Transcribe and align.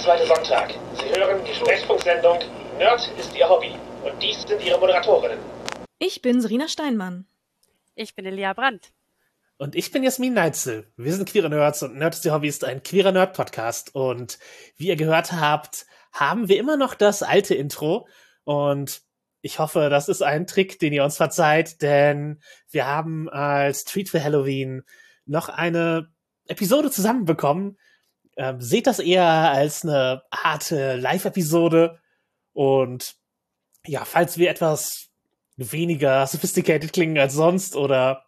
zweite 0.00 0.26
Sonntag. 0.26 0.74
Sie 0.94 1.20
hören 1.20 1.44
die 1.44 1.54
Sprechfunksendung 1.54 2.38
Nerd 2.78 3.12
ist 3.18 3.36
Ihr 3.36 3.46
Hobby. 3.46 3.74
Und 4.02 4.22
dies 4.22 4.42
sind 4.42 4.64
Ihre 4.64 4.80
Moderatorinnen. 4.80 5.38
Ich 5.98 6.22
bin 6.22 6.40
Serena 6.40 6.68
Steinmann. 6.68 7.26
Ich 7.94 8.14
bin 8.14 8.24
Elia 8.24 8.54
Brandt. 8.54 8.92
Und 9.58 9.76
ich 9.76 9.90
bin 9.90 10.02
Jasmin 10.02 10.32
Neitzel. 10.32 10.90
Wir 10.96 11.12
sind 11.12 11.28
queere 11.28 11.50
Nerds 11.50 11.82
und 11.82 11.96
Nerd 11.96 12.14
ist 12.14 12.24
Ihr 12.24 12.32
Hobby 12.32 12.48
ist 12.48 12.64
ein 12.64 12.82
queerer 12.82 13.12
Nerd-Podcast. 13.12 13.94
Und 13.94 14.38
wie 14.78 14.88
ihr 14.88 14.96
gehört 14.96 15.32
habt, 15.32 15.84
haben 16.12 16.48
wir 16.48 16.58
immer 16.58 16.78
noch 16.78 16.94
das 16.94 17.22
alte 17.22 17.54
Intro. 17.54 18.08
Und 18.44 19.02
ich 19.42 19.58
hoffe, 19.58 19.90
das 19.90 20.08
ist 20.08 20.22
ein 20.22 20.46
Trick, 20.46 20.78
den 20.78 20.94
ihr 20.94 21.04
uns 21.04 21.18
verzeiht, 21.18 21.82
denn 21.82 22.40
wir 22.70 22.86
haben 22.86 23.28
als 23.28 23.84
Treat 23.84 24.08
für 24.08 24.24
Halloween 24.24 24.82
noch 25.26 25.50
eine 25.50 26.08
Episode 26.46 26.90
zusammenbekommen. 26.90 27.76
Ähm, 28.40 28.58
seht 28.62 28.86
das 28.86 29.00
eher 29.00 29.26
als 29.26 29.84
eine 29.84 30.22
harte 30.32 30.96
Live-Episode. 30.96 32.00
Und 32.54 33.16
ja, 33.84 34.06
falls 34.06 34.38
wir 34.38 34.48
etwas 34.48 35.10
weniger 35.58 36.26
sophisticated 36.26 36.94
klingen 36.94 37.18
als 37.18 37.34
sonst 37.34 37.76
oder 37.76 38.24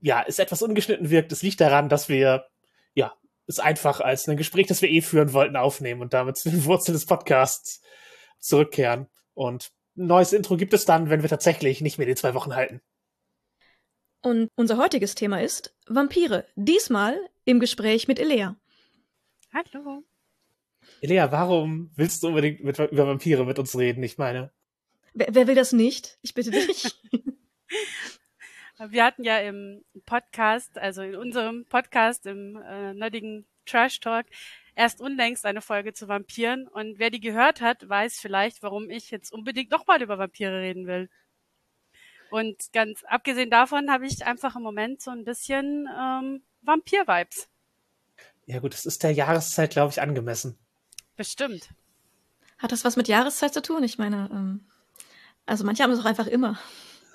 ja, 0.00 0.24
es 0.26 0.40
etwas 0.40 0.60
ungeschnitten 0.60 1.08
wirkt, 1.10 1.30
es 1.30 1.44
liegt 1.44 1.60
daran, 1.60 1.88
dass 1.88 2.08
wir 2.08 2.48
ja, 2.94 3.14
es 3.46 3.60
einfach 3.60 4.00
als 4.00 4.26
ein 4.26 4.36
Gespräch, 4.36 4.66
das 4.66 4.82
wir 4.82 4.90
eh 4.90 5.02
führen 5.02 5.32
wollten, 5.32 5.54
aufnehmen 5.54 6.00
und 6.00 6.12
damit 6.14 6.36
zu 6.36 6.50
den 6.50 6.64
Wurzeln 6.64 6.94
des 6.94 7.06
Podcasts 7.06 7.80
zurückkehren. 8.40 9.06
Und 9.34 9.70
ein 9.96 10.06
neues 10.08 10.32
Intro 10.32 10.56
gibt 10.56 10.74
es 10.74 10.84
dann, 10.84 11.10
wenn 11.10 11.22
wir 11.22 11.28
tatsächlich 11.28 11.80
nicht 11.80 11.96
mehr 11.96 12.08
die 12.08 12.16
zwei 12.16 12.34
Wochen 12.34 12.56
halten. 12.56 12.80
Und 14.20 14.48
unser 14.56 14.78
heutiges 14.78 15.14
Thema 15.14 15.40
ist 15.40 15.76
Vampire. 15.86 16.44
Diesmal 16.56 17.16
im 17.44 17.60
Gespräch 17.60 18.08
mit 18.08 18.18
Elea. 18.18 18.56
Hallo. 19.54 20.02
Elea, 21.02 21.30
warum 21.30 21.90
willst 21.94 22.22
du 22.22 22.28
unbedingt 22.28 22.64
mit, 22.64 22.78
über 22.78 23.06
Vampire 23.06 23.44
mit 23.44 23.58
uns 23.58 23.76
reden? 23.76 24.02
Ich 24.02 24.16
meine. 24.16 24.50
Wer, 25.12 25.28
wer 25.34 25.46
will 25.46 25.54
das 25.54 25.72
nicht? 25.72 26.18
Ich 26.22 26.32
bitte 26.32 26.50
dich. 26.50 26.94
Wir 28.88 29.04
hatten 29.04 29.22
ja 29.24 29.38
im 29.38 29.84
Podcast, 30.06 30.78
also 30.78 31.02
in 31.02 31.14
unserem 31.14 31.66
Podcast, 31.66 32.24
im 32.26 32.56
äh, 32.56 32.94
nerdigen 32.94 33.46
Trash 33.66 34.00
Talk, 34.00 34.26
erst 34.74 35.00
unlängst 35.00 35.44
eine 35.44 35.60
Folge 35.60 35.92
zu 35.92 36.08
Vampiren. 36.08 36.66
Und 36.66 36.98
wer 36.98 37.10
die 37.10 37.20
gehört 37.20 37.60
hat, 37.60 37.86
weiß 37.86 38.18
vielleicht, 38.18 38.62
warum 38.62 38.88
ich 38.88 39.10
jetzt 39.10 39.32
unbedingt 39.32 39.70
nochmal 39.70 40.02
über 40.02 40.18
Vampire 40.18 40.62
reden 40.62 40.86
will. 40.86 41.10
Und 42.30 42.72
ganz 42.72 43.04
abgesehen 43.04 43.50
davon 43.50 43.90
habe 43.90 44.06
ich 44.06 44.24
einfach 44.24 44.56
im 44.56 44.62
Moment 44.62 45.02
so 45.02 45.10
ein 45.10 45.24
bisschen 45.24 45.86
ähm, 45.94 46.42
Vampir-Vibes. 46.62 47.51
Ja 48.52 48.60
gut, 48.60 48.74
es 48.74 48.84
ist 48.84 49.02
der 49.02 49.12
Jahreszeit, 49.12 49.70
glaube 49.70 49.92
ich, 49.92 50.02
angemessen. 50.02 50.58
Bestimmt. 51.16 51.70
Hat 52.58 52.70
das 52.70 52.84
was 52.84 52.96
mit 52.96 53.08
Jahreszeit 53.08 53.54
zu 53.54 53.62
tun? 53.62 53.82
Ich 53.82 53.96
meine, 53.96 54.28
ähm, 54.30 54.68
also 55.46 55.64
manche 55.64 55.82
haben 55.82 55.90
es 55.90 56.00
auch 56.00 56.04
einfach 56.04 56.26
immer. 56.26 56.58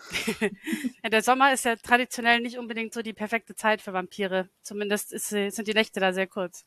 ja, 1.03 1.09
der 1.11 1.21
Sommer 1.21 1.53
ist 1.53 1.65
ja 1.65 1.75
traditionell 1.75 2.39
nicht 2.39 2.57
unbedingt 2.57 2.91
so 2.91 3.03
die 3.03 3.13
perfekte 3.13 3.53
Zeit 3.53 3.83
für 3.83 3.93
Vampire. 3.93 4.49
Zumindest 4.63 5.13
ist, 5.13 5.27
sind 5.27 5.67
die 5.67 5.73
Nächte 5.73 5.99
da 5.99 6.11
sehr 6.11 6.25
kurz. 6.25 6.65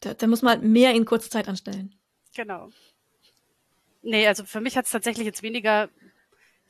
Da, 0.00 0.14
da 0.14 0.26
muss 0.26 0.42
man 0.42 0.54
halt 0.54 0.64
mehr 0.64 0.92
in 0.94 1.04
kurzer 1.04 1.30
Zeit 1.30 1.46
anstellen. 1.48 1.94
Genau. 2.34 2.70
Nee, 4.02 4.26
also 4.26 4.44
für 4.44 4.60
mich 4.60 4.76
hat 4.76 4.86
es 4.86 4.90
tatsächlich 4.90 5.26
jetzt 5.26 5.44
weniger, 5.44 5.90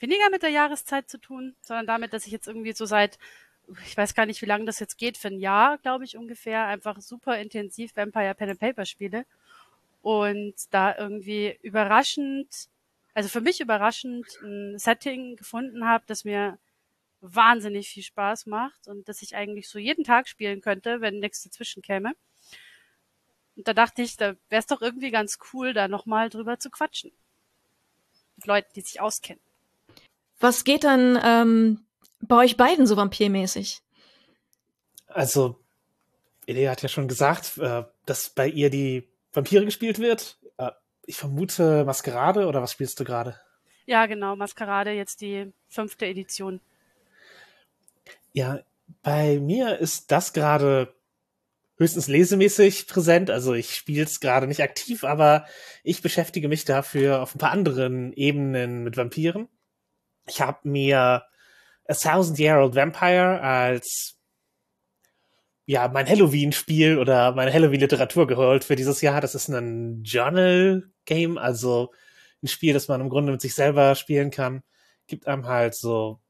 weniger 0.00 0.28
mit 0.30 0.42
der 0.42 0.50
Jahreszeit 0.50 1.08
zu 1.08 1.16
tun, 1.16 1.56
sondern 1.62 1.86
damit, 1.86 2.12
dass 2.12 2.26
ich 2.26 2.32
jetzt 2.32 2.46
irgendwie 2.46 2.74
so 2.74 2.84
seit, 2.84 3.18
ich 3.86 3.96
weiß 3.96 4.14
gar 4.14 4.26
nicht, 4.26 4.42
wie 4.42 4.46
lange 4.46 4.64
das 4.64 4.78
jetzt 4.78 4.98
geht, 4.98 5.16
für 5.16 5.28
ein 5.28 5.38
Jahr, 5.38 5.78
glaube 5.78 6.04
ich, 6.04 6.16
ungefähr, 6.16 6.66
einfach 6.66 7.00
super 7.00 7.38
intensiv 7.38 7.96
Vampire 7.96 8.34
Pen 8.34 8.50
and 8.50 8.60
Paper 8.60 8.84
spiele. 8.84 9.24
Und 10.02 10.54
da 10.70 10.96
irgendwie 10.96 11.58
überraschend, 11.62 12.68
also 13.14 13.28
für 13.28 13.40
mich 13.40 13.60
überraschend 13.60 14.26
ein 14.42 14.78
Setting 14.78 15.36
gefunden 15.36 15.86
habe, 15.86 16.04
das 16.06 16.24
mir 16.24 16.58
wahnsinnig 17.20 17.88
viel 17.88 18.02
Spaß 18.02 18.46
macht 18.46 18.88
und 18.88 19.08
das 19.08 19.22
ich 19.22 19.36
eigentlich 19.36 19.68
so 19.68 19.78
jeden 19.78 20.02
Tag 20.02 20.28
spielen 20.28 20.60
könnte, 20.60 21.00
wenn 21.00 21.20
nichts 21.20 21.44
dazwischen 21.44 21.80
käme. 21.80 22.14
Und 23.56 23.68
da 23.68 23.74
dachte 23.74 24.02
ich, 24.02 24.16
da 24.16 24.34
wäre 24.48 24.60
es 24.60 24.66
doch 24.66 24.82
irgendwie 24.82 25.10
ganz 25.10 25.38
cool, 25.52 25.72
da 25.72 25.86
nochmal 25.86 26.30
drüber 26.30 26.58
zu 26.58 26.70
quatschen. 26.70 27.12
Mit 28.36 28.46
Leuten, 28.46 28.72
die 28.74 28.80
sich 28.80 29.00
auskennen. 29.00 29.42
Was 30.40 30.64
geht 30.64 30.82
dann 30.82 31.20
ähm, 31.22 31.86
bei 32.22 32.36
euch 32.36 32.56
beiden 32.56 32.86
so 32.86 32.96
vampirmäßig? 32.96 33.82
Also, 35.08 35.60
Elia 36.46 36.70
hat 36.70 36.82
ja 36.82 36.88
schon 36.88 37.08
gesagt, 37.08 37.58
äh, 37.58 37.84
dass 38.06 38.30
bei 38.30 38.48
ihr 38.48 38.70
die 38.70 39.08
Vampire 39.32 39.64
gespielt 39.64 39.98
wird. 39.98 40.38
Äh, 40.56 40.70
ich 41.06 41.16
vermute 41.16 41.84
Maskerade 41.84 42.46
oder 42.46 42.62
was 42.62 42.72
spielst 42.72 42.98
du 42.98 43.04
gerade? 43.04 43.38
Ja, 43.86 44.06
genau, 44.06 44.36
Maskerade, 44.36 44.92
jetzt 44.92 45.20
die 45.20 45.52
fünfte 45.68 46.06
Edition. 46.06 46.60
Ja, 48.32 48.60
bei 49.02 49.38
mir 49.38 49.78
ist 49.78 50.10
das 50.10 50.32
gerade 50.32 50.94
höchstens 51.76 52.08
lesemäßig 52.08 52.86
präsent. 52.86 53.30
Also 53.30 53.54
ich 53.54 53.74
spiele 53.74 54.04
es 54.04 54.20
gerade 54.20 54.46
nicht 54.46 54.62
aktiv, 54.62 55.04
aber 55.04 55.46
ich 55.82 56.00
beschäftige 56.00 56.48
mich 56.48 56.64
dafür 56.64 57.22
auf 57.22 57.34
ein 57.34 57.38
paar 57.38 57.50
anderen 57.50 58.12
Ebenen 58.12 58.84
mit 58.84 58.96
Vampiren. 58.96 59.48
Ich 60.28 60.40
habe 60.40 60.68
mir 60.68 61.24
A 61.92 61.94
Thousand 61.94 62.38
Year 62.38 62.58
Old 62.58 62.74
Vampire 62.74 63.40
als 63.40 64.18
ja 65.66 65.88
mein 65.88 66.08
Halloween-Spiel 66.08 66.98
oder 66.98 67.32
meine 67.32 67.52
Halloween-Literatur 67.52 68.26
geholt 68.26 68.64
für 68.64 68.76
dieses 68.76 69.00
Jahr. 69.02 69.20
Das 69.20 69.34
ist 69.34 69.48
ein 69.48 70.02
Journal-Game, 70.02 71.38
also 71.38 71.92
ein 72.42 72.48
Spiel, 72.48 72.72
das 72.72 72.88
man 72.88 73.00
im 73.00 73.10
Grunde 73.10 73.32
mit 73.32 73.40
sich 73.40 73.54
selber 73.54 73.94
spielen 73.94 74.30
kann. 74.30 74.62
Gibt 75.06 75.26
einem 75.26 75.46
halt 75.46 75.74
so 75.74 76.20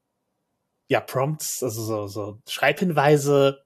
ja 0.89 0.99
Prompts, 0.99 1.63
also 1.63 1.83
so, 1.83 2.07
so 2.07 2.41
Schreibhinweise 2.47 3.63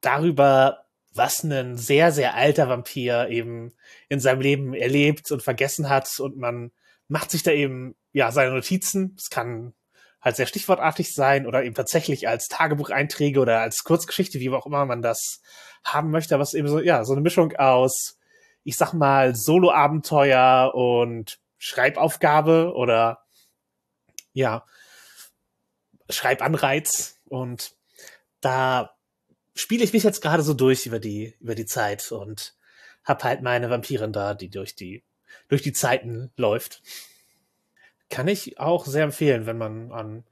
darüber, 0.00 0.86
was 1.12 1.42
ein 1.42 1.76
sehr, 1.76 2.12
sehr 2.12 2.34
alter 2.34 2.68
Vampir 2.68 3.28
eben 3.28 3.72
in 4.08 4.20
seinem 4.20 4.40
Leben 4.40 4.74
erlebt 4.74 5.30
und 5.32 5.42
vergessen 5.42 5.88
hat 5.88 6.20
und 6.20 6.36
man 6.36 6.70
macht 7.08 7.32
sich 7.32 7.42
da 7.42 7.50
eben, 7.50 7.96
ja, 8.12 8.30
seine 8.30 8.52
Notizen. 8.52 9.16
Es 9.18 9.30
kann 9.30 9.74
halt 10.20 10.36
sehr 10.36 10.46
stichwortartig 10.46 11.14
sein 11.14 11.46
oder 11.46 11.64
eben 11.64 11.74
tatsächlich 11.74 12.28
als 12.28 12.48
Tagebucheinträge 12.48 13.40
oder 13.40 13.60
als 13.60 13.84
Kurzgeschichte, 13.84 14.40
wie 14.40 14.50
auch 14.50 14.66
immer 14.66 14.84
man 14.84 15.02
das 15.02 15.40
haben 15.84 16.10
möchte, 16.10 16.38
was 16.38 16.54
eben 16.54 16.68
so, 16.68 16.78
ja, 16.80 17.04
so 17.04 17.12
eine 17.12 17.22
Mischung 17.22 17.54
aus, 17.56 18.18
ich 18.64 18.76
sag 18.76 18.92
mal, 18.92 19.34
Solo-Abenteuer 19.34 20.72
und 20.74 21.38
Schreibaufgabe 21.58 22.72
oder, 22.74 23.24
ja, 24.32 24.64
Schreibanreiz 26.08 27.20
und 27.28 27.74
da 28.40 28.96
spiele 29.54 29.84
ich 29.84 29.92
mich 29.92 30.02
jetzt 30.02 30.22
gerade 30.22 30.42
so 30.42 30.54
durch 30.54 30.86
über 30.86 30.98
die, 30.98 31.36
über 31.40 31.54
die 31.54 31.66
Zeit 31.66 32.10
und 32.12 32.54
hab 33.04 33.24
halt 33.24 33.42
meine 33.42 33.70
Vampirin 33.70 34.12
da, 34.12 34.34
die 34.34 34.50
durch 34.50 34.74
die, 34.74 35.04
durch 35.48 35.62
die 35.62 35.72
Zeiten 35.72 36.30
läuft. 36.36 36.82
Kann 38.10 38.28
ich 38.28 38.58
auch 38.58 38.86
sehr 38.86 39.04
empfehlen, 39.04 39.46
wenn 39.46 39.58
man 39.58 39.92
an 39.92 40.24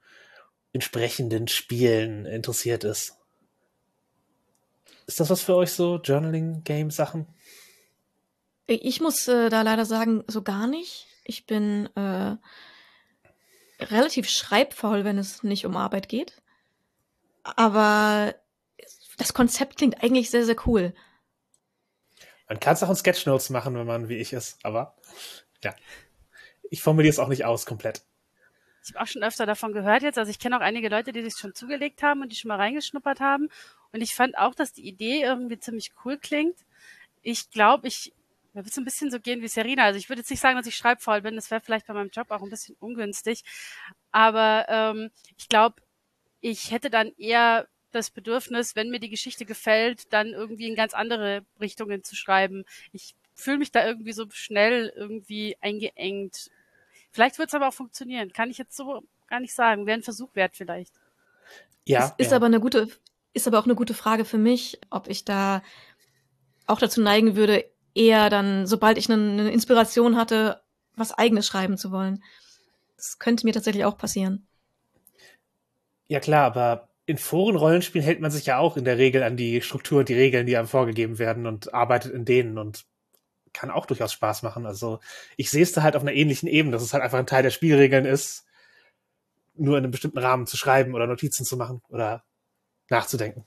entsprechenden 0.73 1.47
Spielen 1.47 2.25
interessiert 2.25 2.83
ist. 2.83 3.15
Ist 5.07 5.19
das 5.19 5.29
was 5.29 5.41
für 5.41 5.55
euch 5.55 5.71
so, 5.71 5.97
Journaling-Game-Sachen? 5.97 7.25
Ich 8.67 9.01
muss 9.01 9.27
äh, 9.27 9.49
da 9.49 9.63
leider 9.63 9.85
sagen, 9.85 10.23
so 10.27 10.43
gar 10.43 10.67
nicht. 10.67 11.07
Ich 11.23 11.47
bin 11.47 11.89
äh, 11.95 12.35
relativ 13.83 14.29
schreibfaul, 14.29 15.05
wenn 15.05 15.17
es 15.17 15.41
nicht 15.41 15.65
um 15.65 15.75
Arbeit 15.75 16.09
geht. 16.09 16.39
Aber 17.43 18.35
das 19.17 19.33
Konzept 19.33 19.77
klingt 19.77 20.03
eigentlich 20.03 20.29
sehr, 20.29 20.45
sehr 20.45 20.55
cool. 20.67 20.93
Man 22.47 22.59
kann 22.59 22.73
es 22.73 22.83
auch 22.83 22.89
in 22.89 22.95
Sketchnotes 22.95 23.49
machen, 23.49 23.75
wenn 23.75 23.87
man 23.87 24.09
wie 24.09 24.17
ich 24.17 24.33
ist, 24.33 24.57
aber 24.63 24.95
ja. 25.63 25.75
Ich 26.69 26.81
formuliere 26.81 27.11
es 27.11 27.19
auch 27.19 27.27
nicht 27.27 27.45
aus 27.45 27.65
komplett. 27.65 28.03
Ich 28.83 28.93
habe 28.93 29.03
auch 29.03 29.07
schon 29.07 29.23
öfter 29.23 29.45
davon 29.45 29.73
gehört 29.73 30.03
jetzt. 30.03 30.17
Also 30.17 30.31
ich 30.31 30.39
kenne 30.39 30.57
auch 30.57 30.61
einige 30.61 30.89
Leute, 30.89 31.11
die 31.11 31.21
sich 31.21 31.35
schon 31.35 31.53
zugelegt 31.53 32.01
haben 32.01 32.21
und 32.21 32.31
die 32.31 32.35
schon 32.35 32.49
mal 32.49 32.55
reingeschnuppert 32.55 33.19
haben. 33.19 33.49
Und 33.91 34.01
ich 34.01 34.15
fand 34.15 34.37
auch, 34.37 34.55
dass 34.55 34.73
die 34.73 34.87
Idee 34.87 35.21
irgendwie 35.21 35.59
ziemlich 35.59 35.91
cool 36.05 36.17
klingt. 36.17 36.57
Ich 37.21 37.49
glaube, 37.51 37.87
ich 37.87 38.13
mir 38.53 38.63
wird 38.63 38.71
es 38.71 38.77
ein 38.77 38.85
bisschen 38.85 39.11
so 39.11 39.19
gehen 39.19 39.41
wie 39.41 39.47
Serena. 39.47 39.83
Also 39.83 39.99
ich 39.99 40.09
würde 40.09 40.21
jetzt 40.21 40.31
nicht 40.31 40.39
sagen, 40.39 40.57
dass 40.57 40.67
ich 40.67 40.75
schreibfaul 40.75 41.21
bin. 41.21 41.35
Das 41.35 41.51
wäre 41.51 41.61
vielleicht 41.61 41.87
bei 41.87 41.93
meinem 41.93 42.09
Job 42.09 42.31
auch 42.31 42.41
ein 42.41 42.49
bisschen 42.49 42.75
ungünstig. 42.79 43.43
Aber 44.11 44.65
ähm, 44.69 45.11
ich 45.37 45.49
glaube, 45.49 45.81
ich 46.41 46.71
hätte 46.71 46.89
dann 46.89 47.11
eher 47.17 47.67
das 47.91 48.09
Bedürfnis, 48.11 48.75
wenn 48.75 48.89
mir 48.89 48.99
die 48.99 49.09
Geschichte 49.09 49.45
gefällt, 49.45 50.11
dann 50.13 50.27
irgendwie 50.27 50.67
in 50.67 50.75
ganz 50.75 50.93
andere 50.93 51.45
Richtungen 51.59 52.03
zu 52.03 52.15
schreiben. 52.15 52.65
Ich 52.91 53.15
fühle 53.33 53.59
mich 53.59 53.71
da 53.71 53.85
irgendwie 53.85 54.13
so 54.13 54.25
schnell 54.31 54.91
irgendwie 54.95 55.57
eingeengt. 55.61 56.49
Vielleicht 57.11 57.39
wird 57.39 57.49
es 57.49 57.55
aber 57.55 57.67
auch 57.67 57.73
funktionieren. 57.73 58.31
Kann 58.33 58.49
ich 58.49 58.57
jetzt 58.57 58.75
so 58.75 59.03
gar 59.27 59.39
nicht 59.39 59.53
sagen. 59.53 59.85
Wäre 59.85 59.99
ein 59.99 60.03
Versuch 60.03 60.35
wert 60.35 60.55
vielleicht. 60.55 60.93
Ja. 61.85 62.05
Ist, 62.05 62.13
ist 62.17 62.31
ja. 62.31 62.37
aber 62.37 62.45
eine 62.45 62.59
gute, 62.59 62.87
ist 63.33 63.47
aber 63.47 63.59
auch 63.59 63.65
eine 63.65 63.75
gute 63.75 63.93
Frage 63.93 64.25
für 64.25 64.37
mich, 64.37 64.79
ob 64.89 65.07
ich 65.07 65.25
da 65.25 65.63
auch 66.67 66.79
dazu 66.79 67.01
neigen 67.01 67.35
würde, 67.35 67.65
eher 67.95 68.29
dann, 68.29 68.67
sobald 68.67 68.97
ich 68.97 69.09
eine, 69.09 69.21
eine 69.21 69.51
Inspiration 69.51 70.15
hatte, 70.17 70.61
was 70.95 71.13
eigenes 71.13 71.47
schreiben 71.47 71.77
zu 71.77 71.91
wollen. 71.91 72.23
Das 72.95 73.17
könnte 73.17 73.45
mir 73.45 73.53
tatsächlich 73.53 73.85
auch 73.85 73.97
passieren. 73.97 74.47
Ja 76.07 76.19
klar, 76.19 76.45
aber 76.45 76.89
in 77.05 77.17
Foren-Rollenspielen 77.17 78.05
hält 78.05 78.19
man 78.19 78.29
sich 78.29 78.45
ja 78.45 78.59
auch 78.59 78.77
in 78.77 78.85
der 78.85 78.97
Regel 78.97 79.23
an 79.23 79.35
die 79.35 79.61
Struktur 79.61 79.99
und 79.99 80.09
die 80.09 80.15
Regeln, 80.15 80.45
die 80.45 80.57
einem 80.57 80.67
vorgegeben 80.67 81.17
werden 81.17 81.47
und 81.47 81.73
arbeitet 81.73 82.13
in 82.13 82.25
denen 82.25 82.57
und 82.57 82.85
kann 83.53 83.71
auch 83.71 83.85
durchaus 83.85 84.13
Spaß 84.13 84.43
machen. 84.43 84.65
Also 84.65 84.99
ich 85.37 85.49
sehe 85.49 85.63
es 85.63 85.71
da 85.71 85.83
halt 85.83 85.95
auf 85.95 86.01
einer 86.01 86.13
ähnlichen 86.13 86.47
Ebene, 86.47 86.73
dass 86.73 86.83
es 86.83 86.93
halt 86.93 87.03
einfach 87.03 87.19
ein 87.19 87.27
Teil 87.27 87.43
der 87.43 87.49
Spielregeln 87.49 88.05
ist, 88.05 88.45
nur 89.55 89.77
in 89.77 89.83
einem 89.83 89.91
bestimmten 89.91 90.19
Rahmen 90.19 90.47
zu 90.47 90.57
schreiben 90.57 90.95
oder 90.95 91.07
Notizen 91.07 91.45
zu 91.45 91.57
machen 91.57 91.81
oder 91.89 92.23
nachzudenken. 92.89 93.45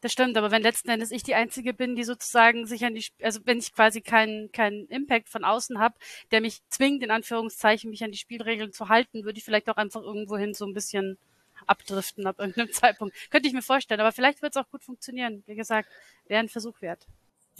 Das 0.00 0.12
stimmt, 0.12 0.38
aber 0.38 0.50
wenn 0.50 0.62
letzten 0.62 0.88
Endes 0.88 1.10
ich 1.10 1.22
die 1.22 1.34
Einzige 1.34 1.74
bin, 1.74 1.94
die 1.94 2.04
sozusagen 2.04 2.64
sich 2.64 2.84
an 2.86 2.94
die, 2.94 3.04
also 3.22 3.40
wenn 3.44 3.58
ich 3.58 3.74
quasi 3.74 4.00
keinen 4.00 4.50
keinen 4.50 4.86
Impact 4.88 5.28
von 5.28 5.44
außen 5.44 5.78
habe, 5.78 5.94
der 6.30 6.40
mich 6.40 6.60
zwingt, 6.70 7.02
in 7.02 7.10
Anführungszeichen, 7.10 7.90
mich 7.90 8.02
an 8.02 8.10
die 8.10 8.18
Spielregeln 8.18 8.72
zu 8.72 8.88
halten, 8.88 9.24
würde 9.24 9.38
ich 9.38 9.44
vielleicht 9.44 9.68
auch 9.68 9.76
einfach 9.76 10.00
irgendwohin 10.00 10.54
so 10.54 10.64
ein 10.64 10.72
bisschen 10.72 11.18
abdriften 11.66 12.26
ab 12.26 12.36
irgendeinem 12.38 12.72
Zeitpunkt. 12.72 13.14
Könnte 13.30 13.48
ich 13.48 13.54
mir 13.54 13.62
vorstellen, 13.62 14.00
aber 14.00 14.12
vielleicht 14.12 14.40
wird 14.40 14.56
es 14.56 14.62
auch 14.62 14.70
gut 14.70 14.82
funktionieren. 14.82 15.42
Wie 15.46 15.54
gesagt, 15.54 15.88
wäre 16.26 16.40
ein 16.40 16.48
Versuch 16.48 16.80
wert. 16.80 17.06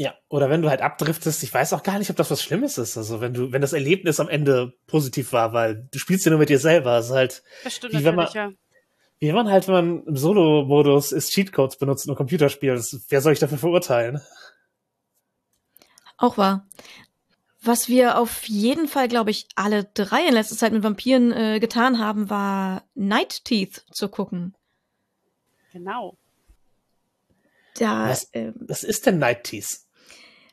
Ja, 0.01 0.15
oder 0.31 0.49
wenn 0.49 0.63
du 0.63 0.71
halt 0.71 0.81
abdriftest, 0.81 1.43
ich 1.43 1.53
weiß 1.53 1.75
auch 1.75 1.83
gar 1.83 1.99
nicht, 1.99 2.09
ob 2.09 2.17
das 2.17 2.31
was 2.31 2.43
Schlimmes 2.43 2.79
ist. 2.79 2.97
Also 2.97 3.21
wenn 3.21 3.35
du, 3.35 3.53
wenn 3.53 3.61
das 3.61 3.75
Erlebnis 3.75 4.19
am 4.19 4.31
Ende 4.31 4.73
positiv 4.87 5.35
war, 5.35 5.53
weil 5.53 5.89
du 5.93 5.99
spielst 5.99 6.25
ja 6.25 6.31
nur 6.31 6.39
mit 6.39 6.49
dir 6.49 6.59
selber, 6.59 7.01
ist 7.01 7.11
halt. 7.11 7.43
Das 7.65 7.75
stimmt 7.75 7.93
wie 7.93 8.03
wenn 8.03 8.15
man, 8.15 8.27
ja. 8.33 8.51
Wie 9.19 9.29
wenn 9.29 9.35
man 9.35 9.51
halt, 9.51 9.69
wenn 9.69 9.75
man 9.75 10.05
im 10.05 10.17
Solo-Modus 10.17 11.13
ist, 11.13 11.33
Cheatcodes 11.33 11.77
benutzt 11.77 12.09
und 12.09 12.17
Computerspiel. 12.17 12.77
Das, 12.77 12.99
wer 13.11 13.21
soll 13.21 13.35
ich 13.35 13.41
dafür 13.41 13.59
verurteilen? 13.59 14.23
Auch 16.17 16.39
wahr. 16.39 16.67
Was 17.61 17.91
wir 17.91 18.17
auf 18.17 18.45
jeden 18.45 18.89
Fall, 18.89 19.07
glaube 19.07 19.31
ich, 19.31 19.49
alle 19.55 19.85
drei 19.85 20.27
in 20.27 20.33
letzter 20.33 20.57
Zeit 20.57 20.73
mit 20.73 20.83
Vampiren 20.83 21.31
äh, 21.31 21.61
getan 21.61 21.99
haben, 21.99 22.31
war 22.31 22.85
Night 22.95 23.45
Teeth 23.45 23.85
zu 23.93 24.09
gucken. 24.09 24.57
Genau. 25.75 26.17
Da, 27.75 28.09
Was, 28.09 28.31
ähm, 28.33 28.55
was 28.61 28.83
ist 28.83 29.05
denn 29.05 29.19
Night 29.19 29.45
Teeth? 29.45 29.90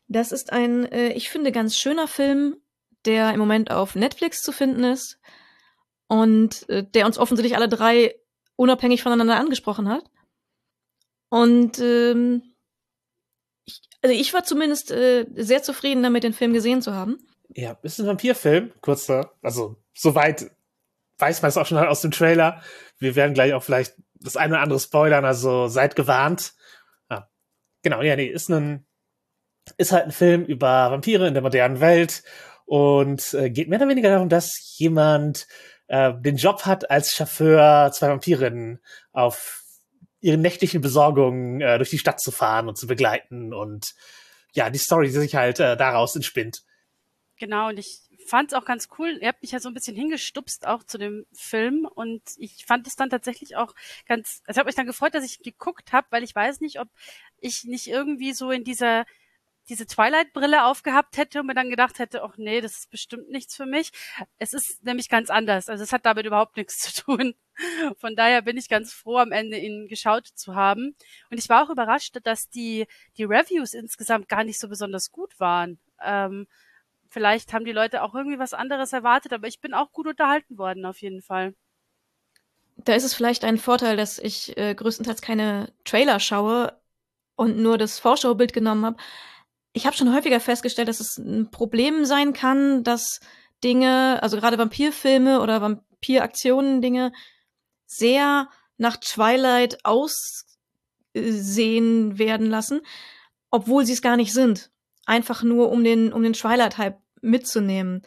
Das 0.07 0.31
ist 0.31 0.51
ein, 0.51 0.85
äh, 0.91 1.09
ich 1.09 1.29
finde, 1.29 1.51
ganz 1.51 1.77
schöner 1.77 2.07
Film, 2.07 2.57
der 3.05 3.33
im 3.33 3.39
Moment 3.39 3.71
auf 3.71 3.95
Netflix 3.95 4.41
zu 4.41 4.51
finden 4.51 4.83
ist 4.83 5.19
und 6.07 6.67
äh, 6.69 6.83
der 6.83 7.05
uns 7.05 7.17
offensichtlich 7.17 7.55
alle 7.55 7.69
drei 7.69 8.15
unabhängig 8.55 9.03
voneinander 9.03 9.37
angesprochen 9.37 9.89
hat. 9.89 10.03
Und 11.29 11.79
ähm, 11.79 12.41
ich, 13.65 13.81
also 14.01 14.15
ich 14.15 14.33
war 14.33 14.43
zumindest 14.43 14.91
äh, 14.91 15.25
sehr 15.35 15.61
zufrieden 15.61 16.03
damit, 16.03 16.23
den 16.23 16.33
Film 16.33 16.53
gesehen 16.53 16.81
zu 16.81 16.93
haben. 16.93 17.19
Ja, 17.49 17.77
ist 17.81 17.99
ein 17.99 18.07
Vampirfilm, 18.07 18.73
kurzer, 18.81 19.33
also 19.41 19.75
soweit 19.93 20.51
weiß 21.17 21.41
man 21.41 21.49
es 21.49 21.57
auch 21.57 21.65
schon 21.65 21.79
halt 21.79 21.89
aus 21.89 22.01
dem 22.01 22.11
Trailer. 22.11 22.61
Wir 22.99 23.15
werden 23.15 23.33
gleich 23.33 23.53
auch 23.53 23.63
vielleicht 23.63 23.95
das 24.15 24.37
eine 24.37 24.53
oder 24.53 24.61
andere 24.61 24.79
spoilern, 24.79 25.25
also 25.25 25.67
seid 25.67 25.95
gewarnt. 25.95 26.53
Ja, 27.09 27.29
genau, 27.83 28.01
ja, 28.01 28.15
nee, 28.15 28.27
ist 28.27 28.49
ein 28.49 28.86
ist 29.77 29.91
halt 29.91 30.05
ein 30.05 30.11
Film 30.11 30.45
über 30.45 30.91
Vampire 30.91 31.27
in 31.27 31.33
der 31.33 31.43
modernen 31.43 31.79
Welt 31.79 32.23
und 32.65 33.33
äh, 33.33 33.49
geht 33.49 33.69
mehr 33.69 33.79
oder 33.79 33.89
weniger 33.89 34.09
darum, 34.09 34.29
dass 34.29 34.77
jemand 34.77 35.47
äh, 35.87 36.13
den 36.19 36.37
Job 36.37 36.65
hat, 36.65 36.89
als 36.91 37.13
Chauffeur 37.13 37.91
zwei 37.93 38.09
Vampirinnen 38.09 38.79
auf 39.11 39.63
ihren 40.19 40.41
nächtlichen 40.41 40.81
Besorgungen 40.81 41.61
äh, 41.61 41.77
durch 41.77 41.89
die 41.89 41.97
Stadt 41.97 42.19
zu 42.19 42.31
fahren 42.31 42.67
und 42.67 42.77
zu 42.77 42.87
begleiten 42.87 43.53
und 43.53 43.93
ja, 44.53 44.69
die 44.69 44.79
Story, 44.79 45.07
die 45.07 45.13
sich 45.13 45.35
halt 45.35 45.59
äh, 45.59 45.77
daraus 45.77 46.15
entspinnt. 46.15 46.63
Genau, 47.37 47.69
und 47.69 47.77
ich 47.77 48.01
fand 48.27 48.51
es 48.51 48.57
auch 48.57 48.65
ganz 48.65 48.89
cool. 48.97 49.17
Ihr 49.21 49.29
habt 49.29 49.41
mich 49.41 49.51
ja 49.51 49.59
so 49.59 49.69
ein 49.69 49.73
bisschen 49.73 49.95
hingestupst 49.95 50.67
auch 50.67 50.83
zu 50.83 50.97
dem 50.97 51.25
Film 51.33 51.87
und 51.95 52.21
ich 52.37 52.65
fand 52.65 52.87
es 52.87 52.95
dann 52.95 53.09
tatsächlich 53.09 53.55
auch 53.55 53.73
ganz, 54.07 54.41
also 54.45 54.57
ich 54.57 54.57
habe 54.57 54.67
mich 54.67 54.75
dann 54.75 54.87
gefreut, 54.87 55.13
dass 55.13 55.23
ich 55.23 55.39
geguckt 55.39 55.93
habe, 55.93 56.07
weil 56.09 56.23
ich 56.23 56.35
weiß 56.35 56.59
nicht, 56.59 56.79
ob 56.79 56.89
ich 57.39 57.63
nicht 57.63 57.87
irgendwie 57.87 58.33
so 58.33 58.51
in 58.51 58.63
dieser 58.63 59.05
diese 59.69 59.85
Twilight-Brille 59.85 60.65
aufgehabt 60.65 61.17
hätte 61.17 61.41
und 61.41 61.47
mir 61.47 61.53
dann 61.53 61.69
gedacht 61.69 61.99
hätte, 61.99 62.23
ach 62.23 62.37
nee, 62.37 62.61
das 62.61 62.77
ist 62.79 62.89
bestimmt 62.89 63.29
nichts 63.29 63.55
für 63.55 63.65
mich. 63.65 63.91
Es 64.37 64.53
ist 64.53 64.83
nämlich 64.83 65.09
ganz 65.09 65.29
anders. 65.29 65.67
Also 65.69 65.83
es 65.83 65.91
hat 65.91 66.05
damit 66.05 66.25
überhaupt 66.25 66.57
nichts 66.57 66.77
zu 66.93 67.03
tun. 67.03 67.35
Von 67.97 68.15
daher 68.15 68.41
bin 68.41 68.57
ich 68.57 68.69
ganz 68.69 68.93
froh, 68.93 69.17
am 69.17 69.31
Ende 69.31 69.57
ihn 69.57 69.87
geschaut 69.87 70.27
zu 70.27 70.55
haben. 70.55 70.95
Und 71.29 71.37
ich 71.37 71.49
war 71.49 71.65
auch 71.65 71.69
überrascht, 71.69 72.17
dass 72.23 72.49
die, 72.49 72.87
die 73.17 73.23
Reviews 73.23 73.73
insgesamt 73.73 74.29
gar 74.29 74.43
nicht 74.43 74.59
so 74.59 74.69
besonders 74.69 75.11
gut 75.11 75.39
waren. 75.39 75.79
Ähm, 76.01 76.47
vielleicht 77.09 77.53
haben 77.53 77.65
die 77.65 77.71
Leute 77.71 78.03
auch 78.03 78.13
irgendwie 78.13 78.39
was 78.39 78.53
anderes 78.53 78.93
erwartet, 78.93 79.33
aber 79.33 79.47
ich 79.47 79.59
bin 79.59 79.73
auch 79.73 79.91
gut 79.91 80.07
unterhalten 80.07 80.57
worden, 80.57 80.85
auf 80.85 81.01
jeden 81.01 81.21
Fall. 81.21 81.55
Da 82.77 82.93
ist 82.93 83.03
es 83.03 83.15
vielleicht 83.15 83.43
ein 83.43 83.57
Vorteil, 83.57 83.97
dass 83.97 84.19
ich 84.19 84.55
äh, 84.55 84.75
größtenteils 84.75 85.21
keine 85.21 85.73
Trailer 85.83 86.19
schaue 86.19 86.79
und 87.35 87.57
nur 87.57 87.79
das 87.79 87.97
Vorschaubild 87.97 88.53
genommen 88.53 88.85
habe 88.85 88.97
ich 89.77 89.85
habe 89.85 89.95
schon 89.95 90.13
häufiger 90.13 90.39
festgestellt, 90.39 90.87
dass 90.87 90.99
es 90.99 91.17
ein 91.17 91.51
Problem 91.51 92.03
sein 92.03 92.33
kann, 92.33 92.83
dass 92.83 93.19
Dinge, 93.63 94.21
also 94.21 94.35
gerade 94.37 94.57
Vampirfilme 94.57 95.39
oder 95.39 95.61
Vampiraktionen 95.61 96.81
Dinge 96.81 97.13
sehr 97.85 98.49
nach 98.77 98.97
Twilight 98.97 99.77
aussehen 99.85 100.17
werden 102.17 102.47
lassen, 102.49 102.81
obwohl 103.51 103.85
sie 103.85 103.93
es 103.93 104.01
gar 104.01 104.17
nicht 104.17 104.33
sind. 104.33 104.71
Einfach 105.05 105.43
nur 105.43 105.71
um 105.71 105.83
den 105.83 106.11
um 106.11 106.23
den 106.23 106.33
Twilight-Hype 106.33 106.99
mitzunehmen. 107.21 108.01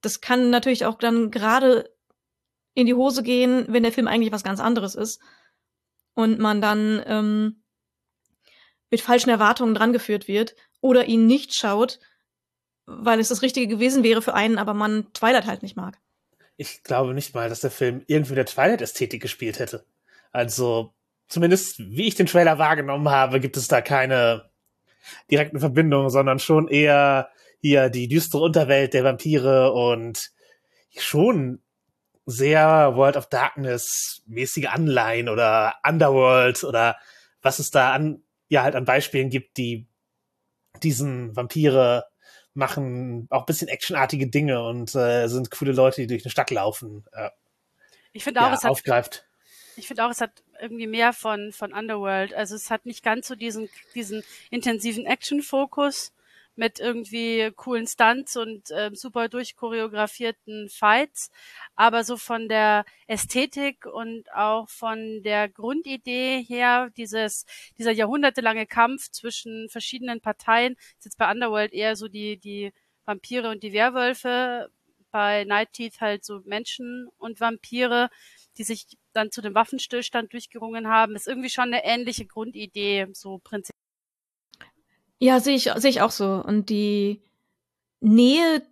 Das 0.00 0.20
kann 0.20 0.50
natürlich 0.50 0.84
auch 0.86 0.98
dann 0.98 1.30
gerade 1.30 1.88
in 2.74 2.86
die 2.86 2.94
Hose 2.94 3.22
gehen, 3.22 3.64
wenn 3.68 3.84
der 3.84 3.92
Film 3.92 4.08
eigentlich 4.08 4.32
was 4.32 4.42
ganz 4.44 4.58
anderes 4.60 4.96
ist 4.96 5.20
und 6.14 6.40
man 6.40 6.60
dann 6.60 7.00
ähm, 7.06 7.62
mit 8.90 9.00
falschen 9.00 9.30
Erwartungen 9.30 9.74
drangeführt 9.74 10.26
wird 10.28 10.56
oder 10.86 11.06
ihn 11.06 11.26
nicht 11.26 11.54
schaut, 11.54 11.98
weil 12.86 13.20
es 13.20 13.28
das 13.28 13.42
Richtige 13.42 13.66
gewesen 13.66 14.04
wäre 14.04 14.22
für 14.22 14.34
einen, 14.34 14.58
aber 14.58 14.74
man 14.74 15.12
Twilight 15.12 15.46
halt 15.46 15.62
nicht 15.62 15.76
mag. 15.76 15.98
Ich 16.56 16.82
glaube 16.82 17.12
nicht 17.12 17.34
mal, 17.34 17.48
dass 17.48 17.60
der 17.60 17.70
Film 17.70 18.02
irgendwie 18.06 18.34
der 18.34 18.46
Twilight-Ästhetik 18.46 19.20
gespielt 19.20 19.58
hätte. 19.58 19.84
Also, 20.32 20.94
zumindest 21.28 21.78
wie 21.78 22.06
ich 22.06 22.14
den 22.14 22.26
Trailer 22.26 22.58
wahrgenommen 22.58 23.08
habe, 23.10 23.40
gibt 23.40 23.56
es 23.56 23.68
da 23.68 23.80
keine 23.80 24.50
direkten 25.30 25.60
Verbindungen, 25.60 26.10
sondern 26.10 26.38
schon 26.38 26.68
eher 26.68 27.28
hier 27.60 27.90
die 27.90 28.08
düstere 28.08 28.42
Unterwelt 28.42 28.94
der 28.94 29.04
Vampire 29.04 29.72
und 29.72 30.30
schon 30.96 31.60
sehr 32.26 32.96
World 32.96 33.16
of 33.16 33.28
Darkness 33.28 34.22
mäßige 34.26 34.66
Anleihen 34.66 35.28
oder 35.28 35.74
Underworld 35.86 36.64
oder 36.64 36.96
was 37.42 37.58
es 37.58 37.70
da 37.70 37.92
an, 37.92 38.22
ja 38.48 38.62
halt 38.62 38.74
an 38.74 38.84
Beispielen 38.84 39.30
gibt, 39.30 39.56
die 39.56 39.86
diesen 40.82 41.34
Vampire 41.36 42.04
machen 42.54 43.26
auch 43.30 43.40
ein 43.40 43.46
bisschen 43.46 43.68
actionartige 43.68 44.28
Dinge 44.28 44.62
und 44.64 44.94
äh, 44.94 45.28
sind 45.28 45.50
coole 45.50 45.72
Leute, 45.72 46.00
die 46.00 46.06
durch 46.06 46.24
eine 46.24 46.30
Stadt 46.30 46.50
laufen. 46.50 47.04
Äh, 47.12 47.30
ich 48.12 48.24
finde 48.24 48.40
auch, 48.40 48.48
ja, 48.48 48.54
es 48.54 48.64
hat, 48.64 48.70
aufgreift. 48.70 49.26
ich 49.76 49.86
finde 49.86 50.06
auch, 50.06 50.10
es 50.10 50.20
hat 50.20 50.42
irgendwie 50.60 50.86
mehr 50.86 51.12
von, 51.12 51.52
von 51.52 51.72
Underworld. 51.72 52.32
Also 52.32 52.54
es 52.54 52.70
hat 52.70 52.86
nicht 52.86 53.02
ganz 53.02 53.28
so 53.28 53.34
diesen, 53.34 53.68
diesen 53.94 54.22
intensiven 54.50 55.04
Action-Fokus 55.04 56.12
mit 56.56 56.80
irgendwie 56.80 57.50
coolen 57.54 57.86
Stunts 57.86 58.36
und 58.36 58.70
äh, 58.70 58.90
super 58.94 59.28
durchchoreografierten 59.28 60.68
Fights, 60.68 61.30
aber 61.76 62.04
so 62.04 62.16
von 62.16 62.48
der 62.48 62.84
Ästhetik 63.06 63.86
und 63.86 64.32
auch 64.34 64.68
von 64.68 65.22
der 65.22 65.48
Grundidee 65.48 66.42
her, 66.42 66.90
dieses, 66.96 67.46
dieser 67.78 67.92
jahrhundertelange 67.92 68.66
Kampf 68.66 69.10
zwischen 69.10 69.68
verschiedenen 69.68 70.20
Parteien, 70.20 70.76
ist 70.98 71.04
jetzt 71.04 71.18
bei 71.18 71.30
Underworld 71.30 71.72
eher 71.72 71.96
so 71.96 72.08
die, 72.08 72.38
die 72.38 72.72
Vampire 73.04 73.50
und 73.50 73.62
die 73.62 73.72
Werwölfe, 73.72 74.70
bei 75.16 75.44
Night 75.44 75.72
Teeth 75.72 76.00
halt 76.00 76.24
so 76.24 76.40
Menschen 76.44 77.08
und 77.16 77.40
Vampire, 77.40 78.10
die 78.58 78.64
sich 78.64 78.86
dann 79.12 79.30
zu 79.30 79.40
dem 79.40 79.54
Waffenstillstand 79.54 80.32
durchgerungen 80.32 80.88
haben, 80.88 81.16
ist 81.16 81.26
irgendwie 81.26 81.48
schon 81.48 81.72
eine 81.72 81.84
ähnliche 81.84 82.26
Grundidee, 82.26 83.06
so 83.12 83.38
prinzipiell. 83.38 83.75
Ja, 85.18 85.40
sehe 85.40 85.56
ich, 85.56 85.70
sehe 85.76 85.90
ich 85.90 86.02
auch 86.02 86.10
so. 86.10 86.42
Und 86.44 86.68
die 86.68 87.22
Nähe 88.00 88.62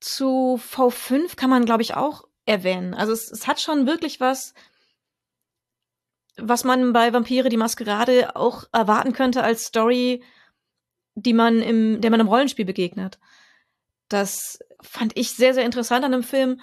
zu 0.00 0.60
V5 0.62 1.36
kann 1.36 1.50
man, 1.50 1.64
glaube 1.64 1.82
ich, 1.82 1.94
auch 1.94 2.24
erwähnen. 2.44 2.94
Also 2.94 3.12
es, 3.12 3.30
es 3.30 3.46
hat 3.46 3.60
schon 3.60 3.86
wirklich 3.86 4.20
was, 4.20 4.52
was 6.36 6.64
man 6.64 6.92
bei 6.92 7.12
Vampire 7.12 7.48
die 7.48 7.56
Maskerade 7.56 8.36
auch 8.36 8.64
erwarten 8.72 9.12
könnte 9.14 9.42
als 9.42 9.64
Story, 9.64 10.22
die 11.14 11.32
man 11.32 11.62
im, 11.62 12.00
der 12.00 12.10
man 12.10 12.20
im 12.20 12.28
Rollenspiel 12.28 12.66
begegnet. 12.66 13.18
Das 14.08 14.58
fand 14.82 15.16
ich 15.16 15.30
sehr, 15.30 15.54
sehr 15.54 15.64
interessant 15.64 16.04
an 16.04 16.12
dem 16.12 16.22
Film. 16.22 16.60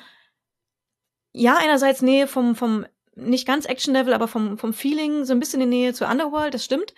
Ja, 1.34 1.58
einerseits 1.58 2.04
Nähe 2.04 2.28
vom, 2.28 2.56
vom, 2.56 2.86
nicht 3.16 3.48
ganz 3.48 3.66
Action-Level, 3.66 4.14
aber 4.14 4.28
vom, 4.28 4.60
vom 4.60 4.74
Feeling, 4.74 5.26
so 5.26 5.34
ein 5.34 5.40
bisschen 5.40 5.62
in 5.62 5.70
Nähe 5.70 5.94
zu 5.94 6.06
Underworld, 6.06 6.54
das 6.54 6.66
stimmt 6.66 6.94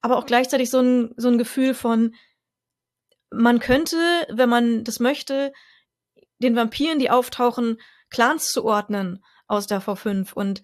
aber 0.00 0.16
auch 0.16 0.26
gleichzeitig 0.26 0.70
so 0.70 0.80
ein, 0.80 1.14
so 1.16 1.28
ein 1.28 1.38
Gefühl 1.38 1.74
von, 1.74 2.14
man 3.30 3.60
könnte, 3.60 3.96
wenn 4.30 4.48
man 4.48 4.84
das 4.84 5.00
möchte, 5.00 5.52
den 6.38 6.56
Vampiren, 6.56 6.98
die 6.98 7.10
auftauchen, 7.10 7.80
Clans 8.08 8.50
zuordnen 8.50 9.24
aus 9.46 9.66
der 9.66 9.80
V5 9.80 10.32
und 10.32 10.62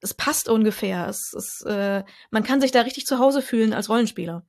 es 0.00 0.14
passt 0.14 0.48
ungefähr. 0.48 1.06
Es, 1.08 1.32
es, 1.32 1.62
äh, 1.62 2.04
man 2.30 2.42
kann 2.42 2.60
sich 2.60 2.72
da 2.72 2.80
richtig 2.82 3.06
zu 3.06 3.18
Hause 3.18 3.42
fühlen 3.42 3.72
als 3.72 3.88
Rollenspieler. 3.88 4.44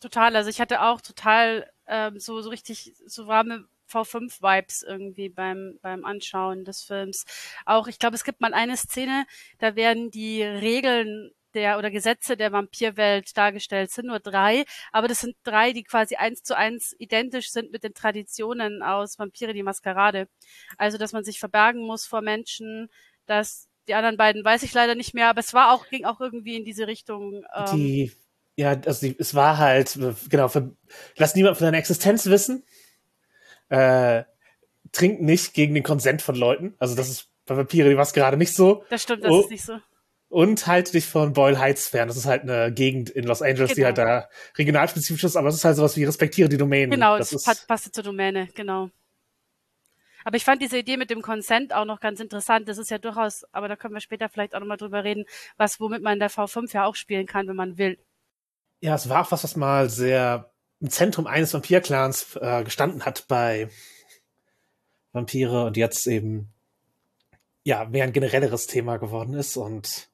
Total. 0.00 0.34
Also 0.36 0.50
ich 0.50 0.60
hatte 0.60 0.82
auch 0.82 1.00
total 1.00 1.70
ähm, 1.86 2.18
so, 2.18 2.40
so 2.42 2.50
richtig 2.50 2.94
so 3.06 3.26
warme 3.26 3.66
V5-Vibes 3.90 4.82
irgendwie 4.86 5.28
beim, 5.28 5.78
beim 5.82 6.04
Anschauen 6.04 6.64
des 6.64 6.82
Films. 6.82 7.24
Auch, 7.66 7.86
ich 7.86 7.98
glaube, 7.98 8.14
es 8.14 8.24
gibt 8.24 8.40
mal 8.40 8.54
eine 8.54 8.76
Szene, 8.76 9.26
da 9.58 9.74
werden 9.74 10.10
die 10.10 10.42
Regeln 10.42 11.32
der 11.54 11.78
oder 11.78 11.90
Gesetze 11.90 12.36
der 12.36 12.52
Vampirwelt 12.52 13.36
dargestellt. 13.36 13.90
sind 13.90 14.06
nur 14.06 14.20
drei, 14.20 14.64
aber 14.92 15.08
das 15.08 15.20
sind 15.20 15.36
drei, 15.42 15.72
die 15.72 15.82
quasi 15.82 16.16
eins 16.16 16.42
zu 16.42 16.56
eins 16.56 16.94
identisch 16.98 17.50
sind 17.50 17.72
mit 17.72 17.84
den 17.84 17.94
Traditionen 17.94 18.82
aus 18.82 19.18
Vampire 19.18 19.52
die 19.52 19.62
Maskerade. 19.62 20.28
Also, 20.78 20.98
dass 20.98 21.12
man 21.12 21.24
sich 21.24 21.38
verbergen 21.38 21.82
muss 21.82 22.06
vor 22.06 22.22
Menschen, 22.22 22.88
dass 23.26 23.68
die 23.88 23.94
anderen 23.94 24.16
beiden 24.16 24.44
weiß 24.44 24.62
ich 24.62 24.72
leider 24.72 24.94
nicht 24.94 25.14
mehr, 25.14 25.28
aber 25.28 25.40
es 25.40 25.54
war 25.54 25.72
auch, 25.72 25.88
ging 25.88 26.04
auch 26.04 26.20
irgendwie 26.20 26.56
in 26.56 26.64
diese 26.64 26.86
Richtung. 26.86 27.44
Ähm, 27.54 27.76
die, 27.76 28.12
ja, 28.56 28.70
also 28.86 29.06
die, 29.06 29.16
es 29.18 29.34
war 29.34 29.58
halt, 29.58 29.98
genau, 30.28 30.48
für, 30.48 30.74
lass 31.16 31.34
niemand 31.34 31.56
von 31.56 31.64
deiner 31.64 31.78
Existenz 31.78 32.26
wissen. 32.26 32.64
Äh, 33.68 34.24
trink 34.92 35.20
nicht 35.20 35.54
gegen 35.54 35.74
den 35.74 35.82
Konsent 35.82 36.22
von 36.22 36.34
Leuten. 36.34 36.74
Also 36.78 36.94
das 36.94 37.08
ist 37.08 37.30
bei 37.46 37.56
Vampire 37.56 37.88
die 37.88 37.94
Maskerade 37.94 38.36
nicht 38.36 38.54
so. 38.54 38.84
Das 38.90 39.02
stimmt, 39.02 39.24
das 39.24 39.30
oh, 39.30 39.40
ist 39.40 39.50
nicht 39.50 39.64
so. 39.64 39.78
Und 40.30 40.68
halt 40.68 40.94
dich 40.94 41.06
von 41.06 41.32
Boyle 41.32 41.58
Heights 41.58 41.88
fern. 41.88 42.06
Das 42.06 42.16
ist 42.16 42.24
halt 42.24 42.42
eine 42.42 42.72
Gegend 42.72 43.10
in 43.10 43.24
Los 43.24 43.42
Angeles, 43.42 43.70
genau. 43.70 43.74
die 43.74 43.84
halt 43.84 43.98
da 43.98 44.28
regionalspezifisch 44.56 45.24
ist, 45.24 45.36
aber 45.36 45.48
es 45.48 45.56
ist 45.56 45.64
halt 45.64 45.76
sowas 45.76 45.96
wie 45.96 46.04
respektiere 46.04 46.48
die 46.48 46.56
Domäne. 46.56 46.88
Genau, 46.88 47.18
das, 47.18 47.30
das 47.30 47.46
ist, 47.46 47.66
passt 47.66 47.92
zur 47.92 48.04
Domäne, 48.04 48.48
genau. 48.54 48.90
Aber 50.24 50.36
ich 50.36 50.44
fand 50.44 50.62
diese 50.62 50.78
Idee 50.78 50.96
mit 50.96 51.10
dem 51.10 51.22
Consent 51.22 51.74
auch 51.74 51.84
noch 51.84 52.00
ganz 52.00 52.20
interessant. 52.20 52.68
Das 52.68 52.78
ist 52.78 52.90
ja 52.90 52.98
durchaus, 52.98 53.44
aber 53.52 53.68
da 53.68 53.74
können 53.74 53.94
wir 53.94 54.00
später 54.00 54.28
vielleicht 54.28 54.54
auch 54.54 54.60
nochmal 54.60 54.76
drüber 54.76 55.02
reden, 55.02 55.24
was, 55.56 55.80
womit 55.80 56.02
man 56.02 56.14
in 56.14 56.20
der 56.20 56.30
V5 56.30 56.72
ja 56.72 56.84
auch 56.84 56.94
spielen 56.94 57.26
kann, 57.26 57.48
wenn 57.48 57.56
man 57.56 57.78
will. 57.78 57.98
Ja, 58.80 58.94
es 58.94 59.08
war 59.08 59.26
auch 59.26 59.32
was, 59.32 59.44
was 59.44 59.56
mal 59.56 59.90
sehr 59.90 60.52
im 60.80 60.90
Zentrum 60.90 61.26
eines 61.26 61.52
Vampir-Clans 61.52 62.36
äh, 62.40 62.64
gestanden 62.64 63.04
hat 63.04 63.26
bei 63.28 63.68
Vampire 65.12 65.64
und 65.64 65.76
jetzt 65.76 66.06
eben 66.06 66.52
ja 67.64 67.84
mehr 67.84 68.04
ein 68.04 68.12
generelleres 68.12 68.66
Thema 68.66 68.96
geworden 68.96 69.34
ist 69.34 69.56
und 69.56 70.09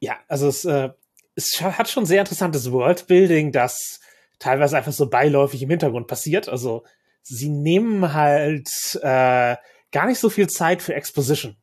ja, 0.00 0.18
also 0.28 0.48
es, 0.48 0.64
äh, 0.64 0.90
es 1.34 1.60
hat 1.60 1.88
schon 1.88 2.06
sehr 2.06 2.20
interessantes 2.20 2.70
Worldbuilding, 2.72 3.52
das 3.52 4.00
teilweise 4.38 4.76
einfach 4.76 4.92
so 4.92 5.08
beiläufig 5.08 5.62
im 5.62 5.70
Hintergrund 5.70 6.06
passiert. 6.06 6.48
Also 6.48 6.84
sie 7.22 7.48
nehmen 7.48 8.12
halt 8.12 8.68
äh, 9.02 9.56
gar 9.92 10.06
nicht 10.06 10.18
so 10.18 10.30
viel 10.30 10.48
Zeit 10.48 10.82
für 10.82 10.94
Exposition. 10.94 11.56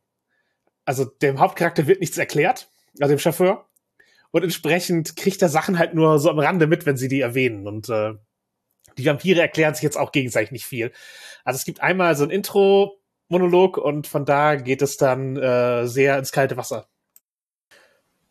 Also 0.84 1.04
dem 1.04 1.40
Hauptcharakter 1.40 1.86
wird 1.86 2.00
nichts 2.00 2.18
erklärt, 2.18 2.68
also 3.00 3.14
dem 3.14 3.18
Chauffeur. 3.18 3.68
Und 4.30 4.44
entsprechend 4.44 5.16
kriegt 5.16 5.42
er 5.42 5.48
Sachen 5.48 5.78
halt 5.78 5.94
nur 5.94 6.18
so 6.18 6.30
am 6.30 6.38
Rande 6.38 6.66
mit, 6.66 6.86
wenn 6.86 6.96
sie 6.96 7.08
die 7.08 7.20
erwähnen. 7.20 7.66
Und 7.66 7.88
äh, 7.88 8.14
die 8.98 9.06
Vampire 9.06 9.40
erklären 9.40 9.74
sich 9.74 9.82
jetzt 9.82 9.96
auch 9.96 10.12
gegenseitig 10.12 10.52
nicht 10.52 10.66
viel. 10.66 10.92
Also 11.44 11.56
es 11.56 11.64
gibt 11.64 11.80
einmal 11.80 12.16
so 12.16 12.24
ein 12.24 12.30
Intro-Monolog 12.30 13.78
und 13.78 14.06
von 14.06 14.24
da 14.24 14.56
geht 14.56 14.82
es 14.82 14.96
dann 14.96 15.36
äh, 15.36 15.86
sehr 15.86 16.18
ins 16.18 16.32
kalte 16.32 16.56
Wasser. 16.56 16.88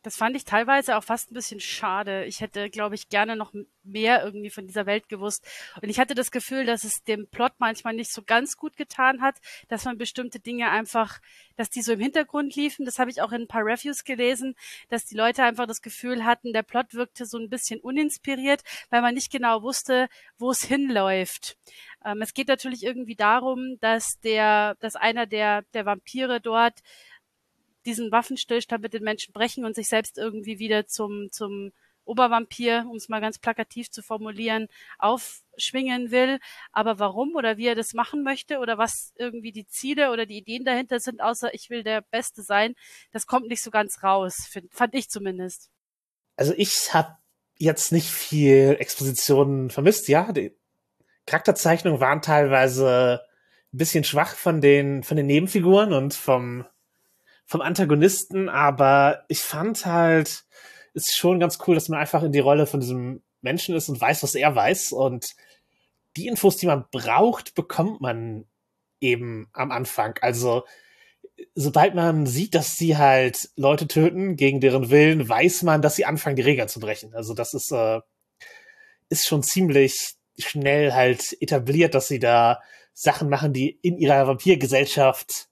Das 0.06 0.18
fand 0.18 0.36
ich 0.36 0.46
teilweise 0.46 0.98
auch 0.98 1.04
fast 1.04 1.32
ein 1.32 1.34
bisschen 1.34 1.60
schade. 1.60 2.26
Ich 2.26 2.40
hätte, 2.40 2.70
glaube 2.70 2.94
ich, 2.94 3.10
gerne 3.10 3.36
noch 3.36 3.54
mehr 3.84 4.24
irgendwie 4.24 4.52
von 4.52 4.68
dieser 4.68 4.86
Welt 4.86 5.10
gewusst. 5.10 5.44
Und 5.82 5.90
ich 5.90 6.00
hatte 6.00 6.14
das 6.14 6.30
Gefühl, 6.30 6.64
dass 6.64 6.84
es 6.84 7.04
dem 7.04 7.28
Plot 7.28 7.54
manchmal 7.58 7.96
nicht 7.96 8.12
so 8.12 8.22
ganz 8.22 8.56
gut 8.56 8.78
getan 8.78 9.22
hat, 9.22 9.38
dass 9.68 9.84
man 9.84 9.98
bestimmte 9.98 10.40
Dinge 10.40 10.70
einfach, 10.70 11.20
dass 11.56 11.72
die 11.72 11.82
so 11.82 11.94
im 11.94 12.00
Hintergrund 12.00 12.56
liefen. 12.56 12.86
Das 12.86 13.00
habe 13.00 13.10
ich 13.10 13.20
auch 13.24 13.32
in 13.32 13.42
ein 13.42 13.48
paar 13.48 13.66
Reviews 13.66 14.04
gelesen, 14.04 14.54
dass 14.90 15.06
die 15.06 15.16
Leute 15.16 15.44
einfach 15.44 15.66
das 15.66 15.82
Gefühl 15.82 16.24
hatten, 16.24 16.54
der 16.54 16.62
Plot 16.62 16.94
wirkte 16.94 17.26
so 17.26 17.40
ein 17.40 17.50
bisschen 17.50 17.80
uninspiriert, 17.80 18.62
weil 18.92 19.02
man 19.02 19.16
nicht 19.16 19.32
genau 19.32 19.64
wusste, 19.64 20.08
wo 20.38 20.52
es 20.52 20.64
hinläuft. 20.64 21.58
Ähm, 22.06 22.22
es 22.22 22.36
geht 22.36 22.48
natürlich 22.48 22.84
irgendwie 22.84 23.16
darum, 23.16 23.80
dass 23.80 24.20
der, 24.20 24.76
dass 24.76 24.96
einer 24.96 25.26
der, 25.26 25.64
der 25.74 25.88
Vampire 25.88 26.40
dort 26.40 26.82
diesen 27.86 28.12
Waffenstillstand 28.12 28.82
mit 28.82 28.94
den 28.94 29.04
Menschen 29.04 29.34
brechen 29.34 29.66
und 29.66 29.76
sich 29.76 29.88
selbst 29.88 30.18
irgendwie 30.18 30.60
wieder 30.60 30.88
zum, 30.88 31.30
zum 31.32 31.72
Obervampir, 32.06 32.86
um 32.90 32.96
es 32.96 33.10
mal 33.10 33.20
ganz 33.20 33.40
plakativ 33.40 33.90
zu 33.90 34.02
formulieren, 34.02 34.68
aufschwingen 35.00 36.12
will. 36.12 36.40
Aber 36.72 37.00
warum 37.00 37.36
oder 37.36 37.58
wie 37.58 37.68
er 37.68 37.76
das 37.76 37.94
machen 37.94 38.24
möchte 38.24 38.60
oder 38.60 38.78
was 38.78 39.14
irgendwie 39.18 39.52
die 39.52 39.68
Ziele 39.68 40.12
oder 40.12 40.26
die 40.26 40.38
Ideen 40.38 40.64
dahinter 40.64 41.00
sind, 41.00 41.22
außer 41.22 41.54
ich 41.54 41.70
will 41.70 41.84
der 41.84 42.02
Beste 42.02 42.44
sein, 42.44 42.76
das 43.12 43.26
kommt 43.26 43.48
nicht 43.48 43.62
so 43.62 43.72
ganz 43.72 44.04
raus, 44.04 44.36
find, 44.50 44.74
fand 44.74 44.94
ich 44.94 45.10
zumindest. 45.10 45.70
Also 46.36 46.54
ich 46.56 46.94
habe 46.94 47.18
jetzt 47.58 47.92
nicht 47.92 48.10
viel 48.10 48.76
Expositionen 48.80 49.70
vermisst. 49.70 50.08
Ja, 50.08 50.32
die 50.32 50.56
Charakterzeichnungen 51.26 52.00
waren 52.00 52.22
teilweise 52.22 53.22
ein 53.74 53.78
bisschen 53.78 54.04
schwach 54.04 54.36
von 54.36 54.62
den, 54.62 55.04
von 55.04 55.18
den 55.18 55.26
Nebenfiguren 55.26 55.94
und 55.94 56.14
vom 56.14 56.66
vom 57.46 57.62
Antagonisten, 57.62 58.50
aber 58.50 59.24
ich 59.28 59.40
fand 59.40 59.86
halt, 59.86 60.46
ist 60.94 61.16
schon 61.16 61.40
ganz 61.40 61.60
cool, 61.68 61.76
dass 61.76 61.90
man 61.90 62.00
einfach 62.00 62.24
in 62.24 62.32
die 62.32 62.40
Rolle 62.40 62.66
von 62.66 62.80
diesem 62.80 63.22
Menschen 63.42 63.76
ist 63.76 63.90
und 63.90 64.02
weiß, 64.02 64.24
was 64.24 64.36
er 64.36 64.56
weiß. 64.56 64.92
Und 64.92 65.36
die 66.18 66.28
Infos, 66.28 66.58
die 66.58 66.68
man 66.68 66.86
braucht, 66.92 67.54
bekommt 67.54 68.02
man 68.02 68.46
eben 69.00 69.48
am 69.54 69.72
Anfang. 69.72 70.18
Also, 70.22 70.64
sobald 71.54 71.96
man 71.96 72.26
sieht, 72.26 72.56
dass 72.56 72.76
sie 72.76 72.98
halt 72.98 73.50
Leute 73.56 73.88
töten 73.88 74.36
gegen 74.38 74.62
deren 74.62 74.90
Willen, 74.90 75.28
weiß 75.28 75.64
man, 75.64 75.82
dass 75.82 75.96
sie 75.96 76.06
anfangen, 76.06 76.38
die 76.38 76.42
Regeln 76.42 76.70
zu 76.70 76.80
brechen. 76.80 77.14
Also, 77.14 77.34
das 77.34 77.54
ist, 77.54 77.72
äh, 77.72 78.00
ist 79.10 79.28
schon 79.28 79.44
ziemlich 79.44 80.16
schnell 80.38 80.94
halt 80.94 81.38
etabliert, 81.42 81.94
dass 81.94 82.08
sie 82.08 82.20
da 82.20 82.62
Sachen 82.94 83.30
machen, 83.30 83.54
die 83.54 83.78
in 83.82 83.98
ihrer 83.98 84.28
Vampirgesellschaft 84.28 85.50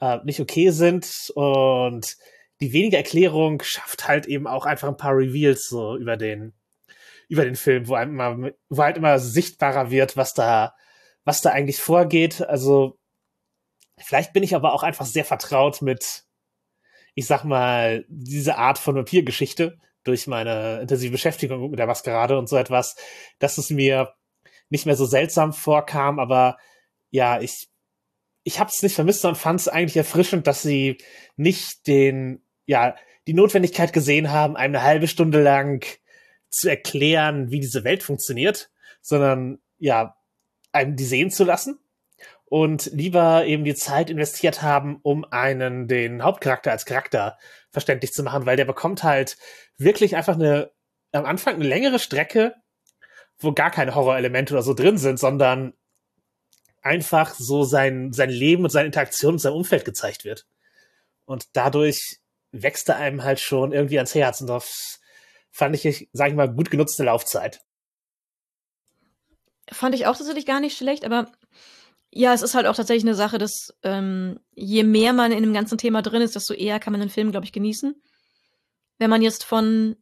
äh, 0.00 0.18
nicht 0.24 0.40
okay 0.40 0.70
sind 0.70 1.32
und 1.34 2.16
die 2.60 2.72
wenige 2.72 2.96
Erklärung 2.96 3.62
schafft 3.62 4.08
halt 4.08 4.26
eben 4.26 4.46
auch 4.46 4.66
einfach 4.66 4.88
ein 4.88 4.96
paar 4.96 5.16
Reveals 5.16 5.68
so 5.68 5.96
über 5.96 6.16
den 6.16 6.54
über 7.28 7.44
den 7.44 7.56
Film, 7.56 7.88
wo 7.88 7.94
einem 7.94 8.12
immer, 8.12 8.50
wo 8.70 8.82
halt 8.82 8.96
immer 8.96 9.18
sichtbarer 9.18 9.90
wird, 9.90 10.16
was 10.16 10.34
da 10.34 10.74
was 11.24 11.42
da 11.42 11.50
eigentlich 11.50 11.78
vorgeht. 11.78 12.40
Also 12.40 12.98
vielleicht 13.98 14.32
bin 14.32 14.42
ich 14.42 14.54
aber 14.54 14.72
auch 14.72 14.82
einfach 14.82 15.06
sehr 15.06 15.24
vertraut 15.24 15.82
mit 15.82 16.24
ich 17.14 17.26
sag 17.26 17.44
mal 17.44 18.04
diese 18.08 18.56
Art 18.56 18.78
von 18.78 18.94
Vampirgeschichte 18.94 19.78
durch 20.04 20.26
meine 20.26 20.80
intensive 20.80 21.12
Beschäftigung 21.12 21.70
mit 21.70 21.78
der 21.78 21.86
Maskerade 21.86 22.38
und 22.38 22.48
so 22.48 22.56
etwas, 22.56 22.96
dass 23.40 23.58
es 23.58 23.70
mir 23.70 24.14
nicht 24.70 24.86
mehr 24.86 24.96
so 24.96 25.04
seltsam 25.04 25.52
vorkam, 25.52 26.18
aber 26.18 26.56
ja, 27.10 27.40
ich 27.40 27.68
ich 28.48 28.58
habe 28.58 28.70
es 28.74 28.82
nicht 28.82 28.94
vermisst, 28.94 29.20
sondern 29.20 29.38
fand 29.38 29.60
es 29.60 29.68
eigentlich 29.68 29.98
erfrischend, 29.98 30.46
dass 30.46 30.62
sie 30.62 30.96
nicht 31.36 31.86
den, 31.86 32.42
ja, 32.64 32.96
die 33.26 33.34
Notwendigkeit 33.34 33.92
gesehen 33.92 34.32
haben, 34.32 34.56
eine 34.56 34.82
halbe 34.82 35.06
Stunde 35.06 35.42
lang 35.42 35.84
zu 36.48 36.70
erklären, 36.70 37.50
wie 37.50 37.60
diese 37.60 37.84
Welt 37.84 38.02
funktioniert, 38.02 38.70
sondern 39.02 39.58
ja, 39.76 40.16
einem 40.72 40.96
die 40.96 41.04
sehen 41.04 41.30
zu 41.30 41.44
lassen 41.44 41.78
und 42.46 42.86
lieber 42.94 43.44
eben 43.44 43.64
die 43.64 43.74
Zeit 43.74 44.08
investiert 44.08 44.62
haben, 44.62 44.98
um 45.02 45.26
einen 45.30 45.86
den 45.86 46.22
Hauptcharakter 46.22 46.70
als 46.70 46.86
Charakter 46.86 47.36
verständlich 47.70 48.14
zu 48.14 48.22
machen, 48.22 48.46
weil 48.46 48.56
der 48.56 48.64
bekommt 48.64 49.02
halt 49.02 49.36
wirklich 49.76 50.16
einfach 50.16 50.36
eine 50.36 50.70
am 51.12 51.26
Anfang 51.26 51.56
eine 51.56 51.68
längere 51.68 51.98
Strecke, 51.98 52.54
wo 53.38 53.52
gar 53.52 53.70
keine 53.70 53.94
Horrorelemente 53.94 54.54
oder 54.54 54.62
so 54.62 54.72
drin 54.72 54.96
sind, 54.96 55.18
sondern 55.18 55.74
einfach 56.82 57.34
so 57.34 57.64
sein, 57.64 58.12
sein 58.12 58.30
Leben 58.30 58.64
und 58.64 58.70
seine 58.70 58.86
Interaktion 58.86 59.34
mit 59.34 59.40
seinem 59.40 59.54
Umfeld 59.54 59.84
gezeigt 59.84 60.24
wird. 60.24 60.46
Und 61.24 61.46
dadurch 61.52 62.20
wächst 62.52 62.88
er 62.88 62.96
einem 62.96 63.22
halt 63.22 63.40
schon 63.40 63.72
irgendwie 63.72 63.98
ans 63.98 64.14
Herz. 64.14 64.40
Und 64.40 64.46
das 64.46 65.00
fand 65.50 65.74
ich, 65.74 66.08
sag 66.12 66.28
ich 66.28 66.34
mal, 66.34 66.52
gut 66.52 66.70
genutzte 66.70 67.04
Laufzeit. 67.04 67.60
Fand 69.70 69.94
ich 69.94 70.06
auch 70.06 70.16
tatsächlich 70.16 70.46
gar 70.46 70.60
nicht 70.60 70.76
schlecht, 70.76 71.04
aber 71.04 71.30
ja, 72.10 72.32
es 72.32 72.40
ist 72.40 72.54
halt 72.54 72.66
auch 72.66 72.74
tatsächlich 72.74 73.04
eine 73.04 73.14
Sache, 73.14 73.36
dass 73.36 73.74
ähm, 73.82 74.40
je 74.54 74.82
mehr 74.82 75.12
man 75.12 75.30
in 75.30 75.42
dem 75.42 75.52
ganzen 75.52 75.76
Thema 75.76 76.00
drin 76.00 76.22
ist, 76.22 76.34
desto 76.34 76.54
eher 76.54 76.80
kann 76.80 76.92
man 76.92 77.00
den 77.00 77.10
Film, 77.10 77.30
glaube 77.30 77.44
ich, 77.44 77.52
genießen. 77.52 78.00
Wenn 78.96 79.10
man 79.10 79.20
jetzt 79.20 79.44
von 79.44 79.96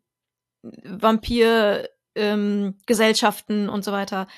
Vampir 0.62 1.88
ähm, 2.14 2.78
Gesellschaften 2.86 3.68
und 3.68 3.84
so 3.84 3.92
weiter 3.92 4.28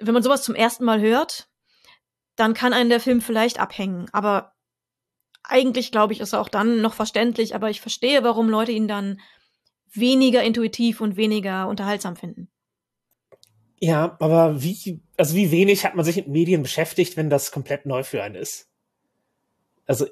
wenn 0.00 0.14
man 0.14 0.22
sowas 0.22 0.42
zum 0.42 0.54
ersten 0.54 0.84
Mal 0.84 1.00
hört, 1.00 1.48
dann 2.36 2.54
kann 2.54 2.72
einen 2.72 2.90
der 2.90 3.00
Film 3.00 3.20
vielleicht 3.20 3.58
abhängen. 3.58 4.06
Aber 4.12 4.52
eigentlich, 5.42 5.92
glaube 5.92 6.12
ich, 6.12 6.20
ist 6.20 6.32
er 6.32 6.40
auch 6.40 6.48
dann 6.48 6.80
noch 6.80 6.94
verständlich. 6.94 7.54
Aber 7.54 7.70
ich 7.70 7.80
verstehe, 7.80 8.22
warum 8.22 8.48
Leute 8.48 8.72
ihn 8.72 8.88
dann 8.88 9.20
weniger 9.92 10.42
intuitiv 10.42 11.00
und 11.00 11.16
weniger 11.16 11.68
unterhaltsam 11.68 12.16
finden. 12.16 12.48
Ja, 13.78 14.16
aber 14.20 14.62
wie, 14.62 15.00
also 15.16 15.34
wie 15.34 15.50
wenig 15.50 15.84
hat 15.84 15.94
man 15.94 16.04
sich 16.04 16.16
mit 16.16 16.28
Medien 16.28 16.62
beschäftigt, 16.62 17.16
wenn 17.16 17.30
das 17.30 17.50
komplett 17.50 17.86
neu 17.86 18.02
für 18.02 18.22
einen 18.22 18.34
ist? 18.34 18.68
Also. 19.86 20.06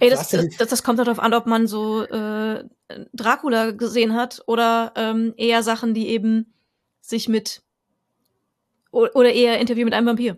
Ey, 0.00 0.08
das, 0.08 0.30
das, 0.30 0.46
das, 0.56 0.68
das 0.68 0.82
kommt 0.82 0.98
darauf 0.98 1.18
an, 1.18 1.34
ob 1.34 1.46
man 1.46 1.66
so 1.66 2.02
äh, 2.02 2.64
Dracula 3.12 3.72
gesehen 3.72 4.14
hat 4.14 4.42
oder 4.46 4.92
ähm, 4.96 5.34
eher 5.36 5.62
Sachen, 5.62 5.92
die 5.92 6.08
eben 6.08 6.54
sich 7.02 7.28
mit 7.28 7.62
oder 8.92 9.32
eher 9.32 9.58
Interview 9.58 9.84
mit 9.84 9.94
einem 9.94 10.06
Vampir. 10.06 10.36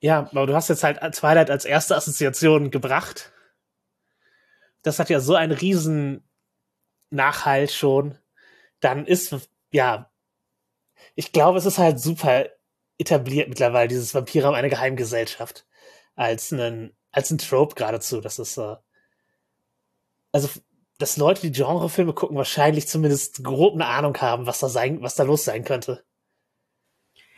Ja, 0.00 0.28
aber 0.32 0.46
du 0.46 0.54
hast 0.54 0.68
jetzt 0.68 0.82
halt 0.82 0.98
Twilight 1.14 1.50
als 1.50 1.64
erste 1.64 1.94
Assoziation 1.94 2.70
gebracht. 2.70 3.32
Das 4.82 4.98
hat 4.98 5.10
ja 5.10 5.20
so 5.20 5.34
einen 5.34 5.52
riesen 5.52 6.24
Nachhalt 7.10 7.70
schon. 7.70 8.16
Dann 8.80 9.04
ist, 9.06 9.36
ja, 9.72 10.10
ich 11.14 11.32
glaube, 11.32 11.58
es 11.58 11.66
ist 11.66 11.78
halt 11.78 12.00
super 12.00 12.46
etabliert 12.98 13.48
mittlerweile, 13.48 13.88
dieses 13.88 14.14
Vampire 14.14 14.46
haben 14.46 14.54
eine 14.54 14.70
Geheimgesellschaft. 14.70 15.66
Als 16.14 16.52
einen, 16.52 16.96
als 17.12 17.30
ein 17.30 17.38
Trope 17.38 17.74
geradezu. 17.74 18.20
Das 18.20 18.38
ist, 18.38 18.56
äh, 18.56 18.76
also, 20.32 20.48
dass 20.98 21.16
Leute, 21.16 21.42
die 21.42 21.52
Genrefilme 21.52 22.12
gucken, 22.12 22.36
wahrscheinlich 22.36 22.88
zumindest 22.88 23.42
grob 23.42 23.74
eine 23.74 23.86
Ahnung 23.86 24.16
haben, 24.18 24.46
was 24.46 24.60
da 24.60 24.68
sein, 24.68 25.02
was 25.02 25.14
da 25.14 25.22
los 25.22 25.44
sein 25.44 25.64
könnte. 25.64 26.04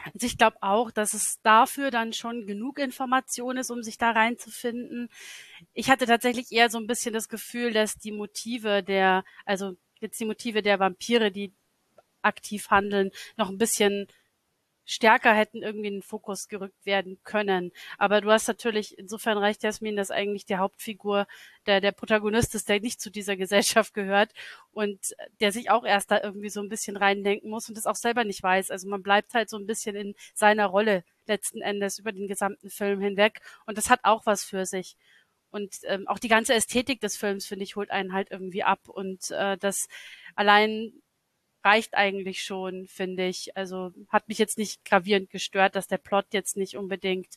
Also 0.06 0.26
ich 0.26 0.38
glaube 0.38 0.56
auch, 0.60 0.90
dass 0.90 1.14
es 1.14 1.40
dafür 1.42 1.90
dann 1.90 2.12
schon 2.12 2.46
genug 2.46 2.78
Information 2.78 3.56
ist, 3.56 3.70
um 3.70 3.82
sich 3.82 3.98
da 3.98 4.10
reinzufinden. 4.10 5.08
Ich 5.74 5.90
hatte 5.90 6.06
tatsächlich 6.06 6.50
eher 6.52 6.70
so 6.70 6.78
ein 6.78 6.86
bisschen 6.86 7.14
das 7.14 7.28
Gefühl, 7.28 7.72
dass 7.72 7.94
die 7.94 8.12
Motive 8.12 8.82
der, 8.82 9.24
also 9.44 9.76
jetzt 10.00 10.20
die 10.20 10.24
Motive 10.24 10.62
der 10.62 10.78
Vampire, 10.80 11.30
die 11.30 11.52
aktiv 12.22 12.70
handeln, 12.70 13.10
noch 13.36 13.48
ein 13.48 13.58
bisschen 13.58 14.06
stärker 14.92 15.32
hätten 15.34 15.62
irgendwie 15.62 15.88
in 15.88 15.94
den 15.94 16.02
Fokus 16.02 16.48
gerückt 16.48 16.84
werden 16.84 17.18
können. 17.24 17.72
Aber 17.98 18.20
du 18.20 18.30
hast 18.30 18.48
natürlich, 18.48 18.98
insofern 18.98 19.38
reicht 19.38 19.62
Jasmin, 19.62 19.96
dass 19.96 20.10
eigentlich 20.10 20.46
die 20.46 20.56
Hauptfigur 20.56 21.26
der, 21.66 21.80
der 21.80 21.92
Protagonist 21.92 22.54
ist, 22.54 22.68
der 22.68 22.80
nicht 22.80 23.00
zu 23.00 23.10
dieser 23.10 23.36
Gesellschaft 23.36 23.94
gehört 23.94 24.32
und 24.72 25.14
der 25.40 25.52
sich 25.52 25.70
auch 25.70 25.84
erst 25.84 26.10
da 26.10 26.20
irgendwie 26.22 26.50
so 26.50 26.60
ein 26.60 26.68
bisschen 26.68 26.96
reindenken 26.96 27.50
muss 27.50 27.68
und 27.68 27.76
das 27.76 27.86
auch 27.86 27.96
selber 27.96 28.24
nicht 28.24 28.42
weiß. 28.42 28.70
Also 28.70 28.88
man 28.88 29.02
bleibt 29.02 29.34
halt 29.34 29.48
so 29.48 29.56
ein 29.56 29.66
bisschen 29.66 29.96
in 29.96 30.14
seiner 30.34 30.66
Rolle 30.66 31.04
letzten 31.26 31.60
Endes 31.60 31.98
über 31.98 32.12
den 32.12 32.28
gesamten 32.28 32.70
Film 32.70 33.00
hinweg 33.00 33.40
und 33.66 33.78
das 33.78 33.90
hat 33.90 34.00
auch 34.02 34.26
was 34.26 34.44
für 34.44 34.66
sich. 34.66 34.96
Und 35.50 35.80
ähm, 35.84 36.08
auch 36.08 36.18
die 36.18 36.28
ganze 36.28 36.54
Ästhetik 36.54 37.00
des 37.02 37.16
Films, 37.16 37.46
finde 37.46 37.64
ich, 37.64 37.76
holt 37.76 37.90
einen 37.90 38.14
halt 38.14 38.30
irgendwie 38.30 38.62
ab. 38.62 38.88
Und 38.88 39.30
äh, 39.32 39.58
das 39.58 39.86
allein 40.34 40.94
reicht 41.64 41.94
eigentlich 41.94 42.42
schon, 42.42 42.86
finde 42.86 43.26
ich. 43.26 43.56
Also 43.56 43.92
hat 44.08 44.28
mich 44.28 44.38
jetzt 44.38 44.58
nicht 44.58 44.84
gravierend 44.84 45.30
gestört, 45.30 45.76
dass 45.76 45.88
der 45.88 45.98
Plot 45.98 46.26
jetzt 46.32 46.56
nicht 46.56 46.76
unbedingt 46.76 47.34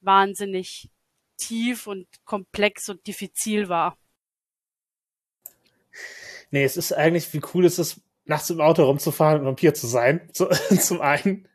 wahnsinnig 0.00 0.90
tief 1.36 1.86
und 1.86 2.06
komplex 2.24 2.88
und 2.88 3.06
diffizil 3.06 3.68
war. 3.68 3.96
Nee, 6.50 6.64
es 6.64 6.76
ist 6.76 6.92
eigentlich, 6.92 7.32
wie 7.32 7.40
cool 7.54 7.64
ist 7.64 7.78
es, 7.78 8.00
nachts 8.24 8.50
im 8.50 8.60
Auto 8.60 8.84
rumzufahren 8.84 9.40
und 9.40 9.46
Vampir 9.46 9.74
zu 9.74 9.86
sein, 9.86 10.28
zu, 10.32 10.48
zum 10.78 11.00
einen. 11.00 11.46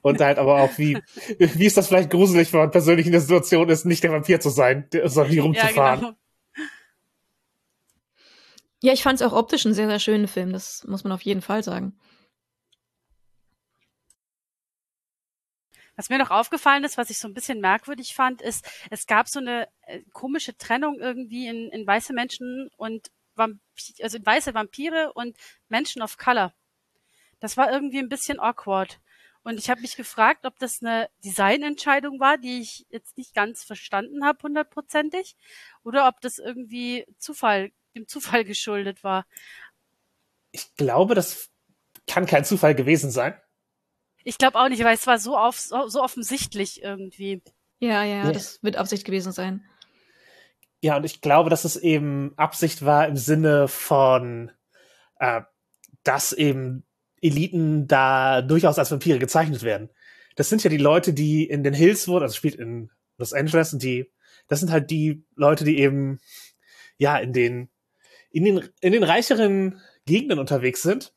Und 0.00 0.20
halt 0.20 0.38
aber 0.38 0.62
auch, 0.62 0.78
wie, 0.78 0.98
wie 1.38 1.66
ist 1.66 1.76
das 1.76 1.88
vielleicht 1.88 2.10
gruselig, 2.10 2.52
wenn 2.52 2.60
man 2.60 2.70
persönlich 2.70 3.06
in 3.06 3.12
der 3.12 3.20
Situation 3.20 3.68
ist, 3.68 3.84
nicht 3.84 4.02
der 4.02 4.12
Vampir 4.12 4.40
zu 4.40 4.50
sein, 4.50 4.88
sondern 5.04 5.32
hier 5.32 5.42
rumzufahren. 5.42 6.00
Ja, 6.00 6.08
genau. 6.08 6.21
Ja, 8.82 8.92
ich 8.92 9.04
fand 9.04 9.20
es 9.20 9.26
auch 9.26 9.32
optisch 9.32 9.64
einen 9.64 9.76
sehr, 9.76 9.86
sehr 9.86 10.00
schönen 10.00 10.26
Film. 10.26 10.52
Das 10.52 10.84
muss 10.88 11.04
man 11.04 11.12
auf 11.12 11.22
jeden 11.22 11.40
Fall 11.40 11.62
sagen. 11.62 11.96
Was 15.94 16.08
mir 16.08 16.18
noch 16.18 16.30
aufgefallen 16.30 16.82
ist, 16.82 16.98
was 16.98 17.10
ich 17.10 17.18
so 17.18 17.28
ein 17.28 17.34
bisschen 17.34 17.60
merkwürdig 17.60 18.14
fand, 18.14 18.42
ist, 18.42 18.68
es 18.90 19.06
gab 19.06 19.28
so 19.28 19.38
eine 19.38 19.68
äh, 19.82 20.00
komische 20.12 20.56
Trennung 20.56 20.98
irgendwie 20.98 21.46
in, 21.46 21.68
in 21.68 21.86
weiße 21.86 22.12
Menschen 22.12 22.70
und 22.76 23.12
Vamp 23.36 23.60
also 24.02 24.18
weiße 24.20 24.52
Vampire 24.52 25.12
und 25.14 25.36
Menschen 25.68 26.02
of 26.02 26.18
Color. 26.18 26.52
Das 27.38 27.56
war 27.56 27.70
irgendwie 27.70 28.00
ein 28.00 28.08
bisschen 28.08 28.40
awkward. 28.40 29.00
Und 29.44 29.58
ich 29.58 29.70
habe 29.70 29.80
mich 29.80 29.96
gefragt, 29.96 30.44
ob 30.44 30.58
das 30.58 30.82
eine 30.82 31.08
Designentscheidung 31.24 32.18
war, 32.18 32.36
die 32.36 32.60
ich 32.60 32.86
jetzt 32.90 33.16
nicht 33.16 33.34
ganz 33.34 33.62
verstanden 33.62 34.24
habe, 34.24 34.42
hundertprozentig, 34.42 35.36
oder 35.84 36.08
ob 36.08 36.20
das 36.20 36.38
irgendwie 36.38 37.06
Zufall 37.18 37.70
dem 37.94 38.06
Zufall 38.08 38.44
geschuldet 38.44 39.04
war. 39.04 39.26
Ich 40.50 40.74
glaube, 40.74 41.14
das 41.14 41.50
kann 42.06 42.26
kein 42.26 42.44
Zufall 42.44 42.74
gewesen 42.74 43.10
sein. 43.10 43.34
Ich 44.24 44.38
glaube 44.38 44.58
auch 44.58 44.68
nicht, 44.68 44.84
weil 44.84 44.94
es 44.94 45.06
war 45.06 45.18
so, 45.18 45.36
auf, 45.36 45.58
so, 45.58 45.88
so 45.88 46.02
offensichtlich 46.02 46.82
irgendwie. 46.82 47.42
Ja, 47.80 48.04
ja, 48.04 48.24
ja, 48.24 48.32
das 48.32 48.62
wird 48.62 48.76
Absicht 48.76 49.04
gewesen 49.04 49.32
sein. 49.32 49.64
Ja, 50.80 50.96
und 50.96 51.04
ich 51.04 51.20
glaube, 51.20 51.50
dass 51.50 51.64
es 51.64 51.76
eben 51.76 52.32
Absicht 52.36 52.84
war 52.84 53.06
im 53.06 53.16
Sinne 53.16 53.68
von, 53.68 54.50
äh, 55.18 55.42
dass 56.02 56.32
eben 56.32 56.84
Eliten 57.20 57.86
da 57.86 58.42
durchaus 58.42 58.78
als 58.78 58.90
Vampire 58.90 59.18
gezeichnet 59.18 59.62
werden. 59.62 59.90
Das 60.36 60.48
sind 60.48 60.62
ja 60.64 60.70
die 60.70 60.78
Leute, 60.78 61.12
die 61.12 61.44
in 61.44 61.62
den 61.62 61.74
Hills 61.74 62.08
wurden, 62.08 62.24
also 62.24 62.34
spielt 62.34 62.56
in 62.56 62.90
Los 63.18 63.32
Angeles 63.32 63.72
und 63.72 63.82
die, 63.82 64.10
das 64.48 64.60
sind 64.60 64.70
halt 64.70 64.90
die 64.90 65.24
Leute, 65.36 65.64
die 65.64 65.78
eben, 65.78 66.20
ja, 66.96 67.18
in 67.18 67.32
den 67.32 67.68
in 68.32 68.44
den, 68.44 68.68
in 68.80 68.92
den 68.92 69.04
reicheren 69.04 69.80
Gegenden 70.06 70.38
unterwegs 70.38 70.82
sind. 70.82 71.14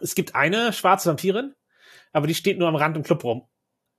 Es 0.00 0.14
gibt 0.14 0.34
eine 0.34 0.72
schwarze 0.72 1.08
Vampirin, 1.08 1.54
aber 2.12 2.26
die 2.26 2.34
steht 2.34 2.58
nur 2.58 2.68
am 2.68 2.76
Rand 2.76 2.96
im 2.96 3.02
Club 3.02 3.24
rum 3.24 3.48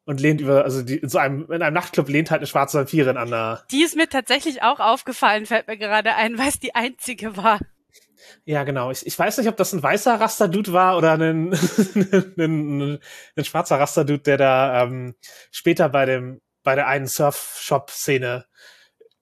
und 0.05 0.19
lehnt 0.19 0.41
über, 0.41 0.63
also 0.63 0.81
die, 0.81 0.97
in 0.97 1.09
so 1.09 1.17
einem, 1.17 1.49
in 1.51 1.61
einem 1.61 1.73
Nachtclub 1.73 2.09
lehnt 2.09 2.31
halt 2.31 2.39
eine 2.39 2.47
schwarze 2.47 2.79
Vampirin 2.79 3.17
an 3.17 3.29
der. 3.29 3.63
Die 3.71 3.83
ist 3.83 3.95
mir 3.95 4.09
tatsächlich 4.09 4.61
auch 4.61 4.79
aufgefallen, 4.79 5.45
fällt 5.45 5.67
mir 5.67 5.77
gerade 5.77 6.15
ein, 6.15 6.37
weil 6.37 6.49
es 6.49 6.59
die 6.59 6.75
einzige 6.75 7.37
war. 7.37 7.59
Ja, 8.45 8.63
genau. 8.63 8.91
Ich, 8.91 9.05
ich 9.05 9.17
weiß 9.17 9.37
nicht, 9.37 9.47
ob 9.47 9.57
das 9.57 9.73
ein 9.73 9.83
weißer 9.83 10.19
Rasterdude 10.19 10.73
war 10.73 10.97
oder 10.97 11.13
ein, 11.13 11.53
ein, 11.53 12.33
ein, 12.37 12.99
ein 13.35 13.45
schwarzer 13.45 13.79
Rasterdude, 13.79 14.23
der 14.23 14.37
da 14.37 14.83
ähm, 14.83 15.15
später 15.51 15.89
bei 15.89 16.05
dem, 16.05 16.41
bei 16.63 16.75
der 16.75 16.87
einen 16.87 17.07
Surf-Shop-Szene 17.07 18.45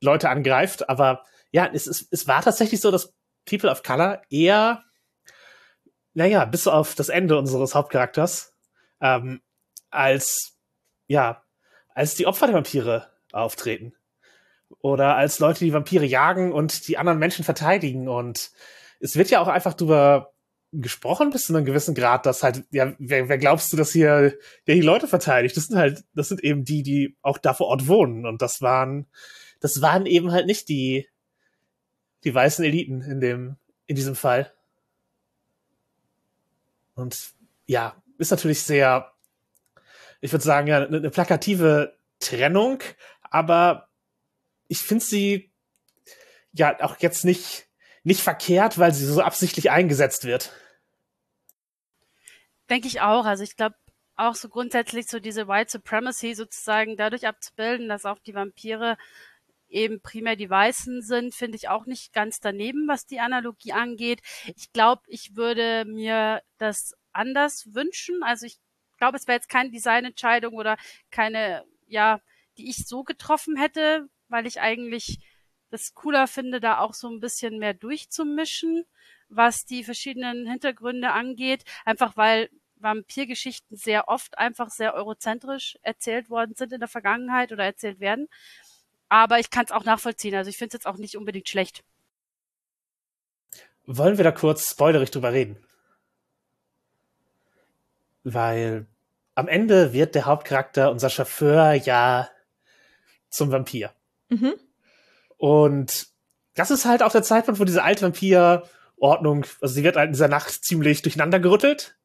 Leute 0.02 0.30
angreift, 0.30 0.90
aber 0.90 1.24
ja, 1.52 1.70
es, 1.72 1.88
es, 1.88 2.08
es 2.10 2.28
war 2.28 2.42
tatsächlich 2.42 2.82
so, 2.82 2.92
dass 2.92 3.14
People 3.46 3.70
of 3.70 3.84
Color 3.84 4.22
eher, 4.30 4.84
naja, 6.14 6.46
bis 6.46 6.68
auf 6.68 6.96
das 6.96 7.10
Ende 7.10 7.38
unseres 7.38 7.76
Hauptcharakters, 7.76 8.54
ähm, 9.02 9.42
als, 9.90 10.58
ja, 11.08 11.44
als 11.94 12.16
die 12.16 12.28
Opfer 12.28 12.48
der 12.48 12.56
Vampire 12.56 13.08
auftreten. 13.32 13.94
Oder 14.80 15.16
als 15.18 15.40
Leute, 15.40 15.66
die 15.66 15.74
Vampire 15.74 16.06
jagen 16.06 16.54
und 16.54 16.88
die 16.88 16.98
anderen 16.98 17.20
Menschen 17.20 17.44
verteidigen. 17.44 18.08
Und 18.08 18.52
es 19.00 19.18
wird 19.18 19.30
ja 19.30 19.42
auch 19.42 19.50
einfach 19.50 19.74
drüber 19.74 20.34
gesprochen 20.72 21.32
bis 21.32 21.44
zu 21.44 21.54
einem 21.54 21.66
gewissen 21.66 21.94
Grad, 21.94 22.26
dass 22.26 22.44
halt, 22.44 22.64
ja, 22.72 22.94
wer, 22.98 23.28
wer 23.28 23.38
glaubst 23.38 23.74
du, 23.74 23.78
dass 23.78 23.92
hier, 23.92 24.38
der 24.68 24.76
die 24.76 24.82
Leute 24.82 25.08
verteidigt? 25.08 25.58
Das 25.58 25.68
sind 25.68 25.78
halt, 25.78 26.06
das 26.14 26.30
sind 26.30 26.42
eben 26.44 26.64
die, 26.64 26.84
die 26.84 27.18
auch 27.22 27.38
da 27.38 27.54
vor 27.54 27.68
Ort 27.68 27.88
wohnen. 27.88 28.26
Und 28.26 28.42
das 28.42 28.62
waren, 28.62 29.08
das 29.60 29.82
waren 29.82 30.06
eben 30.06 30.32
halt 30.32 30.46
nicht 30.46 30.70
die, 30.70 31.10
die 32.24 32.34
weißen 32.34 32.64
Eliten 32.64 33.02
in 33.02 33.20
dem, 33.20 33.58
in 33.88 33.96
diesem 33.96 34.16
Fall. 34.16 34.54
Und 36.96 37.32
ja, 37.66 37.96
ist 38.18 38.32
natürlich 38.32 38.64
sehr, 38.64 39.12
ich 40.20 40.32
würde 40.32 40.44
sagen, 40.44 40.68
ja, 40.68 40.86
eine, 40.86 40.98
eine 40.98 41.10
plakative 41.10 41.98
Trennung, 42.20 42.80
aber 43.24 43.90
ich 44.68 44.80
finde 44.80 45.04
sie 45.04 45.52
ja 46.54 46.82
auch 46.84 46.98
jetzt 47.00 47.26
nicht, 47.26 47.68
nicht 48.04 48.22
verkehrt, 48.22 48.78
weil 48.78 48.94
sie 48.94 49.06
so 49.06 49.22
absichtlich 49.22 49.72
eingesetzt 49.72 50.26
wird. 50.26 50.52
Denke 52.70 52.88
ich 52.88 53.02
auch. 53.02 53.26
Also 53.26 53.44
ich 53.44 53.56
glaube 53.56 53.76
auch 54.16 54.36
so 54.36 54.50
grundsätzlich 54.50 55.08
so 55.08 55.20
diese 55.20 55.48
White 55.48 55.72
Supremacy 55.72 56.36
sozusagen 56.36 56.96
dadurch 56.96 57.28
abzubilden, 57.28 57.90
dass 57.90 58.06
auch 58.06 58.20
die 58.20 58.36
Vampire 58.36 58.98
eben 59.72 60.02
primär 60.02 60.36
die 60.36 60.50
Weißen 60.50 61.02
sind, 61.02 61.34
finde 61.34 61.56
ich 61.58 61.70
auch 61.70 61.86
nicht 61.86 62.14
ganz 62.14 62.40
daneben, 62.40 62.88
was 62.88 63.06
die 63.06 63.20
Analogie 63.20 63.74
angeht. 63.74 64.22
Ich 64.56 64.72
glaube, 64.72 65.02
ich 65.08 65.36
würde 65.36 65.86
mir 65.86 66.42
das 66.58 66.96
anders 67.14 67.74
wünschen. 67.74 68.24
Also 68.24 68.46
ich 68.46 68.60
glaube, 68.98 69.18
es 69.18 69.28
wäre 69.28 69.38
jetzt 69.38 69.50
keine 69.50 69.72
Designentscheidung 69.72 70.54
oder 70.54 70.78
keine, 71.10 71.66
ja, 71.88 72.22
die 72.58 72.70
ich 72.70 72.88
so 72.88 73.04
getroffen 73.04 73.58
hätte, 73.58 74.08
weil 74.30 74.46
ich 74.46 74.62
eigentlich 74.62 75.20
das 75.70 75.94
cooler 75.94 76.28
finde, 76.28 76.60
da 76.60 76.80
auch 76.80 76.94
so 76.94 77.10
ein 77.10 77.20
bisschen 77.20 77.58
mehr 77.58 77.74
durchzumischen, 77.74 78.86
was 79.30 79.66
die 79.66 79.84
verschiedenen 79.84 80.48
Hintergründe 80.48 81.12
angeht. 81.12 81.64
Einfach 81.86 82.18
weil 82.18 82.50
Vampirgeschichten 82.76 83.78
sehr 83.78 84.08
oft 84.08 84.38
einfach 84.38 84.70
sehr 84.70 84.94
eurozentrisch 84.94 85.78
erzählt 85.82 86.30
worden 86.30 86.56
sind 86.56 86.74
in 86.74 86.80
der 86.80 86.90
Vergangenheit 86.90 87.52
oder 87.52 87.64
erzählt 87.64 88.00
werden. 88.00 88.28
Aber 89.12 89.40
ich 89.40 89.50
kann 89.50 89.66
es 89.66 89.72
auch 89.72 89.84
nachvollziehen. 89.84 90.34
Also 90.36 90.50
ich 90.50 90.58
finde 90.58 90.70
es 90.70 90.74
jetzt 90.74 90.88
auch 90.88 90.96
nicht 90.96 91.18
unbedingt 91.18 91.50
schlecht. 91.50 91.84
wollen 93.86 94.16
wir 94.16 94.24
da 94.24 94.32
kurz 94.32 94.72
spoilerig 94.72 95.12
drüber 95.12 95.34
reden? 95.34 95.58
Weil 98.24 98.86
am 99.36 99.50
Ende 99.50 99.92
wird 99.92 100.16
der 100.16 100.28
Hauptcharakter, 100.28 100.92
unser 100.92 101.10
Chauffeur, 101.10 101.74
ja 101.74 102.30
zum 103.30 103.52
Vampir. 103.52 103.92
Mhm. 104.30 104.54
Und 105.36 106.08
das 106.54 106.72
ist 106.72 106.86
halt 106.86 107.04
auch 107.04 107.12
der 107.12 107.24
Zeitpunkt, 107.24 107.60
wo 107.60 107.66
diese 107.66 107.84
alte 107.84 108.04
Vampir-Ordnung, 108.04 109.46
also 109.60 109.74
sie 109.74 109.84
wird 109.84 109.98
halt 109.98 110.08
in 110.08 110.14
dieser 110.14 110.30
Nacht 110.30 110.64
ziemlich 110.64 111.02
durcheinander 111.02 111.42
gerüttelt. 111.42 111.98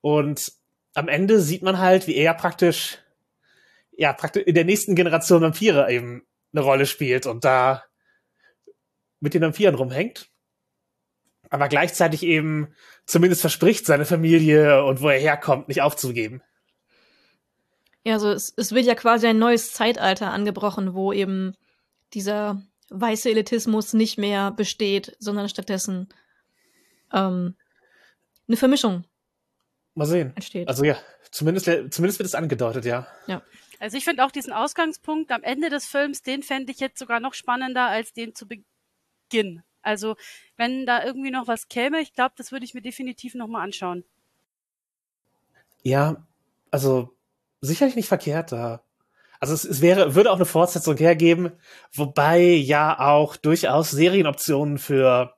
Und 0.00 0.52
am 0.94 1.08
Ende 1.08 1.38
sieht 1.38 1.62
man 1.62 1.78
halt, 1.78 2.06
wie 2.06 2.16
er 2.16 2.32
praktisch, 2.32 2.96
ja, 3.96 4.12
praktisch 4.12 4.44
in 4.44 4.54
der 4.54 4.64
nächsten 4.64 4.94
Generation 4.94 5.42
Vampire 5.42 5.90
eben 5.90 6.26
eine 6.52 6.62
Rolle 6.62 6.86
spielt 6.86 7.26
und 7.26 7.44
da 7.44 7.84
mit 9.20 9.34
den 9.34 9.42
Vampiren 9.42 9.74
rumhängt. 9.74 10.28
Aber 11.50 11.68
gleichzeitig 11.68 12.22
eben 12.22 12.74
zumindest 13.06 13.42
verspricht, 13.42 13.84
seine 13.84 14.04
Familie 14.04 14.84
und 14.84 15.00
wo 15.02 15.08
er 15.08 15.18
herkommt, 15.18 15.68
nicht 15.68 15.82
aufzugeben. 15.82 16.42
Ja, 18.04 18.14
also 18.14 18.30
es, 18.30 18.52
es 18.56 18.72
wird 18.72 18.86
ja 18.86 18.94
quasi 18.94 19.26
ein 19.26 19.38
neues 19.38 19.72
Zeitalter 19.72 20.32
angebrochen, 20.32 20.94
wo 20.94 21.12
eben 21.12 21.54
dieser 22.14 22.62
weiße 22.90 23.30
Elitismus 23.30 23.92
nicht 23.92 24.18
mehr 24.18 24.50
besteht, 24.50 25.16
sondern 25.18 25.48
stattdessen 25.48 26.08
ähm, 27.12 27.54
eine 28.48 28.56
Vermischung 28.56 29.04
Mal 29.94 30.06
sehen. 30.06 30.32
entsteht. 30.34 30.68
Also 30.68 30.84
ja, 30.84 30.96
zumindest, 31.30 31.66
zumindest 31.66 32.18
wird 32.18 32.26
es 32.26 32.34
angedeutet, 32.34 32.84
ja. 32.84 33.06
Also 33.82 33.96
ich 33.96 34.04
finde 34.04 34.24
auch 34.24 34.30
diesen 34.30 34.52
Ausgangspunkt 34.52 35.32
am 35.32 35.42
Ende 35.42 35.68
des 35.68 35.86
Films, 35.86 36.22
den 36.22 36.44
fände 36.44 36.70
ich 36.70 36.78
jetzt 36.78 37.00
sogar 37.00 37.18
noch 37.18 37.34
spannender 37.34 37.88
als 37.88 38.12
den 38.12 38.32
zu 38.32 38.46
Beginn. 38.46 39.64
Also 39.82 40.14
wenn 40.56 40.86
da 40.86 41.04
irgendwie 41.04 41.32
noch 41.32 41.48
was 41.48 41.66
käme, 41.66 42.00
ich 42.00 42.14
glaube, 42.14 42.34
das 42.36 42.52
würde 42.52 42.64
ich 42.64 42.74
mir 42.74 42.80
definitiv 42.80 43.34
nochmal 43.34 43.64
anschauen. 43.64 44.04
Ja, 45.82 46.24
also 46.70 47.12
sicherlich 47.60 47.96
nicht 47.96 48.06
verkehrt 48.06 48.52
da. 48.52 48.84
Also 49.40 49.52
es, 49.52 49.64
es 49.64 49.80
wäre, 49.80 50.14
würde 50.14 50.30
auch 50.30 50.36
eine 50.36 50.46
Fortsetzung 50.46 50.96
hergeben, 50.96 51.50
wobei 51.92 52.38
ja 52.38 53.00
auch 53.00 53.34
durchaus 53.34 53.90
Serienoptionen 53.90 54.78
für 54.78 55.34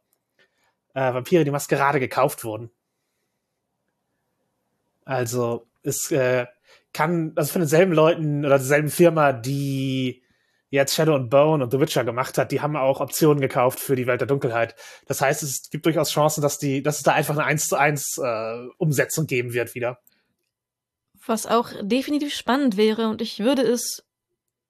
äh, 0.93 1.15
Vampire 1.15 1.45
die 1.45 1.51
Maskerade 1.51 1.99
gekauft 1.99 2.45
wurden. 2.45 2.71
Also 5.07 5.67
es 5.83 6.11
äh, 6.11 6.45
kann, 6.95 7.33
also 7.37 7.53
von 7.53 7.61
denselben 7.61 7.93
Leuten 7.93 8.41
oder 8.41 8.57
derselben 8.57 8.89
Firma, 8.89 9.33
die 9.33 10.23
jetzt 10.71 10.95
Shadow 10.95 11.15
and 11.15 11.29
Bone 11.29 11.63
und 11.63 11.71
The 11.71 11.79
Witcher 11.79 12.05
gemacht 12.05 12.39
hat, 12.39 12.51
die 12.51 12.61
haben 12.61 12.77
auch 12.77 13.01
Optionen 13.01 13.41
gekauft 13.41 13.79
für 13.79 13.95
die 13.95 14.07
Welt 14.07 14.21
der 14.21 14.29
Dunkelheit. 14.29 14.75
Das 15.07 15.21
heißt, 15.21 15.43
es 15.43 15.69
gibt 15.71 15.85
durchaus 15.87 16.11
Chancen, 16.11 16.41
dass 16.41 16.59
die, 16.59 16.83
dass 16.83 16.97
es 16.97 17.03
da 17.03 17.13
einfach 17.13 17.37
eine 17.37 17.45
1 17.45 17.69
zu 17.69 17.77
1 17.77 18.19
äh, 18.19 18.67
Umsetzung 18.79 19.27
geben 19.27 19.53
wird 19.53 19.75
wieder. 19.75 20.01
Was 21.27 21.47
auch 21.47 21.71
definitiv 21.81 22.35
spannend 22.35 22.77
wäre 22.77 23.09
und 23.09 23.23
ich 23.23 23.41
würde 23.41 23.63
es 23.63 24.05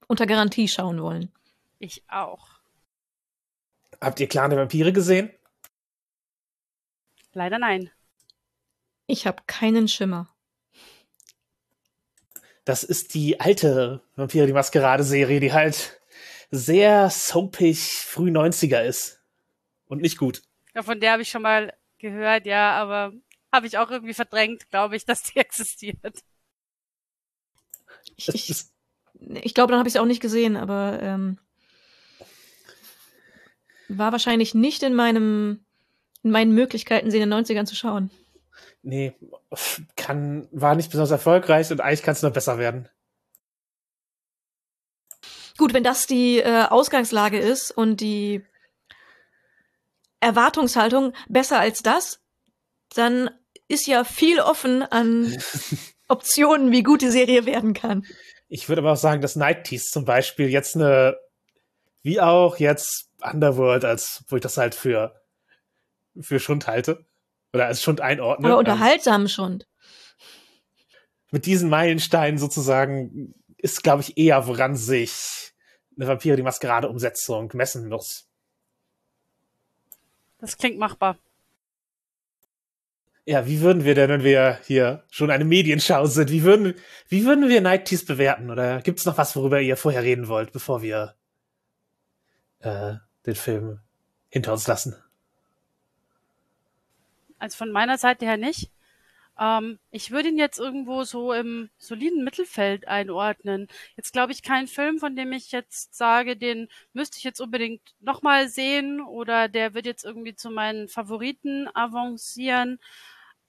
unter 0.07 0.27
Garantie 0.27 0.69
schauen 0.69 1.01
wollen. 1.01 1.33
Ich 1.79 2.05
auch. 2.09 2.49
Habt 4.01 4.21
ihr 4.21 4.29
Clan 4.29 4.51
der 4.51 4.59
Vampire 4.59 4.93
gesehen? 4.93 5.31
Leider 7.33 7.59
nein. 7.59 7.91
Ich 9.07 9.27
habe 9.27 9.43
keinen 9.47 9.89
Schimmer. 9.89 10.34
Das 12.65 12.83
ist 12.83 13.15
die 13.15 13.41
alte 13.41 14.03
Vampire 14.17 14.47
die 14.47 14.53
Maskerade-Serie, 14.53 15.41
die 15.41 15.53
halt 15.53 16.01
sehr 16.51 17.11
soapig 17.11 17.79
früh 17.79 18.31
90er 18.31 18.83
ist. 18.83 19.21
Und 19.87 20.01
nicht 20.01 20.17
gut. 20.17 20.43
Ja, 20.75 20.83
von 20.83 20.99
der 20.99 21.13
habe 21.13 21.23
ich 21.23 21.29
schon 21.29 21.43
mal 21.43 21.75
gehört, 21.99 22.47
ja, 22.47 22.73
aber 22.73 23.13
habe 23.53 23.67
ich 23.67 23.79
auch 23.79 23.91
irgendwie 23.91 24.15
verdrängt, 24.15 24.71
glaube 24.71 24.97
ich, 24.97 25.05
dass 25.07 25.23
die 25.23 25.39
existiert. 25.39 26.25
Ich, 28.17 28.29
ich, 28.29 28.65
ich 29.43 29.55
glaube, 29.55 29.73
dann 29.73 29.79
habe 29.79 29.89
ich 29.89 29.95
es 29.95 30.01
auch 30.01 30.07
nicht 30.07 30.23
gesehen, 30.23 30.57
aber 30.57 30.99
ähm, 31.03 31.39
war 33.89 34.13
wahrscheinlich 34.13 34.55
nicht 34.55 34.83
in 34.83 34.95
meinem 34.95 35.65
in 36.25 36.31
meinen 36.31 36.55
Möglichkeiten, 36.55 37.11
sie 37.11 37.19
in 37.19 37.29
den 37.29 37.45
90ern 37.45 37.67
zu 37.67 37.77
schauen. 37.77 38.11
Nee, 38.83 39.15
kann, 39.97 40.49
war 40.53 40.75
nicht 40.75 40.91
besonders 40.91 41.11
erfolgreich 41.11 41.71
und 41.71 41.81
eigentlich 41.81 42.03
kann 42.03 42.13
es 42.15 42.23
noch 42.23 42.33
besser 42.33 42.59
werden. 42.59 42.89
Gut, 45.57 45.73
wenn 45.73 45.85
das 45.85 46.07
die 46.07 46.39
äh, 46.39 46.65
Ausgangslage 46.65 47.39
ist 47.39 47.71
und 47.71 48.01
die 48.01 48.45
Erwartungshaltung 50.21 51.13
besser 51.29 51.61
als 51.61 51.83
das, 51.83 52.21
dann 52.95 53.31
ist 53.69 53.87
ja 53.87 54.05
viel 54.05 54.41
offen 54.41 54.83
an 54.83 55.37
Optionen, 56.09 56.73
wie 56.73 56.83
gut 56.83 57.03
die 57.03 57.11
Serie 57.11 57.47
werden 57.47 57.73
kann. 57.73 58.05
Ich 58.49 58.69
würde 58.69 58.83
aber 58.83 58.93
auch 58.93 58.97
sagen, 58.97 59.23
dass 59.23 59.37
Night 59.37 59.65
Tease 59.65 59.91
zum 59.91 60.05
Beispiel 60.05 60.49
jetzt 60.49 60.77
eine, 60.77 61.17
wie 62.03 62.21
auch 62.21 62.59
jetzt 62.59 63.11
Underworld, 63.23 63.85
als 63.85 64.25
wo 64.29 64.37
ich 64.37 64.43
das 64.43 64.57
halt 64.57 64.75
für, 64.75 65.21
für 66.21 66.41
Schund 66.41 66.67
halte. 66.67 67.07
Oder 67.55 67.67
als 67.67 67.83
Schund 67.83 68.01
einordne. 68.01 68.47
Aber 68.47 68.55
Ähm, 68.55 68.59
unterhaltsam 68.59 69.29
schon. 69.29 69.63
mit 71.31 71.47
diesen 71.47 71.71
Meilensteinen 71.71 72.39
sozusagen 72.39 73.35
ist, 73.57 73.83
glaube 73.83 74.03
ich, 74.03 74.19
eher, 74.19 74.47
woran 74.47 74.77
sich 74.77 75.53
eine 75.97 76.07
Vampire 76.09 76.37
die 76.37 76.43
Maskerade 76.43 76.89
Umsetzung 76.89 77.51
messen 77.55 77.89
muss. 77.89 78.29
Das 80.39 80.59
klingt 80.59 80.79
machbar. 80.79 81.19
Ja, 83.27 83.47
wie 83.47 83.61
würden 83.63 83.85
wir 83.85 83.95
denn, 83.95 84.11
wenn 84.11 84.23
wir 84.25 84.61
hier 84.67 85.05
schon 85.11 85.31
eine 85.31 85.45
Medienschau 85.47 86.05
sind, 86.07 86.31
wie 86.31 86.43
würden, 86.43 86.75
wie 87.09 87.25
würden 87.25 87.49
wir 87.49 87.61
Night 87.63 87.87
Tease 87.87 88.05
bewerten? 88.05 88.51
Oder 88.51 88.83
gibt 88.83 88.99
es 88.99 89.07
noch 89.07 89.17
was, 89.17 89.35
worüber 89.35 89.61
ihr 89.61 89.77
vorher 89.79 90.03
reden 90.03 90.29
wollt, 90.29 90.53
bevor 90.53 90.83
wir 90.83 91.15
äh, 92.59 92.95
den 93.25 93.35
Film 93.35 93.81
hinter 94.29 94.53
uns 94.53 94.67
lassen? 94.67 94.95
Also 97.39 97.57
von 97.57 97.73
meiner 97.73 97.99
Seite 97.99 98.27
her 98.27 98.37
nicht. 98.37 98.71
Ähm, 99.39 99.79
ich 99.91 100.11
würde 100.11 100.29
ihn 100.29 100.39
jetzt 100.39 100.59
irgendwo 100.59 101.05
so 101.05 101.33
im 101.33 101.71
soliden 101.79 102.25
Mittelfeld 102.25 102.87
einordnen. 102.89 103.69
Jetzt 103.97 104.13
glaube 104.13 104.33
ich 104.33 104.43
kein 104.43 104.67
Film, 104.69 104.99
von 104.99 105.17
dem 105.17 105.33
ich 105.33 105.53
jetzt 105.53 105.95
sage, 105.97 106.37
den 106.37 106.69
müsste 106.93 107.19
ich 107.19 107.25
jetzt 107.25 107.41
unbedingt 107.41 107.83
nochmal 108.01 108.49
sehen 108.49 109.01
oder 109.01 109.49
der 109.49 109.75
wird 109.75 109.87
jetzt 109.87 110.05
irgendwie 110.05 110.37
zu 110.37 110.51
meinen 110.51 110.89
Favoriten 110.89 111.69
avancieren. 111.75 112.79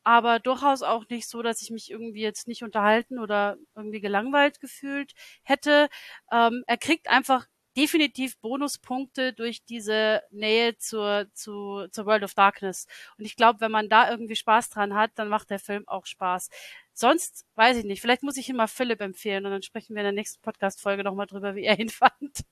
Aber 0.03 0.39
durchaus 0.39 0.83
auch 0.83 1.05
nicht 1.09 1.27
so, 1.27 1.41
dass 1.41 1.61
ich 1.61 1.71
mich 1.71 1.89
irgendwie 1.91 2.21
jetzt 2.21 2.47
nicht 2.47 2.63
unterhalten 2.63 3.19
oder 3.19 3.57
irgendwie 3.75 4.01
gelangweilt 4.01 4.59
gefühlt 4.61 5.13
hätte. 5.43 5.89
Ähm, 6.31 6.63
er 6.67 6.77
kriegt 6.77 7.09
einfach 7.09 7.47
definitiv 7.75 8.37
Bonuspunkte 8.39 9.33
durch 9.33 9.63
diese 9.65 10.21
Nähe 10.31 10.77
zur, 10.77 11.27
zu, 11.33 11.87
zur 11.91 12.05
World 12.05 12.23
of 12.23 12.33
Darkness. 12.33 12.87
Und 13.17 13.25
ich 13.25 13.35
glaube, 13.35 13.61
wenn 13.61 13.71
man 13.71 13.89
da 13.89 14.09
irgendwie 14.09 14.35
Spaß 14.35 14.69
dran 14.69 14.93
hat, 14.95 15.11
dann 15.15 15.29
macht 15.29 15.49
der 15.49 15.59
Film 15.59 15.87
auch 15.87 16.05
Spaß. 16.05 16.49
Sonst 16.93 17.45
weiß 17.55 17.77
ich 17.77 17.83
nicht. 17.83 18.01
Vielleicht 18.01 18.23
muss 18.23 18.37
ich 18.37 18.47
ihn 18.49 18.55
mal 18.55 18.67
Philipp 18.67 19.01
empfehlen 19.01 19.45
und 19.45 19.51
dann 19.51 19.63
sprechen 19.63 19.95
wir 19.95 20.01
in 20.01 20.05
der 20.05 20.13
nächsten 20.13 20.41
Podcast-Folge 20.41 21.03
nochmal 21.03 21.27
drüber, 21.27 21.55
wie 21.55 21.65
er 21.65 21.79
ihn 21.79 21.89
fand. 21.89 22.45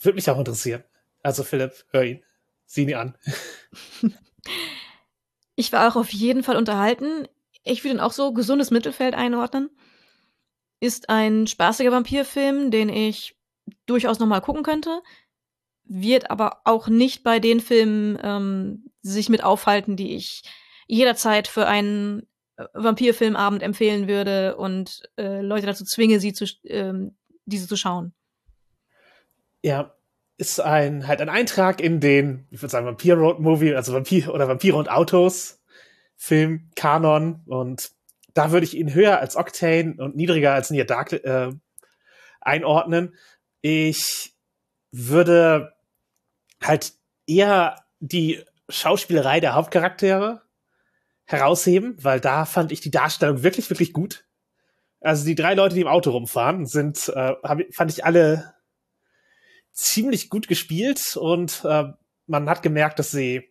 Würde 0.00 0.16
mich 0.16 0.30
auch 0.30 0.38
interessieren. 0.38 0.84
Also 1.22 1.44
Philipp, 1.44 1.84
hör 1.90 2.04
ihn. 2.04 2.24
Sieh 2.66 2.82
ihn 2.82 2.94
an. 2.94 3.18
Ich 5.54 5.72
war 5.72 5.88
auch 5.88 5.96
auf 5.96 6.10
jeden 6.10 6.42
Fall 6.42 6.56
unterhalten. 6.56 7.28
Ich 7.62 7.84
würde 7.84 7.96
ihn 7.96 8.00
auch 8.00 8.12
so 8.12 8.32
gesundes 8.32 8.70
Mittelfeld 8.70 9.14
einordnen. 9.14 9.70
Ist 10.82 11.10
ein 11.10 11.46
spaßiger 11.46 11.92
Vampirfilm, 11.92 12.72
den 12.72 12.88
ich 12.88 13.36
durchaus 13.86 14.18
nochmal 14.18 14.40
gucken 14.40 14.64
könnte. 14.64 15.00
Wird 15.84 16.28
aber 16.28 16.62
auch 16.64 16.88
nicht 16.88 17.22
bei 17.22 17.38
den 17.38 17.60
Filmen 17.60 18.18
ähm, 18.20 18.90
sich 19.00 19.28
mit 19.28 19.44
aufhalten, 19.44 19.94
die 19.94 20.16
ich 20.16 20.42
jederzeit 20.88 21.46
für 21.46 21.68
einen 21.68 22.26
äh, 22.56 22.64
Vampirfilmabend 22.74 23.62
empfehlen 23.62 24.08
würde 24.08 24.56
und 24.56 25.08
äh, 25.16 25.40
Leute 25.40 25.66
dazu 25.66 25.84
zwinge, 25.84 26.18
sie 26.18 26.32
zu, 26.32 26.46
ähm, 26.64 27.16
diese 27.44 27.68
zu 27.68 27.76
schauen. 27.76 28.12
Ja, 29.62 29.94
ist 30.36 30.58
ein 30.58 31.06
halt 31.06 31.20
ein 31.20 31.28
Eintrag 31.28 31.80
in 31.80 32.00
den, 32.00 32.48
ich 32.50 32.60
würde 32.60 32.72
sagen, 32.72 32.86
Vampir 32.86 33.14
Road 33.14 33.38
Movie, 33.38 33.76
also 33.76 33.92
Vampir 33.92 34.34
oder 34.34 34.48
Vampire 34.48 34.76
und 34.76 34.90
Autos 34.90 35.62
Film 36.16 36.70
Kanon 36.74 37.42
und 37.46 37.92
da 38.34 38.52
würde 38.52 38.64
ich 38.64 38.76
ihn 38.76 38.94
höher 38.94 39.18
als 39.18 39.36
Octane 39.36 39.94
und 39.98 40.16
niedriger 40.16 40.54
als 40.54 40.70
Near 40.70 40.84
Dark 40.84 41.12
äh, 41.12 41.50
einordnen. 42.40 43.14
Ich 43.60 44.34
würde 44.90 45.74
halt 46.62 46.92
eher 47.26 47.84
die 48.00 48.44
Schauspielerei 48.68 49.40
der 49.40 49.54
Hauptcharaktere 49.54 50.42
herausheben, 51.24 51.96
weil 52.02 52.20
da 52.20 52.44
fand 52.44 52.72
ich 52.72 52.80
die 52.80 52.90
Darstellung 52.90 53.42
wirklich, 53.42 53.70
wirklich 53.70 53.92
gut. 53.92 54.24
Also 55.00 55.24
die 55.24 55.34
drei 55.34 55.54
Leute, 55.54 55.74
die 55.74 55.80
im 55.80 55.88
Auto 55.88 56.10
rumfahren, 56.10 56.66
sind, 56.66 57.08
äh, 57.08 57.34
hab, 57.42 57.60
fand 57.72 57.90
ich 57.90 58.04
alle 58.04 58.54
ziemlich 59.72 60.30
gut 60.30 60.48
gespielt 60.48 61.16
und 61.16 61.64
äh, 61.64 61.84
man 62.26 62.48
hat 62.48 62.62
gemerkt, 62.62 62.98
dass 62.98 63.10
sie 63.10 63.48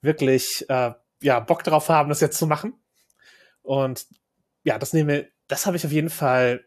wirklich 0.00 0.64
äh, 0.68 0.92
ja 1.22 1.40
Bock 1.40 1.64
drauf 1.64 1.88
haben, 1.88 2.08
das 2.08 2.20
jetzt 2.20 2.38
zu 2.38 2.46
machen. 2.46 2.74
Und 3.68 4.06
ja, 4.64 4.78
das 4.78 4.94
nehme, 4.94 5.28
das 5.46 5.66
habe 5.66 5.76
ich 5.76 5.84
auf 5.84 5.92
jeden 5.92 6.08
Fall 6.08 6.64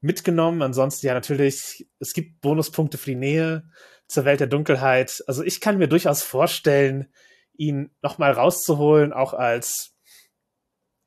mitgenommen. 0.00 0.60
Ansonsten 0.60 1.06
ja 1.06 1.14
natürlich, 1.14 1.88
es 2.00 2.14
gibt 2.14 2.40
Bonuspunkte 2.40 2.98
für 2.98 3.10
die 3.10 3.16
Nähe 3.16 3.70
zur 4.08 4.24
Welt 4.24 4.40
der 4.40 4.48
Dunkelheit. 4.48 5.22
Also 5.28 5.44
ich 5.44 5.60
kann 5.60 5.78
mir 5.78 5.86
durchaus 5.86 6.24
vorstellen, 6.24 7.12
ihn 7.56 7.94
nochmal 8.02 8.32
rauszuholen, 8.32 9.12
auch 9.12 9.34
als 9.34 9.94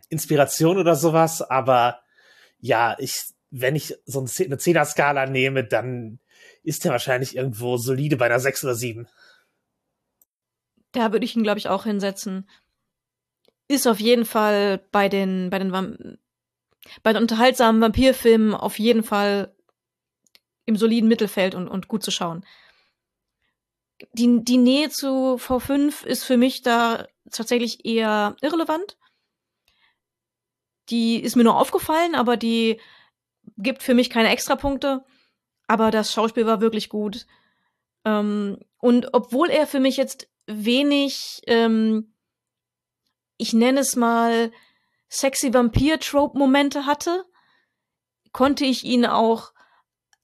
Inspiration 0.07 0.77
oder 0.77 0.95
sowas. 0.95 1.41
Aber 1.41 1.99
ja, 2.59 2.95
ich, 2.97 3.25
wenn 3.49 3.75
ich 3.75 3.97
so 4.05 4.19
eine 4.19 4.57
Zehner-Skala 4.57 5.25
nehme, 5.25 5.65
dann 5.65 6.19
ist 6.63 6.85
er 6.85 6.91
wahrscheinlich 6.91 7.35
irgendwo 7.35 7.75
solide 7.75 8.15
bei 8.15 8.27
einer 8.27 8.39
6 8.39 8.63
oder 8.63 8.75
7. 8.75 9.09
Da 10.93 11.11
würde 11.11 11.25
ich 11.25 11.35
ihn, 11.35 11.43
glaube 11.43 11.59
ich, 11.59 11.67
auch 11.67 11.83
hinsetzen. 11.83 12.47
Ist 13.67 13.87
auf 13.87 13.99
jeden 13.99 14.25
Fall 14.25 14.79
bei 14.91 15.09
den, 15.09 15.49
bei 15.49 15.59
den, 15.59 15.71
bei 17.01 17.13
den 17.13 17.21
unterhaltsamen 17.21 17.81
Vampirfilmen 17.81 18.53
auf 18.53 18.77
jeden 18.79 19.03
Fall 19.03 19.55
im 20.65 20.75
soliden 20.75 21.09
Mittelfeld 21.09 21.55
und, 21.55 21.67
und 21.67 21.87
gut 21.87 22.03
zu 22.03 22.11
schauen. 22.11 22.45
Die, 24.13 24.43
die 24.43 24.57
Nähe 24.57 24.89
zu 24.89 25.35
V5 25.35 26.05
ist 26.05 26.23
für 26.23 26.37
mich 26.37 26.61
da 26.61 27.07
tatsächlich 27.31 27.85
eher 27.85 28.35
irrelevant. 28.41 28.97
Die 30.89 31.21
ist 31.21 31.35
mir 31.35 31.43
nur 31.43 31.57
aufgefallen, 31.57 32.15
aber 32.15 32.35
die 32.37 32.79
gibt 33.57 33.83
für 33.83 33.93
mich 33.93 34.09
keine 34.09 34.29
Extrapunkte. 34.29 35.05
Aber 35.67 35.91
das 35.91 36.11
Schauspiel 36.11 36.45
war 36.45 36.61
wirklich 36.61 36.89
gut. 36.89 37.25
Ähm, 38.05 38.59
und 38.77 39.13
obwohl 39.13 39.49
er 39.49 39.65
für 39.67 39.79
mich 39.79 39.97
jetzt 39.97 40.29
wenig, 40.45 41.41
ähm, 41.47 42.12
ich 43.37 43.53
nenne 43.53 43.81
es 43.81 43.95
mal, 43.95 44.51
sexy 45.09 45.53
Vampir-Trope-Momente 45.53 46.85
hatte, 46.85 47.25
konnte 48.31 48.65
ich 48.65 48.83
ihn 48.83 49.05
auch 49.05 49.53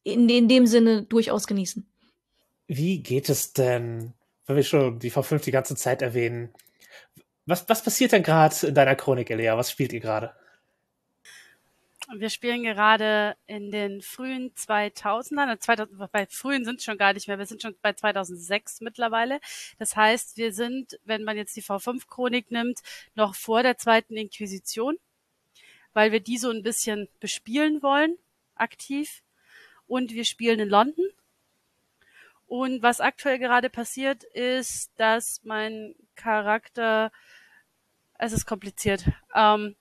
in, 0.03 0.27
in 0.29 0.47
dem 0.47 0.65
Sinne 0.65 1.03
durchaus 1.03 1.47
genießen. 1.47 1.89
Wie 2.67 3.01
geht 3.01 3.29
es 3.29 3.53
denn, 3.53 4.13
wenn 4.45 4.55
wir 4.55 4.63
schon 4.63 4.99
die 4.99 5.11
V5 5.11 5.43
die 5.43 5.51
ganze 5.51 5.75
Zeit 5.75 6.01
erwähnen? 6.01 6.53
Was, 7.45 7.67
was 7.67 7.83
passiert 7.83 8.11
denn 8.11 8.23
gerade 8.23 8.67
in 8.67 8.75
deiner 8.75 8.95
Chronik, 8.95 9.29
Elia? 9.29 9.57
Was 9.57 9.71
spielt 9.71 9.93
ihr 9.93 9.99
gerade? 9.99 10.33
Wir 12.17 12.31
spielen 12.31 12.63
gerade 12.63 13.37
in 13.45 13.69
den 13.69 14.01
frühen 14.01 14.51
2000ern. 14.55 15.59
2000, 15.59 16.11
bei 16.11 16.25
frühen 16.25 16.65
sind 16.65 16.79
es 16.79 16.83
schon 16.83 16.97
gar 16.97 17.13
nicht 17.13 17.27
mehr. 17.27 17.37
Wir 17.37 17.45
sind 17.45 17.61
schon 17.61 17.75
bei 17.83 17.93
2006 17.93 18.81
mittlerweile. 18.81 19.39
Das 19.77 19.95
heißt, 19.95 20.35
wir 20.37 20.51
sind, 20.51 20.99
wenn 21.05 21.23
man 21.23 21.37
jetzt 21.37 21.55
die 21.55 21.61
V5-Chronik 21.61 22.49
nimmt, 22.49 22.79
noch 23.13 23.35
vor 23.35 23.61
der 23.61 23.77
zweiten 23.77 24.17
Inquisition, 24.17 24.97
weil 25.93 26.11
wir 26.11 26.19
die 26.19 26.39
so 26.39 26.49
ein 26.49 26.63
bisschen 26.63 27.09
bespielen 27.19 27.83
wollen, 27.83 28.17
aktiv. 28.55 29.21
Und 29.85 30.11
wir 30.11 30.25
spielen 30.25 30.59
in 30.59 30.69
London. 30.69 31.05
Und 32.47 32.81
was 32.81 33.01
aktuell 33.01 33.37
gerade 33.37 33.69
passiert, 33.69 34.23
ist, 34.23 34.91
dass 34.97 35.41
mein 35.43 35.93
Charakter, 36.15 37.11
es 38.17 38.33
ist 38.33 38.47
kompliziert. 38.47 39.05
Ähm, 39.35 39.75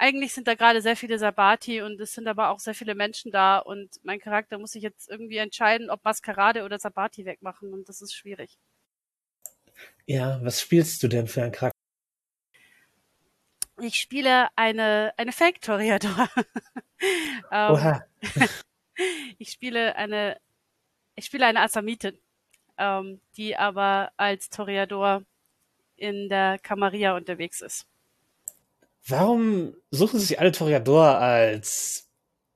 eigentlich 0.00 0.32
sind 0.32 0.48
da 0.48 0.54
gerade 0.54 0.80
sehr 0.80 0.96
viele 0.96 1.18
Sabati 1.18 1.82
und 1.82 2.00
es 2.00 2.14
sind 2.14 2.26
aber 2.26 2.48
auch 2.48 2.58
sehr 2.58 2.74
viele 2.74 2.94
Menschen 2.94 3.30
da 3.30 3.58
und 3.58 4.00
mein 4.02 4.18
Charakter 4.18 4.58
muss 4.58 4.72
sich 4.72 4.82
jetzt 4.82 5.10
irgendwie 5.10 5.36
entscheiden, 5.36 5.90
ob 5.90 6.02
Maskerade 6.04 6.64
oder 6.64 6.78
Sabati 6.78 7.26
wegmachen 7.26 7.74
und 7.74 7.86
das 7.88 8.00
ist 8.00 8.14
schwierig. 8.14 8.58
Ja, 10.06 10.42
was 10.42 10.60
spielst 10.60 11.02
du 11.02 11.08
denn 11.08 11.26
für 11.26 11.42
einen 11.42 11.52
Charakter? 11.52 11.76
Ich 13.82 13.96
spiele 13.96 14.48
eine, 14.56 15.12
eine 15.18 15.32
Fake 15.32 15.60
Toreador. 15.60 16.28
ähm, 17.52 17.72
Oha. 17.72 18.04
ich 19.38 19.50
spiele 19.50 19.96
eine, 19.96 20.40
ich 21.14 21.26
spiele 21.26 21.44
eine 21.44 21.60
Asamitin, 21.60 22.18
ähm, 22.78 23.20
die 23.36 23.54
aber 23.54 24.12
als 24.16 24.48
Toreador 24.48 25.24
in 25.96 26.30
der 26.30 26.58
Camarilla 26.58 27.16
unterwegs 27.16 27.60
ist. 27.60 27.86
Warum 29.06 29.74
suchen 29.90 30.20
sich 30.20 30.38
alle 30.38 30.52
Toreador 30.52 31.18
als 31.18 32.10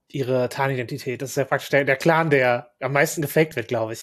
ihre 0.09 0.49
Tarnidentität? 0.49 1.23
Das 1.23 1.31
ist 1.31 1.37
ja 1.37 1.45
praktisch 1.45 1.71
der, 1.71 1.85
der 1.85 1.97
Clan, 1.97 2.31
der 2.31 2.75
am 2.81 2.93
meisten 2.93 3.23
gefaked 3.23 3.57
wird, 3.57 3.69
glaube 3.69 3.95
ich. 3.95 4.03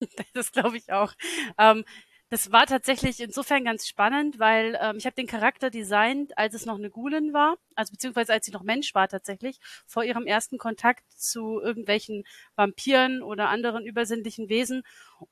das 0.34 0.52
glaube 0.52 0.76
ich 0.76 0.92
auch. 0.92 1.14
Ähm, 1.58 1.84
das 2.32 2.50
war 2.50 2.64
tatsächlich 2.64 3.20
insofern 3.20 3.62
ganz 3.62 3.86
spannend, 3.86 4.38
weil 4.38 4.78
ähm, 4.80 4.96
ich 4.96 5.04
habe 5.04 5.14
den 5.14 5.26
Charakter 5.26 5.68
designt, 5.68 6.38
als 6.38 6.54
es 6.54 6.64
noch 6.64 6.76
eine 6.76 6.88
Gulin 6.88 7.34
war, 7.34 7.58
also 7.74 7.90
beziehungsweise 7.92 8.32
als 8.32 8.46
sie 8.46 8.52
noch 8.52 8.62
Mensch 8.62 8.94
war 8.94 9.06
tatsächlich, 9.06 9.58
vor 9.86 10.02
ihrem 10.02 10.26
ersten 10.26 10.56
Kontakt 10.56 11.04
zu 11.12 11.60
irgendwelchen 11.60 12.24
Vampiren 12.56 13.22
oder 13.22 13.50
anderen 13.50 13.84
übersinnlichen 13.84 14.48
Wesen. 14.48 14.82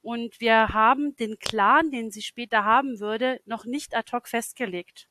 Und 0.03 0.40
wir 0.40 0.74
haben 0.74 1.16
den 1.16 1.38
Clan, 1.38 1.90
den 1.90 2.11
sie 2.11 2.20
später 2.20 2.66
haben 2.66 3.00
würde, 3.00 3.40
noch 3.46 3.64
nicht 3.64 3.96
ad 3.96 4.12
hoc 4.12 4.29
festgelegt. 4.29 5.10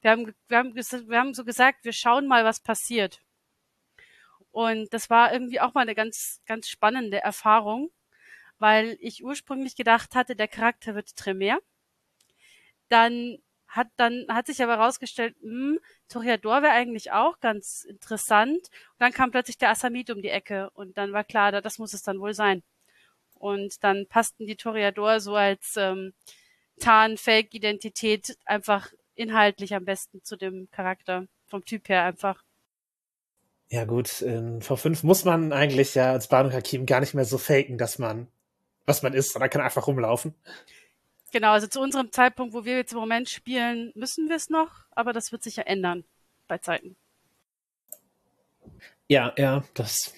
Wir 0.00 0.10
haben, 0.10 0.34
wir 0.48 0.58
haben, 0.58 0.74
wir 0.74 1.18
haben 1.18 1.34
so 1.34 1.44
gesagt, 1.44 1.84
wir 1.84 1.92
schauen 1.92 2.26
mal, 2.26 2.44
was 2.44 2.60
passiert. 2.60 3.20
Und 4.50 4.92
das 4.94 5.10
war 5.10 5.32
irgendwie 5.32 5.60
auch 5.60 5.74
mal 5.74 5.82
eine 5.82 5.94
ganz, 5.94 6.40
ganz 6.46 6.68
spannende 6.68 7.18
Erfahrung, 7.18 7.90
weil 8.58 8.96
ich 9.00 9.22
ursprünglich 9.22 9.76
gedacht 9.76 10.14
hatte, 10.14 10.34
der 10.36 10.48
Charakter 10.48 10.94
wird 10.94 11.14
Tremere. 11.16 11.60
Dann 12.88 13.38
hat 13.68 13.88
dann 13.96 14.26
hat 14.28 14.46
sich 14.46 14.62
aber 14.62 14.78
herausgestellt, 14.78 15.36
hm, 15.42 15.78
Toreador 16.08 16.62
wäre 16.62 16.72
eigentlich 16.72 17.12
auch 17.12 17.40
ganz 17.40 17.84
interessant. 17.84 18.56
Und 18.58 19.00
dann 19.00 19.12
kam 19.12 19.30
plötzlich 19.30 19.58
der 19.58 19.70
Assamit 19.70 20.10
um 20.10 20.22
die 20.22 20.30
Ecke 20.30 20.70
und 20.70 20.96
dann 20.96 21.12
war 21.12 21.24
klar, 21.24 21.52
das 21.60 21.78
muss 21.78 21.92
es 21.92 22.02
dann 22.02 22.20
wohl 22.20 22.34
sein. 22.34 22.62
Und 23.34 23.84
dann 23.84 24.06
passten 24.08 24.46
die 24.46 24.56
Toreador 24.56 25.20
so 25.20 25.36
als 25.36 25.76
ähm, 25.76 26.14
Tarn-Fake-Identität 26.80 28.38
einfach 28.46 28.90
inhaltlich 29.16 29.74
am 29.74 29.84
besten 29.84 30.22
zu 30.22 30.36
dem 30.36 30.68
Charakter, 30.70 31.26
vom 31.46 31.64
Typ 31.64 31.88
her 31.88 32.04
einfach. 32.04 32.42
Ja 33.68 33.84
gut, 33.84 34.22
in 34.22 34.60
V5 34.60 35.04
muss 35.04 35.24
man 35.24 35.52
eigentlich 35.52 35.94
ja 35.94 36.12
als 36.12 36.28
Banu 36.28 36.52
Hakim 36.52 36.86
gar 36.86 37.00
nicht 37.00 37.14
mehr 37.14 37.24
so 37.24 37.36
faken, 37.36 37.78
dass 37.78 37.98
man, 37.98 38.28
was 38.84 39.02
man 39.02 39.12
ist, 39.12 39.32
sondern 39.32 39.50
kann 39.50 39.62
einfach 39.62 39.88
rumlaufen. 39.88 40.34
Genau, 41.32 41.50
also 41.50 41.66
zu 41.66 41.80
unserem 41.80 42.12
Zeitpunkt, 42.12 42.54
wo 42.54 42.64
wir 42.64 42.76
jetzt 42.76 42.92
im 42.92 43.00
Moment 43.00 43.28
spielen, 43.28 43.90
müssen 43.96 44.28
wir 44.28 44.36
es 44.36 44.48
noch, 44.48 44.84
aber 44.92 45.12
das 45.12 45.32
wird 45.32 45.42
sich 45.42 45.56
ja 45.56 45.64
ändern 45.64 46.04
bei 46.46 46.58
Zeiten. 46.58 46.96
Ja, 49.08 49.34
ja, 49.36 49.64
das, 49.74 50.14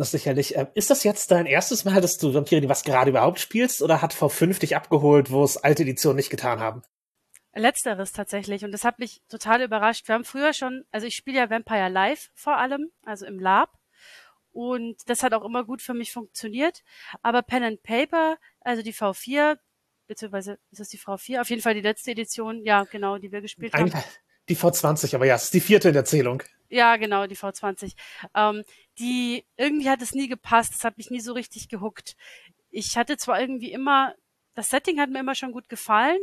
das 0.00 0.10
sicherlich. 0.10 0.56
Ähm, 0.56 0.66
ist 0.74 0.90
das 0.90 1.04
jetzt 1.04 1.30
dein 1.30 1.46
erstes 1.46 1.84
Mal, 1.84 2.00
dass 2.00 2.18
du 2.18 2.34
Vampire 2.34 2.60
die 2.60 2.68
was 2.68 2.84
gerade 2.84 3.10
überhaupt 3.10 3.38
spielst, 3.38 3.82
oder 3.82 4.02
hat 4.02 4.14
V5 4.14 4.58
dich 4.58 4.76
abgeholt, 4.76 5.30
wo 5.30 5.44
es 5.44 5.56
alte 5.56 5.82
Editionen 5.82 6.16
nicht 6.16 6.30
getan 6.30 6.60
haben? 6.60 6.82
Letzteres 7.54 8.12
tatsächlich. 8.12 8.64
Und 8.64 8.72
das 8.72 8.84
hat 8.84 8.98
mich 8.98 9.22
total 9.28 9.62
überrascht. 9.62 10.06
Wir 10.08 10.14
haben 10.14 10.24
früher 10.24 10.52
schon, 10.52 10.84
also 10.90 11.06
ich 11.06 11.16
spiele 11.16 11.38
ja 11.38 11.50
Vampire 11.50 11.88
Live 11.88 12.30
vor 12.34 12.56
allem, 12.56 12.90
also 13.04 13.26
im 13.26 13.38
Lab. 13.38 13.78
Und 14.52 14.96
das 15.06 15.22
hat 15.22 15.34
auch 15.34 15.44
immer 15.44 15.64
gut 15.64 15.82
für 15.82 15.94
mich 15.94 16.12
funktioniert. 16.12 16.82
Aber 17.22 17.42
Pen 17.42 17.62
and 17.62 17.82
Paper, 17.82 18.36
also 18.60 18.82
die 18.82 18.94
V4, 18.94 19.58
beziehungsweise 20.06 20.58
ist 20.70 20.80
das 20.80 20.88
die 20.88 20.98
V4? 20.98 21.40
Auf 21.40 21.50
jeden 21.50 21.62
Fall 21.62 21.74
die 21.74 21.80
letzte 21.80 22.12
Edition, 22.12 22.64
ja, 22.64 22.84
genau, 22.84 23.18
die 23.18 23.30
wir 23.30 23.40
gespielt 23.40 23.74
Ein, 23.74 23.92
haben. 23.92 24.04
Die 24.48 24.56
V20, 24.56 25.14
aber 25.14 25.26
ja, 25.26 25.36
es 25.36 25.44
ist 25.44 25.54
die 25.54 25.60
vierte 25.60 25.88
in 25.88 25.94
der 25.94 26.04
Zählung. 26.04 26.42
Ja, 26.70 26.96
genau, 26.96 27.26
die 27.26 27.36
V20. 27.36 27.94
Ähm, 28.34 28.64
die, 28.98 29.44
irgendwie 29.56 29.90
hat 29.90 30.02
es 30.02 30.14
nie 30.14 30.28
gepasst, 30.28 30.72
das 30.74 30.84
hat 30.84 30.96
mich 30.96 31.10
nie 31.10 31.20
so 31.20 31.32
richtig 31.34 31.68
gehuckt. 31.68 32.16
Ich 32.70 32.96
hatte 32.96 33.16
zwar 33.18 33.40
irgendwie 33.40 33.72
immer, 33.72 34.14
das 34.54 34.70
Setting 34.70 35.00
hat 35.00 35.10
mir 35.10 35.20
immer 35.20 35.34
schon 35.34 35.52
gut 35.52 35.68
gefallen, 35.68 36.20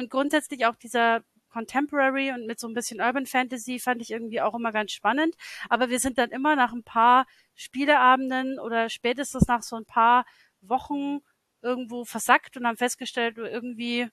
und 0.00 0.10
grundsätzlich 0.10 0.66
auch 0.66 0.76
dieser 0.76 1.22
Contemporary 1.50 2.32
und 2.32 2.46
mit 2.46 2.60
so 2.60 2.68
ein 2.68 2.74
bisschen 2.74 3.00
Urban 3.00 3.26
Fantasy 3.26 3.78
fand 3.78 4.00
ich 4.00 4.10
irgendwie 4.10 4.40
auch 4.40 4.54
immer 4.54 4.72
ganz 4.72 4.92
spannend. 4.92 5.34
Aber 5.68 5.90
wir 5.90 5.98
sind 5.98 6.18
dann 6.18 6.30
immer 6.30 6.56
nach 6.56 6.72
ein 6.72 6.84
paar 6.84 7.26
Spieleabenden 7.54 8.58
oder 8.58 8.88
spätestens 8.88 9.46
nach 9.48 9.62
so 9.62 9.76
ein 9.76 9.84
paar 9.84 10.24
Wochen 10.60 11.20
irgendwo 11.62 12.04
versackt 12.04 12.56
und 12.56 12.66
haben 12.66 12.76
festgestellt, 12.76 13.36
irgendwie 13.36 14.08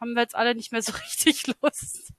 haben 0.00 0.14
wir 0.14 0.22
jetzt 0.22 0.36
alle 0.36 0.54
nicht 0.54 0.72
mehr 0.72 0.82
so 0.82 0.92
richtig 1.04 1.44
Lust. 1.60 2.12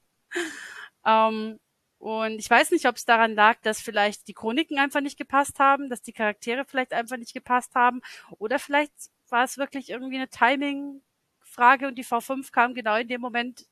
ähm, 1.06 1.60
und 2.00 2.40
ich 2.40 2.50
weiß 2.50 2.72
nicht, 2.72 2.88
ob 2.88 2.96
es 2.96 3.06
daran 3.06 3.34
lag, 3.34 3.58
dass 3.62 3.82
vielleicht 3.82 4.28
die 4.28 4.34
Chroniken 4.34 4.80
einfach 4.80 5.02
nicht 5.02 5.18
gepasst 5.18 5.60
haben, 5.60 5.90
dass 5.90 6.02
die 6.02 6.14
Charaktere 6.14 6.66
vielleicht 6.66 6.94
einfach 6.94 7.18
nicht 7.18 7.34
gepasst 7.34 7.76
haben, 7.76 8.02
oder 8.38 8.60
vielleicht 8.60 8.94
war 9.30 9.44
es 9.44 9.58
wirklich 9.58 9.90
irgendwie 9.90 10.18
eine 10.18 10.30
Timing 10.30 11.02
Frage 11.40 11.88
und 11.88 11.98
die 11.98 12.06
V5 12.06 12.52
kam 12.52 12.74
genau 12.74 12.96
in 12.98 13.08
dem 13.08 13.22
Moment 13.22 13.66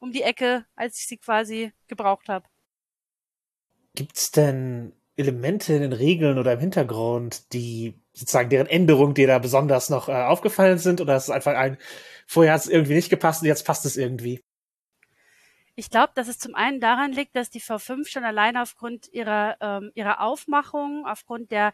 um 0.00 0.12
die 0.12 0.22
Ecke, 0.22 0.64
als 0.74 0.98
ich 0.98 1.06
sie 1.06 1.18
quasi 1.18 1.72
gebraucht 1.86 2.28
habe. 2.28 2.46
Gibt's 3.94 4.30
denn 4.30 4.92
Elemente 5.16 5.74
in 5.74 5.82
den 5.82 5.92
Regeln 5.92 6.38
oder 6.38 6.52
im 6.52 6.60
Hintergrund, 6.60 7.52
die 7.52 8.00
sozusagen 8.12 8.50
deren 8.50 8.68
Änderungen 8.68 9.14
dir 9.14 9.26
da 9.26 9.38
besonders 9.38 9.90
noch 9.90 10.08
äh, 10.08 10.12
aufgefallen 10.12 10.78
sind? 10.78 11.00
Oder 11.00 11.16
ist 11.16 11.24
es 11.24 11.30
einfach 11.30 11.54
ein, 11.54 11.78
vorher 12.26 12.52
hat 12.52 12.60
es 12.60 12.68
irgendwie 12.68 12.94
nicht 12.94 13.10
gepasst 13.10 13.42
und 13.42 13.48
jetzt 13.48 13.64
passt 13.64 13.84
es 13.84 13.96
irgendwie? 13.96 14.40
Ich 15.78 15.90
glaube, 15.90 16.10
dass 16.16 16.26
es 16.26 16.40
zum 16.40 16.56
einen 16.56 16.80
daran 16.80 17.12
liegt, 17.12 17.36
dass 17.36 17.50
die 17.50 17.60
V5 17.60 18.08
schon 18.08 18.24
alleine 18.24 18.62
aufgrund 18.62 19.12
ihrer, 19.12 19.56
ähm, 19.60 19.92
ihrer 19.94 20.20
Aufmachung, 20.20 21.06
aufgrund 21.06 21.52
der 21.52 21.72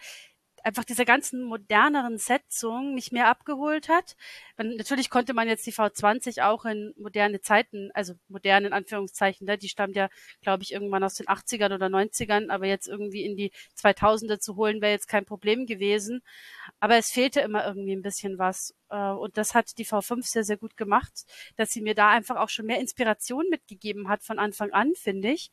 einfach 0.64 0.85
dieser 0.85 1.05
ganzen 1.05 1.42
moderneren 1.42 2.16
Setzung 2.16 2.94
mich 2.94 3.12
mehr 3.12 3.29
abgeholt 3.29 3.88
hat. 3.90 4.16
Und 4.57 4.77
natürlich 4.77 5.11
konnte 5.11 5.35
man 5.35 5.46
jetzt 5.46 5.66
die 5.66 5.72
V20 5.72 6.42
auch 6.42 6.64
in 6.64 6.94
moderne 6.96 7.42
Zeiten, 7.42 7.90
also 7.92 8.14
modernen 8.29 8.72
Anführungszeichen, 8.72 9.46
ne? 9.46 9.59
die 9.59 9.68
stammt 9.68 9.94
ja, 9.94 10.09
glaube 10.40 10.62
ich, 10.62 10.72
irgendwann 10.72 11.05
aus 11.05 11.14
den 11.14 11.27
80ern 11.27 11.74
oder 11.74 11.87
90ern, 11.87 12.48
aber 12.48 12.66
jetzt 12.66 12.88
irgendwie 12.88 13.24
in 13.24 13.37
die 13.37 13.53
2000er 13.79 14.38
zu 14.38 14.57
holen, 14.57 14.81
wäre 14.81 14.92
jetzt 14.92 15.07
kein 15.07 15.27
Problem 15.27 15.66
gewesen. 15.66 16.22
Aber 16.81 16.96
es 16.96 17.11
fehlte 17.11 17.40
immer 17.40 17.66
irgendwie 17.66 17.94
ein 17.94 18.03
bisschen 18.03 18.38
was. 18.38 18.74
Äh, 18.88 19.11
und 19.11 19.37
das 19.37 19.55
hat 19.55 19.77
die 19.77 19.87
V5 19.87 20.22
sehr, 20.22 20.44
sehr 20.44 20.57
gut 20.57 20.79
gemacht, 20.79 21.24
dass 21.57 21.72
sie 21.72 21.83
mir 21.83 21.94
da 21.94 22.09
einfach 22.09 22.37
auch 22.37 22.48
schon 22.48 22.66
mehr 22.66 22.81
Inspiration 22.81 23.44
mitgegeben 23.50 24.09
hat 24.09 24.22
von 24.22 24.38
Anfang 24.38 24.72
an, 24.72 24.94
finde 24.94 25.31
ich. 25.31 25.50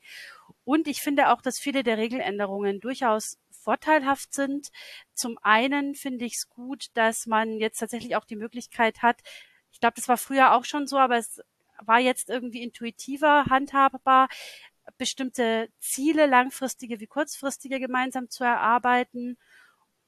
Und 0.63 0.87
ich 0.87 1.01
finde 1.01 1.31
auch, 1.33 1.41
dass 1.41 1.59
viele 1.59 1.83
der 1.83 1.97
Regeländerungen 1.97 2.79
durchaus 2.79 3.40
vorteilhaft 3.61 4.33
sind. 4.33 4.69
Zum 5.13 5.37
einen 5.41 5.95
finde 5.95 6.25
ich 6.25 6.35
es 6.35 6.49
gut, 6.49 6.87
dass 6.95 7.25
man 7.27 7.57
jetzt 7.57 7.79
tatsächlich 7.79 8.15
auch 8.15 8.25
die 8.25 8.35
Möglichkeit 8.35 9.01
hat, 9.01 9.21
ich 9.71 9.79
glaube, 9.79 9.95
das 9.95 10.07
war 10.07 10.17
früher 10.17 10.53
auch 10.53 10.65
schon 10.65 10.87
so, 10.87 10.97
aber 10.97 11.17
es 11.17 11.41
war 11.83 11.99
jetzt 11.99 12.29
irgendwie 12.29 12.61
intuitiver 12.61 13.45
handhabbar, 13.45 14.29
bestimmte 14.97 15.69
Ziele, 15.79 16.25
langfristige 16.27 16.99
wie 16.99 17.07
kurzfristige 17.07 17.79
gemeinsam 17.79 18.29
zu 18.29 18.43
erarbeiten. 18.43 19.37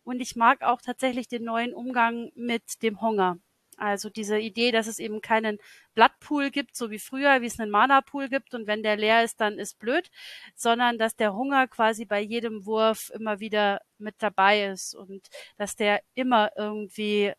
Und 0.04 0.20
ich 0.20 0.36
mag 0.36 0.62
auch 0.62 0.82
tatsächlich 0.82 1.28
den 1.28 1.44
neuen 1.44 1.74
Umgang 1.74 2.32
mit 2.36 2.84
dem 2.84 3.02
Hunger. 3.02 3.38
Also 3.80 4.10
diese 4.10 4.40
Idee, 4.40 4.72
dass 4.72 4.88
es 4.88 5.00
eben 5.00 5.22
keinen 5.22 5.60
Blattpool 5.94 6.52
gibt, 6.52 6.76
so 6.76 6.92
wie 6.92 7.00
früher, 7.00 7.42
wie 7.42 7.46
es 7.48 7.60
einen 7.60 7.72
Mana-Pool 7.72 8.30
gibt 8.30 8.54
und 8.54 8.68
wenn 8.68 8.84
der 8.84 8.98
leer 8.98 9.24
ist, 9.24 9.42
dann 9.42 9.60
ist 9.60 9.80
blöd, 9.80 10.10
sondern 10.56 10.98
dass 10.98 11.16
der 11.16 11.34
Hunger 11.34 11.68
quasi 11.68 12.06
bei 12.06 12.22
jedem 12.22 12.66
Wurf 12.66 13.12
immer 13.14 13.40
wieder 13.40 13.82
mit 13.98 14.16
dabei 14.20 14.66
ist 14.66 14.96
und 14.96 15.28
dass 15.58 15.76
der 15.76 16.02
immer 16.16 16.52
irgendwie, 16.58 17.34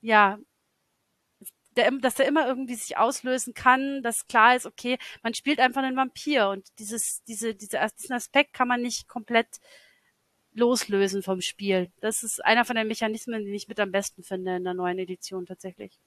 ja, 0.00 0.38
der, 1.76 1.90
dass 1.92 2.16
der 2.16 2.26
immer 2.26 2.46
irgendwie 2.46 2.74
sich 2.74 2.96
auslösen 2.96 3.54
kann, 3.54 4.02
dass 4.02 4.26
klar 4.26 4.56
ist, 4.56 4.66
okay, 4.66 4.98
man 5.22 5.34
spielt 5.34 5.60
einfach 5.60 5.82
einen 5.82 5.96
Vampir 5.96 6.48
und 6.48 6.66
dieses, 6.78 7.22
diese, 7.24 7.54
diese, 7.54 7.78
diesen 7.98 8.14
Aspekt 8.14 8.52
kann 8.52 8.68
man 8.68 8.82
nicht 8.82 9.08
komplett 9.08 9.60
loslösen 10.60 11.22
vom 11.22 11.40
Spiel. 11.40 11.90
Das 12.00 12.22
ist 12.22 12.44
einer 12.44 12.64
von 12.64 12.76
den 12.76 12.86
Mechanismen, 12.86 13.44
die 13.44 13.54
ich 13.54 13.66
mit 13.66 13.80
am 13.80 13.90
besten 13.90 14.22
finde 14.22 14.56
in 14.56 14.64
der 14.64 14.74
neuen 14.74 14.98
Edition 14.98 15.46
tatsächlich. 15.46 15.98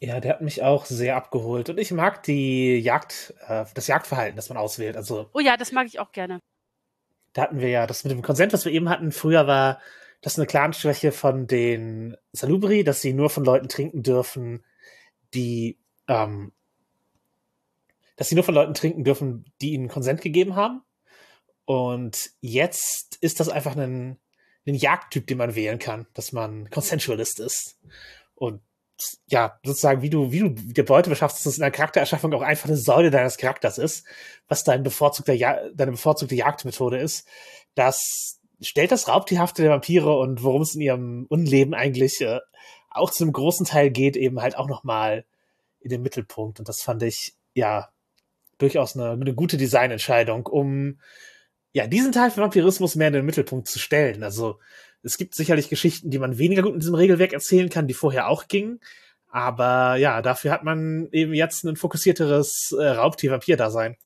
Ja, 0.00 0.20
der 0.20 0.34
hat 0.34 0.42
mich 0.42 0.62
auch 0.62 0.84
sehr 0.84 1.16
abgeholt 1.16 1.70
und 1.70 1.78
ich 1.78 1.90
mag 1.90 2.22
die 2.22 2.78
Jagd, 2.78 3.34
äh, 3.48 3.64
das 3.74 3.86
Jagdverhalten, 3.88 4.36
das 4.36 4.48
man 4.48 4.58
auswählt. 4.58 4.96
Also, 4.96 5.28
oh 5.32 5.40
ja, 5.40 5.56
das 5.56 5.72
mag 5.72 5.86
ich 5.86 5.98
auch 5.98 6.12
gerne. 6.12 6.40
Da 7.32 7.42
hatten 7.42 7.60
wir 7.60 7.68
ja 7.68 7.86
das 7.86 8.04
mit 8.04 8.12
dem 8.12 8.22
Konsent, 8.22 8.52
was 8.52 8.64
wir 8.64 8.72
eben 8.72 8.88
hatten. 8.88 9.10
Früher 9.10 9.46
war 9.46 9.80
das 10.20 10.38
eine 10.38 10.46
Clanschwäche 10.46 11.12
von 11.12 11.46
den 11.46 12.16
Salubri, 12.32 12.84
dass 12.84 13.00
sie 13.00 13.12
nur 13.12 13.30
von 13.30 13.44
Leuten 13.44 13.68
trinken 13.68 14.02
dürfen, 14.02 14.64
die, 15.34 15.78
ähm, 16.06 16.52
dass 18.16 18.28
sie 18.28 18.34
nur 18.34 18.44
von 18.44 18.54
Leuten 18.54 18.74
trinken 18.74 19.04
dürfen, 19.04 19.46
die 19.60 19.72
ihnen 19.72 19.88
Konsent 19.88 20.20
gegeben 20.20 20.54
haben. 20.54 20.82
Und 21.68 22.30
jetzt 22.40 23.18
ist 23.20 23.40
das 23.40 23.50
einfach 23.50 23.76
ein, 23.76 24.16
ein 24.66 24.74
Jagdtyp, 24.74 25.26
den 25.26 25.36
man 25.36 25.54
wählen 25.54 25.78
kann, 25.78 26.06
dass 26.14 26.32
man 26.32 26.70
Consensualist 26.70 27.40
ist. 27.40 27.78
Und 28.34 28.62
ja, 29.26 29.60
sozusagen, 29.62 30.00
wie 30.00 30.08
du, 30.08 30.32
wie 30.32 30.38
du 30.38 30.48
dir 30.48 30.86
Beute 30.86 31.10
beschaffst, 31.10 31.36
dass 31.36 31.44
es 31.44 31.58
in 31.58 31.62
der 31.62 31.70
Charaktererschaffung 31.70 32.32
auch 32.32 32.40
einfach 32.40 32.68
eine 32.68 32.78
Säule 32.78 33.10
deines 33.10 33.36
Charakters 33.36 33.76
ist, 33.76 34.06
was 34.48 34.64
dein 34.64 34.82
bevorzugter 34.82 35.34
ja 35.34 35.68
deine 35.74 35.90
bevorzugte 35.90 36.36
Jagdmethode 36.36 36.96
ist. 36.96 37.28
Das 37.74 38.40
stellt 38.62 38.90
das 38.90 39.06
Raubtierhafte 39.06 39.60
der 39.60 39.72
Vampire 39.72 40.18
und 40.18 40.42
worum 40.42 40.62
es 40.62 40.74
in 40.74 40.80
ihrem 40.80 41.26
Unleben 41.28 41.74
eigentlich 41.74 42.22
äh, 42.22 42.40
auch 42.88 43.12
einem 43.20 43.34
großen 43.34 43.66
Teil 43.66 43.90
geht, 43.90 44.16
eben 44.16 44.40
halt 44.40 44.56
auch 44.56 44.68
nochmal 44.68 45.26
in 45.80 45.90
den 45.90 46.00
Mittelpunkt. 46.00 46.60
Und 46.60 46.68
das 46.70 46.80
fand 46.80 47.02
ich, 47.02 47.34
ja, 47.52 47.90
durchaus 48.56 48.96
eine, 48.96 49.10
eine 49.10 49.34
gute 49.34 49.58
Designentscheidung, 49.58 50.46
um 50.46 50.98
ja, 51.72 51.86
diesen 51.86 52.12
Teil 52.12 52.30
von 52.30 52.42
Vampirismus 52.42 52.94
mehr 52.94 53.08
in 53.08 53.14
den 53.14 53.26
Mittelpunkt 53.26 53.68
zu 53.68 53.78
stellen. 53.78 54.22
Also 54.22 54.58
es 55.02 55.18
gibt 55.18 55.34
sicherlich 55.34 55.68
Geschichten, 55.68 56.10
die 56.10 56.18
man 56.18 56.38
weniger 56.38 56.62
gut 56.62 56.74
in 56.74 56.80
diesem 56.80 56.94
Regelwerk 56.94 57.32
erzählen 57.32 57.68
kann, 57.68 57.86
die 57.86 57.94
vorher 57.94 58.28
auch 58.28 58.48
gingen. 58.48 58.80
Aber 59.30 59.96
ja, 59.96 60.22
dafür 60.22 60.50
hat 60.50 60.64
man 60.64 61.08
eben 61.12 61.34
jetzt 61.34 61.64
ein 61.64 61.76
fokussierteres 61.76 62.74
äh, 62.78 62.86
Raubtier-Vampir-Dasein. 62.88 63.96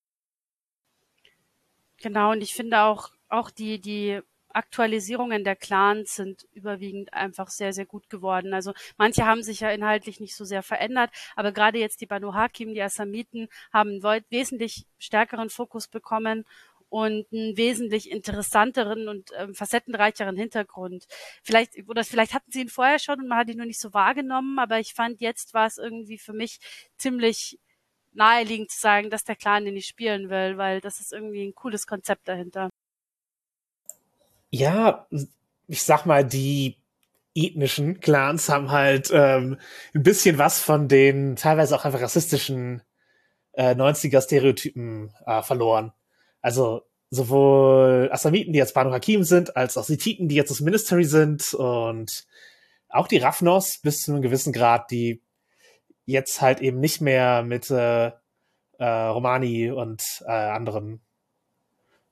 Genau, 1.99 2.33
und 2.33 2.43
ich 2.43 2.55
finde 2.55 2.81
auch, 2.81 3.11
auch 3.29 3.51
die, 3.51 3.81
die 3.81 4.21
Aktualisierungen 4.55 5.45
der 5.45 5.57
Clans 5.57 6.17
sind 6.17 6.47
überwiegend 6.53 7.15
einfach 7.15 7.49
sehr, 7.49 7.73
sehr 7.73 7.87
gut 7.87 8.11
geworden. 8.11 8.53
Also 8.53 8.73
manche 8.97 9.25
haben 9.25 9.43
sich 9.43 9.61
ja 9.61 9.71
inhaltlich 9.71 10.21
nicht 10.21 10.37
so 10.37 10.45
sehr 10.45 10.63
verändert, 10.63 11.11
aber 11.37 11.53
gerade 11.53 11.79
jetzt 11.79 12.01
die 12.01 12.07
Banu 12.07 12.35
Hakim, 12.35 12.75
die 12.75 12.83
Assamiten, 12.83 13.49
haben 13.73 14.03
wesentlich 14.31 14.87
stärkeren 14.99 15.51
Fokus 15.51 15.89
bekommen 15.89 16.45
und 16.93 17.27
einen 17.33 17.57
wesentlich 17.57 18.11
interessanteren 18.11 19.09
und 19.09 19.31
ähm, 19.39 19.55
facettenreicheren 19.55 20.37
Hintergrund. 20.37 21.07
Vielleicht, 21.43 21.89
oder 21.89 22.05
vielleicht 22.05 22.35
hatten 22.35 22.53
sie 22.53 22.61
ihn 22.61 22.69
vorher 22.69 22.99
schon 22.99 23.19
und 23.19 23.29
man 23.29 23.39
hat 23.39 23.49
ihn 23.49 23.57
nur 23.57 23.65
nicht 23.65 23.81
so 23.81 23.95
wahrgenommen, 23.95 24.59
aber 24.59 24.79
ich 24.79 24.93
fand 24.93 25.23
jetzt 25.23 25.55
war 25.55 25.67
es 25.67 25.79
irgendwie 25.79 26.19
für 26.19 26.35
mich 26.35 26.59
ziemlich 26.99 27.59
naheliegend 28.13 28.71
zu 28.71 28.79
sagen, 28.79 29.09
dass 29.09 29.25
der 29.25 29.37
Clan 29.37 29.65
den 29.65 29.75
ich 29.75 29.87
spielen 29.87 30.29
will, 30.29 30.59
weil 30.59 30.83
das 30.83 31.01
ist 31.01 31.15
irgendwie 31.15 31.43
ein 31.47 31.55
cooles 31.55 31.87
Konzept 31.87 32.29
dahinter. 32.29 32.69
Ja, 34.51 35.07
ich 35.69 35.83
sag 35.85 36.05
mal, 36.05 36.27
die 36.27 36.77
ethnischen 37.35 38.01
Clans 38.01 38.51
haben 38.51 38.71
halt 38.71 39.09
ähm, 39.15 39.57
ein 39.95 40.03
bisschen 40.03 40.37
was 40.37 40.61
von 40.61 40.89
den 40.89 41.37
teilweise 41.37 41.75
auch 41.75 41.87
einfach 41.87 42.03
rassistischen 42.03 42.83
äh, 43.53 43.75
90er-Stereotypen 43.75 45.15
äh, 45.25 45.41
verloren. 45.41 45.95
Also 46.43 46.83
sowohl 47.11 48.09
Assamiten, 48.13 48.53
die 48.53 48.59
jetzt 48.59 48.75
Banu 48.75 48.93
Hakim 48.93 49.25
sind, 49.25 49.57
als 49.57 49.77
auch 49.77 49.85
Sititen, 49.85 50.29
die 50.29 50.35
jetzt 50.35 50.51
das 50.51 50.61
Ministry 50.61 51.05
sind 51.05 51.55
und 51.55 52.27
auch 52.89 53.09
die 53.09 53.19
Ravnos 53.19 53.79
bis 53.79 54.03
zu 54.03 54.13
einem 54.13 54.23
gewissen 54.23 54.53
Grad, 54.53 54.91
die 54.91 55.23
jetzt 56.05 56.41
halt 56.41 56.61
eben 56.61 56.81
nicht 56.81 57.01
mehr 57.01 57.43
mit 57.43 57.71
äh, 57.71 58.13
äh, 58.79 58.85
Romani 58.85 59.71
und 59.71 60.03
äh, 60.27 60.33
anderen 60.33 61.01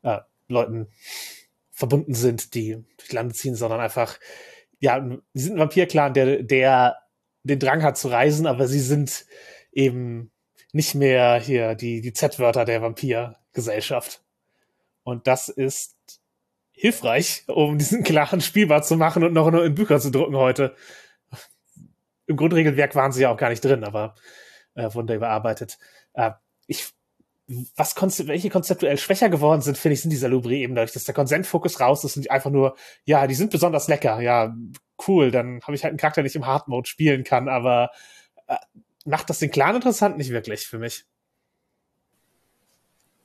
äh, 0.02 0.18
Leuten 0.48 0.88
verbunden 1.70 2.14
sind, 2.14 2.54
die 2.54 2.84
durch 2.98 3.12
Lande 3.12 3.34
ziehen, 3.34 3.56
sondern 3.56 3.80
einfach, 3.80 4.18
ja, 4.78 5.04
sie 5.34 5.42
sind 5.42 5.54
ein 5.54 5.60
Vampir-Clan, 5.60 6.14
der, 6.14 6.42
der 6.42 6.96
den 7.42 7.58
Drang 7.58 7.82
hat 7.82 7.96
zu 7.96 8.08
reisen, 8.08 8.46
aber 8.46 8.68
sie 8.68 8.80
sind 8.80 9.24
eben 9.72 10.30
nicht 10.72 10.94
mehr 10.94 11.40
hier 11.40 11.74
die, 11.74 12.00
die 12.00 12.12
Z-Wörter 12.12 12.64
der 12.64 12.82
Vampir-Gesellschaft. 12.82 14.22
Und 15.02 15.26
das 15.26 15.48
ist 15.48 15.96
hilfreich, 16.72 17.44
um 17.46 17.78
diesen 17.78 18.02
klaren 18.04 18.40
spielbar 18.40 18.82
zu 18.82 18.96
machen 18.96 19.22
und 19.24 19.32
noch 19.32 19.48
in 19.48 19.74
Bücher 19.74 20.00
zu 20.00 20.10
drucken 20.10 20.36
heute. 20.36 20.74
Im 22.26 22.36
Grundregelwerk 22.36 22.94
waren 22.94 23.12
sie 23.12 23.22
ja 23.22 23.32
auch 23.32 23.36
gar 23.36 23.50
nicht 23.50 23.64
drin, 23.64 23.84
aber 23.84 24.14
äh, 24.74 24.92
wurden 24.94 25.06
da 25.06 25.14
überarbeitet. 25.14 25.78
Äh, 26.14 26.30
ich, 26.66 26.92
was 27.76 27.94
konzept, 27.94 28.28
welche 28.28 28.50
konzeptuell 28.50 28.96
schwächer 28.96 29.28
geworden 29.28 29.60
sind, 29.60 29.76
finde 29.76 29.94
ich, 29.94 30.02
sind 30.02 30.10
die 30.10 30.16
Salubri 30.16 30.62
eben 30.62 30.74
dadurch, 30.74 30.92
dass 30.92 31.04
der 31.04 31.14
Konsentfokus 31.14 31.80
raus 31.80 32.04
ist 32.04 32.16
und 32.16 32.24
die 32.24 32.30
einfach 32.30 32.50
nur, 32.50 32.76
ja, 33.04 33.26
die 33.26 33.34
sind 33.34 33.50
besonders 33.50 33.88
lecker, 33.88 34.20
ja, 34.20 34.54
cool, 35.08 35.30
dann 35.30 35.60
habe 35.62 35.74
ich 35.74 35.82
halt 35.82 35.90
einen 35.90 35.98
Charakter, 35.98 36.22
den 36.22 36.28
ich 36.28 36.36
im 36.36 36.46
Hard 36.46 36.68
Mode 36.68 36.88
spielen 36.88 37.24
kann, 37.24 37.48
aber 37.48 37.90
äh, 38.46 38.56
macht 39.10 39.28
das 39.28 39.40
den 39.40 39.50
Clan 39.50 39.76
interessant 39.76 40.16
nicht 40.16 40.30
wirklich 40.30 40.66
für 40.66 40.78
mich. 40.78 41.04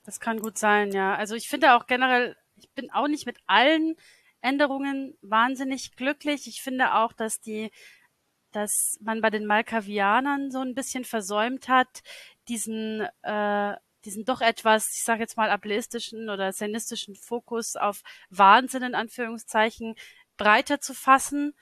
Das 0.04 0.20
kann 0.20 0.40
gut 0.40 0.58
sein, 0.58 0.92
ja. 0.92 1.16
Also 1.16 1.34
ich 1.34 1.48
finde 1.48 1.74
auch 1.74 1.86
generell, 1.86 2.36
ich 2.56 2.70
bin 2.70 2.90
auch 2.92 3.08
nicht 3.08 3.26
mit 3.26 3.38
allen 3.46 3.96
Änderungen 4.40 5.16
wahnsinnig 5.22 5.96
glücklich. 5.96 6.46
Ich 6.46 6.62
finde 6.62 6.94
auch, 6.94 7.12
dass 7.12 7.40
die, 7.40 7.70
dass 8.52 8.98
man 9.02 9.20
bei 9.20 9.30
den 9.30 9.46
Malkavianern 9.46 10.50
so 10.50 10.60
ein 10.60 10.74
bisschen 10.74 11.04
versäumt 11.04 11.68
hat, 11.68 12.02
diesen, 12.48 13.00
äh, 13.22 13.76
diesen 14.04 14.24
doch 14.24 14.40
etwas, 14.40 14.94
ich 14.94 15.02
sage 15.02 15.20
jetzt 15.20 15.36
mal, 15.36 15.50
ableistischen 15.50 16.30
oder 16.30 16.52
szenistischen 16.52 17.16
Fokus 17.16 17.74
auf 17.74 18.02
Wahnsinn 18.30 18.84
in 18.84 18.94
Anführungszeichen 18.94 19.96
breiter 20.36 20.80
zu 20.80 20.94
fassen. 20.94 21.54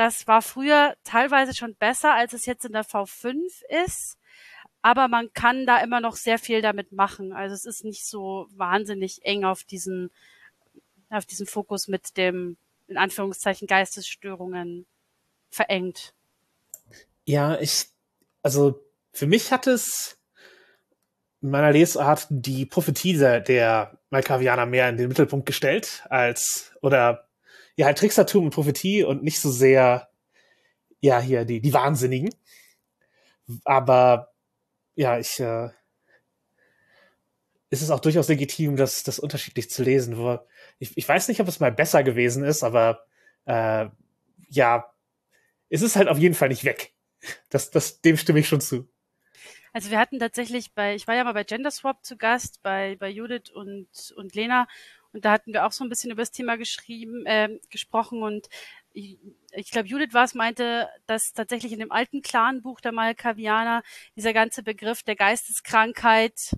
Das 0.00 0.26
war 0.26 0.40
früher 0.40 0.94
teilweise 1.04 1.54
schon 1.54 1.74
besser, 1.74 2.14
als 2.14 2.32
es 2.32 2.46
jetzt 2.46 2.64
in 2.64 2.72
der 2.72 2.84
V5 2.84 3.36
ist 3.84 4.16
aber 4.82 5.08
man 5.08 5.32
kann 5.32 5.66
da 5.66 5.82
immer 5.82 6.00
noch 6.00 6.16
sehr 6.16 6.38
viel 6.38 6.62
damit 6.62 6.92
machen. 6.92 7.32
Also 7.32 7.54
es 7.54 7.64
ist 7.64 7.84
nicht 7.84 8.06
so 8.06 8.46
wahnsinnig 8.56 9.24
eng 9.24 9.44
auf 9.44 9.64
diesen 9.64 10.10
auf 11.10 11.26
diesen 11.26 11.46
Fokus 11.46 11.88
mit 11.88 12.16
dem, 12.16 12.56
in 12.86 12.96
Anführungszeichen, 12.96 13.66
Geistesstörungen 13.66 14.86
verengt. 15.50 16.14
Ja, 17.24 17.58
ich, 17.60 17.88
also 18.44 18.80
für 19.12 19.26
mich 19.26 19.50
hat 19.50 19.66
es 19.66 20.18
in 21.42 21.50
meiner 21.50 21.72
Lesart 21.72 22.28
die 22.30 22.64
Prophetie 22.64 23.18
der, 23.18 23.98
Malkavianer 24.10 24.66
mehr 24.66 24.88
in 24.88 24.96
den 24.96 25.08
Mittelpunkt 25.08 25.46
gestellt, 25.46 26.04
als, 26.10 26.72
oder 26.80 27.28
ja, 27.80 27.86
halt 27.86 27.96
Trickstertum 27.96 28.44
und 28.44 28.50
Prophetie 28.50 29.04
und 29.04 29.22
nicht 29.22 29.40
so 29.40 29.50
sehr, 29.50 30.10
ja, 31.00 31.18
hier 31.18 31.46
die, 31.46 31.62
die 31.62 31.72
Wahnsinnigen. 31.72 32.28
Aber 33.64 34.34
ja, 34.96 35.18
ich, 35.18 35.40
äh, 35.40 35.70
ist 37.70 37.80
es 37.80 37.90
auch 37.90 38.00
durchaus 38.00 38.28
legitim, 38.28 38.76
das, 38.76 39.02
das 39.02 39.18
unterschiedlich 39.18 39.70
zu 39.70 39.82
lesen. 39.82 40.18
Wo, 40.18 40.40
ich, 40.78 40.94
ich 40.94 41.08
weiß 41.08 41.28
nicht, 41.28 41.40
ob 41.40 41.48
es 41.48 41.58
mal 41.58 41.72
besser 41.72 42.02
gewesen 42.02 42.44
ist, 42.44 42.62
aber 42.62 43.06
äh, 43.46 43.86
ja, 44.50 44.92
es 45.70 45.80
ist 45.80 45.96
halt 45.96 46.08
auf 46.08 46.18
jeden 46.18 46.34
Fall 46.34 46.50
nicht 46.50 46.64
weg. 46.64 46.92
Das, 47.48 47.70
das, 47.70 48.02
dem 48.02 48.18
stimme 48.18 48.40
ich 48.40 48.48
schon 48.48 48.60
zu. 48.60 48.90
Also 49.72 49.90
wir 49.90 49.98
hatten 49.98 50.18
tatsächlich 50.18 50.74
bei, 50.74 50.94
ich 50.94 51.08
war 51.08 51.14
ja 51.14 51.24
mal 51.24 51.32
bei 51.32 51.44
Genderswap 51.44 52.04
zu 52.04 52.18
Gast, 52.18 52.62
bei, 52.62 52.96
bei 52.96 53.08
Judith 53.08 53.50
und, 53.54 53.88
und 54.16 54.34
Lena, 54.34 54.68
und 55.12 55.24
da 55.24 55.32
hatten 55.32 55.52
wir 55.52 55.66
auch 55.66 55.72
so 55.72 55.84
ein 55.84 55.88
bisschen 55.88 56.10
über 56.10 56.22
das 56.22 56.30
Thema 56.30 56.56
geschrieben, 56.56 57.26
äh, 57.26 57.58
gesprochen 57.70 58.22
und 58.22 58.48
ich, 58.92 59.18
ich 59.52 59.70
glaube, 59.70 59.88
Judith 59.88 60.12
war 60.14 60.24
es, 60.24 60.34
meinte, 60.34 60.88
dass 61.06 61.32
tatsächlich 61.32 61.72
in 61.72 61.78
dem 61.78 61.92
alten 61.92 62.22
Clan-Buch 62.22 62.80
der 62.80 62.92
Malkavianer 62.92 63.82
dieser 64.16 64.32
ganze 64.32 64.62
Begriff 64.62 65.02
der 65.02 65.16
Geisteskrankheit 65.16 66.56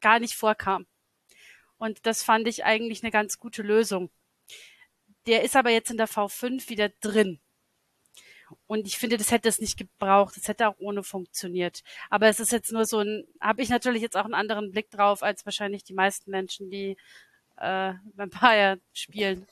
gar 0.00 0.18
nicht 0.20 0.34
vorkam. 0.34 0.86
Und 1.78 2.06
das 2.06 2.22
fand 2.22 2.46
ich 2.46 2.64
eigentlich 2.64 3.02
eine 3.02 3.10
ganz 3.10 3.38
gute 3.38 3.62
Lösung. 3.62 4.10
Der 5.26 5.42
ist 5.42 5.56
aber 5.56 5.70
jetzt 5.70 5.90
in 5.90 5.96
der 5.96 6.08
V5 6.08 6.68
wieder 6.68 6.88
drin. 6.88 7.40
Und 8.66 8.86
ich 8.86 8.98
finde, 8.98 9.16
das 9.16 9.30
hätte 9.30 9.48
es 9.48 9.60
nicht 9.60 9.78
gebraucht. 9.78 10.36
Das 10.36 10.48
hätte 10.48 10.68
auch 10.68 10.76
ohne 10.78 11.02
funktioniert. 11.02 11.82
Aber 12.10 12.28
es 12.28 12.40
ist 12.40 12.52
jetzt 12.52 12.72
nur 12.72 12.84
so 12.84 13.00
ein, 13.00 13.24
habe 13.40 13.62
ich 13.62 13.68
natürlich 13.68 14.02
jetzt 14.02 14.16
auch 14.16 14.24
einen 14.24 14.34
anderen 14.34 14.70
Blick 14.70 14.90
drauf 14.90 15.22
als 15.22 15.44
wahrscheinlich 15.44 15.84
die 15.84 15.94
meisten 15.94 16.30
Menschen, 16.30 16.70
die 16.70 16.96
äh, 17.58 17.92
Vampire 18.14 18.78
spielen. 18.92 19.46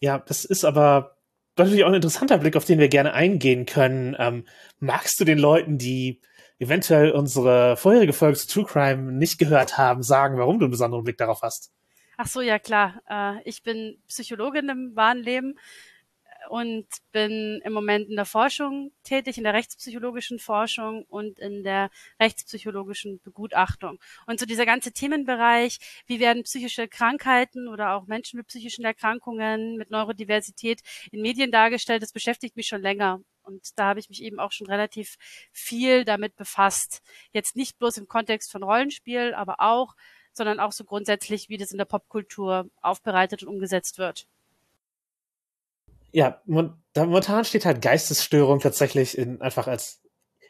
Ja, 0.00 0.18
das 0.18 0.44
ist 0.44 0.64
aber 0.64 1.16
natürlich 1.56 1.84
auch 1.84 1.88
ein 1.88 1.94
interessanter 1.94 2.38
Blick, 2.38 2.56
auf 2.56 2.64
den 2.64 2.78
wir 2.78 2.88
gerne 2.88 3.14
eingehen 3.14 3.66
können. 3.66 4.16
Ähm, 4.18 4.46
magst 4.78 5.18
du 5.20 5.24
den 5.24 5.38
Leuten, 5.38 5.78
die 5.78 6.20
eventuell 6.58 7.10
unsere 7.10 7.76
vorherige 7.76 8.12
Folge 8.12 8.38
zu 8.38 8.46
True 8.46 8.64
Crime 8.64 9.12
nicht 9.12 9.38
gehört 9.38 9.76
haben, 9.78 10.02
sagen, 10.02 10.38
warum 10.38 10.58
du 10.58 10.66
einen 10.66 10.70
besonderen 10.70 11.04
Blick 11.04 11.18
darauf 11.18 11.42
hast? 11.42 11.72
Ach 12.16 12.26
so, 12.26 12.40
ja 12.40 12.58
klar. 12.58 13.00
Äh, 13.08 13.42
ich 13.44 13.62
bin 13.62 13.98
Psychologin 14.08 14.68
im 14.68 14.96
wahren 14.96 15.18
Leben 15.18 15.58
und 16.48 16.86
bin 17.12 17.60
im 17.64 17.72
Moment 17.72 18.08
in 18.08 18.16
der 18.16 18.24
Forschung 18.24 18.92
tätig, 19.02 19.38
in 19.38 19.44
der 19.44 19.54
rechtspsychologischen 19.54 20.38
Forschung 20.38 21.04
und 21.04 21.38
in 21.38 21.62
der 21.62 21.90
rechtspsychologischen 22.20 23.20
Begutachtung. 23.22 23.98
Und 24.26 24.40
so 24.40 24.46
dieser 24.46 24.66
ganze 24.66 24.92
Themenbereich, 24.92 25.78
wie 26.06 26.20
werden 26.20 26.42
psychische 26.44 26.88
Krankheiten 26.88 27.68
oder 27.68 27.94
auch 27.94 28.06
Menschen 28.06 28.38
mit 28.38 28.46
psychischen 28.48 28.84
Erkrankungen, 28.84 29.76
mit 29.76 29.90
Neurodiversität 29.90 30.80
in 31.12 31.22
Medien 31.22 31.50
dargestellt, 31.50 32.02
das 32.02 32.12
beschäftigt 32.12 32.56
mich 32.56 32.66
schon 32.66 32.82
länger. 32.82 33.20
Und 33.42 33.78
da 33.78 33.86
habe 33.86 34.00
ich 34.00 34.08
mich 34.08 34.22
eben 34.22 34.40
auch 34.40 34.52
schon 34.52 34.66
relativ 34.66 35.16
viel 35.52 36.04
damit 36.04 36.34
befasst. 36.36 37.02
Jetzt 37.32 37.56
nicht 37.56 37.78
bloß 37.78 37.98
im 37.98 38.08
Kontext 38.08 38.50
von 38.50 38.62
Rollenspiel, 38.62 39.34
aber 39.34 39.56
auch, 39.60 39.94
sondern 40.32 40.60
auch 40.60 40.72
so 40.72 40.84
grundsätzlich, 40.84 41.48
wie 41.48 41.58
das 41.58 41.70
in 41.70 41.78
der 41.78 41.84
Popkultur 41.84 42.70
aufbereitet 42.80 43.42
und 43.42 43.48
umgesetzt 43.48 43.98
wird 43.98 44.26
ja, 46.14 46.40
momentan 46.46 47.44
steht 47.44 47.64
halt 47.66 47.82
Geistesstörung 47.82 48.60
tatsächlich 48.60 49.18
in, 49.18 49.40
einfach 49.40 49.66
als 49.66 50.00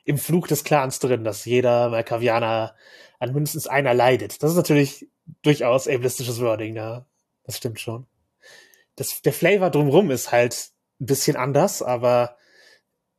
im 0.04 0.18
Flug 0.18 0.46
des 0.46 0.62
Clans 0.62 0.98
drin, 0.98 1.24
dass 1.24 1.46
jeder 1.46 1.88
Malkavianer 1.88 2.76
an 3.18 3.32
mindestens 3.32 3.66
einer 3.66 3.94
leidet. 3.94 4.42
Das 4.42 4.50
ist 4.50 4.58
natürlich 4.58 5.08
durchaus 5.42 5.88
ableistisches 5.88 6.38
Wording, 6.40 6.76
ja. 6.76 7.06
Das 7.44 7.56
stimmt 7.56 7.80
schon. 7.80 8.06
Das, 8.96 9.22
der 9.22 9.32
Flavor 9.32 9.70
drumrum 9.70 10.10
ist 10.10 10.32
halt 10.32 10.68
ein 11.00 11.06
bisschen 11.06 11.34
anders, 11.34 11.80
aber 11.80 12.36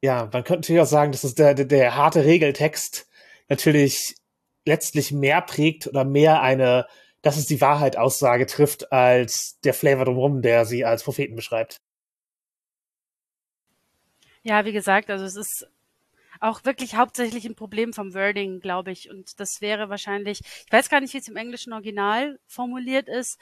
ja, 0.01 0.29
man 0.31 0.43
könnte 0.43 0.61
natürlich 0.61 0.83
auch 0.83 0.87
sagen, 0.87 1.11
dass 1.11 1.23
es 1.23 1.33
der, 1.33 1.55
der, 1.55 1.65
der 1.65 1.95
harte 1.95 2.25
Regeltext 2.25 3.07
natürlich 3.49 4.17
letztlich 4.65 5.11
mehr 5.11 5.41
prägt 5.41 5.87
oder 5.87 6.05
mehr 6.05 6.43
eine, 6.43 6.85
dass 7.23 7.37
es 7.37 7.47
die 7.47 7.61
Wahrheit 7.61 7.97
Aussage 7.97 8.45
trifft, 8.45 8.91
als 8.91 9.59
der 9.63 9.73
Flavor 9.73 10.05
drumrum, 10.05 10.43
der 10.43 10.65
sie 10.65 10.85
als 10.85 11.03
Propheten 11.03 11.35
beschreibt. 11.35 11.81
Ja, 14.45 14.63
wie 14.63 14.73
gesagt, 14.73 15.09
also 15.09 15.25
es 15.25 15.35
ist 15.35 15.67
auch 16.39 16.65
wirklich 16.65 16.95
hauptsächlich 16.95 17.45
ein 17.45 17.55
Problem 17.55 17.93
vom 17.93 18.13
Wording, 18.13 18.59
glaube 18.59 18.91
ich. 18.91 19.09
Und 19.09 19.39
das 19.39 19.59
wäre 19.59 19.89
wahrscheinlich, 19.89 20.41
ich 20.41 20.71
weiß 20.71 20.89
gar 20.89 21.01
nicht, 21.01 21.15
wie 21.15 21.17
es 21.17 21.27
im 21.27 21.35
englischen 21.35 21.73
Original 21.73 22.39
formuliert 22.45 23.09
ist, 23.09 23.39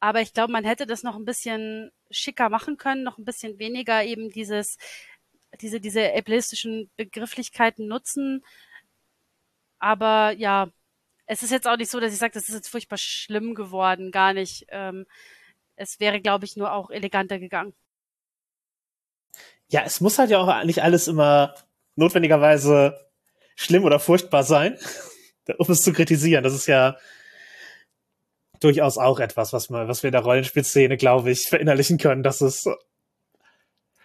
aber 0.00 0.20
ich 0.20 0.32
glaube, 0.32 0.52
man 0.52 0.64
hätte 0.64 0.86
das 0.86 1.02
noch 1.02 1.16
ein 1.16 1.24
bisschen 1.24 1.90
schicker 2.12 2.50
machen 2.50 2.76
können, 2.76 3.02
noch 3.02 3.18
ein 3.18 3.24
bisschen 3.24 3.58
weniger 3.58 4.04
eben 4.04 4.30
dieses, 4.30 4.78
diese, 5.60 5.80
diese 5.80 6.14
ableistischen 6.14 6.88
Begrifflichkeiten 6.96 7.88
nutzen. 7.88 8.44
Aber 9.80 10.30
ja, 10.38 10.68
es 11.26 11.42
ist 11.42 11.50
jetzt 11.50 11.66
auch 11.68 11.76
nicht 11.76 11.90
so, 11.90 12.00
dass 12.00 12.12
ich 12.12 12.20
sage, 12.20 12.34
das 12.34 12.48
ist 12.48 12.54
jetzt 12.54 12.68
furchtbar 12.68 12.98
schlimm 12.98 13.54
geworden, 13.56 14.12
gar 14.12 14.34
nicht. 14.34 14.66
Ähm, 14.68 15.06
es 15.76 16.00
wäre, 16.00 16.20
glaube 16.20 16.44
ich, 16.44 16.56
nur 16.56 16.72
auch 16.72 16.90
eleganter 16.90 17.40
gegangen 17.40 17.74
ja, 19.72 19.82
es 19.86 20.02
muss 20.02 20.18
halt 20.18 20.30
ja 20.30 20.38
auch 20.38 20.64
nicht 20.64 20.82
alles 20.82 21.08
immer 21.08 21.54
notwendigerweise 21.96 23.00
schlimm 23.56 23.84
oder 23.84 23.98
furchtbar 23.98 24.44
sein, 24.44 24.78
um 25.58 25.70
es 25.70 25.82
zu 25.82 25.92
kritisieren. 25.94 26.44
Das 26.44 26.54
ist 26.54 26.66
ja 26.66 26.96
durchaus 28.60 28.98
auch 28.98 29.18
etwas, 29.18 29.54
was 29.54 29.70
man, 29.70 29.88
was 29.88 30.02
wir 30.02 30.08
in 30.08 30.12
der 30.12 30.20
Rollenspielszene, 30.20 30.98
glaube 30.98 31.30
ich, 31.30 31.48
verinnerlichen 31.48 31.96
können, 31.96 32.22
dass 32.22 32.42
es, 32.42 32.68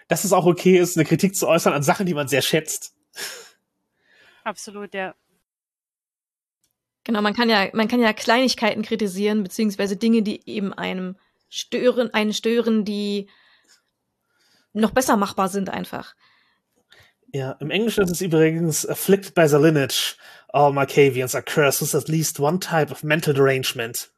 dass 0.07 0.23
es 0.23 0.31
auch 0.31 0.45
okay 0.45 0.77
ist, 0.77 0.97
eine 0.97 1.05
Kritik 1.05 1.35
zu 1.35 1.47
äußern 1.47 1.73
an 1.73 1.83
Sachen, 1.83 2.05
die 2.05 2.13
man 2.13 2.29
sehr 2.29 2.41
schätzt. 2.41 2.95
Absolut, 4.45 4.93
ja. 4.93 5.15
Genau, 7.03 7.21
man 7.21 7.33
kann 7.33 7.49
ja, 7.49 7.69
man 7.73 7.89
kann 7.89 8.01
ja 8.01 8.13
Kleinigkeiten 8.13 8.83
kritisieren, 8.83 9.43
beziehungsweise 9.43 9.97
Dinge, 9.97 10.21
die 10.23 10.49
eben 10.49 10.73
einem 10.73 11.17
stören, 11.49 12.13
einen 12.13 12.33
stören, 12.33 12.85
die 12.85 13.29
noch 14.73 14.91
besser 14.91 15.17
machbar 15.17 15.49
sind 15.49 15.69
einfach. 15.69 16.15
Ja, 17.33 17.51
im 17.59 17.71
Englischen 17.71 18.03
ist 18.03 18.11
es 18.11 18.21
übrigens 18.21 18.85
afflicted 18.85 19.33
by 19.33 19.47
the 19.47 19.57
lineage. 19.57 20.15
All 20.49 20.71
Markavians 20.71 21.35
are 21.35 21.43
cursed 21.43 21.81
with 21.81 21.93
at 21.93 22.07
least 22.07 22.39
one 22.39 22.59
type 22.59 22.91
of 22.91 23.03
mental 23.03 23.33
derangement. 23.33 24.09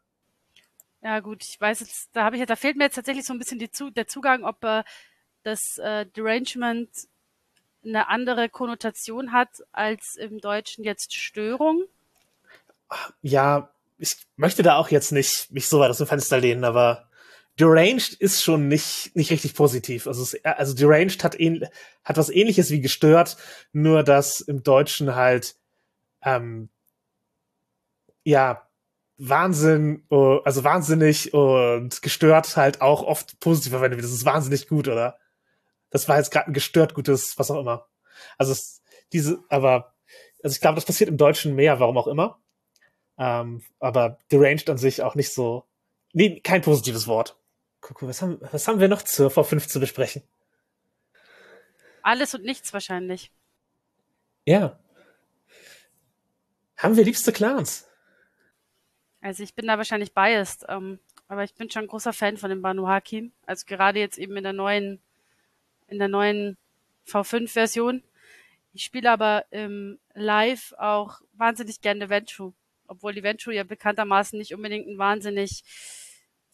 Ja 1.02 1.22
gut, 1.22 1.44
ich 1.44 1.60
weiß 1.60 1.80
jetzt, 1.80 2.10
da 2.14 2.24
habe 2.26 2.38
ich 2.38 2.46
da 2.46 2.56
fehlt 2.56 2.76
mir 2.76 2.86
jetzt 2.86 2.96
tatsächlich 2.96 3.26
so 3.26 3.34
ein 3.34 3.40
bisschen 3.40 3.58
die, 3.58 3.70
der 3.96 4.08
Zugang, 4.08 4.44
ob 4.44 4.64
äh, 4.64 4.84
das 5.44 5.78
äh, 5.78 6.06
Derangement 6.06 6.90
eine 7.84 8.10
andere 8.10 8.50
Konnotation 8.50 9.32
hat 9.32 9.50
als 9.72 10.16
im 10.16 10.40
Deutschen 10.40 10.84
jetzt 10.84 11.16
Störung. 11.16 11.84
Ja, 13.22 13.72
ich 13.98 14.12
möchte 14.36 14.64
da 14.64 14.76
auch 14.76 14.90
jetzt 14.90 15.12
nicht 15.12 15.52
mich 15.52 15.68
so 15.68 15.80
weit 15.80 15.90
aus 15.90 15.98
dem 15.98 16.08
Fenster 16.08 16.40
lehnen, 16.40 16.64
aber 16.64 17.09
Deranged 17.60 18.14
ist 18.14 18.44
schon 18.44 18.68
nicht, 18.68 19.16
nicht 19.16 19.32
richtig 19.32 19.54
positiv. 19.54 20.08
Also, 20.08 20.24
es, 20.24 20.46
also 20.46 20.74
Deranged 20.74 21.24
hat, 21.24 21.40
ähn, 21.40 21.68
hat 22.04 22.18
was 22.18 22.30
ähnliches 22.30 22.72
wie 22.72 22.82
gestört, 22.82 23.38
nur 23.74 24.04
dass 24.04 24.42
im 24.42 24.64
Deutschen 24.64 25.16
halt, 25.16 25.56
ähm, 26.24 26.70
ja, 28.24 28.70
Wahnsinn, 29.18 30.06
oh, 30.10 30.40
also 30.46 30.64
wahnsinnig 30.64 31.34
und 31.34 32.02
gestört 32.02 32.56
halt 32.56 32.82
auch 32.82 33.04
oft 33.04 33.40
positiv 33.42 33.72
verwendet 33.72 33.98
wird. 33.98 34.06
Das 34.06 34.16
ist 34.16 34.26
wahnsinnig 34.26 34.70
gut, 34.70 34.88
oder? 34.88 35.18
Das 35.90 36.08
war 36.08 36.18
jetzt 36.18 36.32
gerade 36.32 36.48
ein 36.48 36.54
gestört 36.54 36.94
gutes, 36.94 37.38
was 37.38 37.52
auch 37.52 37.60
immer. 37.60 37.88
Also 38.38 38.54
es, 38.54 38.82
diese, 39.12 39.44
aber, 39.50 39.94
also 40.42 40.54
ich 40.54 40.62
glaube, 40.62 40.76
das 40.76 40.86
passiert 40.86 41.10
im 41.10 41.18
Deutschen 41.18 41.56
mehr, 41.56 41.82
warum 41.82 41.98
auch 41.98 42.08
immer. 42.08 42.40
Ähm, 43.18 43.64
aber 43.80 44.20
deranged 44.32 44.70
an 44.70 44.78
sich 44.78 45.02
auch 45.02 45.16
nicht 45.16 45.34
so, 45.34 45.66
nee, 46.14 46.40
kein 46.40 46.62
positives 46.62 47.08
Wort. 47.08 47.39
Guck, 47.90 48.04
was 48.04 48.22
haben, 48.22 48.40
was 48.52 48.68
haben 48.68 48.80
wir 48.80 48.88
noch 48.88 49.02
zur 49.02 49.32
V5 49.32 49.68
zu 49.68 49.80
besprechen? 49.80 50.22
Alles 52.04 52.36
und 52.36 52.44
nichts 52.44 52.72
wahrscheinlich. 52.72 53.32
Ja. 54.46 54.80
Haben 56.78 56.96
wir 56.96 57.04
liebste 57.04 57.34
Clans? 57.34 57.88
Also 59.22 59.42
ich 59.42 59.56
bin 59.56 59.66
da 59.66 59.78
wahrscheinlich 59.78 60.14
biased, 60.14 60.66
ähm, 60.70 61.00
aber 61.28 61.44
ich 61.44 61.56
bin 61.56 61.72
schon 61.72 61.84
ein 61.84 61.88
großer 61.88 62.14
Fan 62.14 62.38
von 62.38 62.52
dem 62.52 62.62
Banu 62.62 62.88
Hakim. 62.88 63.32
Also 63.48 63.66
gerade 63.66 64.00
jetzt 64.00 64.20
eben 64.20 64.38
in 64.38 64.44
der 64.44 64.54
neuen, 64.54 65.02
in 65.88 65.98
der 65.98 66.08
neuen 66.10 66.58
V5-Version. 67.08 68.04
Ich 68.72 68.84
spiele 68.84 69.10
aber 69.10 69.46
im 69.50 69.98
Live 70.14 70.74
auch 70.78 71.22
wahnsinnig 71.34 71.82
gerne 71.82 72.10
Venture, 72.10 72.54
obwohl 72.88 73.14
die 73.14 73.24
Venture 73.24 73.54
ja 73.54 73.64
bekanntermaßen 73.64 74.38
nicht 74.38 74.54
unbedingt 74.54 74.88
ein 74.88 75.00
wahnsinnig 75.00 75.64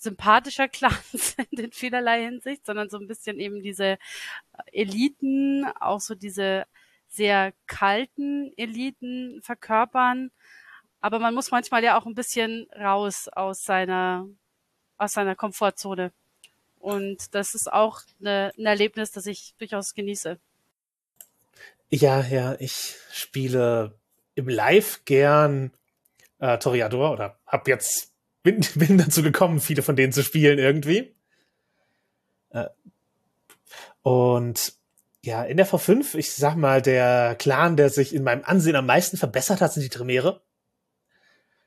sympathischer 0.05 0.67
Clan 0.75 0.97
sind 1.11 1.59
in 1.59 1.71
vielerlei 1.71 2.23
Hinsicht, 2.23 2.65
sondern 2.65 2.89
so 2.89 2.97
ein 2.97 3.07
bisschen 3.07 3.39
eben 3.39 3.61
diese 3.61 3.97
Eliten, 4.71 5.65
auch 5.79 5.99
so 5.99 6.15
diese 6.15 6.65
sehr 7.09 7.53
kalten 7.67 8.53
Eliten 8.57 9.41
verkörpern. 9.41 10.31
Aber 11.01 11.19
man 11.19 11.33
muss 11.33 11.51
manchmal 11.51 11.83
ja 11.83 11.99
auch 11.99 12.05
ein 12.05 12.15
bisschen 12.15 12.67
raus 12.79 13.27
aus 13.27 13.63
seiner, 13.63 14.25
aus 14.97 15.13
seiner 15.13 15.35
Komfortzone. 15.35 16.11
Und 16.79 17.33
das 17.35 17.55
ist 17.55 17.71
auch 17.71 18.01
eine, 18.19 18.51
ein 18.57 18.65
Erlebnis, 18.65 19.11
das 19.11 19.25
ich 19.25 19.53
durchaus 19.57 19.93
genieße. 19.93 20.39
Ja, 21.89 22.21
ja, 22.21 22.55
ich 22.59 22.95
spiele 23.11 23.97
im 24.35 24.49
Live 24.49 25.05
gern 25.05 25.71
äh, 26.39 26.57
Toriador 26.57 27.11
oder 27.11 27.39
hab 27.45 27.67
jetzt 27.67 28.14
bin, 28.45 28.65
bin 28.75 28.97
dazu 28.97 29.21
gekommen, 29.21 29.59
viele 29.59 29.81
von 29.81 29.97
denen 29.97 30.13
zu 30.13 30.23
spielen 30.23 30.57
irgendwie. 30.57 31.13
Äh, 32.51 32.67
und 34.03 34.73
ja, 35.21 35.43
in 35.43 35.57
der 35.57 35.67
V5, 35.67 36.15
ich 36.15 36.33
sag 36.33 36.55
mal, 36.55 36.81
der 36.81 37.35
Clan, 37.35 37.75
der 37.75 37.89
sich 37.89 38.13
in 38.13 38.23
meinem 38.23 38.45
Ansehen 38.45 38.75
am 38.75 38.85
meisten 38.85 39.17
verbessert 39.17 39.59
hat, 39.59 39.73
sind 39.73 39.83
die 39.83 39.89
Tremere. 39.89 40.43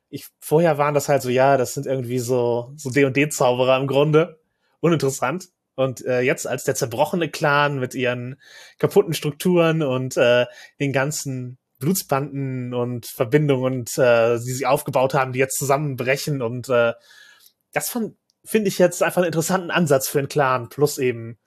Ich, 0.09 0.29
vorher 0.39 0.79
waren 0.79 0.95
das 0.95 1.09
halt 1.09 1.21
so, 1.21 1.29
ja, 1.29 1.57
das 1.57 1.75
sind 1.75 1.85
irgendwie 1.85 2.21
so, 2.21 2.73
so 2.77 2.91
D&D-Zauberer 2.91 3.77
im 3.77 3.89
Grunde. 3.89 4.41
Uninteressant. 4.81 5.49
Und 5.75 6.05
äh, 6.07 6.21
jetzt 6.21 6.47
als 6.47 6.65
der 6.65 6.77
zerbrochene 6.77 7.29
Clan 7.29 7.79
mit 7.79 7.95
ihren 7.95 8.41
kaputten 8.79 9.15
Strukturen 9.15 9.83
und 9.83 10.17
äh, 10.17 10.47
den 10.81 10.93
ganzen 10.93 11.59
Blutsbanden 11.79 12.75
und 12.75 13.07
Verbindungen, 13.07 13.81
und, 13.81 13.99
äh, 13.99 14.39
die 14.39 14.53
sie 14.53 14.67
aufgebaut 14.67 15.15
haben, 15.15 15.33
die 15.33 15.39
jetzt 15.39 15.59
zusammenbrechen. 15.59 16.43
Und 16.43 16.69
äh, 16.69 16.95
das 17.73 17.97
finde 18.45 18.69
ich 18.69 18.79
jetzt 18.79 19.03
einfach 19.03 19.19
einen 19.19 19.27
interessanten 19.27 19.71
Ansatz 19.71 20.09
für 20.09 20.19
einen 20.19 20.29
Clan. 20.29 20.69
Plus 20.69 20.99
eben 20.99 21.39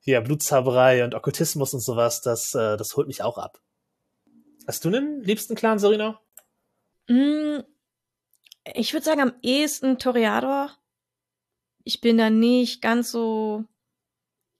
hier 0.00 0.20
Blutzauberei 0.20 1.04
und 1.04 1.14
Okkultismus 1.14 1.74
und 1.74 1.84
sowas. 1.84 2.20
Das, 2.20 2.54
äh, 2.54 2.76
das 2.76 2.96
holt 2.96 3.06
mich 3.06 3.22
auch 3.22 3.38
ab. 3.38 3.60
Hast 4.66 4.84
du 4.84 4.88
einen 4.88 5.22
liebsten 5.22 5.54
Clan, 5.54 5.78
Serena? 5.78 6.20
Mm, 7.08 7.60
ich 8.74 8.92
würde 8.92 9.04
sagen, 9.04 9.20
am 9.20 9.34
ehesten 9.42 9.98
Toreador. 9.98 10.76
Ich 11.84 12.00
bin 12.00 12.18
da 12.18 12.30
nicht 12.30 12.82
ganz 12.82 13.12
so 13.12 13.64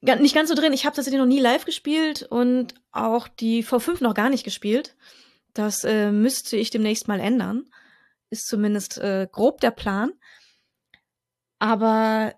nicht 0.00 0.34
ganz 0.34 0.48
so 0.48 0.54
drin. 0.54 0.72
Ich 0.72 0.84
habe 0.84 0.94
tatsächlich 0.94 1.20
noch 1.20 1.26
nie 1.26 1.40
live 1.40 1.64
gespielt 1.64 2.22
und 2.22 2.74
auch 2.92 3.28
die 3.28 3.64
V5 3.64 4.02
noch 4.02 4.14
gar 4.14 4.30
nicht 4.30 4.44
gespielt. 4.44 4.96
Das 5.54 5.84
äh, 5.84 6.12
müsste 6.12 6.56
ich 6.56 6.70
demnächst 6.70 7.08
mal 7.08 7.20
ändern. 7.20 7.68
Ist 8.30 8.46
zumindest 8.46 8.98
äh, 8.98 9.28
grob 9.30 9.60
der 9.60 9.70
Plan. 9.70 10.12
Aber 11.58 12.34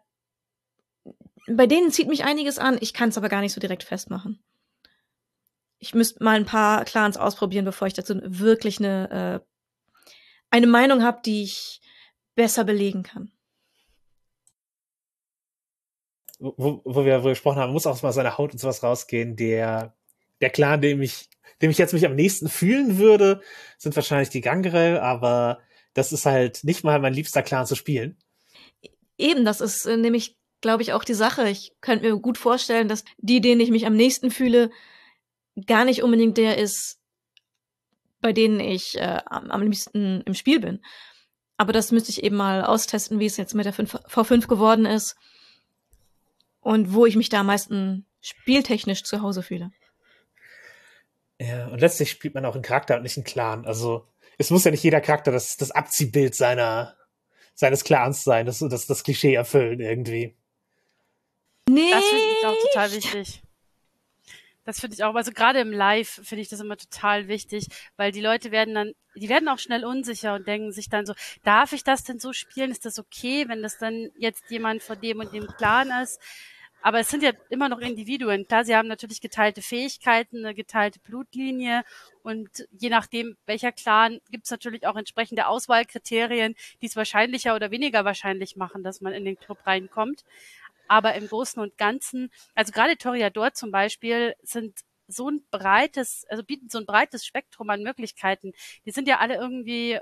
bei 1.49 1.67
denen 1.67 1.91
zieht 1.91 2.09
mich 2.09 2.25
einiges 2.25 2.59
an. 2.59 2.79
Ich 2.81 2.95
kann 2.95 3.09
es 3.09 3.19
aber 3.19 3.29
gar 3.29 3.41
nicht 3.41 3.53
so 3.53 3.61
direkt 3.61 3.83
festmachen. 3.83 4.43
Ich 5.79 5.95
müsste 5.95 6.23
mal 6.23 6.37
ein 6.37 6.47
paar 6.47 6.85
Clans 6.85 7.17
ausprobieren, 7.17 7.65
bevor 7.65 7.89
ich 7.89 7.95
dazu 7.95 8.21
wirklich 8.23 8.79
eine, 8.79 9.43
äh, 9.43 10.21
eine 10.51 10.67
Meinung 10.67 11.03
habe, 11.03 11.21
die 11.25 11.43
ich 11.43 11.81
besser 12.35 12.65
belegen 12.65 13.03
kann 13.03 13.33
wo, 16.39 16.81
wo 16.85 17.05
wir 17.05 17.25
wir 17.25 17.31
gesprochen 17.31 17.59
haben, 17.59 17.73
muss 17.73 17.87
auch 17.87 18.01
mal 18.03 18.13
seine 18.13 18.39
Haut 18.39 18.53
und 18.53 18.59
sowas 18.59 18.83
rausgehen. 18.83 19.37
Der, 19.37 19.95
der 20.41 20.51
Clan, 20.51 20.81
dem 20.81 21.03
ich, 21.03 21.29
dem 21.61 21.71
ich 21.71 21.79
jetzt 21.79 21.93
mich 21.93 22.07
am 22.07 22.15
nächsten 22.15 22.49
fühlen 22.49 22.99
würde, 22.99 23.41
sind 23.77 23.97
wahrscheinlich 23.97 24.31
die 24.31 24.41
Gangrel, 24.41 24.99
aber 24.99 25.59
das 25.95 26.13
ist 26.13 26.27
halt 26.27 26.63
nicht 26.63 26.85
mal 26.85 27.01
mein 27.01 27.15
liebster 27.15 27.43
Clan 27.43 27.67
zu 27.67 27.75
spielen. 27.75 28.17
Eben, 29.17 29.45
das 29.45 29.61
ist 29.61 29.85
äh, 29.85 29.97
nämlich, 29.97 30.37
glaube 30.61 30.83
ich, 30.83 30.93
auch 30.93 31.03
die 31.03 31.15
Sache. 31.15 31.49
Ich 31.49 31.73
könnte 31.81 32.09
mir 32.09 32.17
gut 32.21 32.39
vorstellen, 32.39 32.89
dass 32.89 33.05
die, 33.19 33.41
denen 33.41 33.61
ich 33.61 33.71
mich 33.71 33.87
am 33.87 33.97
nächsten 33.97 34.31
fühle, 34.31 34.71
gar 35.67 35.85
nicht 35.85 36.05
unbedingt 36.05 36.37
der 36.37 36.59
ist, 36.59 37.01
bei 38.21 38.33
denen 38.33 38.61
ich 38.61 38.97
äh, 38.97 39.21
am, 39.27 39.51
am 39.51 39.63
liebsten 39.63 40.23
im 40.25 40.35
Spiel 40.35 40.61
bin. 40.61 40.85
Aber 41.57 41.73
das 41.73 41.91
müsste 41.91 42.11
ich 42.11 42.23
eben 42.23 42.37
mal 42.37 42.65
austesten, 42.65 43.19
wie 43.19 43.27
es 43.27 43.37
jetzt 43.37 43.55
mit 43.55 43.67
der 43.67 43.73
5, 43.73 43.93
V5 44.07 44.47
geworden 44.47 44.87
ist 44.87 45.17
und 46.69 46.93
wo 46.93 47.07
ich 47.07 47.17
mich 47.17 47.31
da 47.31 47.41
am 47.41 47.47
meisten 47.47 48.05
spieltechnisch 48.21 49.03
zu 49.03 49.23
Hause 49.23 49.43
fühle. 49.43 49.71
Ja, 51.41 51.69
und 51.69 51.81
letztlich 51.81 52.11
spielt 52.11 52.35
man 52.35 52.45
auch 52.45 52.53
einen 52.53 52.63
Charakter 52.63 52.97
und 52.97 53.05
nicht 53.05 53.17
einen 53.17 53.25
Clan. 53.25 53.65
Also 53.65 54.07
es 54.37 54.51
muss 54.51 54.65
ja 54.65 54.71
nicht 54.71 54.83
jeder 54.83 55.01
Charakter 55.01 55.33
das, 55.33 55.57
das 55.57 55.71
Abziehbild 55.71 56.35
seiner, 56.35 56.95
seines 57.55 57.85
Clans 57.85 58.23
sein, 58.23 58.45
das, 58.45 58.59
das, 58.59 58.87
das 58.87 59.03
Klischee 59.03 59.33
erfüllen 59.33 59.81
irgendwie. 59.81 60.37
Nee. 61.71 61.91
Das 61.91 62.05
finde 62.05 62.25
ich 62.39 62.47
auch 62.47 62.57
total 62.67 62.93
wichtig. 62.93 63.43
Das 64.65 64.81
finde 64.81 64.97
ich 64.97 65.05
auch, 65.05 65.15
also 65.15 65.33
gerade 65.33 65.61
im 65.61 65.73
Live 65.73 66.21
finde 66.23 66.43
ich 66.43 66.51
das 66.51 66.61
immer 66.61 66.77
total 66.77 67.29
wichtig, 67.29 67.69
weil 67.97 68.13
die 68.13 68.21
Leute 68.21 68.51
werden 68.51 68.75
dann, 68.75 68.93
die 69.17 69.31
werden 69.31 69.49
auch 69.49 69.59
schnell 69.59 69.87
unsicher 69.87 70.35
und 70.35 70.47
denken 70.47 70.73
sich 70.73 70.91
dann 70.91 71.07
so, 71.07 71.15
darf 71.45 71.73
ich 71.73 71.83
das 71.83 72.05
denn 72.05 72.19
so 72.19 72.35
spielen? 72.35 72.71
Ist 72.71 72.85
das 72.85 72.99
okay, 72.99 73.49
wenn 73.49 73.63
das 73.63 73.79
dann 73.79 74.11
jetzt 74.19 74.51
jemand 74.51 74.83
von 74.83 75.01
dem 75.01 75.21
und 75.21 75.33
dem 75.33 75.47
Clan 75.47 75.91
ist? 76.03 76.21
Aber 76.81 77.01
es 77.01 77.09
sind 77.09 77.23
ja 77.23 77.33
immer 77.51 77.69
noch 77.69 77.81
Individuen. 77.81 78.47
Klar, 78.47 78.65
sie 78.65 78.77
haben 78.77 78.89
natürlich 78.89 79.21
geteilte 79.21 79.63
Fähigkeiten, 79.63 80.45
eine 80.45 80.55
geteilte 80.55 81.01
Blutlinie 81.01 81.85
und 82.23 82.69
je 82.79 82.89
nachdem, 82.89 83.37
welcher 83.47 83.73
Clan, 83.73 84.21
gibt 84.31 84.45
es 84.45 84.51
natürlich 84.51 84.87
auch 84.87 84.97
entsprechende 84.97 85.49
Auswahlkriterien, 85.49 86.55
die 86.81 86.87
es 86.87 86.97
wahrscheinlicher 86.97 87.55
oder 87.55 87.71
weniger 87.71 88.05
wahrscheinlich 88.05 88.57
machen, 88.57 88.83
dass 88.83 89.01
man 89.01 89.13
in 89.13 89.25
den 89.25 89.39
Club 89.39 89.59
reinkommt. 89.67 90.25
Aber 90.87 91.15
im 91.15 91.29
Großen 91.29 91.61
und 91.61 91.77
Ganzen, 91.77 92.31
also 92.55 92.73
gerade 92.73 92.97
Toriador 92.97 93.53
zum 93.53 93.71
Beispiel, 93.71 94.35
sind 94.43 94.79
so 95.09 95.29
ein 95.29 95.43
breites, 95.51 96.27
also 96.29 96.43
bieten 96.45 96.69
so 96.69 96.79
ein 96.79 96.87
breites 96.87 97.27
Spektrum 97.27 97.71
an 97.71 97.83
Möglichkeiten. 97.83 98.53
Die 98.87 98.91
sind 98.91 99.09
ja 99.09 99.19
alle 99.19 99.37
irgendwie 99.37 99.99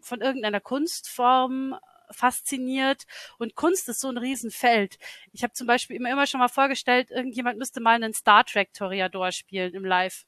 von 0.00 0.20
irgendeiner 0.20 0.60
Kunstform 0.60 1.76
fasziniert 2.10 3.04
und 3.38 3.54
Kunst 3.54 3.88
ist 3.88 4.00
so 4.00 4.08
ein 4.08 4.18
Riesenfeld. 4.18 4.98
Ich 5.32 5.42
habe 5.42 5.52
zum 5.52 5.66
Beispiel 5.66 5.96
immer, 5.96 6.10
immer 6.10 6.26
schon 6.26 6.40
mal 6.40 6.48
vorgestellt, 6.48 7.10
irgendjemand 7.10 7.58
müsste 7.58 7.80
mal 7.80 7.94
einen 7.94 8.14
Star 8.14 8.44
Trek 8.44 8.72
Toreador 8.72 9.32
spielen 9.32 9.74
im 9.74 9.84
Live. 9.84 10.24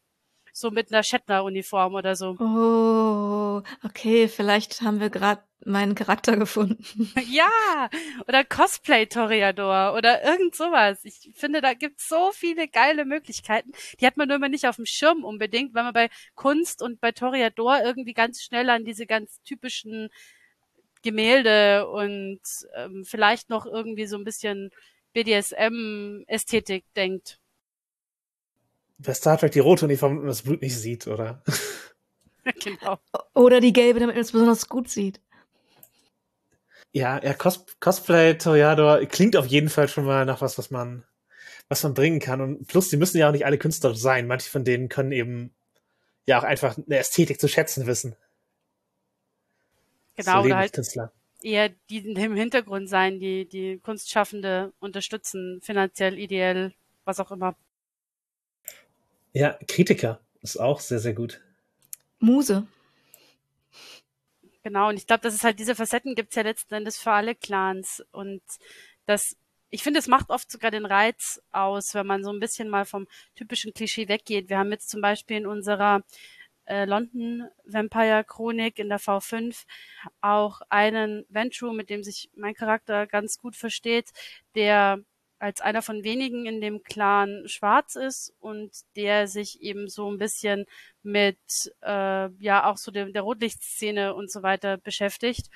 So 0.53 0.71
mit 0.71 0.93
einer 0.93 1.03
Shatner-Uniform 1.03 1.95
oder 1.95 2.17
so. 2.17 2.37
Oh, 2.41 3.63
okay, 3.85 4.27
vielleicht 4.29 4.81
haben 4.83 4.99
wir 4.99 5.11
gerade 5.11 5.43
meinen 5.65 5.95
Charakter 5.95 6.37
gefunden. 6.37 6.85
ja, 7.31 7.89
oder 8.27 8.45
Cosplay 8.45 9.07
Toreador 9.07 9.95
oder 9.97 10.25
irgend 10.25 10.55
sowas. 10.55 11.05
Ich 11.05 11.31
finde, 11.35 11.61
da 11.61 11.75
gibt's 11.75 12.09
so 12.09 12.31
viele 12.33 12.69
geile 12.69 13.05
Möglichkeiten. 13.05 13.73
Die 14.01 14.07
hat 14.07 14.17
man 14.17 14.29
nur 14.29 14.37
immer 14.37 14.49
nicht 14.49 14.67
auf 14.67 14.77
dem 14.77 14.87
Schirm 14.87 15.25
unbedingt, 15.25 15.75
weil 15.75 15.85
man 15.85 15.93
bei 15.93 16.11
Kunst 16.35 16.83
und 16.83 17.01
bei 17.01 17.13
Toreador 17.13 17.81
irgendwie 17.83 18.15
ganz 18.15 18.43
schnell 18.43 18.71
an 18.71 18.85
diese 18.85 19.07
ganz 19.07 19.43
typischen 19.43 20.09
Gemälde 21.03 21.89
und 21.89 22.41
ähm, 22.77 23.05
vielleicht 23.05 23.51
noch 23.51 23.67
irgendwie 23.67 24.07
so 24.07 24.17
ein 24.17 24.25
bisschen 24.25 24.71
BDSM-Ästhetik 25.13 26.85
denkt. 26.95 27.41
Bei 28.99 29.15
Star 29.15 29.39
Trek 29.39 29.53
die 29.53 29.61
rote 29.61 29.85
Uniform, 29.85 30.13
damit 30.13 30.23
man 30.25 30.29
das 30.29 30.43
Blut 30.43 30.63
nicht 30.63 30.77
sieht, 30.77 31.07
oder? 31.07 31.43
genau. 32.63 32.99
Oder 33.35 33.61
die 33.61 33.73
gelbe, 33.73 34.01
damit 34.01 34.17
man 34.17 34.23
es 34.23 34.33
besonders 34.33 34.69
gut 34.69 34.89
sieht. 34.89 35.21
Ja, 36.93 37.23
ja, 37.23 37.35
Cos 37.35 37.65
Cosplay 37.81 38.35
Toreador 38.39 39.05
klingt 39.07 39.37
auf 39.37 39.47
jeden 39.47 39.69
Fall 39.69 39.89
schon 39.89 40.05
mal 40.05 40.25
nach 40.25 40.41
was, 40.41 40.59
was 40.59 40.71
man, 40.71 41.05
was 41.69 41.83
man 41.83 41.95
bringen 41.95 42.19
kann. 42.19 42.41
Und 42.41 42.67
plus, 42.67 42.89
die 42.89 42.97
müssen 42.97 43.19
ja 43.19 43.29
auch 43.29 43.33
nicht 43.33 43.47
alle 43.47 43.59
Künstler 43.59 43.95
sein. 43.95 44.27
Manche 44.27 44.51
von 44.51 44.65
denen 44.65 44.89
können 44.89 45.13
eben 45.13 45.55
ja 46.27 46.39
auch 46.39 46.45
einfach 46.45 46.77
eine 46.77 46.99
Ästhetik 46.99 47.41
zu 47.41 47.49
schätzen 47.49 47.87
wissen. 47.87 48.17
Genau, 50.19 50.45
oder 50.45 50.57
halt 50.57 50.77
eher 51.43 51.69
die 51.91 51.99
im 51.99 52.35
Hintergrund 52.35 52.89
sein, 52.89 53.21
die 53.21 53.49
die 53.49 53.79
Kunstschaffende 53.79 54.73
unterstützen, 54.81 55.61
finanziell, 55.63 56.19
ideell, 56.19 56.75
was 57.05 57.21
auch 57.21 57.31
immer. 57.31 57.57
Ja, 59.33 59.57
Kritiker 59.69 60.21
ist 60.41 60.57
auch 60.57 60.81
sehr, 60.81 60.99
sehr 60.99 61.15
gut. 61.15 61.41
Muse. 62.19 62.67
Genau, 64.65 64.89
und 64.89 64.97
ich 64.97 65.07
glaube, 65.07 65.21
das 65.23 65.35
ist 65.35 65.45
halt 65.45 65.61
diese 65.61 65.77
Facetten 65.77 66.17
gibt's 66.17 66.35
ja 66.35 66.43
letzten 66.43 66.75
Endes 66.75 66.99
für 66.99 67.13
alle 67.13 67.37
Clans. 67.37 68.05
Und 68.11 68.43
das, 69.07 69.37
ich 69.71 69.85
finde, 69.85 70.01
es 70.01 70.09
macht 70.09 70.31
oft 70.31 70.51
sogar 70.51 70.73
den 70.73 70.85
Reiz 70.85 71.41
aus, 71.53 71.95
wenn 71.95 72.09
man 72.09 72.25
so 72.25 72.33
ein 72.33 72.41
bisschen 72.41 72.69
mal 72.69 72.85
vom 72.85 73.07
typischen 73.37 73.73
Klischee 73.73 74.09
weggeht. 74.09 74.49
Wir 74.49 74.59
haben 74.59 74.73
jetzt 74.73 74.91
zum 74.91 75.01
Beispiel 75.01 75.37
in 75.37 75.47
unserer 75.47 76.03
äh, 76.69 76.85
London 76.85 77.49
Vampire 77.65 78.25
Chronik 78.25 78.79
in 78.79 78.89
der 78.89 79.01
V5 79.01 79.65
auch 80.21 80.61
einen 80.69 81.25
Ventru, 81.29 81.73
mit 81.73 81.91
dem 81.91 82.03
sich 82.03 82.31
mein 82.37 82.55
Charakter 82.55 83.07
ganz 83.07 83.39
gut 83.39 83.57
versteht, 83.57 84.11
der 84.55 85.01
als 85.39 85.61
einer 85.61 85.83
von 85.83 86.03
wenigen 86.03 86.47
in 86.47 86.61
dem 86.61 86.83
Clan 86.83 87.45
schwarz 87.47 87.95
ist 87.95 88.35
und 88.41 88.73
der 88.97 89.29
sich 89.29 89.63
eben 89.63 89.89
so 89.89 90.11
ein 90.11 90.19
bisschen 90.19 90.67
mit 91.03 91.39
äh, 91.83 92.29
ja 92.43 92.67
auch 92.67 92.77
so 92.77 92.91
der, 92.91 93.07
der 93.07 93.23
Rotlichtszene 93.23 94.15
und 94.15 94.31
so 94.31 94.43
weiter 94.43 94.79
beschäftigt. 94.79 95.49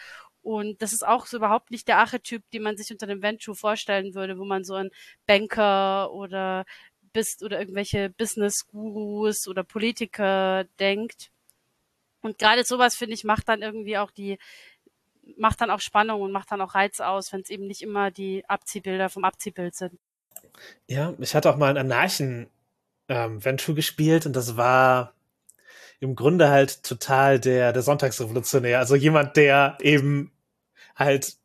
Und 0.43 0.83
das 0.83 0.93
ist 0.93 1.07
auch 1.07 1.27
so 1.27 1.37
überhaupt 1.37 1.71
nicht 1.71 1.87
der 1.89 1.99
Archetyp, 1.99 2.43
den 2.51 2.63
man 2.63 2.77
sich 2.77 2.91
unter 2.91 3.07
dem 3.07 3.23
Venture 3.23 3.55
vorstellen 3.55 4.15
würde, 4.15 4.39
wo 4.39 4.45
man 4.45 4.65
so 4.65 4.75
einen 4.75 4.91
Banker 5.27 6.13
oder 6.13 6.65
bis 7.13 7.43
oder 7.43 7.59
irgendwelche 7.59 8.11
Business-Gurus 8.11 9.49
oder 9.49 9.65
Politiker 9.65 10.65
denkt. 10.79 11.31
Und 12.21 12.39
gerade 12.39 12.65
sowas, 12.65 12.95
finde 12.95 13.15
ich, 13.15 13.25
macht 13.25 13.49
dann 13.49 13.63
irgendwie 13.63 13.99
auch 13.99 14.11
die, 14.11 14.39
macht 15.37 15.61
dann 15.61 15.71
auch 15.71 15.81
Spannung 15.81 16.21
und 16.21 16.33
macht 16.33 16.53
dann 16.53 16.61
auch 16.61 16.75
Reiz 16.75 17.01
aus, 17.01 17.33
wenn 17.33 17.41
es 17.41 17.51
eben 17.51 17.67
nicht 17.67 17.83
immer 17.83 18.11
die 18.11 18.45
Abziehbilder 18.49 19.09
vom 19.09 19.25
Abziehbild 19.25 19.75
sind. 19.75 19.99
Ja, 20.87 21.15
ich 21.19 21.35
hatte 21.35 21.51
auch 21.51 21.57
mal 21.57 21.71
einen 21.71 21.93
Anarchen 21.93 22.49
ähm, 23.09 23.41
gespielt 23.75 24.27
und 24.27 24.35
das 24.35 24.57
war 24.57 25.15
im 26.01 26.17
Grunde 26.17 26.49
halt 26.49 26.83
total 26.83 27.39
der, 27.39 27.73
der 27.73 27.83
Sonntagsrevolutionär. 27.83 28.79
Also 28.79 28.97
jemand, 28.97 29.37
der 29.37 29.79
eben 29.81 30.33
halt 30.97 31.37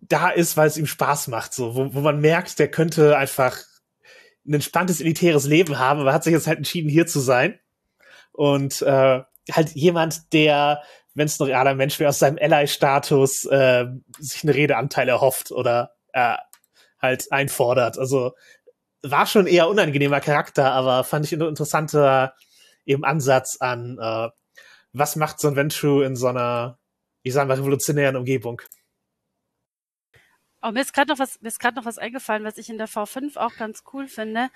da 0.00 0.30
ist, 0.30 0.56
weil 0.56 0.68
es 0.68 0.76
ihm 0.76 0.86
Spaß 0.86 1.28
macht, 1.28 1.54
so, 1.54 1.74
wo, 1.74 1.94
wo 1.94 2.00
man 2.00 2.20
merkt, 2.20 2.58
der 2.58 2.70
könnte 2.70 3.16
einfach 3.16 3.58
ein 4.46 4.54
entspanntes, 4.54 5.00
elitäres 5.00 5.46
Leben 5.46 5.78
haben, 5.78 6.00
aber 6.00 6.12
hat 6.12 6.24
sich 6.24 6.32
jetzt 6.32 6.46
halt 6.46 6.58
entschieden, 6.58 6.88
hier 6.88 7.06
zu 7.06 7.20
sein. 7.20 7.58
Und 8.32 8.82
äh, 8.82 9.22
halt 9.50 9.70
jemand, 9.74 10.32
der, 10.32 10.82
wenn 11.14 11.26
es 11.26 11.40
ein 11.40 11.46
realer 11.46 11.74
Mensch 11.74 11.98
wäre, 11.98 12.10
aus 12.10 12.18
seinem 12.18 12.38
Ally-Status 12.40 13.44
äh, 13.46 13.86
sich 14.18 14.42
eine 14.44 14.54
Redeanteil 14.54 15.08
erhofft 15.08 15.50
oder 15.50 15.92
äh, 16.12 16.36
halt 17.00 17.30
einfordert. 17.30 17.98
Also 17.98 18.32
war 19.02 19.26
schon 19.26 19.46
eher 19.46 19.68
unangenehmer 19.68 20.20
Charakter, 20.20 20.72
aber 20.72 21.04
fand 21.04 21.24
ich 21.24 21.32
ein 21.32 21.40
interessanter 21.40 22.34
eben 22.84 23.04
Ansatz 23.04 23.56
an, 23.60 23.98
äh, 24.00 24.28
was 24.92 25.16
macht 25.16 25.40
so 25.40 25.48
ein 25.48 25.56
Venture 25.56 26.04
in 26.06 26.16
so 26.16 26.28
einer, 26.28 26.78
ich 27.22 27.34
sag 27.34 27.48
mal, 27.48 27.56
revolutionären 27.56 28.16
Umgebung. 28.16 28.62
Oh, 30.62 30.70
mir 30.72 30.80
ist 30.80 30.92
gerade 30.92 31.12
noch 31.12 31.18
was, 31.18 31.40
mir 31.40 31.48
ist 31.48 31.60
gerade 31.60 31.76
noch 31.76 31.84
was 31.84 31.98
eingefallen, 31.98 32.44
was 32.44 32.58
ich 32.58 32.70
in 32.70 32.78
der 32.78 32.88
V5 32.88 33.36
auch 33.36 33.56
ganz 33.56 33.84
cool 33.92 34.08
finde. 34.08 34.50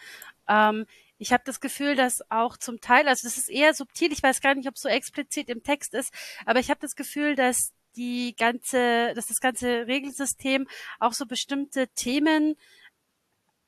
Ähm, 0.48 0.86
ich 1.18 1.32
habe 1.32 1.42
das 1.44 1.60
Gefühl, 1.60 1.94
dass 1.94 2.22
auch 2.30 2.56
zum 2.56 2.80
Teil, 2.80 3.06
also 3.06 3.28
das 3.28 3.36
ist 3.36 3.50
eher 3.50 3.74
subtil, 3.74 4.12
ich 4.12 4.22
weiß 4.22 4.40
gar 4.40 4.54
nicht, 4.54 4.68
ob 4.68 4.76
es 4.76 4.82
so 4.82 4.88
explizit 4.88 5.48
im 5.50 5.62
Text 5.62 5.94
ist, 5.94 6.12
aber 6.46 6.60
ich 6.60 6.70
habe 6.70 6.80
das 6.80 6.96
Gefühl, 6.96 7.36
dass 7.36 7.72
die 7.96 8.34
ganze, 8.36 9.12
dass 9.14 9.26
das 9.26 9.40
ganze 9.40 9.86
Regelsystem 9.86 10.66
auch 10.98 11.12
so 11.12 11.26
bestimmte 11.26 11.88
Themen 11.88 12.56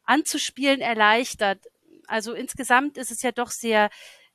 anzuspielen 0.04 0.80
erleichtert. 0.80 1.66
Also 2.06 2.32
insgesamt 2.32 2.98
ist 2.98 3.10
es 3.10 3.22
ja 3.22 3.32
doch 3.32 3.50
sehr, 3.50 3.90